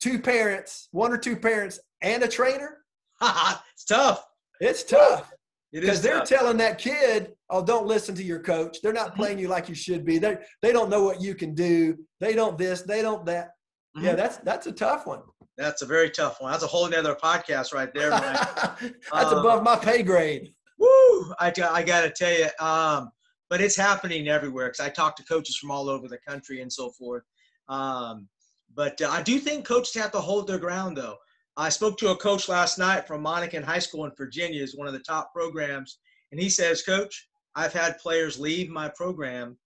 two 0.00 0.18
parents, 0.18 0.88
one 0.92 1.12
or 1.12 1.18
two 1.18 1.36
parents, 1.36 1.78
and 2.02 2.22
a 2.22 2.28
trainer, 2.28 2.78
it's 3.22 3.84
tough. 3.84 4.24
it's 4.60 4.82
tough. 4.84 5.30
Because 5.72 5.98
is 5.98 6.02
they're 6.02 6.18
tough. 6.18 6.28
telling 6.28 6.56
that 6.56 6.78
kid, 6.78 7.32
"Oh, 7.48 7.64
don't 7.64 7.86
listen 7.86 8.14
to 8.16 8.24
your 8.24 8.40
coach. 8.40 8.78
They're 8.82 8.92
not 8.92 9.12
Mhm. 9.12 9.16
playing 9.16 9.38
you 9.38 9.46
like 9.48 9.68
you 9.68 9.74
should 9.76 10.04
be. 10.04 10.18
They 10.18 10.38
they 10.62 10.72
don't 10.72 10.90
know 10.90 11.04
what 11.04 11.20
you 11.20 11.34
can 11.36 11.54
do. 11.54 11.96
They 12.18 12.34
don't 12.34 12.58
this. 12.58 12.82
They 12.82 13.02
don't 13.02 13.24
that." 13.26 13.50
Yeah, 13.94 14.14
Mhm. 14.14 14.16
that's 14.16 14.36
that's 14.38 14.66
a 14.66 14.72
tough 14.72 15.06
one. 15.06 15.22
That's 15.56 15.82
a 15.82 15.86
very 15.86 16.10
tough 16.10 16.40
one. 16.40 16.50
That's 16.50 16.64
a 16.64 16.66
whole 16.66 16.92
other 16.92 17.14
podcast 17.14 17.72
right 17.72 17.92
there, 17.94 18.10
that's 18.10 18.92
Uh, 19.12 19.36
above 19.38 19.62
my 19.62 19.76
pay 19.76 20.02
grade. 20.02 20.54
Woo! 20.78 21.34
I, 21.38 21.50
got- 21.50 21.72
I 21.72 21.82
got 21.82 22.00
to 22.02 22.10
tell 22.10 22.32
you, 22.32 22.48
um, 22.66 23.10
but 23.50 23.60
it's 23.60 23.76
happening 23.76 24.26
everywhere 24.28 24.68
because 24.68 24.80
I 24.80 24.88
talk 24.88 25.14
to 25.16 25.24
coaches 25.24 25.56
from 25.56 25.70
all 25.70 25.88
over 25.90 26.08
the 26.08 26.16
country 26.18 26.62
and 26.62 26.72
so 26.72 26.90
forth. 26.90 27.22
Um, 27.68 28.28
But 28.74 29.00
uh, 29.02 29.08
I 29.10 29.22
do 29.22 29.38
think 29.38 29.66
coaches 29.66 29.94
have 29.94 30.12
to 30.12 30.20
hold 30.20 30.46
their 30.46 30.58
ground, 30.58 30.96
though. 30.96 31.16
I 31.60 31.68
spoke 31.68 31.98
to 31.98 32.10
a 32.10 32.16
coach 32.16 32.48
last 32.48 32.78
night 32.78 33.06
from 33.06 33.22
Monacan 33.22 33.62
High 33.62 33.80
School 33.80 34.06
in 34.06 34.12
Virginia, 34.16 34.62
is 34.62 34.74
one 34.74 34.86
of 34.86 34.94
the 34.94 35.00
top 35.00 35.30
programs, 35.30 35.98
and 36.32 36.40
he 36.40 36.48
says, 36.48 36.82
"Coach, 36.82 37.28
I've 37.54 37.74
had 37.74 37.98
players 37.98 38.40
leave 38.40 38.70
my 38.70 38.88
program 38.88 39.58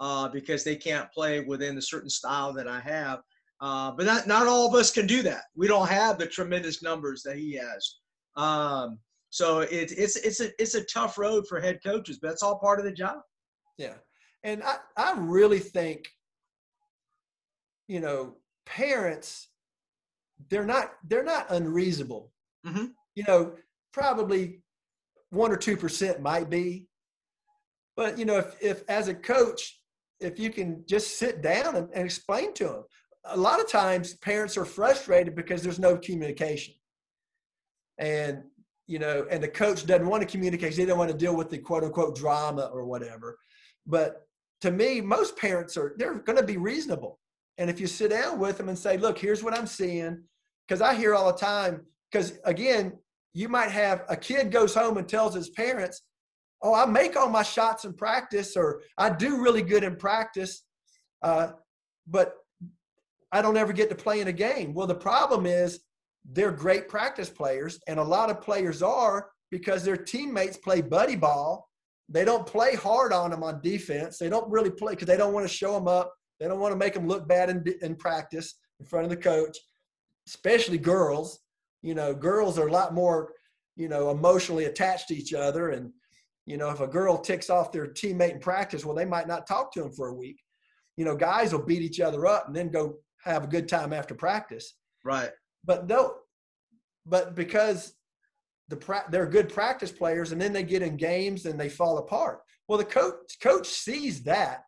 uh, 0.00 0.28
because 0.28 0.64
they 0.64 0.76
can't 0.76 1.12
play 1.12 1.40
within 1.40 1.74
the 1.74 1.82
certain 1.82 2.08
style 2.08 2.54
that 2.54 2.66
I 2.66 2.80
have." 2.80 3.20
Uh, 3.60 3.92
but 3.92 4.06
not, 4.06 4.26
not 4.26 4.46
all 4.46 4.66
of 4.66 4.74
us 4.74 4.90
can 4.90 5.06
do 5.06 5.22
that. 5.24 5.42
We 5.54 5.68
don't 5.68 5.90
have 5.90 6.18
the 6.18 6.26
tremendous 6.26 6.82
numbers 6.82 7.22
that 7.22 7.36
he 7.36 7.52
has. 7.52 7.96
Um, 8.34 8.98
so 9.28 9.60
it, 9.60 9.92
it's 9.92 10.16
it's 10.16 10.40
a 10.40 10.50
it's 10.58 10.74
a 10.74 10.84
tough 10.84 11.18
road 11.18 11.46
for 11.46 11.60
head 11.60 11.80
coaches, 11.84 12.18
but 12.18 12.28
that's 12.28 12.42
all 12.42 12.58
part 12.58 12.78
of 12.78 12.86
the 12.86 12.92
job. 12.92 13.18
Yeah, 13.76 13.96
and 14.42 14.62
I 14.62 14.76
I 14.96 15.14
really 15.18 15.58
think, 15.58 16.08
you 17.88 18.00
know, 18.00 18.36
parents 18.64 19.48
they're 20.48 20.64
not 20.64 20.92
they're 21.08 21.24
not 21.24 21.50
unreasonable. 21.50 22.32
Mm-hmm. 22.66 22.86
You 23.14 23.24
know, 23.26 23.54
probably 23.92 24.62
one 25.30 25.52
or 25.52 25.56
two 25.56 25.76
percent 25.76 26.20
might 26.20 26.50
be, 26.50 26.88
but 27.96 28.18
you 28.18 28.24
know, 28.24 28.38
if 28.38 28.56
if 28.60 28.82
as 28.88 29.08
a 29.08 29.14
coach, 29.14 29.80
if 30.20 30.38
you 30.38 30.50
can 30.50 30.84
just 30.86 31.18
sit 31.18 31.42
down 31.42 31.76
and, 31.76 31.88
and 31.94 32.04
explain 32.04 32.54
to 32.54 32.64
them, 32.64 32.84
a 33.24 33.36
lot 33.36 33.60
of 33.60 33.68
times 33.68 34.14
parents 34.14 34.56
are 34.56 34.64
frustrated 34.64 35.34
because 35.34 35.62
there's 35.62 35.78
no 35.78 35.96
communication, 35.96 36.74
and 37.98 38.42
you 38.86 38.98
know, 38.98 39.26
and 39.30 39.42
the 39.42 39.48
coach 39.48 39.86
doesn't 39.86 40.06
want 40.06 40.22
to 40.22 40.28
communicate. 40.28 40.76
They 40.76 40.84
don't 40.84 40.98
want 40.98 41.10
to 41.10 41.16
deal 41.16 41.36
with 41.36 41.50
the 41.50 41.58
quote 41.58 41.84
unquote 41.84 42.16
drama 42.16 42.70
or 42.72 42.84
whatever. 42.84 43.38
But 43.86 44.26
to 44.62 44.70
me, 44.70 45.00
most 45.00 45.36
parents 45.36 45.76
are 45.76 45.94
they're 45.98 46.14
going 46.14 46.38
to 46.38 46.44
be 46.44 46.56
reasonable. 46.56 47.18
And 47.58 47.68
if 47.68 47.80
you 47.80 47.86
sit 47.86 48.10
down 48.10 48.38
with 48.38 48.56
them 48.56 48.68
and 48.68 48.78
say, 48.78 48.96
look, 48.96 49.18
here's 49.18 49.42
what 49.42 49.56
I'm 49.56 49.66
seeing, 49.66 50.22
because 50.66 50.80
I 50.80 50.94
hear 50.94 51.14
all 51.14 51.32
the 51.32 51.38
time, 51.38 51.82
because 52.10 52.38
again, 52.44 52.92
you 53.34 53.48
might 53.48 53.70
have 53.70 54.04
a 54.08 54.16
kid 54.16 54.50
goes 54.50 54.74
home 54.74 54.98
and 54.98 55.08
tells 55.08 55.34
his 55.34 55.50
parents, 55.50 56.02
oh, 56.62 56.74
I 56.74 56.86
make 56.86 57.16
all 57.16 57.28
my 57.28 57.42
shots 57.42 57.84
in 57.84 57.94
practice, 57.94 58.56
or 58.56 58.82
I 58.98 59.10
do 59.10 59.42
really 59.42 59.62
good 59.62 59.84
in 59.84 59.96
practice, 59.96 60.64
uh, 61.22 61.48
but 62.06 62.34
I 63.32 63.42
don't 63.42 63.56
ever 63.56 63.72
get 63.72 63.88
to 63.88 63.94
play 63.94 64.20
in 64.20 64.28
a 64.28 64.32
game. 64.32 64.74
Well, 64.74 64.86
the 64.86 64.94
problem 64.94 65.46
is 65.46 65.80
they're 66.30 66.52
great 66.52 66.88
practice 66.88 67.30
players, 67.30 67.80
and 67.88 67.98
a 67.98 68.04
lot 68.04 68.30
of 68.30 68.40
players 68.40 68.82
are 68.82 69.30
because 69.50 69.84
their 69.84 69.96
teammates 69.96 70.56
play 70.56 70.80
buddy 70.80 71.16
ball. 71.16 71.68
They 72.08 72.24
don't 72.24 72.46
play 72.46 72.74
hard 72.74 73.12
on 73.12 73.30
them 73.30 73.42
on 73.42 73.60
defense. 73.62 74.18
They 74.18 74.28
don't 74.28 74.50
really 74.50 74.70
play 74.70 74.92
because 74.92 75.06
they 75.06 75.16
don't 75.16 75.32
want 75.32 75.46
to 75.46 75.52
show 75.52 75.72
them 75.72 75.88
up. 75.88 76.12
They 76.38 76.46
don't 76.46 76.60
want 76.60 76.72
to 76.72 76.78
make 76.78 76.94
them 76.94 77.08
look 77.08 77.26
bad 77.26 77.50
in, 77.50 77.64
in 77.80 77.96
practice 77.96 78.54
in 78.80 78.86
front 78.86 79.04
of 79.04 79.10
the 79.10 79.16
coach, 79.16 79.56
especially 80.26 80.78
girls. 80.78 81.40
You 81.82 81.94
know, 81.94 82.14
girls 82.14 82.58
are 82.58 82.68
a 82.68 82.72
lot 82.72 82.94
more, 82.94 83.32
you 83.76 83.88
know, 83.88 84.10
emotionally 84.10 84.66
attached 84.66 85.08
to 85.08 85.14
each 85.14 85.34
other. 85.34 85.70
And, 85.70 85.92
you 86.46 86.56
know, 86.56 86.70
if 86.70 86.80
a 86.80 86.86
girl 86.86 87.18
ticks 87.18 87.50
off 87.50 87.72
their 87.72 87.88
teammate 87.88 88.32
in 88.32 88.40
practice, 88.40 88.84
well, 88.84 88.94
they 88.94 89.04
might 89.04 89.28
not 89.28 89.46
talk 89.46 89.72
to 89.72 89.82
them 89.82 89.92
for 89.92 90.08
a 90.08 90.14
week. 90.14 90.40
You 90.96 91.04
know, 91.04 91.16
guys 91.16 91.52
will 91.52 91.64
beat 91.64 91.82
each 91.82 92.00
other 92.00 92.26
up 92.26 92.46
and 92.46 92.54
then 92.54 92.70
go 92.70 92.98
have 93.24 93.44
a 93.44 93.48
good 93.48 93.68
time 93.68 93.92
after 93.92 94.14
practice. 94.14 94.74
Right. 95.04 95.30
But 95.64 95.88
no, 95.88 96.14
but 97.06 97.34
because 97.34 97.94
the 98.68 98.76
pra- 98.76 99.06
they're 99.10 99.26
good 99.26 99.48
practice 99.48 99.90
players 99.90 100.32
and 100.32 100.40
then 100.40 100.52
they 100.52 100.62
get 100.62 100.82
in 100.82 100.96
games 100.96 101.46
and 101.46 101.58
they 101.58 101.68
fall 101.68 101.98
apart. 101.98 102.40
Well, 102.68 102.78
the 102.78 102.84
coach 102.84 103.38
coach 103.40 103.66
sees 103.66 104.22
that 104.24 104.62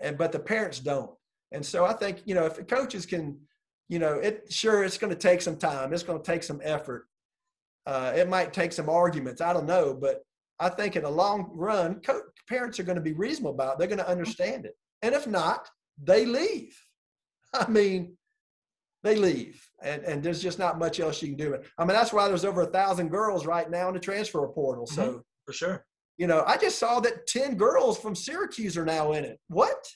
and 0.00 0.16
but 0.18 0.32
the 0.32 0.38
parents 0.38 0.80
don't. 0.80 1.10
And 1.52 1.64
so 1.64 1.84
I 1.84 1.92
think 1.92 2.22
you 2.24 2.34
know 2.34 2.46
if 2.46 2.66
coaches 2.66 3.06
can, 3.06 3.38
you 3.88 3.98
know, 3.98 4.14
it 4.14 4.52
sure 4.52 4.84
it's 4.84 4.98
going 4.98 5.12
to 5.12 5.18
take 5.18 5.40
some 5.42 5.56
time. 5.56 5.92
It's 5.92 6.02
going 6.02 6.20
to 6.20 6.24
take 6.24 6.42
some 6.42 6.60
effort. 6.62 7.06
Uh, 7.86 8.12
it 8.14 8.28
might 8.28 8.52
take 8.52 8.72
some 8.72 8.88
arguments. 8.88 9.40
I 9.40 9.52
don't 9.52 9.66
know, 9.66 9.94
but 9.94 10.22
I 10.60 10.68
think 10.68 10.96
in 10.96 11.04
the 11.04 11.10
long 11.10 11.50
run, 11.52 12.00
co- 12.00 12.22
parents 12.48 12.78
are 12.78 12.82
going 12.82 12.96
to 12.96 13.02
be 13.02 13.12
reasonable 13.12 13.52
about. 13.52 13.74
It. 13.74 13.78
They're 13.78 13.88
going 13.88 13.98
to 13.98 14.08
understand 14.08 14.66
it. 14.66 14.74
And 15.02 15.14
if 15.14 15.26
not, 15.26 15.68
they 16.02 16.26
leave. 16.26 16.78
I 17.54 17.68
mean, 17.68 18.16
they 19.04 19.14
leave, 19.14 19.64
and 19.80 20.02
and 20.02 20.22
there's 20.22 20.42
just 20.42 20.58
not 20.58 20.78
much 20.78 20.98
else 21.00 21.22
you 21.22 21.28
can 21.28 21.36
do. 21.36 21.56
I 21.78 21.84
mean, 21.84 21.94
that's 21.94 22.12
why 22.12 22.26
there's 22.28 22.44
over 22.44 22.62
a 22.62 22.66
thousand 22.66 23.08
girls 23.08 23.46
right 23.46 23.70
now 23.70 23.88
in 23.88 23.94
the 23.94 24.00
transfer 24.00 24.46
portal. 24.48 24.86
So 24.86 25.02
mm-hmm. 25.02 25.18
for 25.46 25.52
sure. 25.52 25.84
You 26.18 26.26
know, 26.26 26.42
I 26.46 26.56
just 26.56 26.80
saw 26.80 26.98
that 27.00 27.28
10 27.28 27.54
girls 27.54 27.96
from 27.96 28.16
Syracuse 28.16 28.76
are 28.76 28.84
now 28.84 29.12
in 29.12 29.24
it. 29.24 29.38
What? 29.46 29.86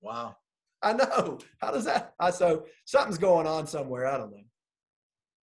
Wow. 0.00 0.34
I 0.84 0.92
know. 0.92 1.38
How 1.60 1.70
does 1.70 1.84
that? 1.84 2.14
I, 2.18 2.30
so 2.30 2.66
something's 2.84 3.18
going 3.18 3.46
on 3.46 3.66
somewhere. 3.66 4.06
I 4.06 4.18
don't 4.18 4.32
know. 4.32 4.42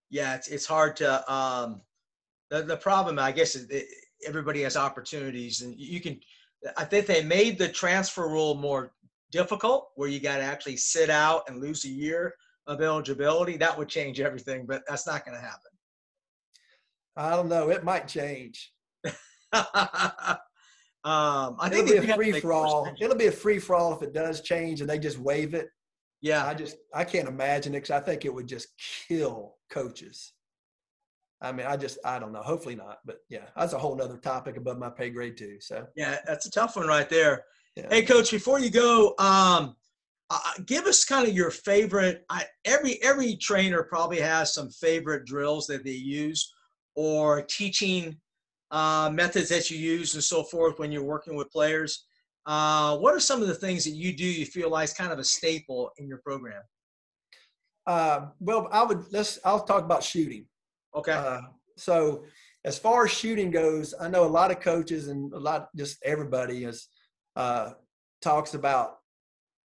Yeah, 0.10 0.36
it's, 0.36 0.48
it's 0.48 0.66
hard 0.66 0.96
to, 0.98 1.34
um, 1.34 1.82
the, 2.50 2.64
the 2.64 2.78
problem, 2.78 3.20
I 3.20 3.32
guess, 3.32 3.56
is 3.56 3.70
it, 3.70 3.86
everybody 4.26 4.64
has 4.64 4.76
opportunities 4.76 5.62
and 5.62 5.76
you 5.78 6.02
can, 6.02 6.20
I 6.78 6.84
think 6.84 7.06
they 7.06 7.24
made 7.24 7.58
the 7.58 7.70
transfer 7.70 8.28
rule 8.28 8.56
more 8.56 8.92
difficult 9.32 9.90
where 9.96 10.10
you 10.10 10.20
got 10.20 10.38
to 10.38 10.44
actually 10.44 10.78
sit 10.78 11.10
out 11.10 11.44
and 11.48 11.62
lose 11.62 11.86
a 11.86 11.90
year 11.90 12.34
of 12.68 12.82
eligibility. 12.82 13.56
That 13.56 13.78
would 13.78 13.88
change 13.88 14.20
everything, 14.20 14.66
but 14.66 14.82
that's 14.88 15.08
not 15.08 15.26
going 15.26 15.38
to 15.38 15.44
happen. 15.44 15.72
I 17.16 17.36
don't 17.36 17.50
know. 17.50 17.70
It 17.70 17.84
might 17.84 18.08
change. 18.08 18.74
um, 21.06 21.56
I 21.60 21.70
think 21.70 21.90
it'll 21.90 22.06
be 22.06 22.12
a 22.12 22.16
free 22.16 22.40
for 22.42 22.52
all. 22.52 22.92
It'll 23.00 23.16
be 23.16 23.28
a 23.28 23.32
free 23.32 23.60
for 23.60 23.76
all 23.76 23.94
if 23.96 24.02
it 24.02 24.14
does 24.14 24.42
change 24.42 24.82
and 24.82 24.90
they 24.90 25.00
just 25.00 25.18
waive 25.18 25.54
it. 25.54 25.70
Yeah, 26.22 26.46
I 26.46 26.54
just 26.54 26.76
I 26.94 27.06
can't 27.06 27.30
imagine 27.30 27.74
it 27.74 27.78
because 27.78 27.92
I 27.92 28.02
think 28.02 28.26
it 28.26 28.34
would 28.34 28.48
just 28.48 28.68
kill 29.08 29.56
coaches. 29.70 30.34
I 31.42 31.54
mean, 31.54 31.66
I 31.66 31.78
just 31.78 32.00
I 32.04 32.20
don't 32.20 32.34
know. 32.34 32.42
Hopefully 32.42 32.76
not, 32.76 32.98
but 33.06 33.20
yeah, 33.30 33.46
that's 33.56 33.72
a 33.72 33.80
whole 33.80 33.96
nother 33.96 34.18
topic 34.18 34.58
above 34.58 34.78
my 34.78 34.90
pay 34.90 35.10
grade 35.10 35.38
too. 35.38 35.58
So 35.62 35.88
yeah, 35.96 36.18
that's 36.28 36.46
a 36.48 36.52
tough 36.52 36.76
one 36.76 36.88
right 36.88 37.10
there. 37.10 37.46
Yeah. 37.78 37.88
Hey, 37.90 38.02
coach, 38.02 38.32
before 38.32 38.60
you 38.60 38.70
go, 38.70 39.16
um, 39.20 39.78
uh, 40.30 40.40
give 40.66 40.86
us 40.86 41.06
kind 41.06 41.26
of 41.26 41.34
your 41.34 41.50
favorite. 41.50 42.26
I, 42.30 42.44
every 42.66 43.02
every 43.02 43.38
trainer 43.38 43.84
probably 43.84 44.20
has 44.20 44.54
some 44.54 44.70
favorite 44.70 45.26
drills 45.26 45.66
that 45.68 45.86
they 45.86 45.92
use 45.92 46.54
or 46.96 47.44
teaching 47.44 48.18
uh, 48.72 49.10
methods 49.14 49.50
that 49.50 49.70
you 49.70 49.78
use 49.78 50.14
and 50.14 50.24
so 50.24 50.44
forth 50.44 50.80
when 50.80 50.92
you're 50.92 51.04
working 51.04 51.36
with 51.36 51.52
players. 51.52 52.06
Uh, 52.46 52.98
what 52.98 53.14
are 53.14 53.20
some 53.20 53.42
of 53.42 53.48
the 53.48 53.56
things 53.56 53.84
that 53.84 53.92
you 53.92 54.16
do 54.16 54.26
you 54.26 54.46
feel 54.46 54.70
like 54.70 54.86
is 54.86 54.94
kind 54.94 55.12
of 55.12 55.20
a 55.20 55.24
staple 55.24 55.92
in 55.98 56.08
your 56.08 56.20
program? 56.20 56.62
Uh, 57.86 58.28
well, 58.40 58.68
I 58.72 58.84
would 58.84 59.06
let's 59.12 59.40
I'll 59.44 59.64
talk 59.64 59.84
about 59.84 60.04
shooting. 60.04 60.46
Okay. 60.96 61.12
Uh, 61.12 61.42
so 61.78 62.26
as 62.66 62.78
far 62.78 63.06
as 63.06 63.12
shooting 63.12 63.52
goes, 63.52 63.94
I 64.00 64.10
know 64.10 64.26
a 64.26 64.28
lot 64.28 64.52
of 64.52 64.60
coaches 64.60 65.08
and 65.08 65.32
a 65.34 65.40
lot 65.40 65.70
just 65.76 65.98
everybody 66.04 66.66
is 66.66 66.88
uh, 67.36 67.72
talks 68.22 68.54
about 68.54 68.98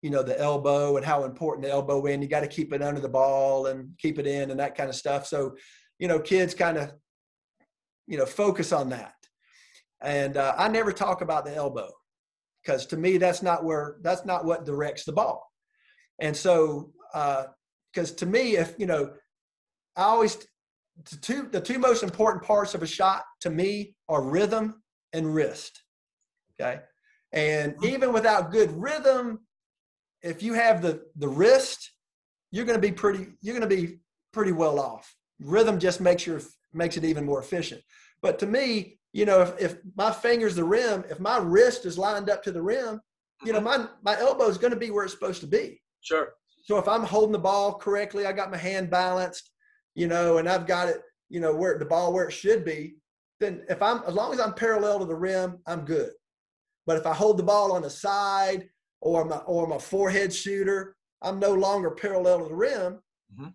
you 0.01 0.09
know 0.09 0.21
the 0.21 0.39
elbow 0.39 0.97
and 0.97 1.05
how 1.05 1.23
important 1.23 1.65
the 1.65 1.71
elbow 1.71 2.05
in. 2.05 2.21
You 2.21 2.27
got 2.27 2.41
to 2.41 2.47
keep 2.47 2.73
it 2.73 2.81
under 2.81 2.99
the 2.99 3.09
ball 3.09 3.67
and 3.67 3.89
keep 3.97 4.19
it 4.19 4.27
in 4.27 4.51
and 4.51 4.59
that 4.59 4.75
kind 4.75 4.89
of 4.89 4.95
stuff. 4.95 5.25
So 5.25 5.55
you 5.97 6.07
know 6.07 6.19
kids 6.19 6.53
kind 6.53 6.77
of 6.77 6.91
you 8.07 8.17
know, 8.17 8.25
focus 8.25 8.71
on 8.71 8.89
that. 8.89 9.15
And 10.01 10.37
uh, 10.37 10.53
I 10.57 10.67
never 10.67 10.91
talk 10.91 11.21
about 11.21 11.45
the 11.45 11.55
elbow 11.55 11.89
because 12.61 12.85
to 12.87 12.97
me, 12.97 13.17
that's 13.17 13.41
not 13.41 13.63
where, 13.63 13.97
that's 14.01 14.25
not 14.25 14.45
what 14.45 14.65
directs 14.65 15.05
the 15.05 15.13
ball. 15.13 15.49
And 16.19 16.35
so, 16.35 16.91
because 17.11 18.11
uh, 18.11 18.15
to 18.17 18.25
me, 18.25 18.57
if, 18.57 18.75
you 18.77 18.85
know, 18.85 19.13
I 19.95 20.03
always, 20.03 20.37
the 21.09 21.17
two, 21.17 21.49
the 21.51 21.61
two 21.61 21.79
most 21.79 22.03
important 22.03 22.43
parts 22.43 22.75
of 22.75 22.83
a 22.83 22.87
shot 22.87 23.23
to 23.41 23.49
me 23.49 23.95
are 24.09 24.21
rhythm 24.21 24.81
and 25.13 25.33
wrist. 25.33 25.83
Okay. 26.59 26.81
And 27.31 27.73
mm-hmm. 27.73 27.85
even 27.85 28.13
without 28.13 28.51
good 28.51 28.71
rhythm, 28.71 29.39
if 30.21 30.43
you 30.43 30.53
have 30.53 30.81
the, 30.81 31.01
the 31.15 31.27
wrist, 31.27 31.91
you're 32.51 32.65
going 32.65 32.79
to 32.79 32.87
be 32.87 32.93
pretty, 32.93 33.27
you're 33.41 33.57
going 33.57 33.67
to 33.67 33.75
be 33.75 33.99
pretty 34.31 34.51
well 34.51 34.79
off. 34.79 35.15
Rhythm 35.39 35.79
just 35.79 35.99
makes 35.99 36.25
your 36.25 36.41
makes 36.73 36.97
it 36.97 37.05
even 37.05 37.25
more 37.25 37.39
efficient. 37.39 37.81
But 38.21 38.39
to 38.39 38.47
me, 38.47 38.99
you 39.11 39.25
know, 39.25 39.41
if, 39.41 39.59
if 39.59 39.77
my 39.95 40.11
finger's 40.11 40.55
the 40.55 40.63
rim, 40.63 41.03
if 41.09 41.19
my 41.19 41.37
wrist 41.37 41.85
is 41.85 41.97
lined 41.97 42.29
up 42.29 42.41
to 42.43 42.51
the 42.51 42.61
rim, 42.61 42.99
you 43.43 43.53
know, 43.53 43.59
mm-hmm. 43.59 43.83
my, 44.03 44.13
my 44.15 44.19
elbow 44.19 44.47
is 44.47 44.57
going 44.57 44.73
to 44.73 44.79
be 44.79 44.91
where 44.91 45.03
it's 45.03 45.13
supposed 45.13 45.41
to 45.41 45.47
be. 45.47 45.81
Sure. 46.01 46.33
So 46.63 46.77
if 46.77 46.87
I'm 46.87 47.03
holding 47.03 47.33
the 47.33 47.39
ball 47.39 47.73
correctly, 47.73 48.25
I 48.25 48.31
got 48.31 48.51
my 48.51 48.57
hand 48.57 48.89
balanced, 48.89 49.51
you 49.95 50.07
know, 50.07 50.37
and 50.37 50.47
I've 50.47 50.65
got 50.65 50.87
it, 50.89 51.01
you 51.29 51.39
know, 51.39 51.53
where 51.53 51.77
the 51.77 51.85
ball 51.85 52.13
where 52.13 52.27
it 52.27 52.31
should 52.31 52.63
be, 52.63 52.95
then 53.39 53.63
if 53.69 53.81
I'm 53.81 54.01
as 54.07 54.13
long 54.13 54.33
as 54.33 54.39
I'm 54.39 54.53
parallel 54.53 54.99
to 54.99 55.05
the 55.05 55.15
rim, 55.15 55.59
I'm 55.67 55.83
good. 55.83 56.11
But 56.85 56.97
if 56.97 57.05
I 57.05 57.13
hold 57.13 57.37
the 57.37 57.43
ball 57.43 57.73
on 57.73 57.81
the 57.81 57.89
side 57.89 58.69
or 59.01 59.25
my 59.25 59.37
or 59.37 59.67
my 59.67 59.77
forehead 59.77 60.33
shooter, 60.33 60.95
I'm 61.21 61.39
no 61.39 61.53
longer 61.53 61.91
parallel 61.91 62.39
to 62.39 62.45
the 62.45 62.55
rim. 62.55 62.99
Mm-hmm. 63.33 63.47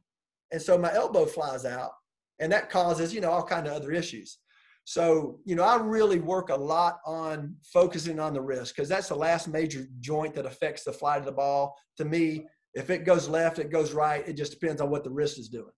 And 0.53 0.63
so 0.63 0.77
my 0.77 0.93
elbow 0.93 1.25
flies 1.25 1.65
out 1.65 1.93
and 2.41 2.51
that 2.53 2.71
causes 2.71 3.13
you 3.13 3.21
know 3.21 3.31
all 3.31 3.43
kind 3.43 3.67
of 3.67 3.73
other 3.73 3.93
issues 3.93 4.39
so 4.85 5.39
you 5.45 5.55
know 5.55 5.65
i 5.65 5.77
really 5.77 6.19
work 6.19 6.51
a 6.51 6.57
lot 6.57 6.99
on 7.05 7.55
focusing 7.63 8.19
on 8.19 8.33
the 8.33 8.41
wrist 8.41 8.75
because 8.75 8.89
that's 8.89 9.09
the 9.09 9.15
last 9.15 9.49
major 9.49 9.87
joint 10.01 10.35
that 10.35 10.47
affects 10.47 10.85
the 10.85 10.93
flight 10.93 11.19
of 11.19 11.27
the 11.27 11.33
ball 11.33 11.75
to 11.97 12.05
me 12.05 12.47
If 12.75 12.91
it 12.91 13.05
goes 13.05 13.29
left, 13.29 13.59
it 13.59 13.73
goes 13.73 13.93
right. 13.93 14.27
It 14.29 14.35
just 14.35 14.53
depends 14.53 14.81
on 14.81 14.91
what 14.91 15.03
the 15.03 15.11
wrist 15.11 15.39
is 15.39 15.49
doing. 15.49 15.73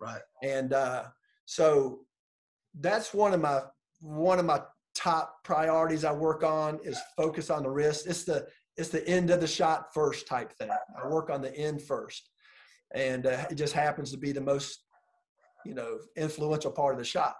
Right. 0.00 0.22
And 0.42 0.72
uh, 0.72 1.04
so 1.44 2.00
that's 2.80 3.12
one 3.12 3.34
of 3.34 3.40
my 3.40 3.60
one 4.00 4.38
of 4.38 4.46
my 4.46 4.62
top 4.94 5.34
priorities 5.44 6.04
I 6.04 6.12
work 6.12 6.42
on 6.42 6.78
is 6.82 6.98
focus 7.16 7.50
on 7.50 7.62
the 7.62 7.70
wrist. 7.70 8.06
It's 8.06 8.24
the 8.24 8.46
it's 8.76 8.90
the 8.90 9.06
end 9.08 9.30
of 9.30 9.40
the 9.40 9.46
shot 9.46 9.92
first 9.92 10.26
type 10.26 10.52
thing. 10.56 10.70
I 10.70 11.08
work 11.08 11.30
on 11.30 11.42
the 11.42 11.54
end 11.54 11.82
first, 11.82 12.30
and 12.94 13.26
uh, 13.26 13.44
it 13.50 13.56
just 13.56 13.74
happens 13.74 14.10
to 14.12 14.18
be 14.18 14.32
the 14.32 14.40
most 14.40 14.85
you 15.66 15.74
know 15.74 15.98
influential 16.16 16.70
part 16.70 16.94
of 16.94 16.98
the 16.98 17.04
shot. 17.04 17.36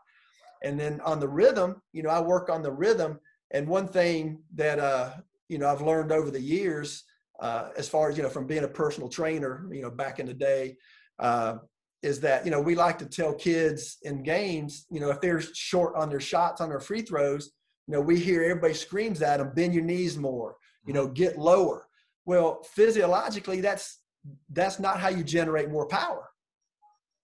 And 0.63 0.79
then 0.79 1.01
on 1.03 1.21
the 1.21 1.29
rhythm, 1.29 1.83
you 1.93 2.03
know, 2.03 2.11
I 2.11 2.21
work 2.21 2.49
on 2.49 2.63
the 2.63 2.73
rhythm. 2.73 3.21
And 3.53 3.69
one 3.69 3.89
thing 3.89 4.43
that 4.55 4.79
uh, 4.79 5.13
you 5.49 5.59
know 5.59 5.69
I've 5.69 5.83
learned 5.83 6.13
over 6.13 6.31
the 6.31 6.41
years, 6.41 7.05
uh, 7.41 7.71
as 7.77 7.89
far 7.89 8.09
as 8.09 8.17
you 8.17 8.23
know, 8.23 8.29
from 8.29 8.47
being 8.47 8.65
a 8.65 8.69
personal 8.69 9.09
trainer, 9.09 9.69
you 9.71 9.83
know, 9.83 9.91
back 9.91 10.19
in 10.19 10.27
the 10.27 10.35
day, 10.35 10.77
uh, 11.19 11.57
is 12.03 12.21
that 12.21 12.45
you 12.45 12.51
know 12.51 12.61
we 12.61 12.75
like 12.75 12.99
to 12.99 13.07
tell 13.07 13.35
kids 13.35 13.99
in 14.03 14.23
games, 14.23 14.87
you 14.91 15.01
know, 15.01 15.11
if 15.11 15.21
they're 15.21 15.41
short 15.41 15.95
on 15.95 16.09
their 16.09 16.21
shots 16.21 16.61
on 16.61 16.69
their 16.69 16.81
free 16.81 17.03
throws, 17.03 17.53
you 17.87 17.95
know, 17.95 18.01
we 18.01 18.19
hear 18.19 18.43
everybody 18.43 18.75
screams 18.75 19.23
at 19.23 19.39
them, 19.39 19.53
bend 19.55 19.75
your 19.75 19.85
knees 19.85 20.17
more, 20.17 20.57
you 20.87 20.93
know, 20.93 21.07
get 21.07 21.39
lower. 21.39 21.87
Well, 22.25 22.63
physiologically, 22.75 23.61
that's 23.61 24.01
that's 24.51 24.81
not 24.81 24.99
how 24.99 25.09
you 25.09 25.23
generate 25.23 25.71
more 25.71 25.87
power. 25.87 26.29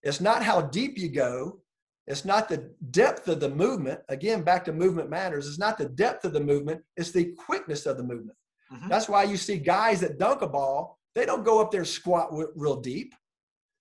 It's 0.03 0.21
not 0.21 0.43
how 0.43 0.63
deep 0.63 0.99
you 0.99 1.09
go. 1.09 1.61
It's 2.07 2.25
not 2.25 2.49
the 2.49 2.71
depth 2.91 3.29
of 3.29 3.41
the 3.41 3.49
movement. 3.49 4.01
Again, 4.09 4.43
back 4.43 4.65
to 4.65 4.73
movement 4.73 5.09
matters. 5.09 5.47
It's 5.47 5.59
not 5.59 5.79
the 5.79 5.89
depth 5.89 6.25
of 6.25 6.33
the 6.33 6.41
movement. 6.41 6.83
It's 6.97 7.13
the 7.13 7.33
quickness 7.39 7.87
of 7.87 7.97
the 7.97 8.03
movement. 8.03 8.37
Mm-hmm. 8.73 8.89
That's 8.89 9.09
why 9.09 9.23
you 9.23 9.37
see 9.37 9.59
guys 9.59 10.01
that 10.01 10.19
dunk 10.19 10.43
a 10.43 10.49
ball. 10.49 10.99
They 11.15 11.27
don't 11.27 11.45
go 11.45 11.61
up 11.61 11.71
there 11.71 11.83
and 11.83 11.89
squat 11.89 12.31
real 12.57 12.81
deep. 12.81 13.15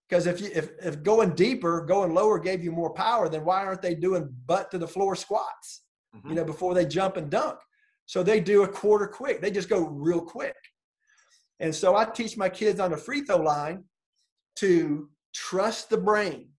Because 0.08 0.28
if 0.28 0.42
you 0.42 0.50
if, 0.54 0.72
if 0.84 1.02
going 1.04 1.32
deeper, 1.32 1.82
going 1.82 2.14
lower 2.14 2.38
gave 2.38 2.64
you 2.64 2.72
more 2.72 2.94
power, 2.94 3.30
then 3.30 3.46
why 3.46 3.66
aren't 3.66 3.82
they 3.82 3.96
doing 3.96 4.30
butt 4.46 4.70
to 4.72 4.78
the 4.78 4.88
floor 4.88 5.16
squats? 5.16 5.84
Mm-hmm. 6.16 6.30
You 6.30 6.36
know, 6.36 6.44
before 6.44 6.74
they 6.74 6.86
jump 6.86 7.18
and 7.18 7.30
dunk. 7.30 7.58
So 8.06 8.22
they 8.22 8.42
do 8.42 8.64
a 8.64 8.68
quarter 8.68 9.08
quick. 9.08 9.42
They 9.42 9.52
just 9.52 9.70
go 9.70 9.88
real 9.88 10.22
quick. 10.22 10.56
And 11.62 11.74
so 11.74 11.96
I 11.96 12.06
teach 12.06 12.36
my 12.36 12.50
kids 12.50 12.80
on 12.80 12.92
the 12.92 12.98
free 12.98 13.22
throw 13.22 13.38
line 13.38 13.86
to 14.58 15.10
trust 15.34 15.90
the 15.90 15.98
brain. 15.98 16.50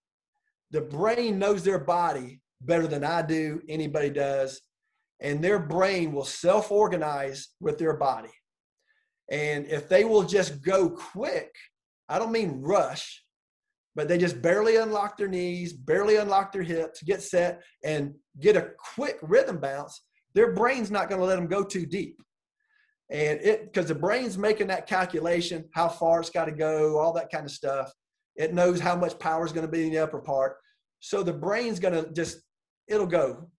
The 0.70 0.80
brain 0.80 1.38
knows 1.38 1.62
their 1.62 1.78
body 1.78 2.40
better 2.60 2.86
than 2.86 3.04
I 3.04 3.22
do, 3.22 3.60
anybody 3.68 4.10
does. 4.10 4.60
And 5.20 5.42
their 5.42 5.58
brain 5.58 6.12
will 6.12 6.24
self 6.24 6.72
organize 6.72 7.48
with 7.60 7.78
their 7.78 7.96
body. 7.96 8.32
And 9.30 9.66
if 9.66 9.88
they 9.88 10.04
will 10.04 10.24
just 10.24 10.62
go 10.62 10.90
quick, 10.90 11.54
I 12.08 12.18
don't 12.18 12.32
mean 12.32 12.60
rush, 12.60 13.22
but 13.94 14.08
they 14.08 14.18
just 14.18 14.42
barely 14.42 14.76
unlock 14.76 15.16
their 15.16 15.28
knees, 15.28 15.72
barely 15.72 16.16
unlock 16.16 16.52
their 16.52 16.62
hips, 16.62 17.02
get 17.02 17.22
set, 17.22 17.62
and 17.84 18.14
get 18.40 18.56
a 18.56 18.70
quick 18.94 19.18
rhythm 19.22 19.58
bounce, 19.58 20.02
their 20.34 20.52
brain's 20.52 20.90
not 20.90 21.08
going 21.08 21.20
to 21.20 21.26
let 21.26 21.36
them 21.36 21.46
go 21.46 21.62
too 21.62 21.86
deep. 21.86 22.20
And 23.10 23.40
it, 23.42 23.64
because 23.64 23.88
the 23.88 23.94
brain's 23.94 24.38
making 24.38 24.68
that 24.68 24.86
calculation, 24.86 25.68
how 25.74 25.88
far 25.88 26.20
it's 26.20 26.30
got 26.30 26.46
to 26.46 26.52
go, 26.52 26.98
all 26.98 27.12
that 27.12 27.30
kind 27.30 27.44
of 27.44 27.50
stuff. 27.50 27.92
It 28.36 28.54
knows 28.54 28.80
how 28.80 28.96
much 28.96 29.18
power 29.18 29.44
is 29.44 29.52
going 29.52 29.66
to 29.66 29.72
be 29.72 29.86
in 29.86 29.92
the 29.92 29.98
upper 29.98 30.20
part. 30.20 30.56
So 31.00 31.22
the 31.22 31.32
brain's 31.32 31.80
going 31.80 31.94
to 31.94 32.10
just, 32.12 32.38
it'll 32.88 33.06
go 33.06 33.50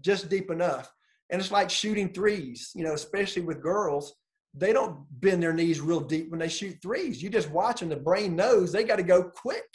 just 0.00 0.28
deep 0.28 0.50
enough. 0.50 0.90
And 1.30 1.40
it's 1.40 1.50
like 1.50 1.70
shooting 1.70 2.12
threes, 2.12 2.70
you 2.74 2.84
know, 2.84 2.94
especially 2.94 3.42
with 3.42 3.62
girls. 3.62 4.14
They 4.54 4.72
don't 4.72 5.04
bend 5.20 5.42
their 5.42 5.52
knees 5.52 5.80
real 5.80 6.00
deep 6.00 6.30
when 6.30 6.40
they 6.40 6.48
shoot 6.48 6.78
threes. 6.80 7.22
You 7.22 7.28
just 7.28 7.50
watch 7.50 7.80
them. 7.80 7.90
The 7.90 7.96
brain 7.96 8.34
knows 8.34 8.72
they 8.72 8.84
got 8.84 8.96
to 8.96 9.02
go 9.02 9.24
quick. 9.24 9.66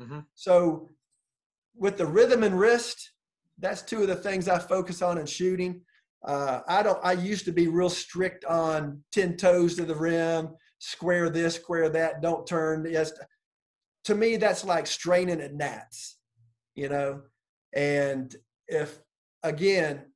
Mm-hmm. 0.00 0.20
So 0.34 0.88
with 1.74 1.96
the 1.96 2.06
rhythm 2.06 2.42
and 2.44 2.58
wrist, 2.58 3.10
that's 3.58 3.82
two 3.82 4.02
of 4.02 4.08
the 4.08 4.16
things 4.16 4.48
I 4.48 4.58
focus 4.58 5.02
on 5.02 5.18
in 5.18 5.26
shooting. 5.26 5.80
Uh, 6.24 6.60
I 6.68 6.82
don't. 6.82 7.00
I 7.02 7.12
used 7.12 7.44
to 7.46 7.52
be 7.52 7.66
real 7.66 7.90
strict 7.90 8.44
on 8.44 9.02
ten 9.10 9.36
toes 9.36 9.74
to 9.76 9.84
the 9.84 9.94
rim, 9.94 10.50
square 10.78 11.28
this, 11.30 11.56
square 11.56 11.88
that, 11.88 12.22
don't 12.22 12.46
turn. 12.46 12.86
Yes, 12.88 13.12
to 14.04 14.14
me 14.14 14.36
that's 14.36 14.64
like 14.64 14.86
straining 14.86 15.40
at 15.40 15.54
gnats, 15.54 16.18
you 16.74 16.88
know. 16.88 17.22
And 17.74 18.34
if 18.68 19.00
again, 19.42 20.06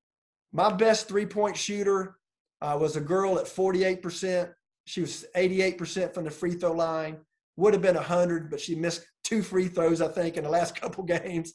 my 0.53 0.73
best 0.73 1.09
three 1.09 1.27
point 1.27 1.57
shooter 1.57 2.17
uh, 2.61 2.77
was 2.81 2.97
a 2.97 3.01
girl 3.01 3.39
at 3.39 3.49
forty 3.49 3.85
eight 3.85 4.03
percent. 4.03 4.51
She 4.87 5.01
was 5.01 5.25
eighty 5.35 5.63
eight 5.63 5.79
percent 5.79 6.15
from 6.15 6.25
the 6.25 6.31
free 6.31 6.55
throw 6.55 6.73
line. 6.73 7.19
Would 7.57 7.73
have 7.73 7.83
been 7.83 7.95
hundred, 7.97 8.51
but 8.51 8.61
she 8.61 8.75
missed 8.75 9.07
two 9.25 9.43
free 9.43 9.69
throws, 9.69 10.01
I 10.01 10.09
think, 10.09 10.37
in 10.37 10.45
the 10.45 10.51
last 10.51 10.75
couple 10.81 11.05
games 11.05 11.53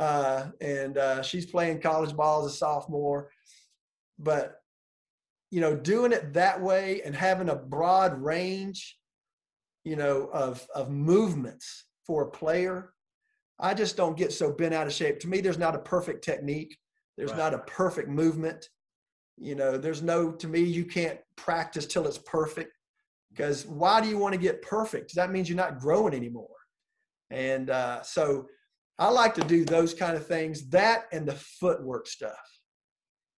uh, 0.00 0.46
and 0.62 0.96
uh, 0.96 1.22
she's 1.22 1.46
playing 1.46 1.80
college 1.80 2.16
ball 2.16 2.44
as 2.44 2.52
a 2.52 2.56
sophomore. 2.56 3.30
But 4.18 4.56
you 5.50 5.60
know, 5.60 5.76
doing 5.76 6.12
it 6.12 6.32
that 6.34 6.60
way 6.60 7.02
and 7.04 7.14
having 7.14 7.48
a 7.48 7.56
broad 7.56 8.20
range, 8.20 8.96
you 9.84 9.96
know, 9.96 10.28
of 10.32 10.66
of 10.74 10.90
movements 10.90 11.86
for 12.06 12.22
a 12.22 12.30
player, 12.30 12.92
I 13.58 13.74
just 13.74 13.96
don't 13.96 14.16
get 14.16 14.32
so 14.32 14.52
bent 14.52 14.74
out 14.74 14.86
of 14.86 14.92
shape. 14.92 15.20
To 15.20 15.28
me, 15.28 15.40
there's 15.40 15.58
not 15.58 15.74
a 15.74 15.80
perfect 15.80 16.24
technique. 16.24 16.76
There's 17.16 17.30
right. 17.30 17.38
not 17.38 17.54
a 17.54 17.58
perfect 17.58 18.08
movement. 18.08 18.68
You 19.36 19.54
know, 19.54 19.76
there's 19.78 20.02
no. 20.02 20.32
To 20.32 20.48
me, 20.48 20.60
you 20.60 20.84
can't 20.84 21.18
practice 21.36 21.86
till 21.86 22.06
it's 22.06 22.18
perfect. 22.18 22.72
Because 23.30 23.64
why 23.66 24.00
do 24.00 24.08
you 24.08 24.18
want 24.18 24.34
to 24.34 24.40
get 24.40 24.60
perfect? 24.60 25.14
That 25.14 25.30
means 25.30 25.48
you're 25.48 25.56
not 25.56 25.78
growing 25.78 26.14
anymore. 26.14 26.48
And 27.30 27.70
uh, 27.70 28.02
so 28.02 28.48
I 28.98 29.08
like 29.08 29.34
to 29.36 29.44
do 29.44 29.64
those 29.64 29.94
kind 29.94 30.16
of 30.16 30.26
things, 30.26 30.68
that 30.70 31.04
and 31.12 31.26
the 31.26 31.34
footwork 31.34 32.06
stuff. 32.06 32.34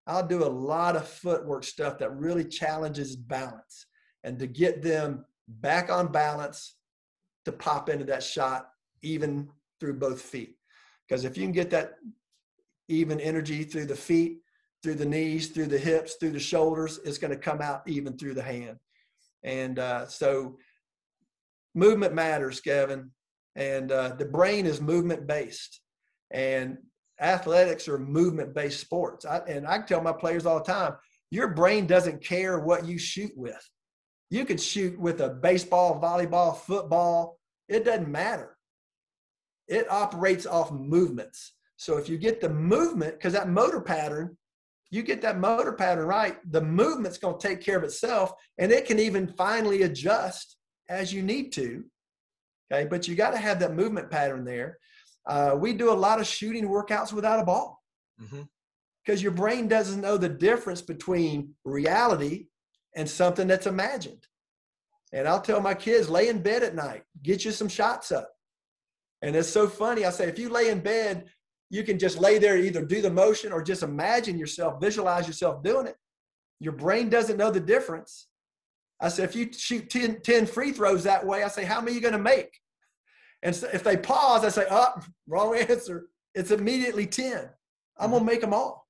I'll 0.07 0.27
do 0.27 0.45
a 0.45 0.49
lot 0.49 0.97
of 0.97 1.07
footwork 1.07 1.65
stuff 1.65 1.99
that 1.99 2.17
really 2.17 2.45
challenges 2.45 3.15
balance 3.15 3.87
and 4.25 4.39
to 4.39 4.47
get 4.47 4.83
them 4.83 5.25
back 5.49 5.91
on 5.91 6.11
balance 6.11 6.77
to 7.45 7.53
pop 7.53 7.89
into 7.89 8.05
that 8.05 8.23
shot 8.23 8.69
even 9.03 9.49
through 9.81 9.95
both 9.95 10.21
feet. 10.21 10.57
Because 11.09 11.25
if 11.25 11.37
you 11.37 11.43
can 11.45 11.53
get 11.53 11.71
that 11.71 11.95
even 12.89 13.21
energy 13.21 13.65
through 13.65 13.87
the 13.87 13.97
feet, 13.97 14.39
through 14.83 14.95
the 14.95 15.07
knees, 15.07 15.49
through 15.49 15.67
the 15.67 15.79
hips, 15.79 16.17
through 16.19 16.31
the 16.31 16.41
shoulders, 16.41 17.01
it's 17.05 17.19
going 17.19 17.31
to 17.33 17.37
come 17.37 17.61
out 17.61 17.83
even 17.87 18.17
through 18.17 18.35
the 18.35 18.43
hand. 18.43 18.79
And 19.45 19.79
uh, 19.79 20.07
so 20.07 20.59
movement 21.75 22.15
matters, 22.15 22.61
Kevin 22.61 23.11
and 23.57 23.93
uh, 23.93 24.15
the 24.17 24.25
brain 24.25 24.67
is 24.67 24.81
movement 24.81 25.27
based 25.27 25.81
and 26.31 26.79
athletics 27.21 27.89
are 27.89 27.99
movement 27.99 28.55
based 28.55 28.81
sports 28.81 29.25
I, 29.25 29.39
and 29.47 29.67
i 29.67 29.81
tell 29.81 30.01
my 30.01 30.13
players 30.13 30.47
all 30.47 30.59
the 30.59 30.73
time 30.73 30.95
your 31.31 31.49
brain 31.49 31.87
doesn't 31.87 32.25
care 32.25 32.59
what 32.61 32.87
you 32.87 32.99
shoot 32.99 33.33
with 33.37 33.63
you 34.33 34.45
could 34.45 34.61
shoot 34.61 34.99
with 34.99 35.21
a 35.21 35.29
baseball 35.29 36.01
volleyball 36.01 36.57
football. 36.57 37.39
It 37.69 37.85
doesn't 37.85 38.11
matter. 38.11 38.57
It 39.69 39.91
operates 39.91 40.47
off 40.47 40.73
movements. 40.73 41.53
So 41.77 41.99
if 41.99 42.09
you 42.09 42.19
get 42.19 42.41
the 42.41 42.49
movement 42.49 43.15
because 43.15 43.35
that 43.35 43.49
motor 43.49 43.81
pattern 43.81 44.37
you 44.91 45.03
get 45.03 45.23
that 45.23 45.39
motor 45.39 45.73
pattern 45.73 46.07
right 46.07 46.37
the 46.53 46.61
movement's 46.61 47.17
going 47.17 47.39
to 47.39 47.49
take 47.49 47.63
care 47.63 47.79
of 47.79 47.83
itself 47.83 48.33
and 48.59 48.71
it 48.71 48.85
can 48.85 48.99
even 48.99 49.27
finally 49.27 49.83
adjust 49.83 50.59
as 50.91 51.13
you 51.13 51.23
need 51.23 51.51
to 51.53 51.83
Okay, 52.73 52.87
but 52.87 53.07
you 53.07 53.15
got 53.15 53.33
to 53.33 53.39
have 53.39 53.61
that 53.61 53.75
movement 53.75 54.11
pattern 54.11 54.45
there. 54.45 54.79
Uh, 55.27 55.55
we 55.59 55.75
do 55.75 55.93
a 55.93 55.95
lot 55.95 56.21
of 56.21 56.27
shooting 56.27 56.69
workouts 56.69 57.13
without 57.13 57.39
a 57.39 57.45
ball. 57.45 57.83
Because 58.19 58.41
mm-hmm. 59.19 59.23
your 59.23 59.33
brain 59.33 59.69
doesn't 59.69 60.01
know 60.01 60.17
the 60.17 60.29
difference 60.29 60.81
between 60.81 61.55
reality 61.65 62.47
and 62.95 63.09
something 63.09 63.47
that's 63.47 63.67
imagined. 63.67 64.27
And 65.13 65.29
I'll 65.29 65.41
tell 65.41 65.61
my 65.61 65.75
kids, 65.75 66.09
lay 66.09 66.29
in 66.29 66.43
bed 66.43 66.63
at 66.63 66.75
night, 66.75 67.05
get 67.23 67.45
you 67.45 67.51
some 67.51 67.69
shots 67.69 68.13
up. 68.13 68.31
And 69.21 69.37
it's 69.37 69.49
so 69.49 69.69
funny. 69.69 70.05
I 70.05 70.11
say, 70.11 70.29
if 70.29 70.39
you 70.39 70.49
lay 70.49 70.71
in 70.71 70.81
bed, 70.81 71.27
you 71.71 71.85
can 71.85 71.99
just 71.99 72.19
lay 72.19 72.39
there, 72.39 72.57
either 72.57 72.85
do 72.85 73.01
the 73.01 73.11
motion 73.11 73.53
or 73.53 73.63
just 73.63 73.83
imagine 73.83 74.39
yourself, 74.39 74.81
visualize 74.81 75.27
yourself 75.27 75.63
doing 75.63 75.87
it. 75.87 75.97
Your 76.61 76.73
brain 76.73 77.09
doesn't 77.09 77.37
know 77.37 77.51
the 77.51 77.61
difference. 77.61 78.29
I 79.01 79.09
said, 79.09 79.29
if 79.29 79.35
you 79.35 79.51
shoot 79.53 79.91
10, 79.91 80.21
10 80.23 80.47
free 80.47 80.73
throws 80.73 81.05
that 81.05 81.27
way, 81.27 81.43
I 81.43 81.49
say, 81.49 81.65
how 81.65 81.81
many 81.81 81.93
are 81.93 81.95
you 81.95 82.01
going 82.01 82.13
to 82.13 82.19
make? 82.19 82.61
And 83.43 83.55
so 83.55 83.69
if 83.73 83.83
they 83.83 83.97
pause, 83.97 84.45
I 84.45 84.49
say, 84.49 84.67
oh, 84.71 84.95
wrong 85.27 85.57
answer. 85.69 86.07
It's 86.35 86.51
immediately 86.51 87.07
10. 87.07 87.49
I'm 87.99 88.11
going 88.11 88.25
to 88.25 88.31
make 88.31 88.41
them 88.41 88.55
all. 88.55 88.87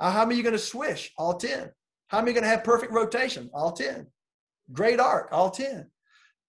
Uh, 0.00 0.10
how 0.10 0.24
many 0.24 0.34
are 0.34 0.38
you 0.38 0.42
going 0.42 0.54
to 0.54 0.58
swish? 0.58 1.12
All 1.18 1.34
10. 1.34 1.70
How 2.12 2.20
many 2.20 2.34
going 2.34 2.44
to 2.44 2.50
have 2.50 2.62
perfect 2.62 2.92
rotation? 2.92 3.48
All 3.54 3.72
10. 3.72 4.06
Great 4.70 5.00
arc, 5.00 5.30
all 5.32 5.50
10. 5.50 5.90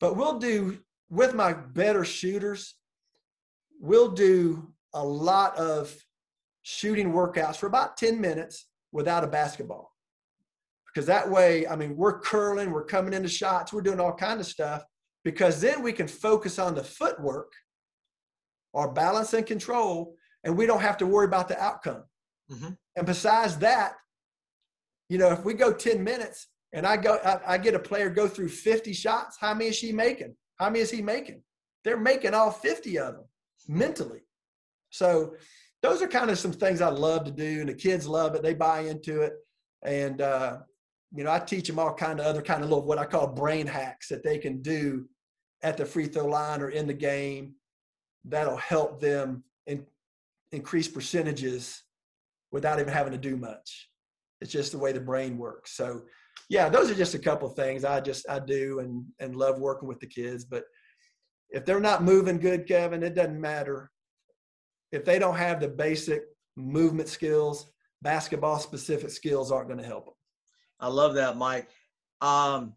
But 0.01 0.17
we'll 0.17 0.37
do, 0.37 0.79
with 1.09 1.33
my 1.33 1.53
better 1.53 2.03
shooters, 2.03 2.75
we'll 3.79 4.11
do 4.11 4.73
a 4.93 5.03
lot 5.03 5.55
of 5.57 5.95
shooting 6.63 7.13
workouts 7.13 7.55
for 7.55 7.67
about 7.67 7.95
10 7.95 8.19
minutes 8.19 8.67
without 8.91 9.23
a 9.23 9.27
basketball. 9.27 9.95
Because 10.85 11.05
that 11.07 11.29
way, 11.29 11.65
I 11.65 11.77
mean, 11.77 11.95
we're 11.95 12.19
curling, 12.19 12.71
we're 12.71 12.83
coming 12.83 13.13
into 13.13 13.29
shots, 13.29 13.71
we're 13.71 13.81
doing 13.81 14.01
all 14.01 14.13
kind 14.13 14.41
of 14.41 14.45
stuff 14.45 14.83
because 15.23 15.61
then 15.61 15.81
we 15.81 15.93
can 15.93 16.09
focus 16.09 16.59
on 16.59 16.75
the 16.75 16.83
footwork, 16.83 17.53
our 18.73 18.91
balance 18.91 19.33
and 19.33 19.45
control, 19.45 20.17
and 20.43 20.57
we 20.57 20.65
don't 20.65 20.81
have 20.81 20.97
to 20.97 21.07
worry 21.07 21.25
about 21.25 21.47
the 21.47 21.57
outcome. 21.57 22.03
Mhm. 22.51 22.77
And 22.97 23.05
besides 23.05 23.57
that, 23.59 23.95
you 25.13 25.19
know, 25.19 25.29
if 25.29 25.45
we 25.45 25.53
go 25.53 25.71
10 25.71 26.03
minutes 26.03 26.47
and 26.73 26.87
I 26.87 26.97
go, 26.97 27.19
I, 27.23 27.53
I 27.53 27.57
get 27.59 27.75
a 27.75 27.79
player 27.79 28.09
go 28.09 28.27
through 28.27 28.49
50 28.49 28.93
shots, 28.93 29.37
how 29.39 29.53
many 29.53 29.69
is 29.69 29.75
she 29.75 29.91
making? 29.91 30.35
How 30.55 30.71
many 30.71 30.79
is 30.79 30.89
he 30.89 31.03
making? 31.03 31.43
They're 31.83 31.99
making 31.99 32.33
all 32.33 32.49
50 32.49 32.97
of 32.97 33.13
them 33.13 33.25
mentally. 33.67 34.21
So 34.89 35.35
those 35.83 36.01
are 36.01 36.07
kind 36.07 36.31
of 36.31 36.39
some 36.39 36.51
things 36.51 36.81
I 36.81 36.89
love 36.89 37.25
to 37.25 37.31
do, 37.31 37.59
and 37.59 37.69
the 37.69 37.75
kids 37.75 38.07
love 38.07 38.33
it. 38.33 38.41
They 38.41 38.55
buy 38.55 38.79
into 38.79 39.21
it, 39.21 39.33
and 39.83 40.19
uh, 40.19 40.57
you 41.15 41.23
know, 41.23 41.31
I 41.31 41.37
teach 41.37 41.67
them 41.67 41.77
all 41.77 41.93
kind 41.93 42.19
of 42.19 42.25
other 42.25 42.41
kind 42.41 42.63
of 42.63 42.69
little 42.71 42.85
what 42.85 42.97
I 42.97 43.05
call 43.05 43.27
brain 43.27 43.67
hacks 43.67 44.07
that 44.07 44.23
they 44.23 44.39
can 44.39 44.63
do 44.63 45.05
at 45.61 45.77
the 45.77 45.85
free 45.85 46.07
throw 46.07 46.25
line 46.25 46.59
or 46.59 46.69
in 46.69 46.87
the 46.87 46.93
game 46.93 47.53
that'll 48.25 48.57
help 48.57 48.99
them 48.99 49.43
in, 49.67 49.85
increase 50.51 50.87
percentages 50.87 51.83
without 52.51 52.79
even 52.79 52.91
having 52.91 53.11
to 53.11 53.19
do 53.19 53.37
much. 53.37 53.89
It's 54.43 54.51
just 54.51 54.73
the 54.73 54.77
way 54.77 54.91
the 54.91 54.99
brain 54.99 55.37
works. 55.37 55.71
So, 55.71 56.01
yeah, 56.49 56.67
those 56.67 56.91
are 56.91 56.95
just 56.95 57.15
a 57.15 57.19
couple 57.19 57.47
things 57.47 57.85
I 57.85 58.01
just 58.01 58.29
I 58.29 58.39
do 58.39 58.79
and 58.79 59.05
and 59.19 59.37
love 59.37 59.57
working 59.57 59.87
with 59.87 60.01
the 60.01 60.07
kids. 60.07 60.43
But 60.43 60.65
if 61.49 61.63
they're 61.63 61.79
not 61.79 62.03
moving 62.03 62.39
good, 62.39 62.67
Kevin, 62.67 63.03
it 63.03 63.15
doesn't 63.15 63.39
matter. 63.39 63.89
If 64.91 65.05
they 65.05 65.17
don't 65.17 65.37
have 65.37 65.61
the 65.61 65.69
basic 65.69 66.23
movement 66.57 67.07
skills, 67.07 67.71
basketball 68.01 68.59
specific 68.59 69.11
skills 69.11 69.49
aren't 69.49 69.69
going 69.69 69.79
to 69.79 69.85
help 69.85 70.05
them. 70.05 70.13
I 70.81 70.87
love 70.89 71.15
that, 71.15 71.37
Mike. 71.37 71.69
Um, 72.19 72.73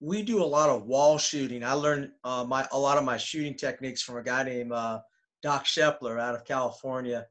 we 0.00 0.22
do 0.22 0.42
a 0.42 0.44
lot 0.44 0.70
of 0.70 0.86
wall 0.86 1.18
shooting. 1.18 1.62
I 1.62 1.74
learned 1.74 2.10
uh, 2.24 2.44
my 2.48 2.66
a 2.72 2.78
lot 2.78 2.98
of 2.98 3.04
my 3.04 3.16
shooting 3.16 3.54
techniques 3.54 4.02
from 4.02 4.16
a 4.16 4.24
guy 4.24 4.42
named 4.42 4.72
uh, 4.72 4.98
Doc 5.40 5.66
Shepler 5.66 6.20
out 6.20 6.34
of 6.34 6.44
California. 6.44 7.26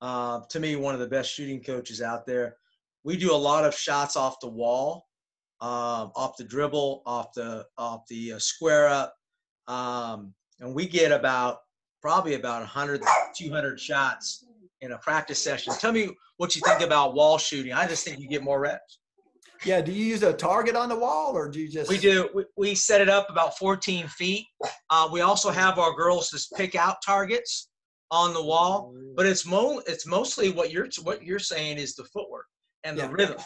Uh, 0.00 0.42
to 0.50 0.60
me, 0.60 0.76
one 0.76 0.94
of 0.94 1.00
the 1.00 1.08
best 1.08 1.32
shooting 1.32 1.60
coaches 1.60 2.00
out 2.00 2.24
there. 2.24 2.56
We 3.04 3.16
do 3.16 3.32
a 3.32 3.36
lot 3.36 3.64
of 3.64 3.74
shots 3.74 4.16
off 4.16 4.40
the 4.40 4.48
wall, 4.48 5.06
um, 5.60 6.10
off 6.16 6.36
the 6.36 6.44
dribble, 6.44 7.02
off 7.04 7.32
the 7.34 7.66
off 7.76 8.06
the 8.08 8.32
uh, 8.32 8.38
square 8.38 8.88
up, 8.88 9.14
um, 9.68 10.34
and 10.60 10.74
we 10.74 10.86
get 10.86 11.12
about 11.12 11.58
probably 12.00 12.34
about 12.34 12.60
100 12.60 13.02
200 13.36 13.78
shots 13.78 14.44
in 14.80 14.92
a 14.92 14.98
practice 14.98 15.42
session. 15.42 15.72
Tell 15.78 15.92
me 15.92 16.10
what 16.38 16.56
you 16.56 16.62
think 16.64 16.80
about 16.80 17.14
wall 17.14 17.38
shooting. 17.38 17.72
I 17.72 17.86
just 17.86 18.04
think 18.04 18.18
you 18.18 18.28
get 18.28 18.42
more 18.42 18.60
reps. 18.60 18.98
Yeah. 19.64 19.80
Do 19.80 19.92
you 19.92 20.04
use 20.04 20.22
a 20.22 20.32
target 20.32 20.76
on 20.76 20.88
the 20.88 20.98
wall 20.98 21.36
or 21.36 21.48
do 21.48 21.60
you 21.60 21.68
just? 21.68 21.90
We 21.90 21.98
do. 21.98 22.28
We, 22.34 22.44
we 22.56 22.74
set 22.74 23.00
it 23.00 23.08
up 23.08 23.30
about 23.30 23.56
14 23.58 24.08
feet. 24.08 24.46
Uh, 24.90 25.08
we 25.10 25.20
also 25.20 25.50
have 25.50 25.78
our 25.78 25.94
girls 25.94 26.30
just 26.30 26.52
pick 26.54 26.74
out 26.74 26.96
targets 27.04 27.68
on 28.10 28.34
the 28.34 28.42
wall, 28.42 28.94
but 29.16 29.26
it's 29.26 29.46
mo 29.46 29.82
it's 29.86 30.06
mostly 30.06 30.50
what 30.50 30.70
you're 30.70 30.88
what 31.02 31.22
you're 31.22 31.38
saying 31.38 31.78
is 31.78 31.94
the 31.94 32.04
footwork 32.04 32.46
and 32.84 32.96
the 32.96 33.02
Yeah. 33.02 33.10
rhythm. 33.10 33.38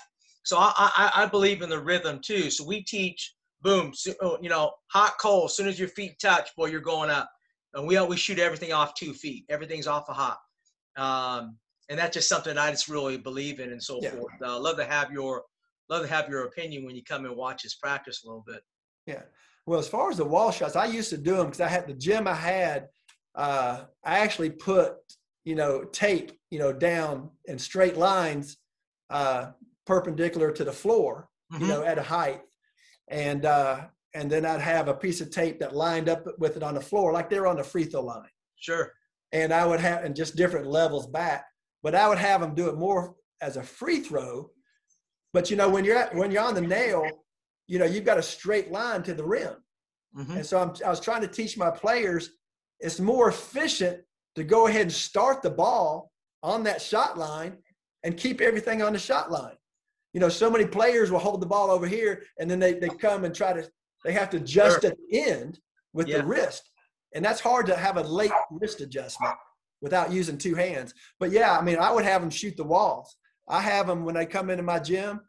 So 0.44 0.58
I, 0.58 0.72
I 0.76 1.10
I 1.22 1.26
believe 1.26 1.62
in 1.62 1.68
the 1.70 1.80
rhythm 1.80 2.20
too. 2.20 2.50
So 2.50 2.64
we 2.64 2.82
teach 2.82 3.34
boom, 3.60 3.92
so, 3.92 4.14
oh, 4.22 4.38
you 4.40 4.48
know, 4.48 4.72
hot 4.86 5.14
cold. 5.20 5.46
As 5.50 5.56
soon 5.56 5.66
as 5.68 5.78
your 5.78 5.88
feet 5.88 6.18
touch, 6.20 6.54
boy, 6.56 6.66
you're 6.66 6.80
going 6.80 7.10
up. 7.10 7.30
And 7.74 7.86
we 7.86 7.96
always 7.96 8.20
shoot 8.20 8.38
everything 8.38 8.72
off 8.72 8.94
two 8.94 9.12
feet. 9.12 9.44
Everything's 9.48 9.86
off 9.86 10.08
a 10.08 10.12
hop. 10.12 10.40
Um, 10.96 11.58
and 11.88 11.98
that's 11.98 12.14
just 12.14 12.28
something 12.28 12.56
I 12.56 12.70
just 12.70 12.88
really 12.88 13.16
believe 13.18 13.60
in 13.60 13.72
and 13.72 13.82
so 13.82 14.00
Yeah. 14.00 14.10
forth. 14.10 14.32
Uh, 14.42 14.58
love 14.58 14.76
to 14.76 14.84
have 14.84 15.10
your 15.12 15.44
love 15.90 16.02
to 16.02 16.08
have 16.08 16.28
your 16.28 16.44
opinion 16.44 16.84
when 16.84 16.94
you 16.94 17.02
come 17.02 17.24
and 17.24 17.34
watch 17.36 17.64
us 17.64 17.74
practice 17.74 18.22
a 18.24 18.26
little 18.26 18.44
bit. 18.46 18.62
Yeah. 19.06 19.22
Well, 19.66 19.78
as 19.78 19.88
far 19.88 20.10
as 20.10 20.16
the 20.18 20.24
wall 20.24 20.50
shots, 20.50 20.76
I 20.76 20.86
used 20.86 21.10
to 21.10 21.18
do 21.18 21.36
them 21.36 21.46
because 21.46 21.60
I 21.60 21.68
had 21.68 21.86
the 21.86 21.94
gym 21.94 22.26
I 22.28 22.34
had. 22.34 22.88
Uh, 23.34 23.84
I 24.04 24.18
actually 24.20 24.50
put 24.50 24.96
you 25.44 25.54
know 25.54 25.84
tape 25.84 26.32
you 26.50 26.58
know 26.58 26.72
down 26.72 27.30
in 27.46 27.58
straight 27.58 27.96
lines, 27.96 28.56
uh, 29.10 29.52
perpendicular 29.86 30.50
to 30.52 30.64
the 30.64 30.72
floor, 30.72 31.28
you 31.52 31.60
Mhm. 31.60 31.68
know, 31.68 31.82
at 31.82 31.98
a 31.98 32.02
height, 32.02 32.42
and 33.08 33.44
uh, 33.46 33.88
and 34.14 34.30
then 34.30 34.44
I'd 34.46 34.60
have 34.60 34.88
a 34.88 34.94
piece 34.94 35.20
of 35.20 35.30
tape 35.30 35.60
that 35.60 35.74
lined 35.74 36.08
up 36.08 36.26
with 36.38 36.56
it 36.56 36.62
on 36.62 36.74
the 36.74 36.80
floor, 36.80 37.12
like 37.12 37.28
they're 37.30 37.46
on 37.46 37.56
the 37.56 37.64
free 37.64 37.84
throw 37.84 38.02
line, 38.02 38.30
Sure. 38.56 38.92
and 39.32 39.52
I 39.52 39.64
would 39.66 39.80
have 39.80 40.04
and 40.04 40.14
just 40.16 40.36
different 40.36 40.66
levels 40.66 41.06
back, 41.06 41.46
but 41.82 41.94
I 41.94 42.08
would 42.08 42.18
have 42.18 42.40
them 42.40 42.54
do 42.54 42.68
it 42.68 42.76
more 42.76 43.16
as 43.40 43.56
a 43.56 43.62
free 43.62 44.00
throw. 44.00 44.50
But 45.32 45.50
you 45.50 45.56
know, 45.56 45.68
when 45.68 45.84
you're 45.84 45.96
at, 45.96 46.14
when 46.14 46.30
you're 46.30 46.42
on 46.42 46.54
the 46.54 46.60
nail, 46.62 47.24
you 47.66 47.78
know, 47.78 47.84
you've 47.84 48.04
got 48.06 48.18
a 48.18 48.22
straight 48.22 48.70
line 48.70 49.02
to 49.04 49.14
the 49.14 49.24
rim. 49.24 49.62
Mhm. 50.16 50.36
And 50.36 50.46
so 50.46 50.58
I'm, 50.60 50.72
I 50.84 50.88
was 50.88 51.00
trying 51.00 51.20
to 51.22 51.28
teach 51.28 51.56
my 51.58 51.70
players 51.70 52.30
it's 52.80 53.00
more 53.00 53.28
efficient 53.28 54.04
to 54.36 54.44
go 54.44 54.68
ahead 54.68 54.82
and 54.82 54.92
start 54.92 55.42
the 55.42 55.50
ball 55.50 56.12
on 56.44 56.62
that 56.62 56.80
shot 56.80 57.18
line 57.18 57.58
and 58.04 58.16
keep 58.16 58.40
everything 58.40 58.82
on 58.82 58.92
the 58.92 58.98
shot 58.98 59.30
line. 59.30 59.56
You 60.12 60.20
know, 60.20 60.28
so 60.28 60.50
many 60.50 60.66
players 60.66 61.10
will 61.10 61.18
hold 61.18 61.40
the 61.40 61.46
ball 61.46 61.70
over 61.70 61.86
here 61.86 62.22
and 62.38 62.50
then 62.50 62.58
they, 62.58 62.74
they 62.74 62.88
come 62.88 63.24
and 63.24 63.34
try 63.34 63.52
to, 63.52 63.68
they 64.04 64.12
have 64.12 64.30
to 64.30 64.38
adjust 64.38 64.80
Sure. 64.82 64.90
at 64.90 64.96
the 65.10 65.20
end 65.22 65.60
with 65.92 66.08
Yeah. 66.08 66.18
the 66.18 66.26
wrist. 66.26 66.70
And 67.14 67.24
that's 67.24 67.40
hard 67.40 67.66
to 67.66 67.76
have 67.76 67.96
a 67.96 68.02
late 68.02 68.32
wrist 68.50 68.80
adjustment 68.80 69.34
without 69.80 70.12
using 70.12 70.38
two 70.38 70.54
hands. 70.54 70.94
But 71.20 71.30
yeah, 71.30 71.56
I 71.58 71.62
mean, 71.62 71.78
I 71.78 71.92
would 71.92 72.04
have 72.04 72.20
them 72.20 72.30
shoot 72.30 72.56
the 72.56 72.64
walls. 72.64 73.16
I 73.48 73.60
have 73.60 73.86
them 73.86 74.04
when 74.04 74.14
they 74.14 74.26
come 74.26 74.50
into 74.50 74.62
my 74.62 74.78
gym, 74.78 75.20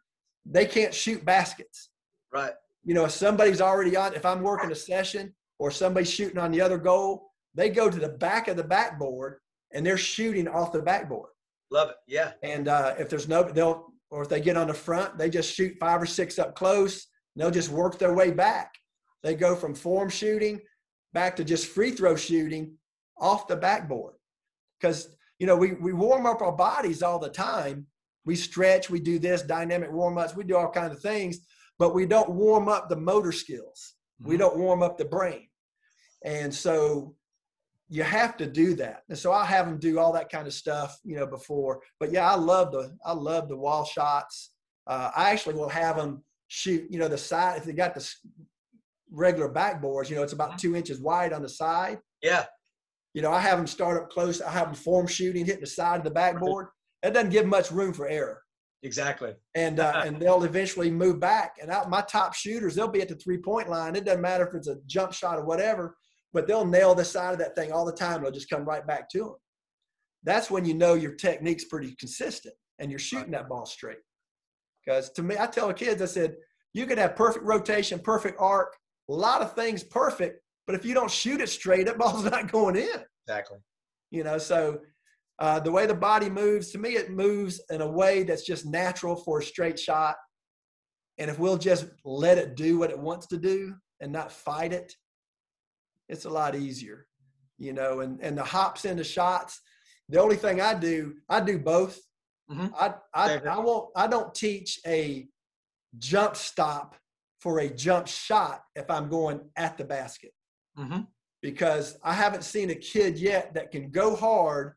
they 0.45 0.65
can't 0.65 0.93
shoot 0.93 1.23
baskets 1.25 1.89
Right. 2.31 2.53
you 2.83 2.93
know, 2.93 3.05
if 3.05 3.11
somebody's 3.11 3.61
already 3.61 3.95
on, 3.95 4.13
if 4.13 4.25
I'm 4.25 4.41
working 4.41 4.71
a 4.71 4.75
session 4.75 5.33
or 5.57 5.71
somebody's 5.71 6.09
shooting 6.11 6.37
on 6.37 6.51
the 6.51 6.61
other 6.61 6.77
goal, 6.77 7.31
they 7.55 7.69
go 7.69 7.89
to 7.89 7.97
the 7.99 8.09
back 8.09 8.47
of 8.47 8.55
the 8.57 8.63
backboard 8.63 9.39
and 9.73 9.85
they're 9.85 9.97
shooting 9.97 10.47
off 10.47 10.71
the 10.71 10.81
backboard. 10.81 11.29
Love 11.71 11.89
it. 11.89 11.95
Yeah. 12.07 12.31
And 12.43 12.67
uh, 12.67 12.95
if 12.97 13.09
there's 13.09 13.27
no, 13.27 13.43
they'll, 13.43 13.93
or 14.09 14.23
if 14.23 14.29
they 14.29 14.41
get 14.41 14.57
on 14.57 14.67
the 14.67 14.73
front, 14.73 15.17
they 15.17 15.29
just 15.29 15.53
shoot 15.53 15.77
five 15.79 16.01
or 16.01 16.05
six 16.05 16.39
up 16.39 16.55
close. 16.55 17.07
And 17.35 17.41
they'll 17.43 17.51
just 17.51 17.69
work 17.69 17.99
their 17.99 18.13
way 18.13 18.31
back. 18.31 18.73
They 19.21 19.35
go 19.35 19.55
from 19.55 19.75
form 19.75 20.09
shooting 20.09 20.59
back 21.13 21.35
to 21.35 21.43
just 21.43 21.67
free 21.67 21.91
throw 21.91 22.15
shooting 22.15 22.75
off 23.17 23.47
the 23.47 23.55
backboard. 23.55 24.15
Because, 24.79 25.15
you 25.39 25.45
know, 25.45 25.55
we, 25.55 25.73
we 25.73 25.93
warm 25.93 26.25
up 26.25 26.41
our 26.41 26.51
bodies 26.53 27.03
all 27.03 27.19
the 27.19 27.29
time. 27.29 27.85
We 28.25 28.35
stretch, 28.35 28.89
we 28.89 28.99
do 28.99 29.19
this, 29.19 29.41
dynamic 29.41 29.91
warm 29.91 30.17
ups, 30.17 30.35
we 30.35 30.43
do 30.43 30.55
all 30.55 30.69
kinds 30.69 30.93
of 30.93 31.01
things, 31.01 31.39
but 31.77 31.93
we 31.95 32.05
don't 32.05 32.29
warm 32.29 32.67
up 32.67 32.87
the 32.89 32.95
motor 32.95 33.31
skills. 33.31 33.95
We 34.21 34.35
Mhm. 34.35 34.39
don't 34.39 34.57
warm 34.57 34.83
up 34.83 34.97
the 34.97 35.05
brain. 35.05 35.47
And 36.23 36.53
so 36.53 37.15
you 37.89 38.03
have 38.03 38.37
to 38.37 38.45
do 38.45 38.75
that. 38.75 39.03
And 39.09 39.17
so 39.17 39.33
I 39.33 39.45
have 39.45 39.65
them 39.65 39.79
do 39.79 39.99
all 39.99 40.13
that 40.13 40.29
kind 40.31 40.47
of 40.47 40.53
stuff, 40.53 40.99
you 41.03 41.15
know, 41.15 41.25
before. 41.25 41.81
But 41.99 42.11
yeah, 42.11 42.31
I 42.31 42.35
love 42.35 42.71
the 42.71 42.95
I 43.05 43.13
love 43.13 43.49
the 43.49 43.57
wall 43.57 43.83
shots. 43.83 44.51
Uh, 44.87 45.11
I 45.15 45.31
actually 45.31 45.55
will 45.55 45.69
have 45.69 45.97
them 45.97 46.23
shoot, 46.47 46.87
you 46.89 46.99
know, 46.99 47.07
the 47.07 47.17
side 47.17 47.57
if 47.57 47.63
they 47.65 47.73
got 47.73 47.95
the 47.95 48.07
regular 49.11 49.49
backboards. 49.51 50.09
You 50.09 50.15
know, 50.15 50.23
it's 50.23 50.33
about 50.33 50.59
two 50.59 50.75
inches 50.75 51.01
wide 51.01 51.33
on 51.33 51.41
the 51.41 51.49
side. 51.49 51.99
Yeah. 52.21 52.45
You 53.13 53.23
know, 53.23 53.31
I 53.31 53.39
have 53.39 53.57
them 53.57 53.67
start 53.67 54.01
up 54.01 54.09
close. 54.09 54.39
I 54.39 54.51
have 54.51 54.67
them 54.67 54.75
form 54.75 55.07
shooting, 55.07 55.45
hitting 55.45 55.61
the 55.61 55.67
side 55.67 55.97
of 55.97 56.03
the 56.03 56.11
backboard. 56.11 56.67
That 57.01 57.13
doesn't 57.13 57.31
give 57.31 57.47
much 57.47 57.71
room 57.71 57.93
for 57.93 58.07
error 58.07 58.43
Exactly. 58.83 59.33
and 59.55 59.79
uh, 59.79 60.03
and 60.05 60.19
they'll 60.21 60.43
eventually 60.43 60.91
move 60.91 61.19
back. 61.19 61.55
And 61.61 61.71
out 61.71 61.89
my 61.89 62.01
top 62.01 62.33
shooters, 62.33 62.75
they'll 62.75 62.87
be 62.87 63.01
at 63.01 63.09
the 63.09 63.15
three 63.15 63.37
point 63.37 63.69
line. 63.69 63.95
It 63.95 64.05
doesn't 64.05 64.21
matter 64.21 64.47
if 64.47 64.53
it's 64.53 64.67
a 64.67 64.77
jump 64.85 65.13
shot 65.13 65.37
or 65.37 65.45
whatever, 65.45 65.97
but 66.33 66.47
they'll 66.47 66.65
nail 66.65 66.93
the 66.95 67.05
side 67.05 67.33
of 67.33 67.39
that 67.39 67.55
thing 67.55 67.71
all 67.71 67.85
the 67.85 67.91
time. 67.93 68.21
They'll 68.21 68.31
just 68.31 68.49
come 68.49 68.65
right 68.65 68.85
back 68.85 69.09
to 69.11 69.19
them. 69.19 69.35
That's 70.23 70.51
when 70.51 70.65
you 70.65 70.73
know 70.73 70.93
your 70.95 71.15
technique's 71.15 71.65
pretty 71.65 71.95
consistent 71.99 72.53
and 72.79 72.89
you're 72.89 72.99
shooting 72.99 73.31
that 73.31 73.49
ball 73.49 73.65
straight. 73.65 73.97
Because 74.85 75.09
to 75.11 75.23
me, 75.23 75.35
I 75.39 75.47
tell 75.47 75.67
the 75.67 75.73
kids, 75.73 76.01
I 76.01 76.05
said, 76.05 76.35
you 76.73 76.85
could 76.85 76.97
have 76.97 77.15
perfect 77.15 77.45
rotation, 77.45 77.99
perfect 77.99 78.37
arc, 78.39 78.75
a 79.09 79.13
lot 79.13 79.41
of 79.41 79.53
things 79.53 79.83
perfect, 79.83 80.39
but 80.67 80.75
if 80.75 80.85
you 80.85 80.93
don't 80.93 81.09
shoot 81.09 81.41
it 81.41 81.49
straight, 81.49 81.85
that 81.87 81.97
ball's 81.99 82.23
not 82.25 82.51
going 82.51 82.75
in 82.75 83.03
Exactly. 83.27 83.57
you 84.11 84.23
know 84.23 84.37
so 84.37 84.79
uh, 85.39 85.59
the 85.59 85.71
way 85.71 85.85
the 85.85 85.93
body 85.93 86.29
moves 86.29 86.69
to 86.71 86.77
me 86.77 86.89
it 86.95 87.11
moves 87.11 87.61
in 87.69 87.81
a 87.81 87.87
way 87.89 88.23
that's 88.23 88.43
just 88.45 88.65
natural 88.65 89.15
for 89.15 89.39
a 89.39 89.43
straight 89.43 89.79
shot 89.79 90.15
and 91.17 91.29
if 91.29 91.39
we'll 91.39 91.57
just 91.57 91.85
let 92.05 92.37
it 92.37 92.55
do 92.55 92.77
what 92.79 92.89
it 92.91 92.99
wants 92.99 93.27
to 93.27 93.37
do 93.37 93.73
and 94.01 94.11
not 94.11 94.31
fight 94.31 94.73
it 94.73 94.93
it's 96.09 96.25
a 96.25 96.29
lot 96.29 96.55
easier 96.55 97.05
you 97.57 97.71
know 97.73 97.99
and 98.01 98.19
and 98.21 98.37
the 98.37 98.43
hops 98.43 98.85
into 98.85 99.03
shots 99.03 99.61
the 100.09 100.19
only 100.19 100.35
thing 100.35 100.59
i 100.59 100.73
do 100.73 101.13
i 101.29 101.39
do 101.39 101.57
both 101.57 101.99
Mhm. 102.51 102.73
I, 102.75 102.95
I 103.13 103.37
i 103.47 103.59
won't 103.59 103.89
i 103.95 104.07
don't 104.07 104.33
teach 104.33 104.79
a 104.87 105.27
jump 105.99 106.35
stop 106.35 106.95
for 107.39 107.59
a 107.59 107.69
jump 107.69 108.07
shot 108.07 108.63
if 108.75 108.89
i'm 108.89 109.07
going 109.07 109.39
at 109.55 109.77
the 109.77 109.85
basket 109.85 110.33
Mm-hmm. 110.77 111.01
because 111.41 111.97
I 112.03 112.13
haven't 112.13 112.43
seen 112.45 112.69
a 112.69 112.75
kid 112.75 113.19
yet 113.19 113.53
that 113.53 113.69
can 113.71 113.89
go 113.91 114.15
hard, 114.15 114.75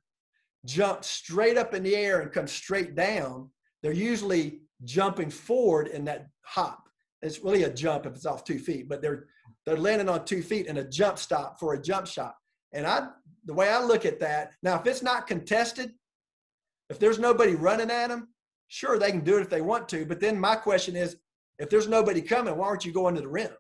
jump 0.65 1.05
straight 1.05 1.57
up 1.57 1.75
in 1.75 1.83
the 1.85 1.95
air 1.95 2.21
and 2.23 2.33
come 2.33 2.49
straight 2.49 2.97
down. 2.97 3.51
They're 3.83 3.93
usually 4.11 4.63
jumping 4.85 5.31
forward 5.31 5.87
in 5.89 6.05
that 6.07 6.27
hop. 6.45 6.83
It's 7.21 7.39
really 7.45 7.63
a 7.65 7.73
jump 7.73 8.05
if 8.07 8.15
it's 8.17 8.27
off 8.27 8.43
two 8.43 8.59
feet, 8.59 8.89
but 8.89 9.01
they're 9.01 9.27
they're 9.67 9.77
landing 9.77 10.09
on 10.09 10.25
two 10.25 10.43
feet 10.43 10.67
in 10.67 10.79
a 10.79 10.89
jump 10.89 11.19
stop 11.19 11.59
for 11.59 11.75
a 11.75 11.81
jump 11.81 12.07
shot. 12.07 12.35
And 12.73 12.87
I, 12.87 13.09
the 13.45 13.55
way 13.55 13.69
I 13.69 13.83
look 13.83 14.05
at 14.05 14.21
that, 14.21 14.53
now 14.63 14.79
if 14.81 14.87
it's 14.87 15.03
not 15.03 15.27
contested, 15.27 15.93
if 16.91 16.99
there's 16.99 17.19
nobody 17.19 17.55
running 17.55 17.91
at 17.91 18.09
them, 18.09 18.29
sure 18.69 18.99
they 18.99 19.11
can 19.11 19.21
do 19.21 19.39
it 19.39 19.43
if 19.43 19.51
they 19.51 19.61
want 19.61 19.89
to. 19.91 20.05
But 20.05 20.21
then 20.21 20.39
my 20.39 20.57
question 20.57 20.97
is, 20.97 21.17
if 21.59 21.71
there's 21.71 21.89
nobody 21.89 22.21
coming, 22.21 22.57
why 22.57 22.67
aren't 22.67 22.85
you 22.85 22.93
going 22.93 23.15
to 23.15 23.21
the 23.21 23.29
rim? 23.29 23.51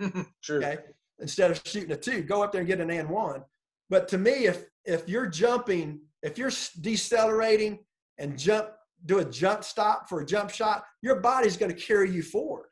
True. 0.42 0.58
Okay, 0.58 0.78
instead 1.20 1.50
of 1.50 1.60
shooting 1.64 1.92
a 1.92 1.96
two, 1.96 2.22
go 2.22 2.42
up 2.42 2.52
there 2.52 2.60
and 2.60 2.68
get 2.68 2.80
an 2.80 2.90
and 2.90 3.08
one. 3.08 3.42
But 3.90 4.08
to 4.08 4.18
me, 4.18 4.46
if 4.46 4.64
if 4.84 5.08
you're 5.08 5.26
jumping, 5.26 6.00
if 6.22 6.36
you're 6.36 6.50
decelerating 6.80 7.78
and 8.18 8.38
jump, 8.38 8.70
do 9.06 9.18
a 9.18 9.24
jump 9.24 9.64
stop 9.64 10.08
for 10.08 10.20
a 10.20 10.26
jump 10.26 10.50
shot, 10.50 10.84
your 11.02 11.20
body's 11.20 11.56
going 11.56 11.74
to 11.74 11.80
carry 11.80 12.10
you 12.10 12.22
forward. 12.22 12.66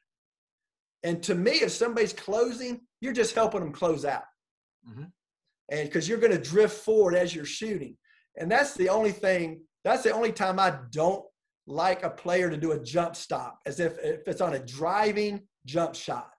And 1.03 1.23
to 1.25 1.35
me, 1.35 1.53
if 1.53 1.73
somebody's 1.73 2.13
closing, 2.13 2.81
you're 3.01 3.13
just 3.13 3.35
helping 3.35 3.61
them 3.61 3.73
close 3.73 4.05
out. 4.05 4.25
Mhm. 4.89 5.13
And 5.71 5.89
because 5.89 6.09
you're 6.09 6.19
going 6.19 6.33
to 6.33 6.39
drift 6.39 6.79
forward 6.85 7.15
as 7.15 7.35
you're 7.35 7.45
shooting. 7.45 7.97
And 8.37 8.51
that's 8.51 8.75
the 8.75 8.89
only 8.89 9.13
thing, 9.13 9.65
that's 9.85 10.03
the 10.03 10.13
only 10.13 10.33
time 10.33 10.59
I 10.61 10.79
don't 10.91 11.25
like 11.67 12.03
a 12.03 12.11
player 12.11 12.51
to 12.51 12.57
do 12.57 12.73
a 12.73 12.79
jump 12.83 13.17
stop, 13.17 13.61
as 13.67 13.81
if, 13.81 13.99
if 13.99 14.27
it's 14.27 14.41
on 14.41 14.55
a 14.55 14.59
driving 14.59 15.47
jump 15.67 15.95
shot. 15.95 16.33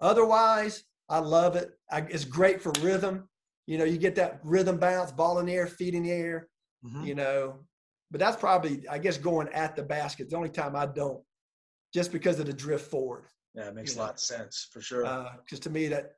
Otherwise, 0.00 0.84
I 1.08 1.18
love 1.18 1.56
it. 1.56 1.70
I, 1.90 2.00
it's 2.02 2.24
great 2.24 2.60
for 2.62 2.72
rhythm. 2.80 3.28
You 3.66 3.78
know, 3.78 3.84
you 3.84 3.98
get 3.98 4.14
that 4.16 4.40
rhythm 4.44 4.78
bounce, 4.78 5.10
ball 5.12 5.38
in 5.38 5.46
the 5.46 5.54
air, 5.54 5.66
feet 5.66 5.94
in 5.94 6.02
the 6.04 6.12
air, 6.12 6.48
Mhm. 6.84 7.06
you 7.06 7.14
know. 7.14 7.66
But 8.10 8.20
that's 8.20 8.36
probably, 8.36 8.86
I 8.88 8.98
guess, 8.98 9.16
going 9.18 9.48
at 9.48 9.74
the 9.74 9.82
basket. 9.82 10.24
It's 10.24 10.30
the 10.32 10.36
only 10.36 10.50
time 10.50 10.76
I 10.76 10.86
don't, 10.86 11.24
just 11.92 12.12
because 12.12 12.38
of 12.38 12.46
the 12.46 12.52
drift 12.52 12.88
forward. 12.90 13.28
Yeah, 13.56 13.68
it 13.68 13.74
makes 13.74 13.96
a 13.96 13.98
lot 13.98 14.14
of 14.14 14.20
sense 14.20 14.68
for 14.70 14.80
sure. 14.80 15.02
Because 15.44 15.60
to 15.60 15.70
me, 15.70 15.88
that 15.88 16.12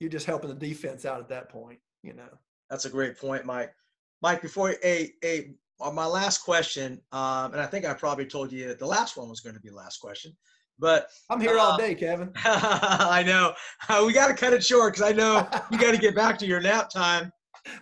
you're 0.00 0.10
just 0.10 0.26
helping 0.26 0.50
the 0.50 0.56
defense 0.56 1.04
out 1.04 1.20
at 1.20 1.28
that 1.28 1.48
point, 1.48 1.78
you 2.02 2.12
know. 2.12 2.28
That's 2.70 2.86
a 2.86 2.90
great 2.90 3.16
point, 3.18 3.44
Mike. 3.44 3.72
Mike, 4.20 4.42
before 4.42 4.74
a 4.84 5.12
a 5.24 5.50
my 5.92 6.06
last 6.06 6.38
question, 6.38 7.00
um, 7.12 7.52
and 7.52 7.60
I 7.60 7.66
think 7.66 7.84
I 7.84 7.92
probably 7.94 8.26
told 8.26 8.52
you 8.52 8.68
that 8.68 8.78
the 8.78 8.86
last 8.86 9.16
one 9.16 9.28
was 9.28 9.40
going 9.40 9.54
to 9.54 9.60
be 9.60 9.68
the 9.68 9.74
last 9.76 9.98
question, 9.98 10.32
but 10.78 11.08
I'm 11.28 11.40
here 11.40 11.58
all 11.58 11.72
Uh, 11.72 11.76
day, 11.76 11.94
Kevin. 11.94 12.30
I 12.44 13.22
know 13.26 13.52
uh, 13.88 14.02
we 14.06 14.12
got 14.12 14.28
to 14.28 14.34
cut 14.34 14.52
it 14.52 14.64
short 14.64 14.94
because 14.94 15.08
I 15.08 15.14
know 15.14 15.48
you 15.70 15.78
got 15.78 15.92
to 15.92 15.98
get 15.98 16.14
back 16.14 16.38
to 16.38 16.46
your 16.46 16.60
nap 16.60 16.88
time 16.90 17.32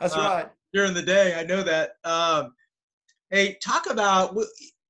That's 0.00 0.14
uh, 0.16 0.20
right. 0.20 0.48
during 0.72 0.94
the 0.94 1.02
day. 1.02 1.38
I 1.38 1.44
know 1.44 1.62
that. 1.62 1.92
Um, 2.04 2.54
hey, 3.30 3.58
talk 3.62 3.88
about 3.90 4.34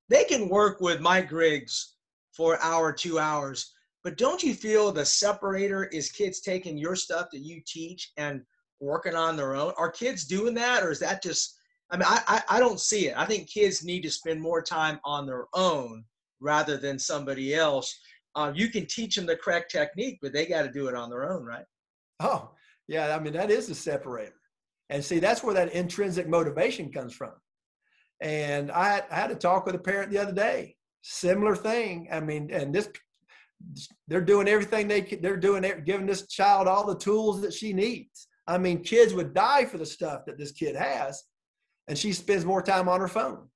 they 0.08 0.24
can 0.24 0.48
work 0.48 0.80
with 0.80 1.00
Mike 1.00 1.28
Griggs 1.28 1.96
for 2.32 2.60
hour, 2.62 2.92
two 2.92 3.18
hours, 3.18 3.72
but 4.02 4.16
don't 4.16 4.42
you 4.42 4.54
feel 4.54 4.92
the 4.92 5.04
separator 5.04 5.84
is 5.86 6.10
kids 6.10 6.40
taking 6.40 6.78
your 6.78 6.96
stuff 6.96 7.26
that 7.32 7.40
you 7.40 7.60
teach 7.66 8.12
and 8.16 8.42
working 8.80 9.14
on 9.14 9.36
their 9.36 9.54
own? 9.54 9.72
Are 9.76 9.90
kids 9.90 10.24
doing 10.24 10.54
that, 10.54 10.82
or 10.82 10.90
is 10.90 11.00
that 11.00 11.22
just? 11.22 11.56
I 11.90 11.96
mean, 11.96 12.06
I, 12.06 12.22
I, 12.28 12.56
I 12.56 12.60
don't 12.60 12.80
see 12.80 13.08
it. 13.08 13.14
I 13.16 13.26
think 13.26 13.50
kids 13.50 13.84
need 13.84 14.02
to 14.02 14.10
spend 14.10 14.40
more 14.40 14.62
time 14.62 15.00
on 15.04 15.26
their 15.26 15.46
own 15.54 16.04
rather 16.40 16.76
than 16.76 16.98
somebody 16.98 17.54
else. 17.54 17.98
Uh, 18.36 18.52
you 18.54 18.68
can 18.68 18.86
teach 18.86 19.16
them 19.16 19.26
the 19.26 19.36
correct 19.36 19.72
technique, 19.72 20.18
but 20.22 20.32
they 20.32 20.46
got 20.46 20.62
to 20.62 20.70
do 20.70 20.86
it 20.86 20.94
on 20.94 21.10
their 21.10 21.28
own, 21.30 21.44
right? 21.44 21.64
Oh, 22.20 22.50
yeah. 22.86 23.14
I 23.14 23.18
mean, 23.18 23.32
that 23.32 23.50
is 23.50 23.66
the 23.66 23.74
separator. 23.74 24.34
And 24.88 25.04
see, 25.04 25.18
that's 25.18 25.42
where 25.42 25.54
that 25.54 25.72
intrinsic 25.72 26.28
motivation 26.28 26.92
comes 26.92 27.12
from. 27.12 27.32
And 28.20 28.70
I 28.70 29.02
I 29.10 29.14
had 29.14 29.30
a 29.30 29.34
talk 29.34 29.66
with 29.66 29.74
a 29.74 29.78
parent 29.78 30.10
the 30.10 30.18
other 30.18 30.32
day. 30.32 30.76
Similar 31.02 31.56
thing. 31.56 32.08
I 32.12 32.20
mean, 32.20 32.50
and 32.52 32.74
this, 32.74 32.88
they're 34.08 34.20
doing 34.20 34.48
everything 34.48 34.88
they 34.88 35.02
can, 35.02 35.20
they're 35.22 35.36
doing, 35.36 35.64
giving 35.84 36.06
this 36.06 36.26
child 36.26 36.66
all 36.66 36.86
the 36.86 36.98
tools 36.98 37.40
that 37.42 37.52
she 37.52 37.72
needs. 37.72 38.28
I 38.46 38.58
mean, 38.58 38.82
kids 38.82 39.14
would 39.14 39.34
die 39.34 39.64
for 39.64 39.78
the 39.78 39.86
stuff 39.86 40.22
that 40.26 40.38
this 40.38 40.52
kid 40.52 40.74
has, 40.74 41.22
and 41.88 41.96
she 41.96 42.12
spends 42.12 42.44
more 42.44 42.62
time 42.62 42.88
on 42.88 43.00
her 43.00 43.08
phone. 43.08 43.48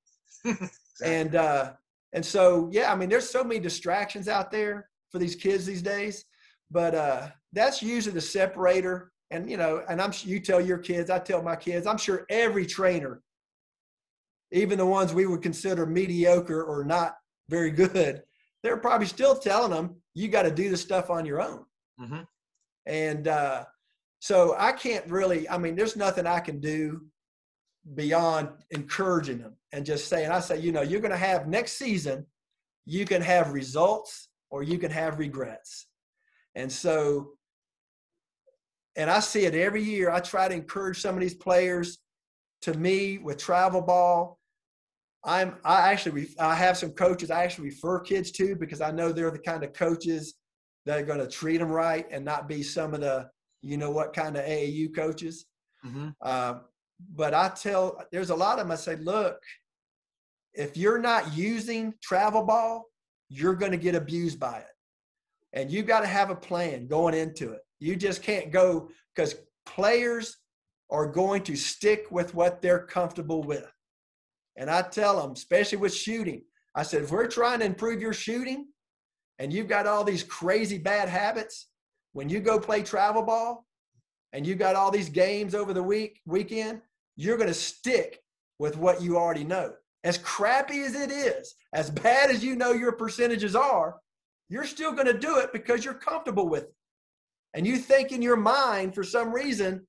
And 1.02 1.34
uh, 1.34 1.72
and 2.12 2.24
so 2.24 2.68
yeah, 2.72 2.92
I 2.92 2.96
mean, 2.96 3.08
there's 3.08 3.28
so 3.28 3.42
many 3.42 3.60
distractions 3.60 4.28
out 4.28 4.50
there 4.50 4.88
for 5.10 5.18
these 5.18 5.34
kids 5.34 5.66
these 5.66 5.82
days, 5.82 6.24
but 6.70 6.94
uh, 6.94 7.28
that's 7.52 7.82
usually 7.82 8.14
the 8.14 8.20
separator. 8.20 9.10
And 9.30 9.50
you 9.50 9.56
know, 9.56 9.82
and 9.88 10.00
I'm 10.00 10.12
you 10.22 10.40
tell 10.40 10.60
your 10.60 10.78
kids, 10.78 11.10
I 11.10 11.18
tell 11.18 11.42
my 11.42 11.56
kids, 11.56 11.86
I'm 11.86 11.98
sure 11.98 12.24
every 12.30 12.66
trainer, 12.66 13.22
even 14.52 14.78
the 14.78 14.86
ones 14.86 15.12
we 15.12 15.26
would 15.26 15.42
consider 15.42 15.86
mediocre 15.86 16.62
or 16.62 16.84
not 16.84 17.16
very 17.48 17.70
good, 17.70 18.22
they're 18.64 18.78
probably 18.78 19.06
still 19.06 19.36
telling 19.36 19.70
them 19.70 19.94
you 20.14 20.26
got 20.26 20.42
to 20.42 20.50
do 20.50 20.70
the 20.70 20.76
stuff 20.76 21.10
on 21.10 21.26
your 21.26 21.40
own. 21.40 21.64
hmm 21.98 22.22
And 22.86 23.28
uh, 23.28 23.66
so 24.20 24.56
I 24.58 24.72
can't 24.72 25.06
really, 25.08 25.48
I 25.48 25.58
mean, 25.58 25.76
there's 25.76 25.96
nothing 25.96 26.26
I 26.26 26.40
can 26.40 26.60
do 26.60 27.02
beyond 27.94 28.48
encouraging 28.70 29.38
them 29.38 29.56
and 29.72 29.84
just 29.84 30.08
saying, 30.08 30.30
I 30.30 30.40
say, 30.40 30.58
you 30.58 30.72
know, 30.72 30.80
you're 30.80 31.02
going 31.02 31.10
to 31.10 31.16
have 31.16 31.46
next 31.46 31.72
season, 31.72 32.26
you 32.86 33.04
can 33.04 33.20
have 33.20 33.52
results 33.52 34.30
or 34.50 34.62
you 34.62 34.78
can 34.78 34.90
have 34.90 35.18
regrets. 35.18 35.86
And 36.54 36.72
so, 36.72 37.32
and 38.96 39.10
I 39.10 39.20
see 39.20 39.44
it 39.44 39.54
every 39.54 39.82
year. 39.82 40.10
I 40.10 40.20
try 40.20 40.48
to 40.48 40.54
encourage 40.54 41.02
some 41.02 41.14
of 41.14 41.20
these 41.20 41.34
players 41.34 41.98
to 42.62 42.72
me 42.72 43.18
with 43.18 43.36
travel 43.36 43.82
ball. 43.82 44.38
I'm, 45.24 45.56
I 45.64 45.90
actually, 45.90 46.28
I 46.38 46.54
have 46.54 46.76
some 46.76 46.92
coaches 46.92 47.30
I 47.30 47.44
actually 47.44 47.70
refer 47.70 48.00
kids 48.00 48.30
to 48.32 48.54
because 48.56 48.80
I 48.80 48.90
know 48.90 49.10
they're 49.10 49.30
the 49.30 49.38
kind 49.38 49.64
of 49.64 49.72
coaches 49.72 50.34
that 50.86 50.98
are 50.98 51.04
going 51.04 51.18
to 51.18 51.26
treat 51.26 51.58
them 51.58 51.70
right 51.70 52.06
and 52.10 52.24
not 52.24 52.48
be 52.48 52.62
some 52.62 52.94
of 52.94 53.00
the, 53.00 53.28
you 53.62 53.76
know, 53.78 53.90
what 53.90 54.12
kind 54.12 54.36
of 54.36 54.44
AAU 54.44 54.94
coaches. 54.94 55.46
hmm 55.82 56.10
Uh, 56.20 56.54
but 57.14 57.34
I 57.34 57.48
tell, 57.48 58.02
there's 58.12 58.30
a 58.30 58.34
lot 58.34 58.58
of 58.58 58.66
them. 58.66 58.70
I 58.72 58.76
say, 58.76 58.96
look, 58.96 59.38
if 60.52 60.76
you're 60.76 60.98
not 60.98 61.36
using 61.36 61.94
travel 62.02 62.44
ball, 62.44 62.84
you're 63.28 63.56
going 63.56 63.72
to 63.72 63.78
get 63.78 63.94
abused 63.94 64.38
by 64.38 64.58
it, 64.58 64.74
and 65.52 65.70
you 65.70 65.82
got 65.82 66.00
to 66.00 66.06
have 66.06 66.30
a 66.30 66.36
plan 66.36 66.86
going 66.86 67.14
into 67.14 67.52
it. 67.52 67.60
You 67.80 67.96
just 67.96 68.22
can't 68.22 68.52
go 68.52 68.90
because 69.14 69.34
players 69.66 70.36
are 70.90 71.06
going 71.06 71.42
to 71.44 71.56
stick 71.56 72.06
with 72.10 72.34
what 72.34 72.62
they're 72.62 72.86
comfortable 72.86 73.42
with. 73.42 73.73
And 74.56 74.70
I 74.70 74.82
tell 74.82 75.20
them, 75.20 75.32
especially 75.32 75.78
with 75.78 75.94
shooting, 75.94 76.42
I 76.74 76.82
said, 76.82 77.02
if 77.02 77.10
we're 77.10 77.26
trying 77.26 77.60
to 77.60 77.64
improve 77.64 78.00
your 78.00 78.12
shooting, 78.12 78.66
and 79.38 79.52
you've 79.52 79.68
got 79.68 79.86
all 79.86 80.04
these 80.04 80.22
crazy 80.22 80.78
bad 80.78 81.08
habits, 81.08 81.68
when 82.12 82.28
you 82.28 82.40
go 82.40 82.58
play 82.58 82.82
travel 82.82 83.22
ball, 83.22 83.66
and 84.32 84.46
you 84.46 84.54
got 84.54 84.76
all 84.76 84.90
these 84.90 85.08
games 85.08 85.54
over 85.54 85.72
the 85.72 85.82
week 85.82 86.20
weekend, 86.26 86.80
you're 87.16 87.36
going 87.36 87.48
to 87.48 87.54
stick 87.54 88.20
with 88.58 88.76
what 88.76 89.00
you 89.00 89.16
already 89.16 89.44
know. 89.44 89.72
As 90.02 90.18
crappy 90.18 90.82
as 90.82 90.94
it 90.94 91.10
is, 91.10 91.54
as 91.72 91.90
bad 91.90 92.30
as 92.30 92.44
you 92.44 92.56
know 92.56 92.72
your 92.72 92.92
percentages 92.92 93.56
are, 93.56 93.96
you're 94.48 94.64
still 94.64 94.92
going 94.92 95.06
to 95.06 95.18
do 95.18 95.38
it 95.38 95.52
because 95.52 95.84
you're 95.84 95.94
comfortable 95.94 96.48
with 96.48 96.64
it. 96.64 96.74
And 97.54 97.66
you 97.66 97.76
think 97.78 98.12
in 98.12 98.20
your 98.20 98.36
mind 98.36 98.94
for 98.94 99.04
some 99.04 99.32
reason 99.32 99.86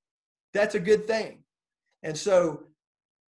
that's 0.53 0.75
a 0.75 0.79
good 0.79 1.05
thing. 1.05 1.43
And 2.03 2.17
so 2.17 2.63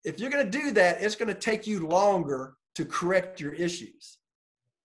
if 0.05 0.20
you're 0.20 0.31
going 0.31 0.51
to 0.51 0.59
do 0.59 0.70
that, 0.72 1.02
it's 1.02 1.16
going 1.16 1.28
to 1.28 1.35
take 1.35 1.66
you 1.66 1.86
longer 1.86 2.55
to 2.74 2.85
correct 2.85 3.40
your 3.40 3.55
issues, 3.55 4.18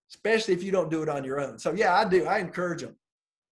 especially 0.09 0.53
if 0.53 0.63
you 0.63 0.71
don't 0.71 0.89
do 0.89 1.03
it 1.03 1.09
on 1.09 1.23
your 1.23 1.39
own. 1.39 1.59
So 1.59 1.73
yeah, 1.73 1.95
I 1.95 2.07
do. 2.07 2.25
I 2.25 2.39
encourage 2.39 2.81
them. 2.81 2.95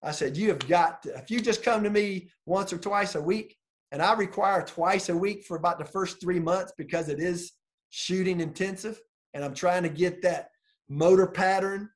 I 0.04 0.12
said, 0.12 0.38
you 0.38 0.50
have 0.50 0.68
got 0.68 1.04
to, 1.04 1.18
if 1.18 1.32
you 1.32 1.42
just 1.42 1.64
come 1.64 1.84
to 1.84 1.90
me 1.90 2.30
once 2.46 2.72
or 2.72 2.78
twice 2.78 3.16
a 3.16 3.22
week, 3.22 3.58
and 3.92 4.02
I 4.02 4.14
require 4.14 4.62
twice 4.62 5.10
a 5.10 5.18
week 5.18 5.44
for 5.44 5.58
about 5.58 5.80
the 5.80 5.86
first 5.86 6.22
three 6.22 6.40
months 6.40 6.74
because 6.78 7.10
it 7.10 7.20
is 7.20 7.54
shooting 7.90 8.40
intensive, 8.40 9.00
and 9.34 9.44
I'm 9.44 9.54
trying 9.54 9.84
to 9.84 9.90
get 9.90 10.22
that 10.22 10.50
motor 10.88 11.28
pattern, 11.28 11.90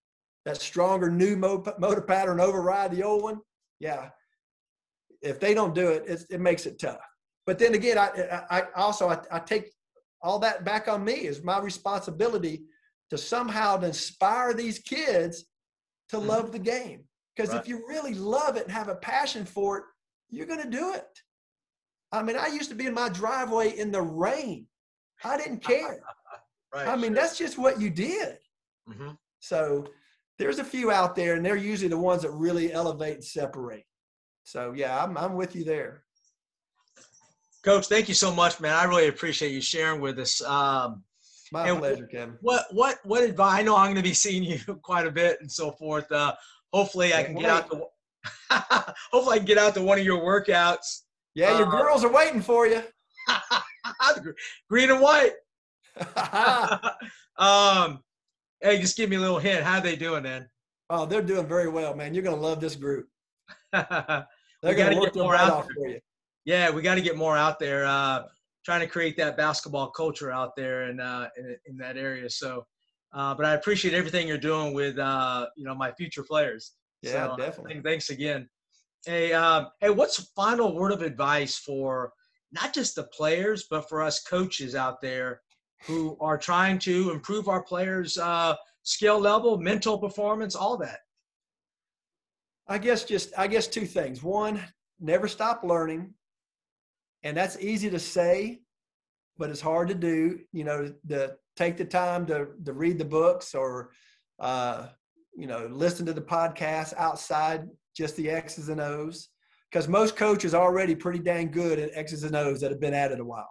that 0.46 0.60
stronger 0.60 1.10
new 1.12 1.36
motor 1.36 2.02
pattern 2.02 2.40
override 2.40 2.92
the 2.92 3.04
old 3.04 3.24
one. 3.24 3.40
Yeah. 3.80 4.10
If 5.22 5.40
they 5.40 5.54
don't 5.54 5.76
do 5.76 5.90
it, 5.90 6.26
it 6.30 6.42
makes 6.42 6.66
it 6.66 6.80
tough. 6.80 7.02
But 7.46 7.60
then 7.60 7.74
again, 7.74 7.98
I, 7.98 8.44
I, 8.50 8.64
also 8.76 9.10
I, 9.10 9.20
I 9.32 9.40
take 9.40 9.72
all 10.22 10.40
that 10.40 10.64
back 10.64 10.88
on 10.88 11.04
me 11.04 11.14
is 11.14 11.44
my 11.44 11.60
responsibility 11.60 12.64
to 13.10 13.18
somehow 13.18 13.78
to 13.78 13.88
inspire 13.88 14.54
these 14.54 14.80
kids 14.80 15.46
to 16.10 16.18
Mhm. 16.18 16.28
love 16.28 16.52
the 16.52 16.60
game. 16.60 17.08
Because 17.36 17.52
Right. 17.52 17.62
if 17.62 17.68
you 17.68 17.86
really 17.88 18.14
love 18.14 18.58
it 18.58 18.64
and 18.64 18.72
have 18.72 18.90
a 18.90 18.96
passion 18.96 19.46
for 19.46 19.78
it, 19.80 19.84
you're 20.30 20.46
going 20.46 20.62
to 20.62 20.70
do 20.70 20.94
it. 20.94 21.08
I 22.12 22.22
mean, 22.22 22.36
I 22.36 22.48
used 22.48 22.70
to 22.70 22.76
be 22.76 22.86
in 22.86 22.94
my 22.94 23.10
driveway 23.10 23.72
in 23.78 23.92
the 23.92 24.02
rain. 24.02 24.68
I 25.24 25.38
didn't 25.38 25.60
care. 25.64 26.04
Right. 26.74 26.88
I 26.88 26.96
mean, 26.96 27.14
that's 27.14 27.38
just 27.38 27.58
what 27.58 27.80
you 27.80 27.90
did. 27.90 28.38
Mhm. 28.88 29.18
So 29.40 29.88
there's 30.38 30.60
a 30.60 30.64
few 30.64 30.92
out 30.92 31.16
there, 31.16 31.36
and 31.36 31.46
they're 31.46 31.56
usually 31.56 31.90
the 31.90 31.98
ones 31.98 32.22
that 32.22 32.32
really 32.32 32.72
elevate 32.72 33.16
and 33.16 33.24
separate. 33.24 33.86
So 34.44 34.74
yeah, 34.74 35.04
I'm 35.04 35.18
I'm 35.18 35.34
with 35.36 35.56
you 35.56 35.64
there. 35.64 36.04
Coach, 37.64 37.88
thank 37.88 38.08
you 38.08 38.16
so 38.16 38.34
much, 38.34 38.60
man. 38.60 38.74
I 38.74 38.86
really 38.86 39.08
appreciate 39.08 39.52
you 39.52 39.62
sharing 39.62 40.02
with 40.02 40.18
us. 40.20 40.42
Um, 40.42 41.04
My 41.52 41.68
And- 41.70 41.80
pleasure, 41.80 42.08
Kevin. 42.08 42.38
what 42.42 42.66
what 42.72 43.00
what 43.04 43.24
advice? 43.24 43.60
I 43.60 43.62
know 43.62 43.76
I'm 43.76 43.88
going 43.88 43.96
to 43.98 44.02
be 44.02 44.14
seeing 44.14 44.44
you 44.44 44.58
quite 44.82 45.06
a 45.06 45.12
bit 45.12 45.40
and 45.42 45.52
so 45.52 45.72
forth. 45.72 46.10
Uh, 46.12 46.34
hopefully, 46.74 47.14
I 47.14 47.24
can 47.24 47.36
get 47.36 47.50
out 47.50 47.70
to 47.72 47.86
Hopefully, 49.12 49.36
I 49.36 49.38
can 49.38 49.46
get 49.46 49.58
out 49.58 49.74
to 49.76 49.82
one 49.82 50.00
of 50.00 50.06
your 50.06 50.22
workouts. 50.22 51.02
Yeah, 51.36 51.58
your 51.58 51.68
Uh, 51.68 51.72
girls 51.84 52.04
are 52.04 52.12
waiting 52.12 52.42
for 52.42 52.68
you. 52.68 52.82
Green 54.70 54.90
and 54.92 55.02
white. 55.02 55.34
um, 57.38 58.00
hey, 58.62 58.80
just 58.80 58.96
give 58.98 59.10
me 59.10 59.18
a 59.18 59.20
little 59.20 59.40
hint. 59.40 59.64
How 59.64 59.80
they 59.80 59.96
doing, 59.96 60.24
man? 60.24 60.48
oh, 60.94 61.06
they're 61.06 61.22
doing 61.22 61.48
very 61.48 61.70
well, 61.70 61.96
man. 61.96 62.14
You're 62.14 62.24
gonna 62.24 62.36
love 62.36 62.60
this 62.60 62.76
group. 62.76 63.08
They're 63.72 64.26
We 64.64 64.74
gonna 64.74 64.96
work 64.96 65.06
get 65.06 65.14
their 65.14 65.24
more 65.24 65.36
out 65.36 65.52
off 65.52 65.68
for 65.74 65.88
you. 65.88 66.00
We 66.46 66.82
got 66.82 66.96
to 66.96 67.02
get 67.02 67.18
more 67.18 67.38
out 67.38 67.60
there. 67.60 67.86
Uh, 67.86 68.24
trying 68.64 68.82
to 68.82 68.88
create 68.88 69.18
that 69.18 69.38
basketball 69.38 69.90
culture 69.90 70.32
out 70.32 70.56
there 70.56 70.90
in 70.90 71.00
uh, 71.00 71.30
in, 71.38 71.56
in 71.68 71.78
that 71.78 71.98
area. 71.98 72.30
So, 72.30 72.66
uh, 73.14 73.34
but 73.36 73.46
I 73.46 73.54
appreciate 73.54 73.94
everything 73.94 74.28
you're 74.28 74.38
doing 74.38 74.74
with 74.74 74.98
uh, 74.98 75.48
you 75.56 75.66
know 75.66 75.76
my 75.76 75.92
future 75.92 76.24
players. 76.24 76.74
Yeah, 77.02 77.30
So, 77.30 77.38
definitely. 77.38 77.82
Thanks 77.84 78.10
again. 78.10 78.48
Hey, 79.06 79.34
uh, 79.34 79.66
hey, 79.80 79.90
what's 79.90 80.18
the 80.18 80.28
final 80.36 80.76
word 80.76 80.92
of 80.92 81.02
advice 81.02 81.58
for 81.58 82.14
not 82.52 82.74
just 82.74 82.96
the 82.96 83.06
players, 83.06 83.66
but 83.70 83.90
for 83.90 84.02
us 84.04 84.22
coaches 84.24 84.76
out 84.76 85.02
there 85.02 85.42
who 85.88 86.16
are 86.22 86.38
trying 86.38 86.78
to 86.78 87.10
improve 87.10 87.48
our 87.48 87.64
players' 87.64 88.20
uh, 88.20 88.56
skill 88.84 89.20
level, 89.20 89.58
mental 89.58 89.98
performance, 89.98 90.56
all 90.56 90.78
that? 90.78 91.00
I 92.68 92.78
guess 92.78 93.04
just 93.04 93.34
I 93.38 93.48
guess 93.48 93.68
two 93.68 93.86
things. 93.88 94.22
One, 94.22 94.62
never 95.00 95.28
stop 95.28 95.64
learning. 95.64 96.14
And 97.24 97.36
that's 97.38 97.58
easy 97.60 97.90
to 97.90 98.00
say, 98.00 98.62
but 99.38 99.50
it's 99.50 99.62
hard 99.62 99.88
to 99.90 99.94
do. 99.96 100.40
You 100.52 100.64
know, 100.64 100.94
to 101.10 101.36
take 101.56 101.78
the 101.78 101.86
time 101.86 102.26
to 102.28 102.48
to 102.66 102.74
read 102.74 102.98
the 102.98 103.06
books 103.06 103.54
or 103.56 103.92
uh, 104.40 104.88
you 105.36 105.48
know, 105.48 105.68
listen 105.72 106.06
to 106.06 106.14
the 106.14 106.22
podcast 106.22 106.94
outside 106.98 107.68
just 107.96 108.16
the 108.18 108.30
X's 108.30 108.70
and 108.70 108.82
O's. 108.82 109.30
Because 109.72 109.88
most 109.88 110.18
coaches 110.18 110.54
are 110.54 110.64
already 110.64 110.96
pretty 110.96 111.20
dang 111.20 111.50
good 111.50 111.80
at 111.80 111.92
X's 111.94 112.24
and 112.24 112.36
O's 112.36 112.60
that 112.60 112.72
have 112.72 112.82
been 112.82 112.94
at 112.94 113.12
it 113.12 113.20
a 113.22 113.26
while. 113.26 113.50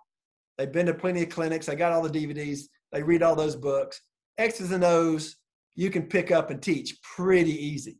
They've 0.58 0.70
been 0.70 0.86
to 0.86 0.94
plenty 0.94 1.22
of 1.22 1.30
clinics, 1.30 1.64
they 1.66 1.76
got 1.76 1.92
all 1.92 2.02
the 2.02 2.10
DVDs, 2.10 2.64
they 2.92 3.02
read 3.02 3.22
all 3.22 3.34
those 3.34 3.56
books. 3.56 4.02
X's 4.36 4.72
and 4.72 4.84
O's 4.84 5.36
you 5.76 5.88
can 5.88 6.02
pick 6.02 6.30
up 6.30 6.50
and 6.50 6.60
teach 6.60 7.00
pretty 7.02 7.52
easy 7.52 7.96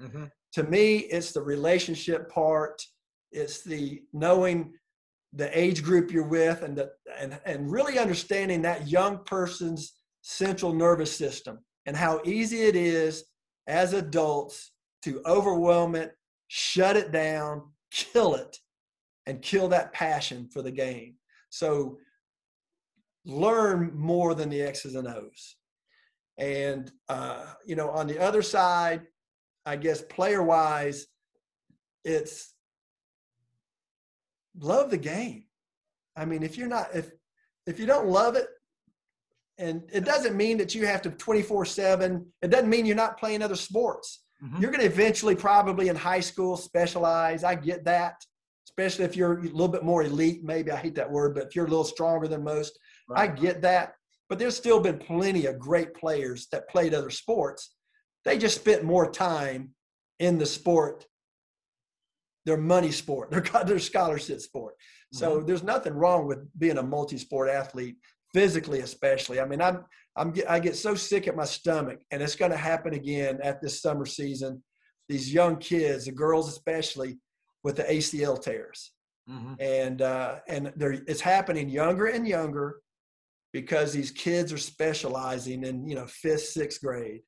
Mm-hmm. 0.00 0.24
to 0.54 0.62
me 0.64 0.96
it's 0.96 1.32
the 1.32 1.42
relationship 1.42 2.28
part 2.30 2.82
it's 3.30 3.62
the 3.62 4.02
knowing 4.12 4.72
the 5.32 5.58
age 5.58 5.82
group 5.82 6.10
you're 6.10 6.26
with 6.26 6.62
and 6.62 6.76
the, 6.76 6.90
and 7.18 7.38
and 7.44 7.70
really 7.70 7.98
understanding 7.98 8.62
that 8.62 8.88
young 8.88 9.24
person's 9.24 9.94
central 10.20 10.72
nervous 10.72 11.14
system 11.14 11.58
and 11.86 11.96
how 11.96 12.20
easy 12.24 12.62
it 12.62 12.76
is 12.76 13.24
as 13.66 13.92
adults 13.92 14.72
to 15.02 15.20
overwhelm 15.26 15.94
it 15.94 16.12
shut 16.48 16.96
it 16.96 17.12
down 17.12 17.62
kill 17.90 18.34
it 18.34 18.58
and 19.26 19.42
kill 19.42 19.68
that 19.68 19.92
passion 19.92 20.48
for 20.52 20.62
the 20.62 20.70
game. 20.70 21.14
So 21.50 21.98
learn 23.24 23.92
more 23.94 24.34
than 24.34 24.48
the 24.48 24.62
x's 24.62 24.94
and 24.94 25.06
o's. 25.06 25.56
And 26.38 26.90
uh, 27.08 27.44
you 27.64 27.76
know 27.76 27.90
on 27.90 28.06
the 28.06 28.18
other 28.18 28.42
side 28.42 29.02
I 29.64 29.76
guess 29.76 30.02
player 30.02 30.42
wise, 30.42 31.06
it's 32.04 32.51
love 34.58 34.90
the 34.90 34.98
game. 34.98 35.44
I 36.16 36.24
mean, 36.24 36.42
if 36.42 36.56
you're 36.58 36.68
not 36.68 36.94
if 36.94 37.10
if 37.66 37.78
you 37.78 37.86
don't 37.86 38.08
love 38.08 38.36
it, 38.36 38.46
and 39.58 39.82
it 39.92 40.04
doesn't 40.04 40.36
mean 40.36 40.58
that 40.58 40.74
you 40.74 40.86
have 40.86 41.02
to 41.02 41.10
24 41.10 41.64
7 41.64 42.26
it 42.42 42.48
doesn't 42.48 42.70
mean 42.70 42.86
you're 42.86 42.96
not 42.96 43.18
playing 43.18 43.42
other 43.42 43.56
sports. 43.56 44.24
Mhm. 44.42 44.60
you're 44.60 44.72
going 44.72 44.80
to 44.80 44.86
eventually 44.86 45.36
probably 45.36 45.86
in 45.88 45.94
high 45.94 46.20
school 46.20 46.56
specialize. 46.56 47.44
I 47.44 47.54
get 47.54 47.84
that 47.84 48.16
especially 48.68 49.04
if 49.04 49.16
you're 49.16 49.38
a 49.38 49.42
little 49.42 49.68
bit 49.68 49.82
more 49.82 50.02
elite 50.04 50.42
maybe 50.44 50.70
i 50.70 50.76
hate 50.76 50.94
that 50.94 51.10
word 51.10 51.34
but 51.34 51.44
if 51.46 51.54
you're 51.54 51.66
a 51.66 51.68
little 51.68 51.84
stronger 51.84 52.28
than 52.28 52.42
most 52.44 52.78
i 53.14 53.26
get 53.26 53.60
that. 53.62 53.94
But 54.28 54.38
there's 54.38 54.56
still 54.56 54.80
been 54.80 54.98
plenty 54.98 55.44
of 55.46 55.58
great 55.58 55.92
players 55.94 56.46
that 56.52 56.68
played 56.70 56.94
other 56.94 57.10
sports. 57.10 57.74
They 58.24 58.38
just 58.38 58.56
spent 58.60 58.82
more 58.82 59.10
time 59.10 59.74
in 60.20 60.38
the 60.38 60.46
sport 60.46 61.06
their 62.44 62.56
money 62.56 62.90
sport. 62.90 63.30
Their, 63.32 63.42
their 63.64 63.78
scholarship 63.78 64.40
sport. 64.40 64.74
So 65.12 65.40
there's 65.42 65.62
nothing 65.62 65.92
wrong 65.92 66.26
with 66.26 66.38
being 66.58 66.78
a 66.78 66.82
multi-sport 66.82 67.50
athlete 67.50 67.96
physically 68.32 68.80
especially. 68.80 69.40
I 69.40 69.44
mean 69.44 69.60
i'm 69.60 69.84
i'm 70.16 70.32
get, 70.32 70.50
i 70.50 70.58
get 70.58 70.74
so 70.74 70.94
sick 70.94 71.28
at 71.28 71.36
my 71.36 71.44
stomach 71.44 72.00
and 72.10 72.22
it's 72.22 72.34
going 72.34 72.50
to 72.50 72.56
happen 72.56 72.94
again 72.94 73.38
at 73.42 73.60
this 73.60 73.82
summer 73.82 74.06
season. 74.06 74.62
These 75.08 75.32
young 75.32 75.56
kids 75.56 76.06
the 76.06 76.12
girls 76.12 76.48
especially 76.48 77.18
with 77.62 77.76
the 77.76 77.84
acl 77.84 78.40
tears. 78.42 78.92
Mhm. 79.30 79.56
and 79.60 80.02
uh, 80.02 80.38
and 80.48 80.72
they're, 80.74 80.94
it's 81.06 81.20
happening 81.20 81.68
younger 81.68 82.06
and 82.06 82.26
younger 82.26 82.80
because 83.52 83.92
these 83.92 84.10
kids 84.10 84.52
are 84.52 84.58
specializing 84.58 85.62
in 85.64 85.86
you 85.86 85.94
know 85.94 86.06
fifth 86.06 86.46
sixth 86.46 86.80
grade. 86.80 87.20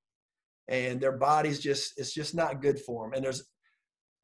And 0.68 0.98
their 1.00 1.18
bodies 1.18 1.60
just 1.60 1.92
it's 1.98 2.14
just 2.14 2.34
not 2.34 2.62
good 2.62 2.80
for 2.80 3.04
them 3.04 3.12
and 3.14 3.22
there's 3.24 3.44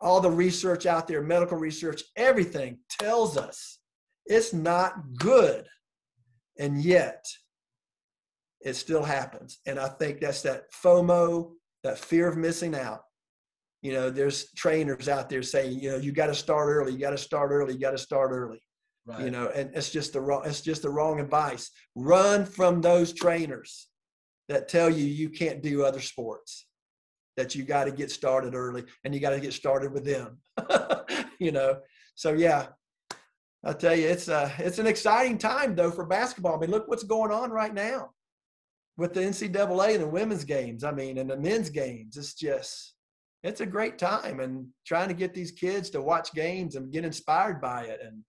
all 0.01 0.20
the 0.20 0.31
research 0.31 0.86
out 0.86 1.06
there 1.06 1.22
medical 1.22 1.59
research 1.59 2.02
everything 2.16 2.78
tells 2.89 3.36
us 3.36 3.81
it's 4.31 4.52
not 4.52 4.94
good. 5.16 5.66
And 6.59 6.82
yet 6.82 7.27
it 8.60 8.74
still 8.74 9.02
happens. 9.02 9.59
And 9.66 9.78
i 9.78 9.89
think 9.89 10.20
that's 10.20 10.43
that 10.43 10.72
fomo 10.72 11.52
that 11.82 11.98
fear 11.98 12.28
of 12.28 12.36
missing 12.36 12.74
out. 12.74 13.02
You 13.82 13.94
know 13.94 14.10
there's 14.10 14.52
trainers 14.52 15.09
out 15.09 15.28
there 15.31 15.43
saying 15.43 15.81
you 15.81 15.90
know 15.90 15.97
you 15.97 16.12
got 16.12 16.27
to 16.27 16.35
start 16.35 16.68
early 16.68 16.93
you 16.93 16.98
got 16.98 17.10
to 17.10 17.18
start 17.18 17.51
early 17.51 17.74
you 17.74 17.81
got 17.81 17.93
to 17.93 17.98
start 17.98 18.31
early. 18.31 18.62
Right. 19.06 19.24
you 19.24 19.31
know 19.31 19.48
and 19.48 19.70
it's 19.74 19.90
just 19.90 20.12
the 20.12 20.20
wrong 20.20 20.43
it's 20.44 20.60
just 20.60 20.82
the 20.82 20.90
wrong 20.90 21.18
advice. 21.18 21.70
Run 21.94 22.44
from 22.44 22.81
those 22.81 23.12
trainers 23.12 23.89
that 24.48 24.68
tell 24.68 24.90
you 24.90 25.05
you 25.06 25.31
can't 25.31 25.62
do 25.62 25.85
other 25.85 26.01
sports 26.01 26.66
that 27.36 27.55
you 27.55 27.65
got 27.65 27.85
to 27.85 27.93
get 27.93 28.11
started 28.11 28.55
early 28.55 28.85
and 29.05 29.15
you 29.15 29.20
got 29.20 29.31
to 29.31 29.40
get 29.40 29.52
started 29.52 29.93
with 29.93 30.05
them 30.05 30.39
you 31.40 31.51
know? 31.51 31.78
So 32.15 32.32
yeah. 32.32 32.66
I 33.62 33.74
tell 33.74 33.94
you 33.94 34.09
it's 34.09 34.28
a 34.28 34.51
it's 34.59 34.78
an 34.78 34.86
exciting 34.86 35.36
time 35.36 35.74
though 35.74 35.90
for 35.90 36.07
basketball. 36.07 36.57
I 36.57 36.61
mean 36.61 36.70
look 36.70 36.89
what's 36.89 37.02
going 37.02 37.31
on 37.31 37.51
right 37.51 37.74
now 37.74 38.11
with 38.97 39.12
the 39.12 39.20
ncaa 39.20 39.94
and 39.94 40.02
the 40.02 40.09
women's 40.09 40.44
games 40.44 40.85
i 40.85 40.90
mean 40.90 41.19
and 41.19 41.28
the 41.28 41.36
men's 41.36 41.69
games. 41.69 42.16
It's 42.16 42.35
just 42.35 42.94
it's 43.43 43.61
a 43.61 43.66
great 43.66 43.98
time 43.98 44.40
and 44.40 44.66
trying 44.86 45.09
to 45.09 45.15
get 45.15 45.35
these 45.35 45.52
kids 45.52 45.90
to 45.90 46.01
watch 46.01 46.32
games 46.32 46.77
and 46.77 46.93
get 46.93 47.05
inspired 47.05 47.61
by 47.61 47.85
it. 47.85 48.01
And 48.02 48.23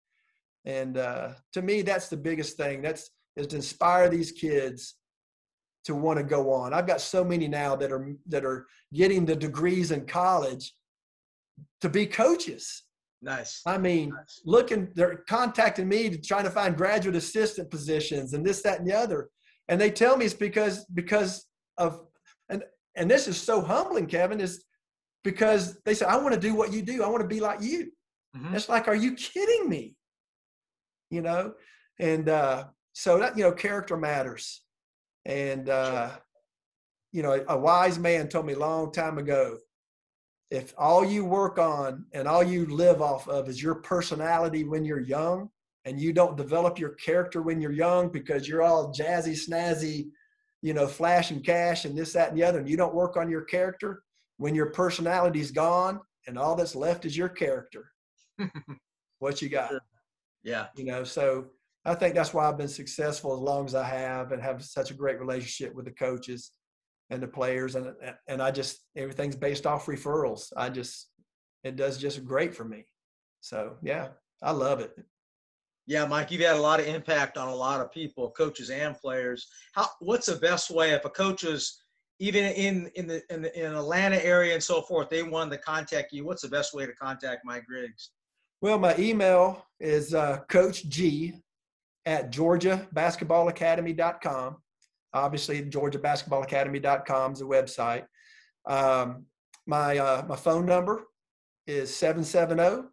and 0.65 0.98
uh, 0.98 1.30
to 1.53 1.61
me 1.61 1.82
that's 1.82 2.10
the 2.10 2.18
biggest 2.18 2.57
thing. 2.57 2.82
That's 2.82 3.10
is 3.38 3.48
to 3.48 3.56
inspire 3.56 4.10
these 4.10 4.34
kids 4.34 4.95
to 5.86 5.95
want 5.95 6.18
to 6.18 6.24
go 6.24 6.52
on 6.52 6.74
i've 6.74 6.88
got 6.88 7.02
so 7.02 7.24
many 7.24 7.48
now 7.48 7.76
that 7.76 7.91
are 7.91 8.16
that 8.28 8.45
are 8.45 8.68
getting 8.94 9.26
the 9.26 9.36
degrees 9.36 9.91
in 9.91 10.06
college 10.06 10.74
to 11.82 11.90
be 11.90 12.06
coaches 12.06 12.84
Nice. 13.22 13.62
i 13.66 13.78
mean 13.78 14.10
Nice. 14.10 14.41
looking 14.45 14.90
they're 14.95 15.24
contacting 15.30 15.88
me 15.88 16.10
to 16.10 16.18
trying 16.22 16.44
to 16.45 16.49
find 16.52 16.76
graduate 16.78 17.16
assistant 17.16 17.70
positions 17.70 18.34
and 18.34 18.45
this 18.45 18.62
that 18.64 18.80
and 18.80 18.88
the 18.88 18.94
other 18.94 19.30
and 19.68 19.80
they 19.80 19.91
tell 19.91 20.18
me 20.18 20.26
it's 20.26 20.34
because 20.34 20.86
because 20.94 21.45
of 21.78 22.02
and 22.49 22.64
and 22.95 23.10
this 23.10 23.28
is 23.28 23.38
so 23.41 23.62
humbling 23.62 24.06
kevin 24.08 24.40
is 24.41 24.66
because 25.24 25.80
they 25.86 25.94
say 25.94 26.06
i 26.06 26.16
want 26.16 26.34
to 26.34 26.40
do 26.40 26.56
what 26.56 26.74
you 26.74 26.82
do 26.82 27.03
i 27.03 27.08
want 27.08 27.22
to 27.22 27.28
be 27.28 27.40
like 27.40 27.62
you 27.62 27.91
Mhm. 28.36 28.56
it's 28.56 28.70
like, 28.70 28.88
are 28.88 28.95
you 28.95 29.14
kidding 29.16 29.68
me? 29.68 29.94
You 31.10 31.22
know, 31.22 31.53
and 31.99 32.30
uh, 32.30 32.64
so 32.94 33.18
that 33.20 33.38
you 33.38 33.44
know, 33.44 33.52
character 33.52 33.98
matters. 33.98 34.60
And 35.26 35.69
uh, 35.69 36.11
you 37.11 37.22
know, 37.22 37.43
a 37.48 37.57
wise 37.57 37.99
man 37.99 38.27
told 38.27 38.45
me 38.45 38.53
a 38.53 38.60
long 38.60 38.91
time 38.91 39.18
ago, 39.18 39.57
if 40.49 40.73
all 40.77 41.06
you 41.06 41.23
work 41.23 41.57
on 41.57 42.06
and 42.14 42.27
all 42.27 42.43
you 42.43 42.65
live 42.65 43.02
off 43.02 43.27
of 43.27 43.48
is 43.48 43.61
your 43.61 43.76
personality 43.76 44.64
when 44.64 44.84
you're 44.84 44.99
young, 44.99 45.49
and 45.85 45.99
you 45.99 46.14
don't 46.14 46.38
develop 46.38 46.77
your 46.77 46.91
character 46.91 47.41
when 47.41 47.60
you're 47.60 47.72
young 47.72 48.11
because 48.11 48.48
you're 48.48 48.61
all 48.61 48.93
jazzy, 48.93 49.38
snazzy, 49.38 50.10
you 50.61 50.73
know, 50.73 50.88
flash 50.88 51.31
and 51.31 51.43
cash 51.43 51.85
and 51.85 51.98
this, 51.98 52.14
that, 52.14 52.30
and 52.30 52.38
the 52.38 52.43
other, 52.43 52.60
and 52.60 52.69
you 52.69 52.77
don't 52.77 52.93
work 52.93 53.18
on 53.18 53.30
your 53.30 53.41
character 53.41 54.03
when 54.38 54.53
your 54.53 54.68
personality's 54.68 55.52
gone 55.52 55.99
and 56.27 56.38
all 56.38 56.56
that's 56.56 56.76
left 56.76 57.06
is 57.06 57.18
your 57.18 57.30
character 57.30 57.91
what 59.19 59.41
you 59.41 59.49
got? 59.49 59.73
Yeah. 60.43 60.68
you 60.76 60.85
know 60.85 61.03
so 61.03 61.48
i 61.86 61.94
think 61.94 62.16
that's 62.16 62.34
why 62.34 62.48
i've 62.48 62.58
been 62.58 62.68
successful 62.68 63.34
as 63.34 63.40
long 63.40 63.66
as 63.66 63.76
i 63.76 63.84
have 63.84 64.32
and 64.32 64.41
have 64.41 64.64
such 64.64 64.91
a 64.91 64.95
great 64.95 65.20
relationship 65.20 65.74
with 65.76 65.86
the 65.86 65.91
coaches 65.91 66.52
and 67.10 67.22
the 67.22 67.28
players 67.28 67.76
and 67.76 67.94
and 68.28 68.41
i 68.41 68.52
just 68.52 68.86
everything's 68.95 69.36
based 69.36 69.66
off 69.66 69.86
referrals 69.86 70.52
i 70.58 70.70
just 70.70 71.10
it 71.64 71.76
does 71.76 71.98
just 71.98 72.26
great 72.26 72.56
for 72.56 72.64
me 72.64 72.86
so 73.41 73.76
yeah 73.82 74.10
i 74.41 74.52
love 74.52 74.80
it 74.80 74.94
Yeah, 75.88 76.06
Mike, 76.06 76.32
you've 76.32 76.41
had 76.41 76.56
a 76.56 76.62
lot 76.62 76.80
of 76.80 76.86
impact 76.88 77.38
on 77.38 77.48
a 77.48 77.56
lot 77.56 77.82
of 77.82 77.91
people, 77.91 78.32
coaches 78.32 78.70
and 78.70 78.95
players. 78.95 79.48
How 79.74 79.88
what's 79.99 80.28
the 80.28 80.36
best 80.38 80.70
way 80.70 80.91
if 80.91 81.03
a 81.06 81.10
coach 81.10 81.44
is 81.44 81.82
even 82.20 82.45
in 82.45 82.90
in 82.95 83.08
the 83.08 83.22
in 83.34 83.41
the 83.41 83.52
in 83.60 83.74
Atlanta 83.74 84.24
area 84.24 84.53
and 84.53 84.64
so 84.64 84.84
forth, 84.84 85.10
they 85.10 85.24
wanted 85.24 85.58
to 85.58 85.62
contact 85.64 86.14
you. 86.14 86.24
What's 86.24 86.44
the 86.44 86.49
best 86.49 86.74
way 86.74 86.86
to 86.86 86.94
contact 86.94 87.41
Mike 87.44 87.66
Griggs? 87.66 88.12
Well, 88.62 88.78
my 88.78 88.95
email 88.98 89.66
is 89.80 90.14
uh, 90.14 90.38
Coach 90.48 90.88
G 90.88 91.34
at 92.06 92.32
GeorgiaBasketballAcademy.com. 92.32 94.57
Obviously, 95.14 95.61
GeorgiaBasketballAcademy.com 95.64 97.34
is 97.34 97.40
the 97.40 97.45
website. 97.45 98.06
Um, 98.65 99.26
my 99.68 99.98
uh, 99.98 100.23
my 100.28 100.36
phone 100.36 100.65
number 100.65 101.03
is 101.68 101.95
770 101.95 102.88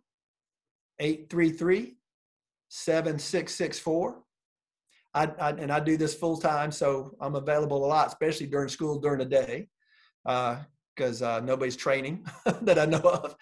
833 0.98 1.96
7664. 2.68 4.22
I, 5.14 5.24
I, 5.24 5.50
and 5.50 5.72
I 5.72 5.80
do 5.80 5.96
this 5.96 6.14
full 6.14 6.36
time, 6.36 6.70
so 6.70 7.16
I'm 7.20 7.34
available 7.34 7.84
a 7.84 7.88
lot, 7.88 8.08
especially 8.08 8.46
during 8.46 8.68
school 8.68 8.98
during 8.98 9.18
the 9.18 9.24
day, 9.24 9.68
because 10.24 11.22
uh, 11.22 11.36
uh, 11.36 11.40
nobody's 11.42 11.76
training 11.76 12.26
that 12.62 12.78
I 12.78 12.84
know 12.84 12.98
of. 12.98 13.36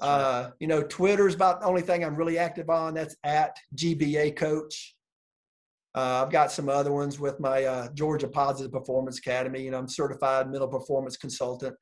Uh, 0.00 0.50
you 0.60 0.68
know, 0.68 0.82
Twitter's 0.82 1.34
about 1.34 1.60
the 1.60 1.66
only 1.66 1.82
thing 1.82 2.04
I'm 2.04 2.14
really 2.14 2.38
active 2.38 2.70
on. 2.70 2.94
That's 2.94 3.16
at 3.24 3.56
GBA 3.74 4.36
Coach. 4.36 4.94
Uh, 5.98 6.22
I've 6.24 6.30
got 6.30 6.52
some 6.52 6.68
other 6.68 6.92
ones 6.92 7.18
with 7.18 7.40
my 7.40 7.64
uh, 7.64 7.88
Georgia 7.92 8.28
Positive 8.28 8.70
Performance 8.70 9.18
Academy. 9.18 9.68
Know, 9.68 9.78
I'm 9.78 9.88
certified 9.88 10.48
mental 10.48 10.68
performance 10.68 11.16
consultant, 11.16 11.74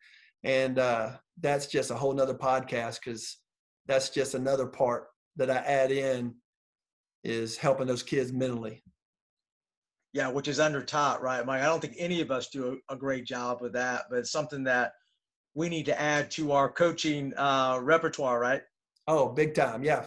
and 0.43 0.79
uh, 0.79 1.19
that's 1.39 1.67
just 1.67 1.91
a 1.91 1.95
whole 1.95 2.15
nother 2.15 2.33
podcast 2.33 3.01
because 3.05 3.37
that's 3.85 4.09
just 4.09 4.33
another 4.33 4.69
part 4.69 5.09
that 5.37 5.51
I 5.51 5.57
add 5.57 5.91
in 5.91 6.35
is 7.25 7.59
helping 7.59 7.87
those 7.87 8.03
kids 8.03 8.33
mentally. 8.33 8.83
Yeah, 10.15 10.31
which 10.31 10.49
is 10.49 10.61
under 10.61 10.81
taught, 10.81 11.21
right, 11.21 11.45
Mike? 11.45 11.61
I 11.61 11.67
don't 11.67 11.83
think 11.83 11.97
any 11.99 12.23
of 12.23 12.31
us 12.31 12.49
do 12.49 12.81
a, 12.89 12.95
a 12.95 12.97
great 12.97 13.27
job 13.27 13.61
with 13.61 13.75
that, 13.75 14.05
but 14.09 14.21
it's 14.21 14.33
something 14.33 14.65
that 14.65 14.93
we 15.55 15.69
need 15.69 15.85
to 15.87 16.01
add 16.01 16.31
to 16.31 16.53
our 16.53 16.73
coaching 16.73 17.35
uh, 17.37 17.81
repertoire, 17.83 18.41
right? 18.41 18.63
Oh, 19.07 19.29
big 19.29 19.53
time, 19.53 19.85
yeah. 19.85 20.07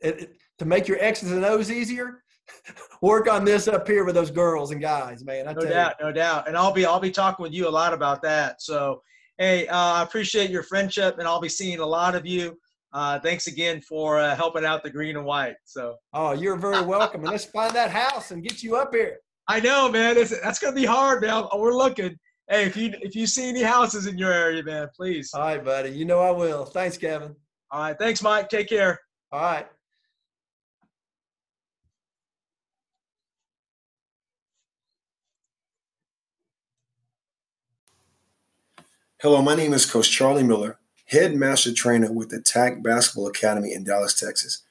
It, 0.00 0.20
it, 0.20 0.36
to 0.58 0.66
make 0.66 0.86
your 0.86 0.98
X's 1.00 1.32
and 1.32 1.46
O's 1.46 1.70
easier, 1.70 2.22
work 3.02 3.30
on 3.30 3.44
this 3.44 3.68
up 3.68 3.86
here 3.86 4.04
with 4.04 4.14
those 4.14 4.30
girls 4.30 4.70
and 4.70 4.80
guys, 4.80 5.24
man. 5.24 5.48
I 5.48 5.52
no 5.52 5.60
doubt, 5.62 5.94
you. 5.98 6.06
no 6.06 6.12
doubt. 6.12 6.48
And 6.48 6.56
I'll 6.56 6.72
be 6.72 6.84
I'll 6.84 7.00
be 7.00 7.10
talking 7.10 7.42
with 7.42 7.52
you 7.52 7.68
a 7.68 7.70
lot 7.70 7.92
about 7.92 8.22
that. 8.22 8.62
So, 8.62 9.02
hey, 9.38 9.66
uh, 9.68 9.76
I 9.76 10.02
appreciate 10.02 10.50
your 10.50 10.62
friendship, 10.62 11.18
and 11.18 11.26
I'll 11.26 11.40
be 11.40 11.48
seeing 11.48 11.80
a 11.80 11.86
lot 11.86 12.14
of 12.14 12.26
you. 12.26 12.58
Uh, 12.92 13.18
thanks 13.20 13.46
again 13.46 13.80
for 13.82 14.18
uh, 14.18 14.34
helping 14.34 14.64
out 14.64 14.82
the 14.82 14.90
green 14.90 15.16
and 15.16 15.24
white. 15.24 15.56
So, 15.64 15.96
oh, 16.14 16.32
you're 16.32 16.56
very 16.56 16.82
welcome. 16.82 17.20
and 17.22 17.30
let's 17.30 17.44
find 17.44 17.74
that 17.74 17.90
house 17.90 18.30
and 18.30 18.42
get 18.42 18.62
you 18.62 18.76
up 18.76 18.94
here. 18.94 19.18
I 19.46 19.60
know, 19.60 19.90
man. 19.90 20.16
It's, 20.16 20.38
that's 20.40 20.58
gonna 20.58 20.74
be 20.74 20.84
hard, 20.84 21.22
man. 21.22 21.44
We're 21.54 21.74
looking. 21.74 22.16
Hey, 22.48 22.64
if 22.64 22.76
you 22.76 22.94
if 23.02 23.14
you 23.14 23.26
see 23.26 23.48
any 23.48 23.62
houses 23.62 24.06
in 24.06 24.16
your 24.16 24.32
area, 24.32 24.62
man, 24.62 24.88
please. 24.96 25.30
All 25.34 25.40
right, 25.40 25.62
buddy. 25.64 25.90
You 25.90 26.04
know 26.04 26.20
I 26.20 26.30
will. 26.30 26.64
Thanks, 26.64 26.96
Kevin. 26.96 27.34
All 27.70 27.80
right. 27.80 27.98
Thanks, 27.98 28.22
Mike. 28.22 28.48
Take 28.48 28.68
care. 28.68 28.98
All 29.32 29.40
right. 29.40 29.66
Hello, 39.20 39.42
my 39.42 39.56
name 39.56 39.72
is 39.72 39.84
Coach 39.84 40.12
Charlie 40.12 40.44
Miller, 40.44 40.78
head 41.06 41.34
master 41.34 41.72
trainer 41.72 42.12
with 42.12 42.28
the 42.28 42.40
TAC 42.40 42.84
Basketball 42.84 43.26
Academy 43.26 43.72
in 43.72 43.82
Dallas, 43.82 44.14
Texas. 44.14 44.62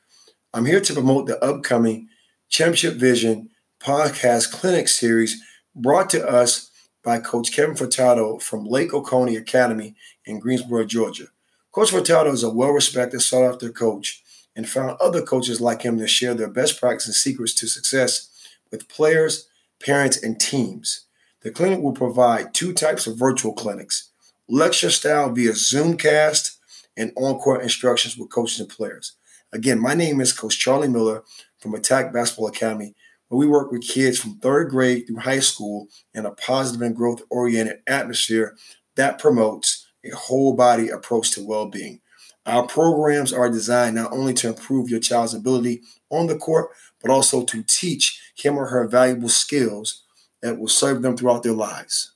I'm 0.53 0.63
here 0.63 0.79
to 0.79 0.93
promote 0.93 1.27
the 1.27 1.37
upcoming 1.43 2.07
Championship 2.47 2.93
Vision 2.93 3.49
podcast 3.81 4.53
clinic 4.53 4.87
series 4.87 5.43
brought 5.75 6.09
to 6.11 6.25
us 6.25 6.71
by 7.03 7.19
Coach 7.19 7.51
Kevin 7.51 7.75
Furtado 7.75 8.41
from 8.41 8.63
Lake 8.63 8.93
Oconee 8.93 9.35
Academy 9.35 9.95
in 10.23 10.39
Greensboro, 10.39 10.85
Georgia. 10.85 11.25
Coach 11.73 11.91
Furtado 11.91 12.31
is 12.31 12.41
a 12.41 12.49
well 12.49 12.71
respected, 12.71 13.19
sought 13.19 13.51
after 13.51 13.69
coach 13.69 14.23
and 14.55 14.69
found 14.69 14.95
other 15.01 15.21
coaches 15.21 15.59
like 15.59 15.81
him 15.81 15.97
to 15.97 16.07
share 16.07 16.33
their 16.33 16.47
best 16.47 16.79
practices 16.79 17.09
and 17.09 17.15
secrets 17.15 17.53
to 17.55 17.67
success 17.67 18.29
with 18.71 18.87
players, 18.87 19.49
parents, 19.81 20.23
and 20.23 20.39
teams. 20.39 21.01
The 21.41 21.51
clinic 21.51 21.81
will 21.81 21.91
provide 21.91 22.53
two 22.53 22.71
types 22.71 23.07
of 23.07 23.19
virtual 23.19 23.51
clinics 23.51 24.11
lecture 24.49 24.89
style 24.89 25.29
via 25.31 25.51
Zoomcast 25.51 26.55
and 26.95 27.11
on 27.17 27.37
court 27.39 27.63
instructions 27.63 28.17
with 28.17 28.29
coaches 28.29 28.59
and 28.59 28.69
players. 28.69 29.13
Again, 29.51 29.79
my 29.79 29.93
name 29.93 30.21
is 30.21 30.33
Coach 30.33 30.57
Charlie 30.57 30.87
Miller 30.87 31.23
from 31.59 31.73
Attack 31.73 32.13
Basketball 32.13 32.47
Academy, 32.47 32.95
where 33.27 33.37
we 33.37 33.47
work 33.47 33.71
with 33.71 33.87
kids 33.87 34.19
from 34.19 34.39
third 34.39 34.69
grade 34.69 35.05
through 35.07 35.17
high 35.17 35.39
school 35.39 35.87
in 36.13 36.25
a 36.25 36.31
positive 36.31 36.81
and 36.81 36.95
growth 36.95 37.21
oriented 37.29 37.79
atmosphere 37.87 38.55
that 38.95 39.19
promotes 39.19 39.85
a 40.05 40.15
whole 40.15 40.53
body 40.53 40.89
approach 40.89 41.31
to 41.31 41.45
well 41.45 41.67
being. 41.67 41.99
Our 42.45 42.65
programs 42.65 43.33
are 43.33 43.49
designed 43.49 43.95
not 43.95 44.13
only 44.13 44.33
to 44.35 44.47
improve 44.47 44.89
your 44.89 45.01
child's 45.01 45.33
ability 45.33 45.81
on 46.09 46.27
the 46.27 46.37
court, 46.37 46.69
but 47.01 47.11
also 47.11 47.43
to 47.43 47.63
teach 47.63 48.21
him 48.37 48.57
or 48.57 48.67
her 48.67 48.87
valuable 48.87 49.27
skills 49.27 50.03
that 50.41 50.57
will 50.57 50.69
serve 50.69 51.01
them 51.01 51.17
throughout 51.17 51.43
their 51.43 51.53
lives. 51.53 52.13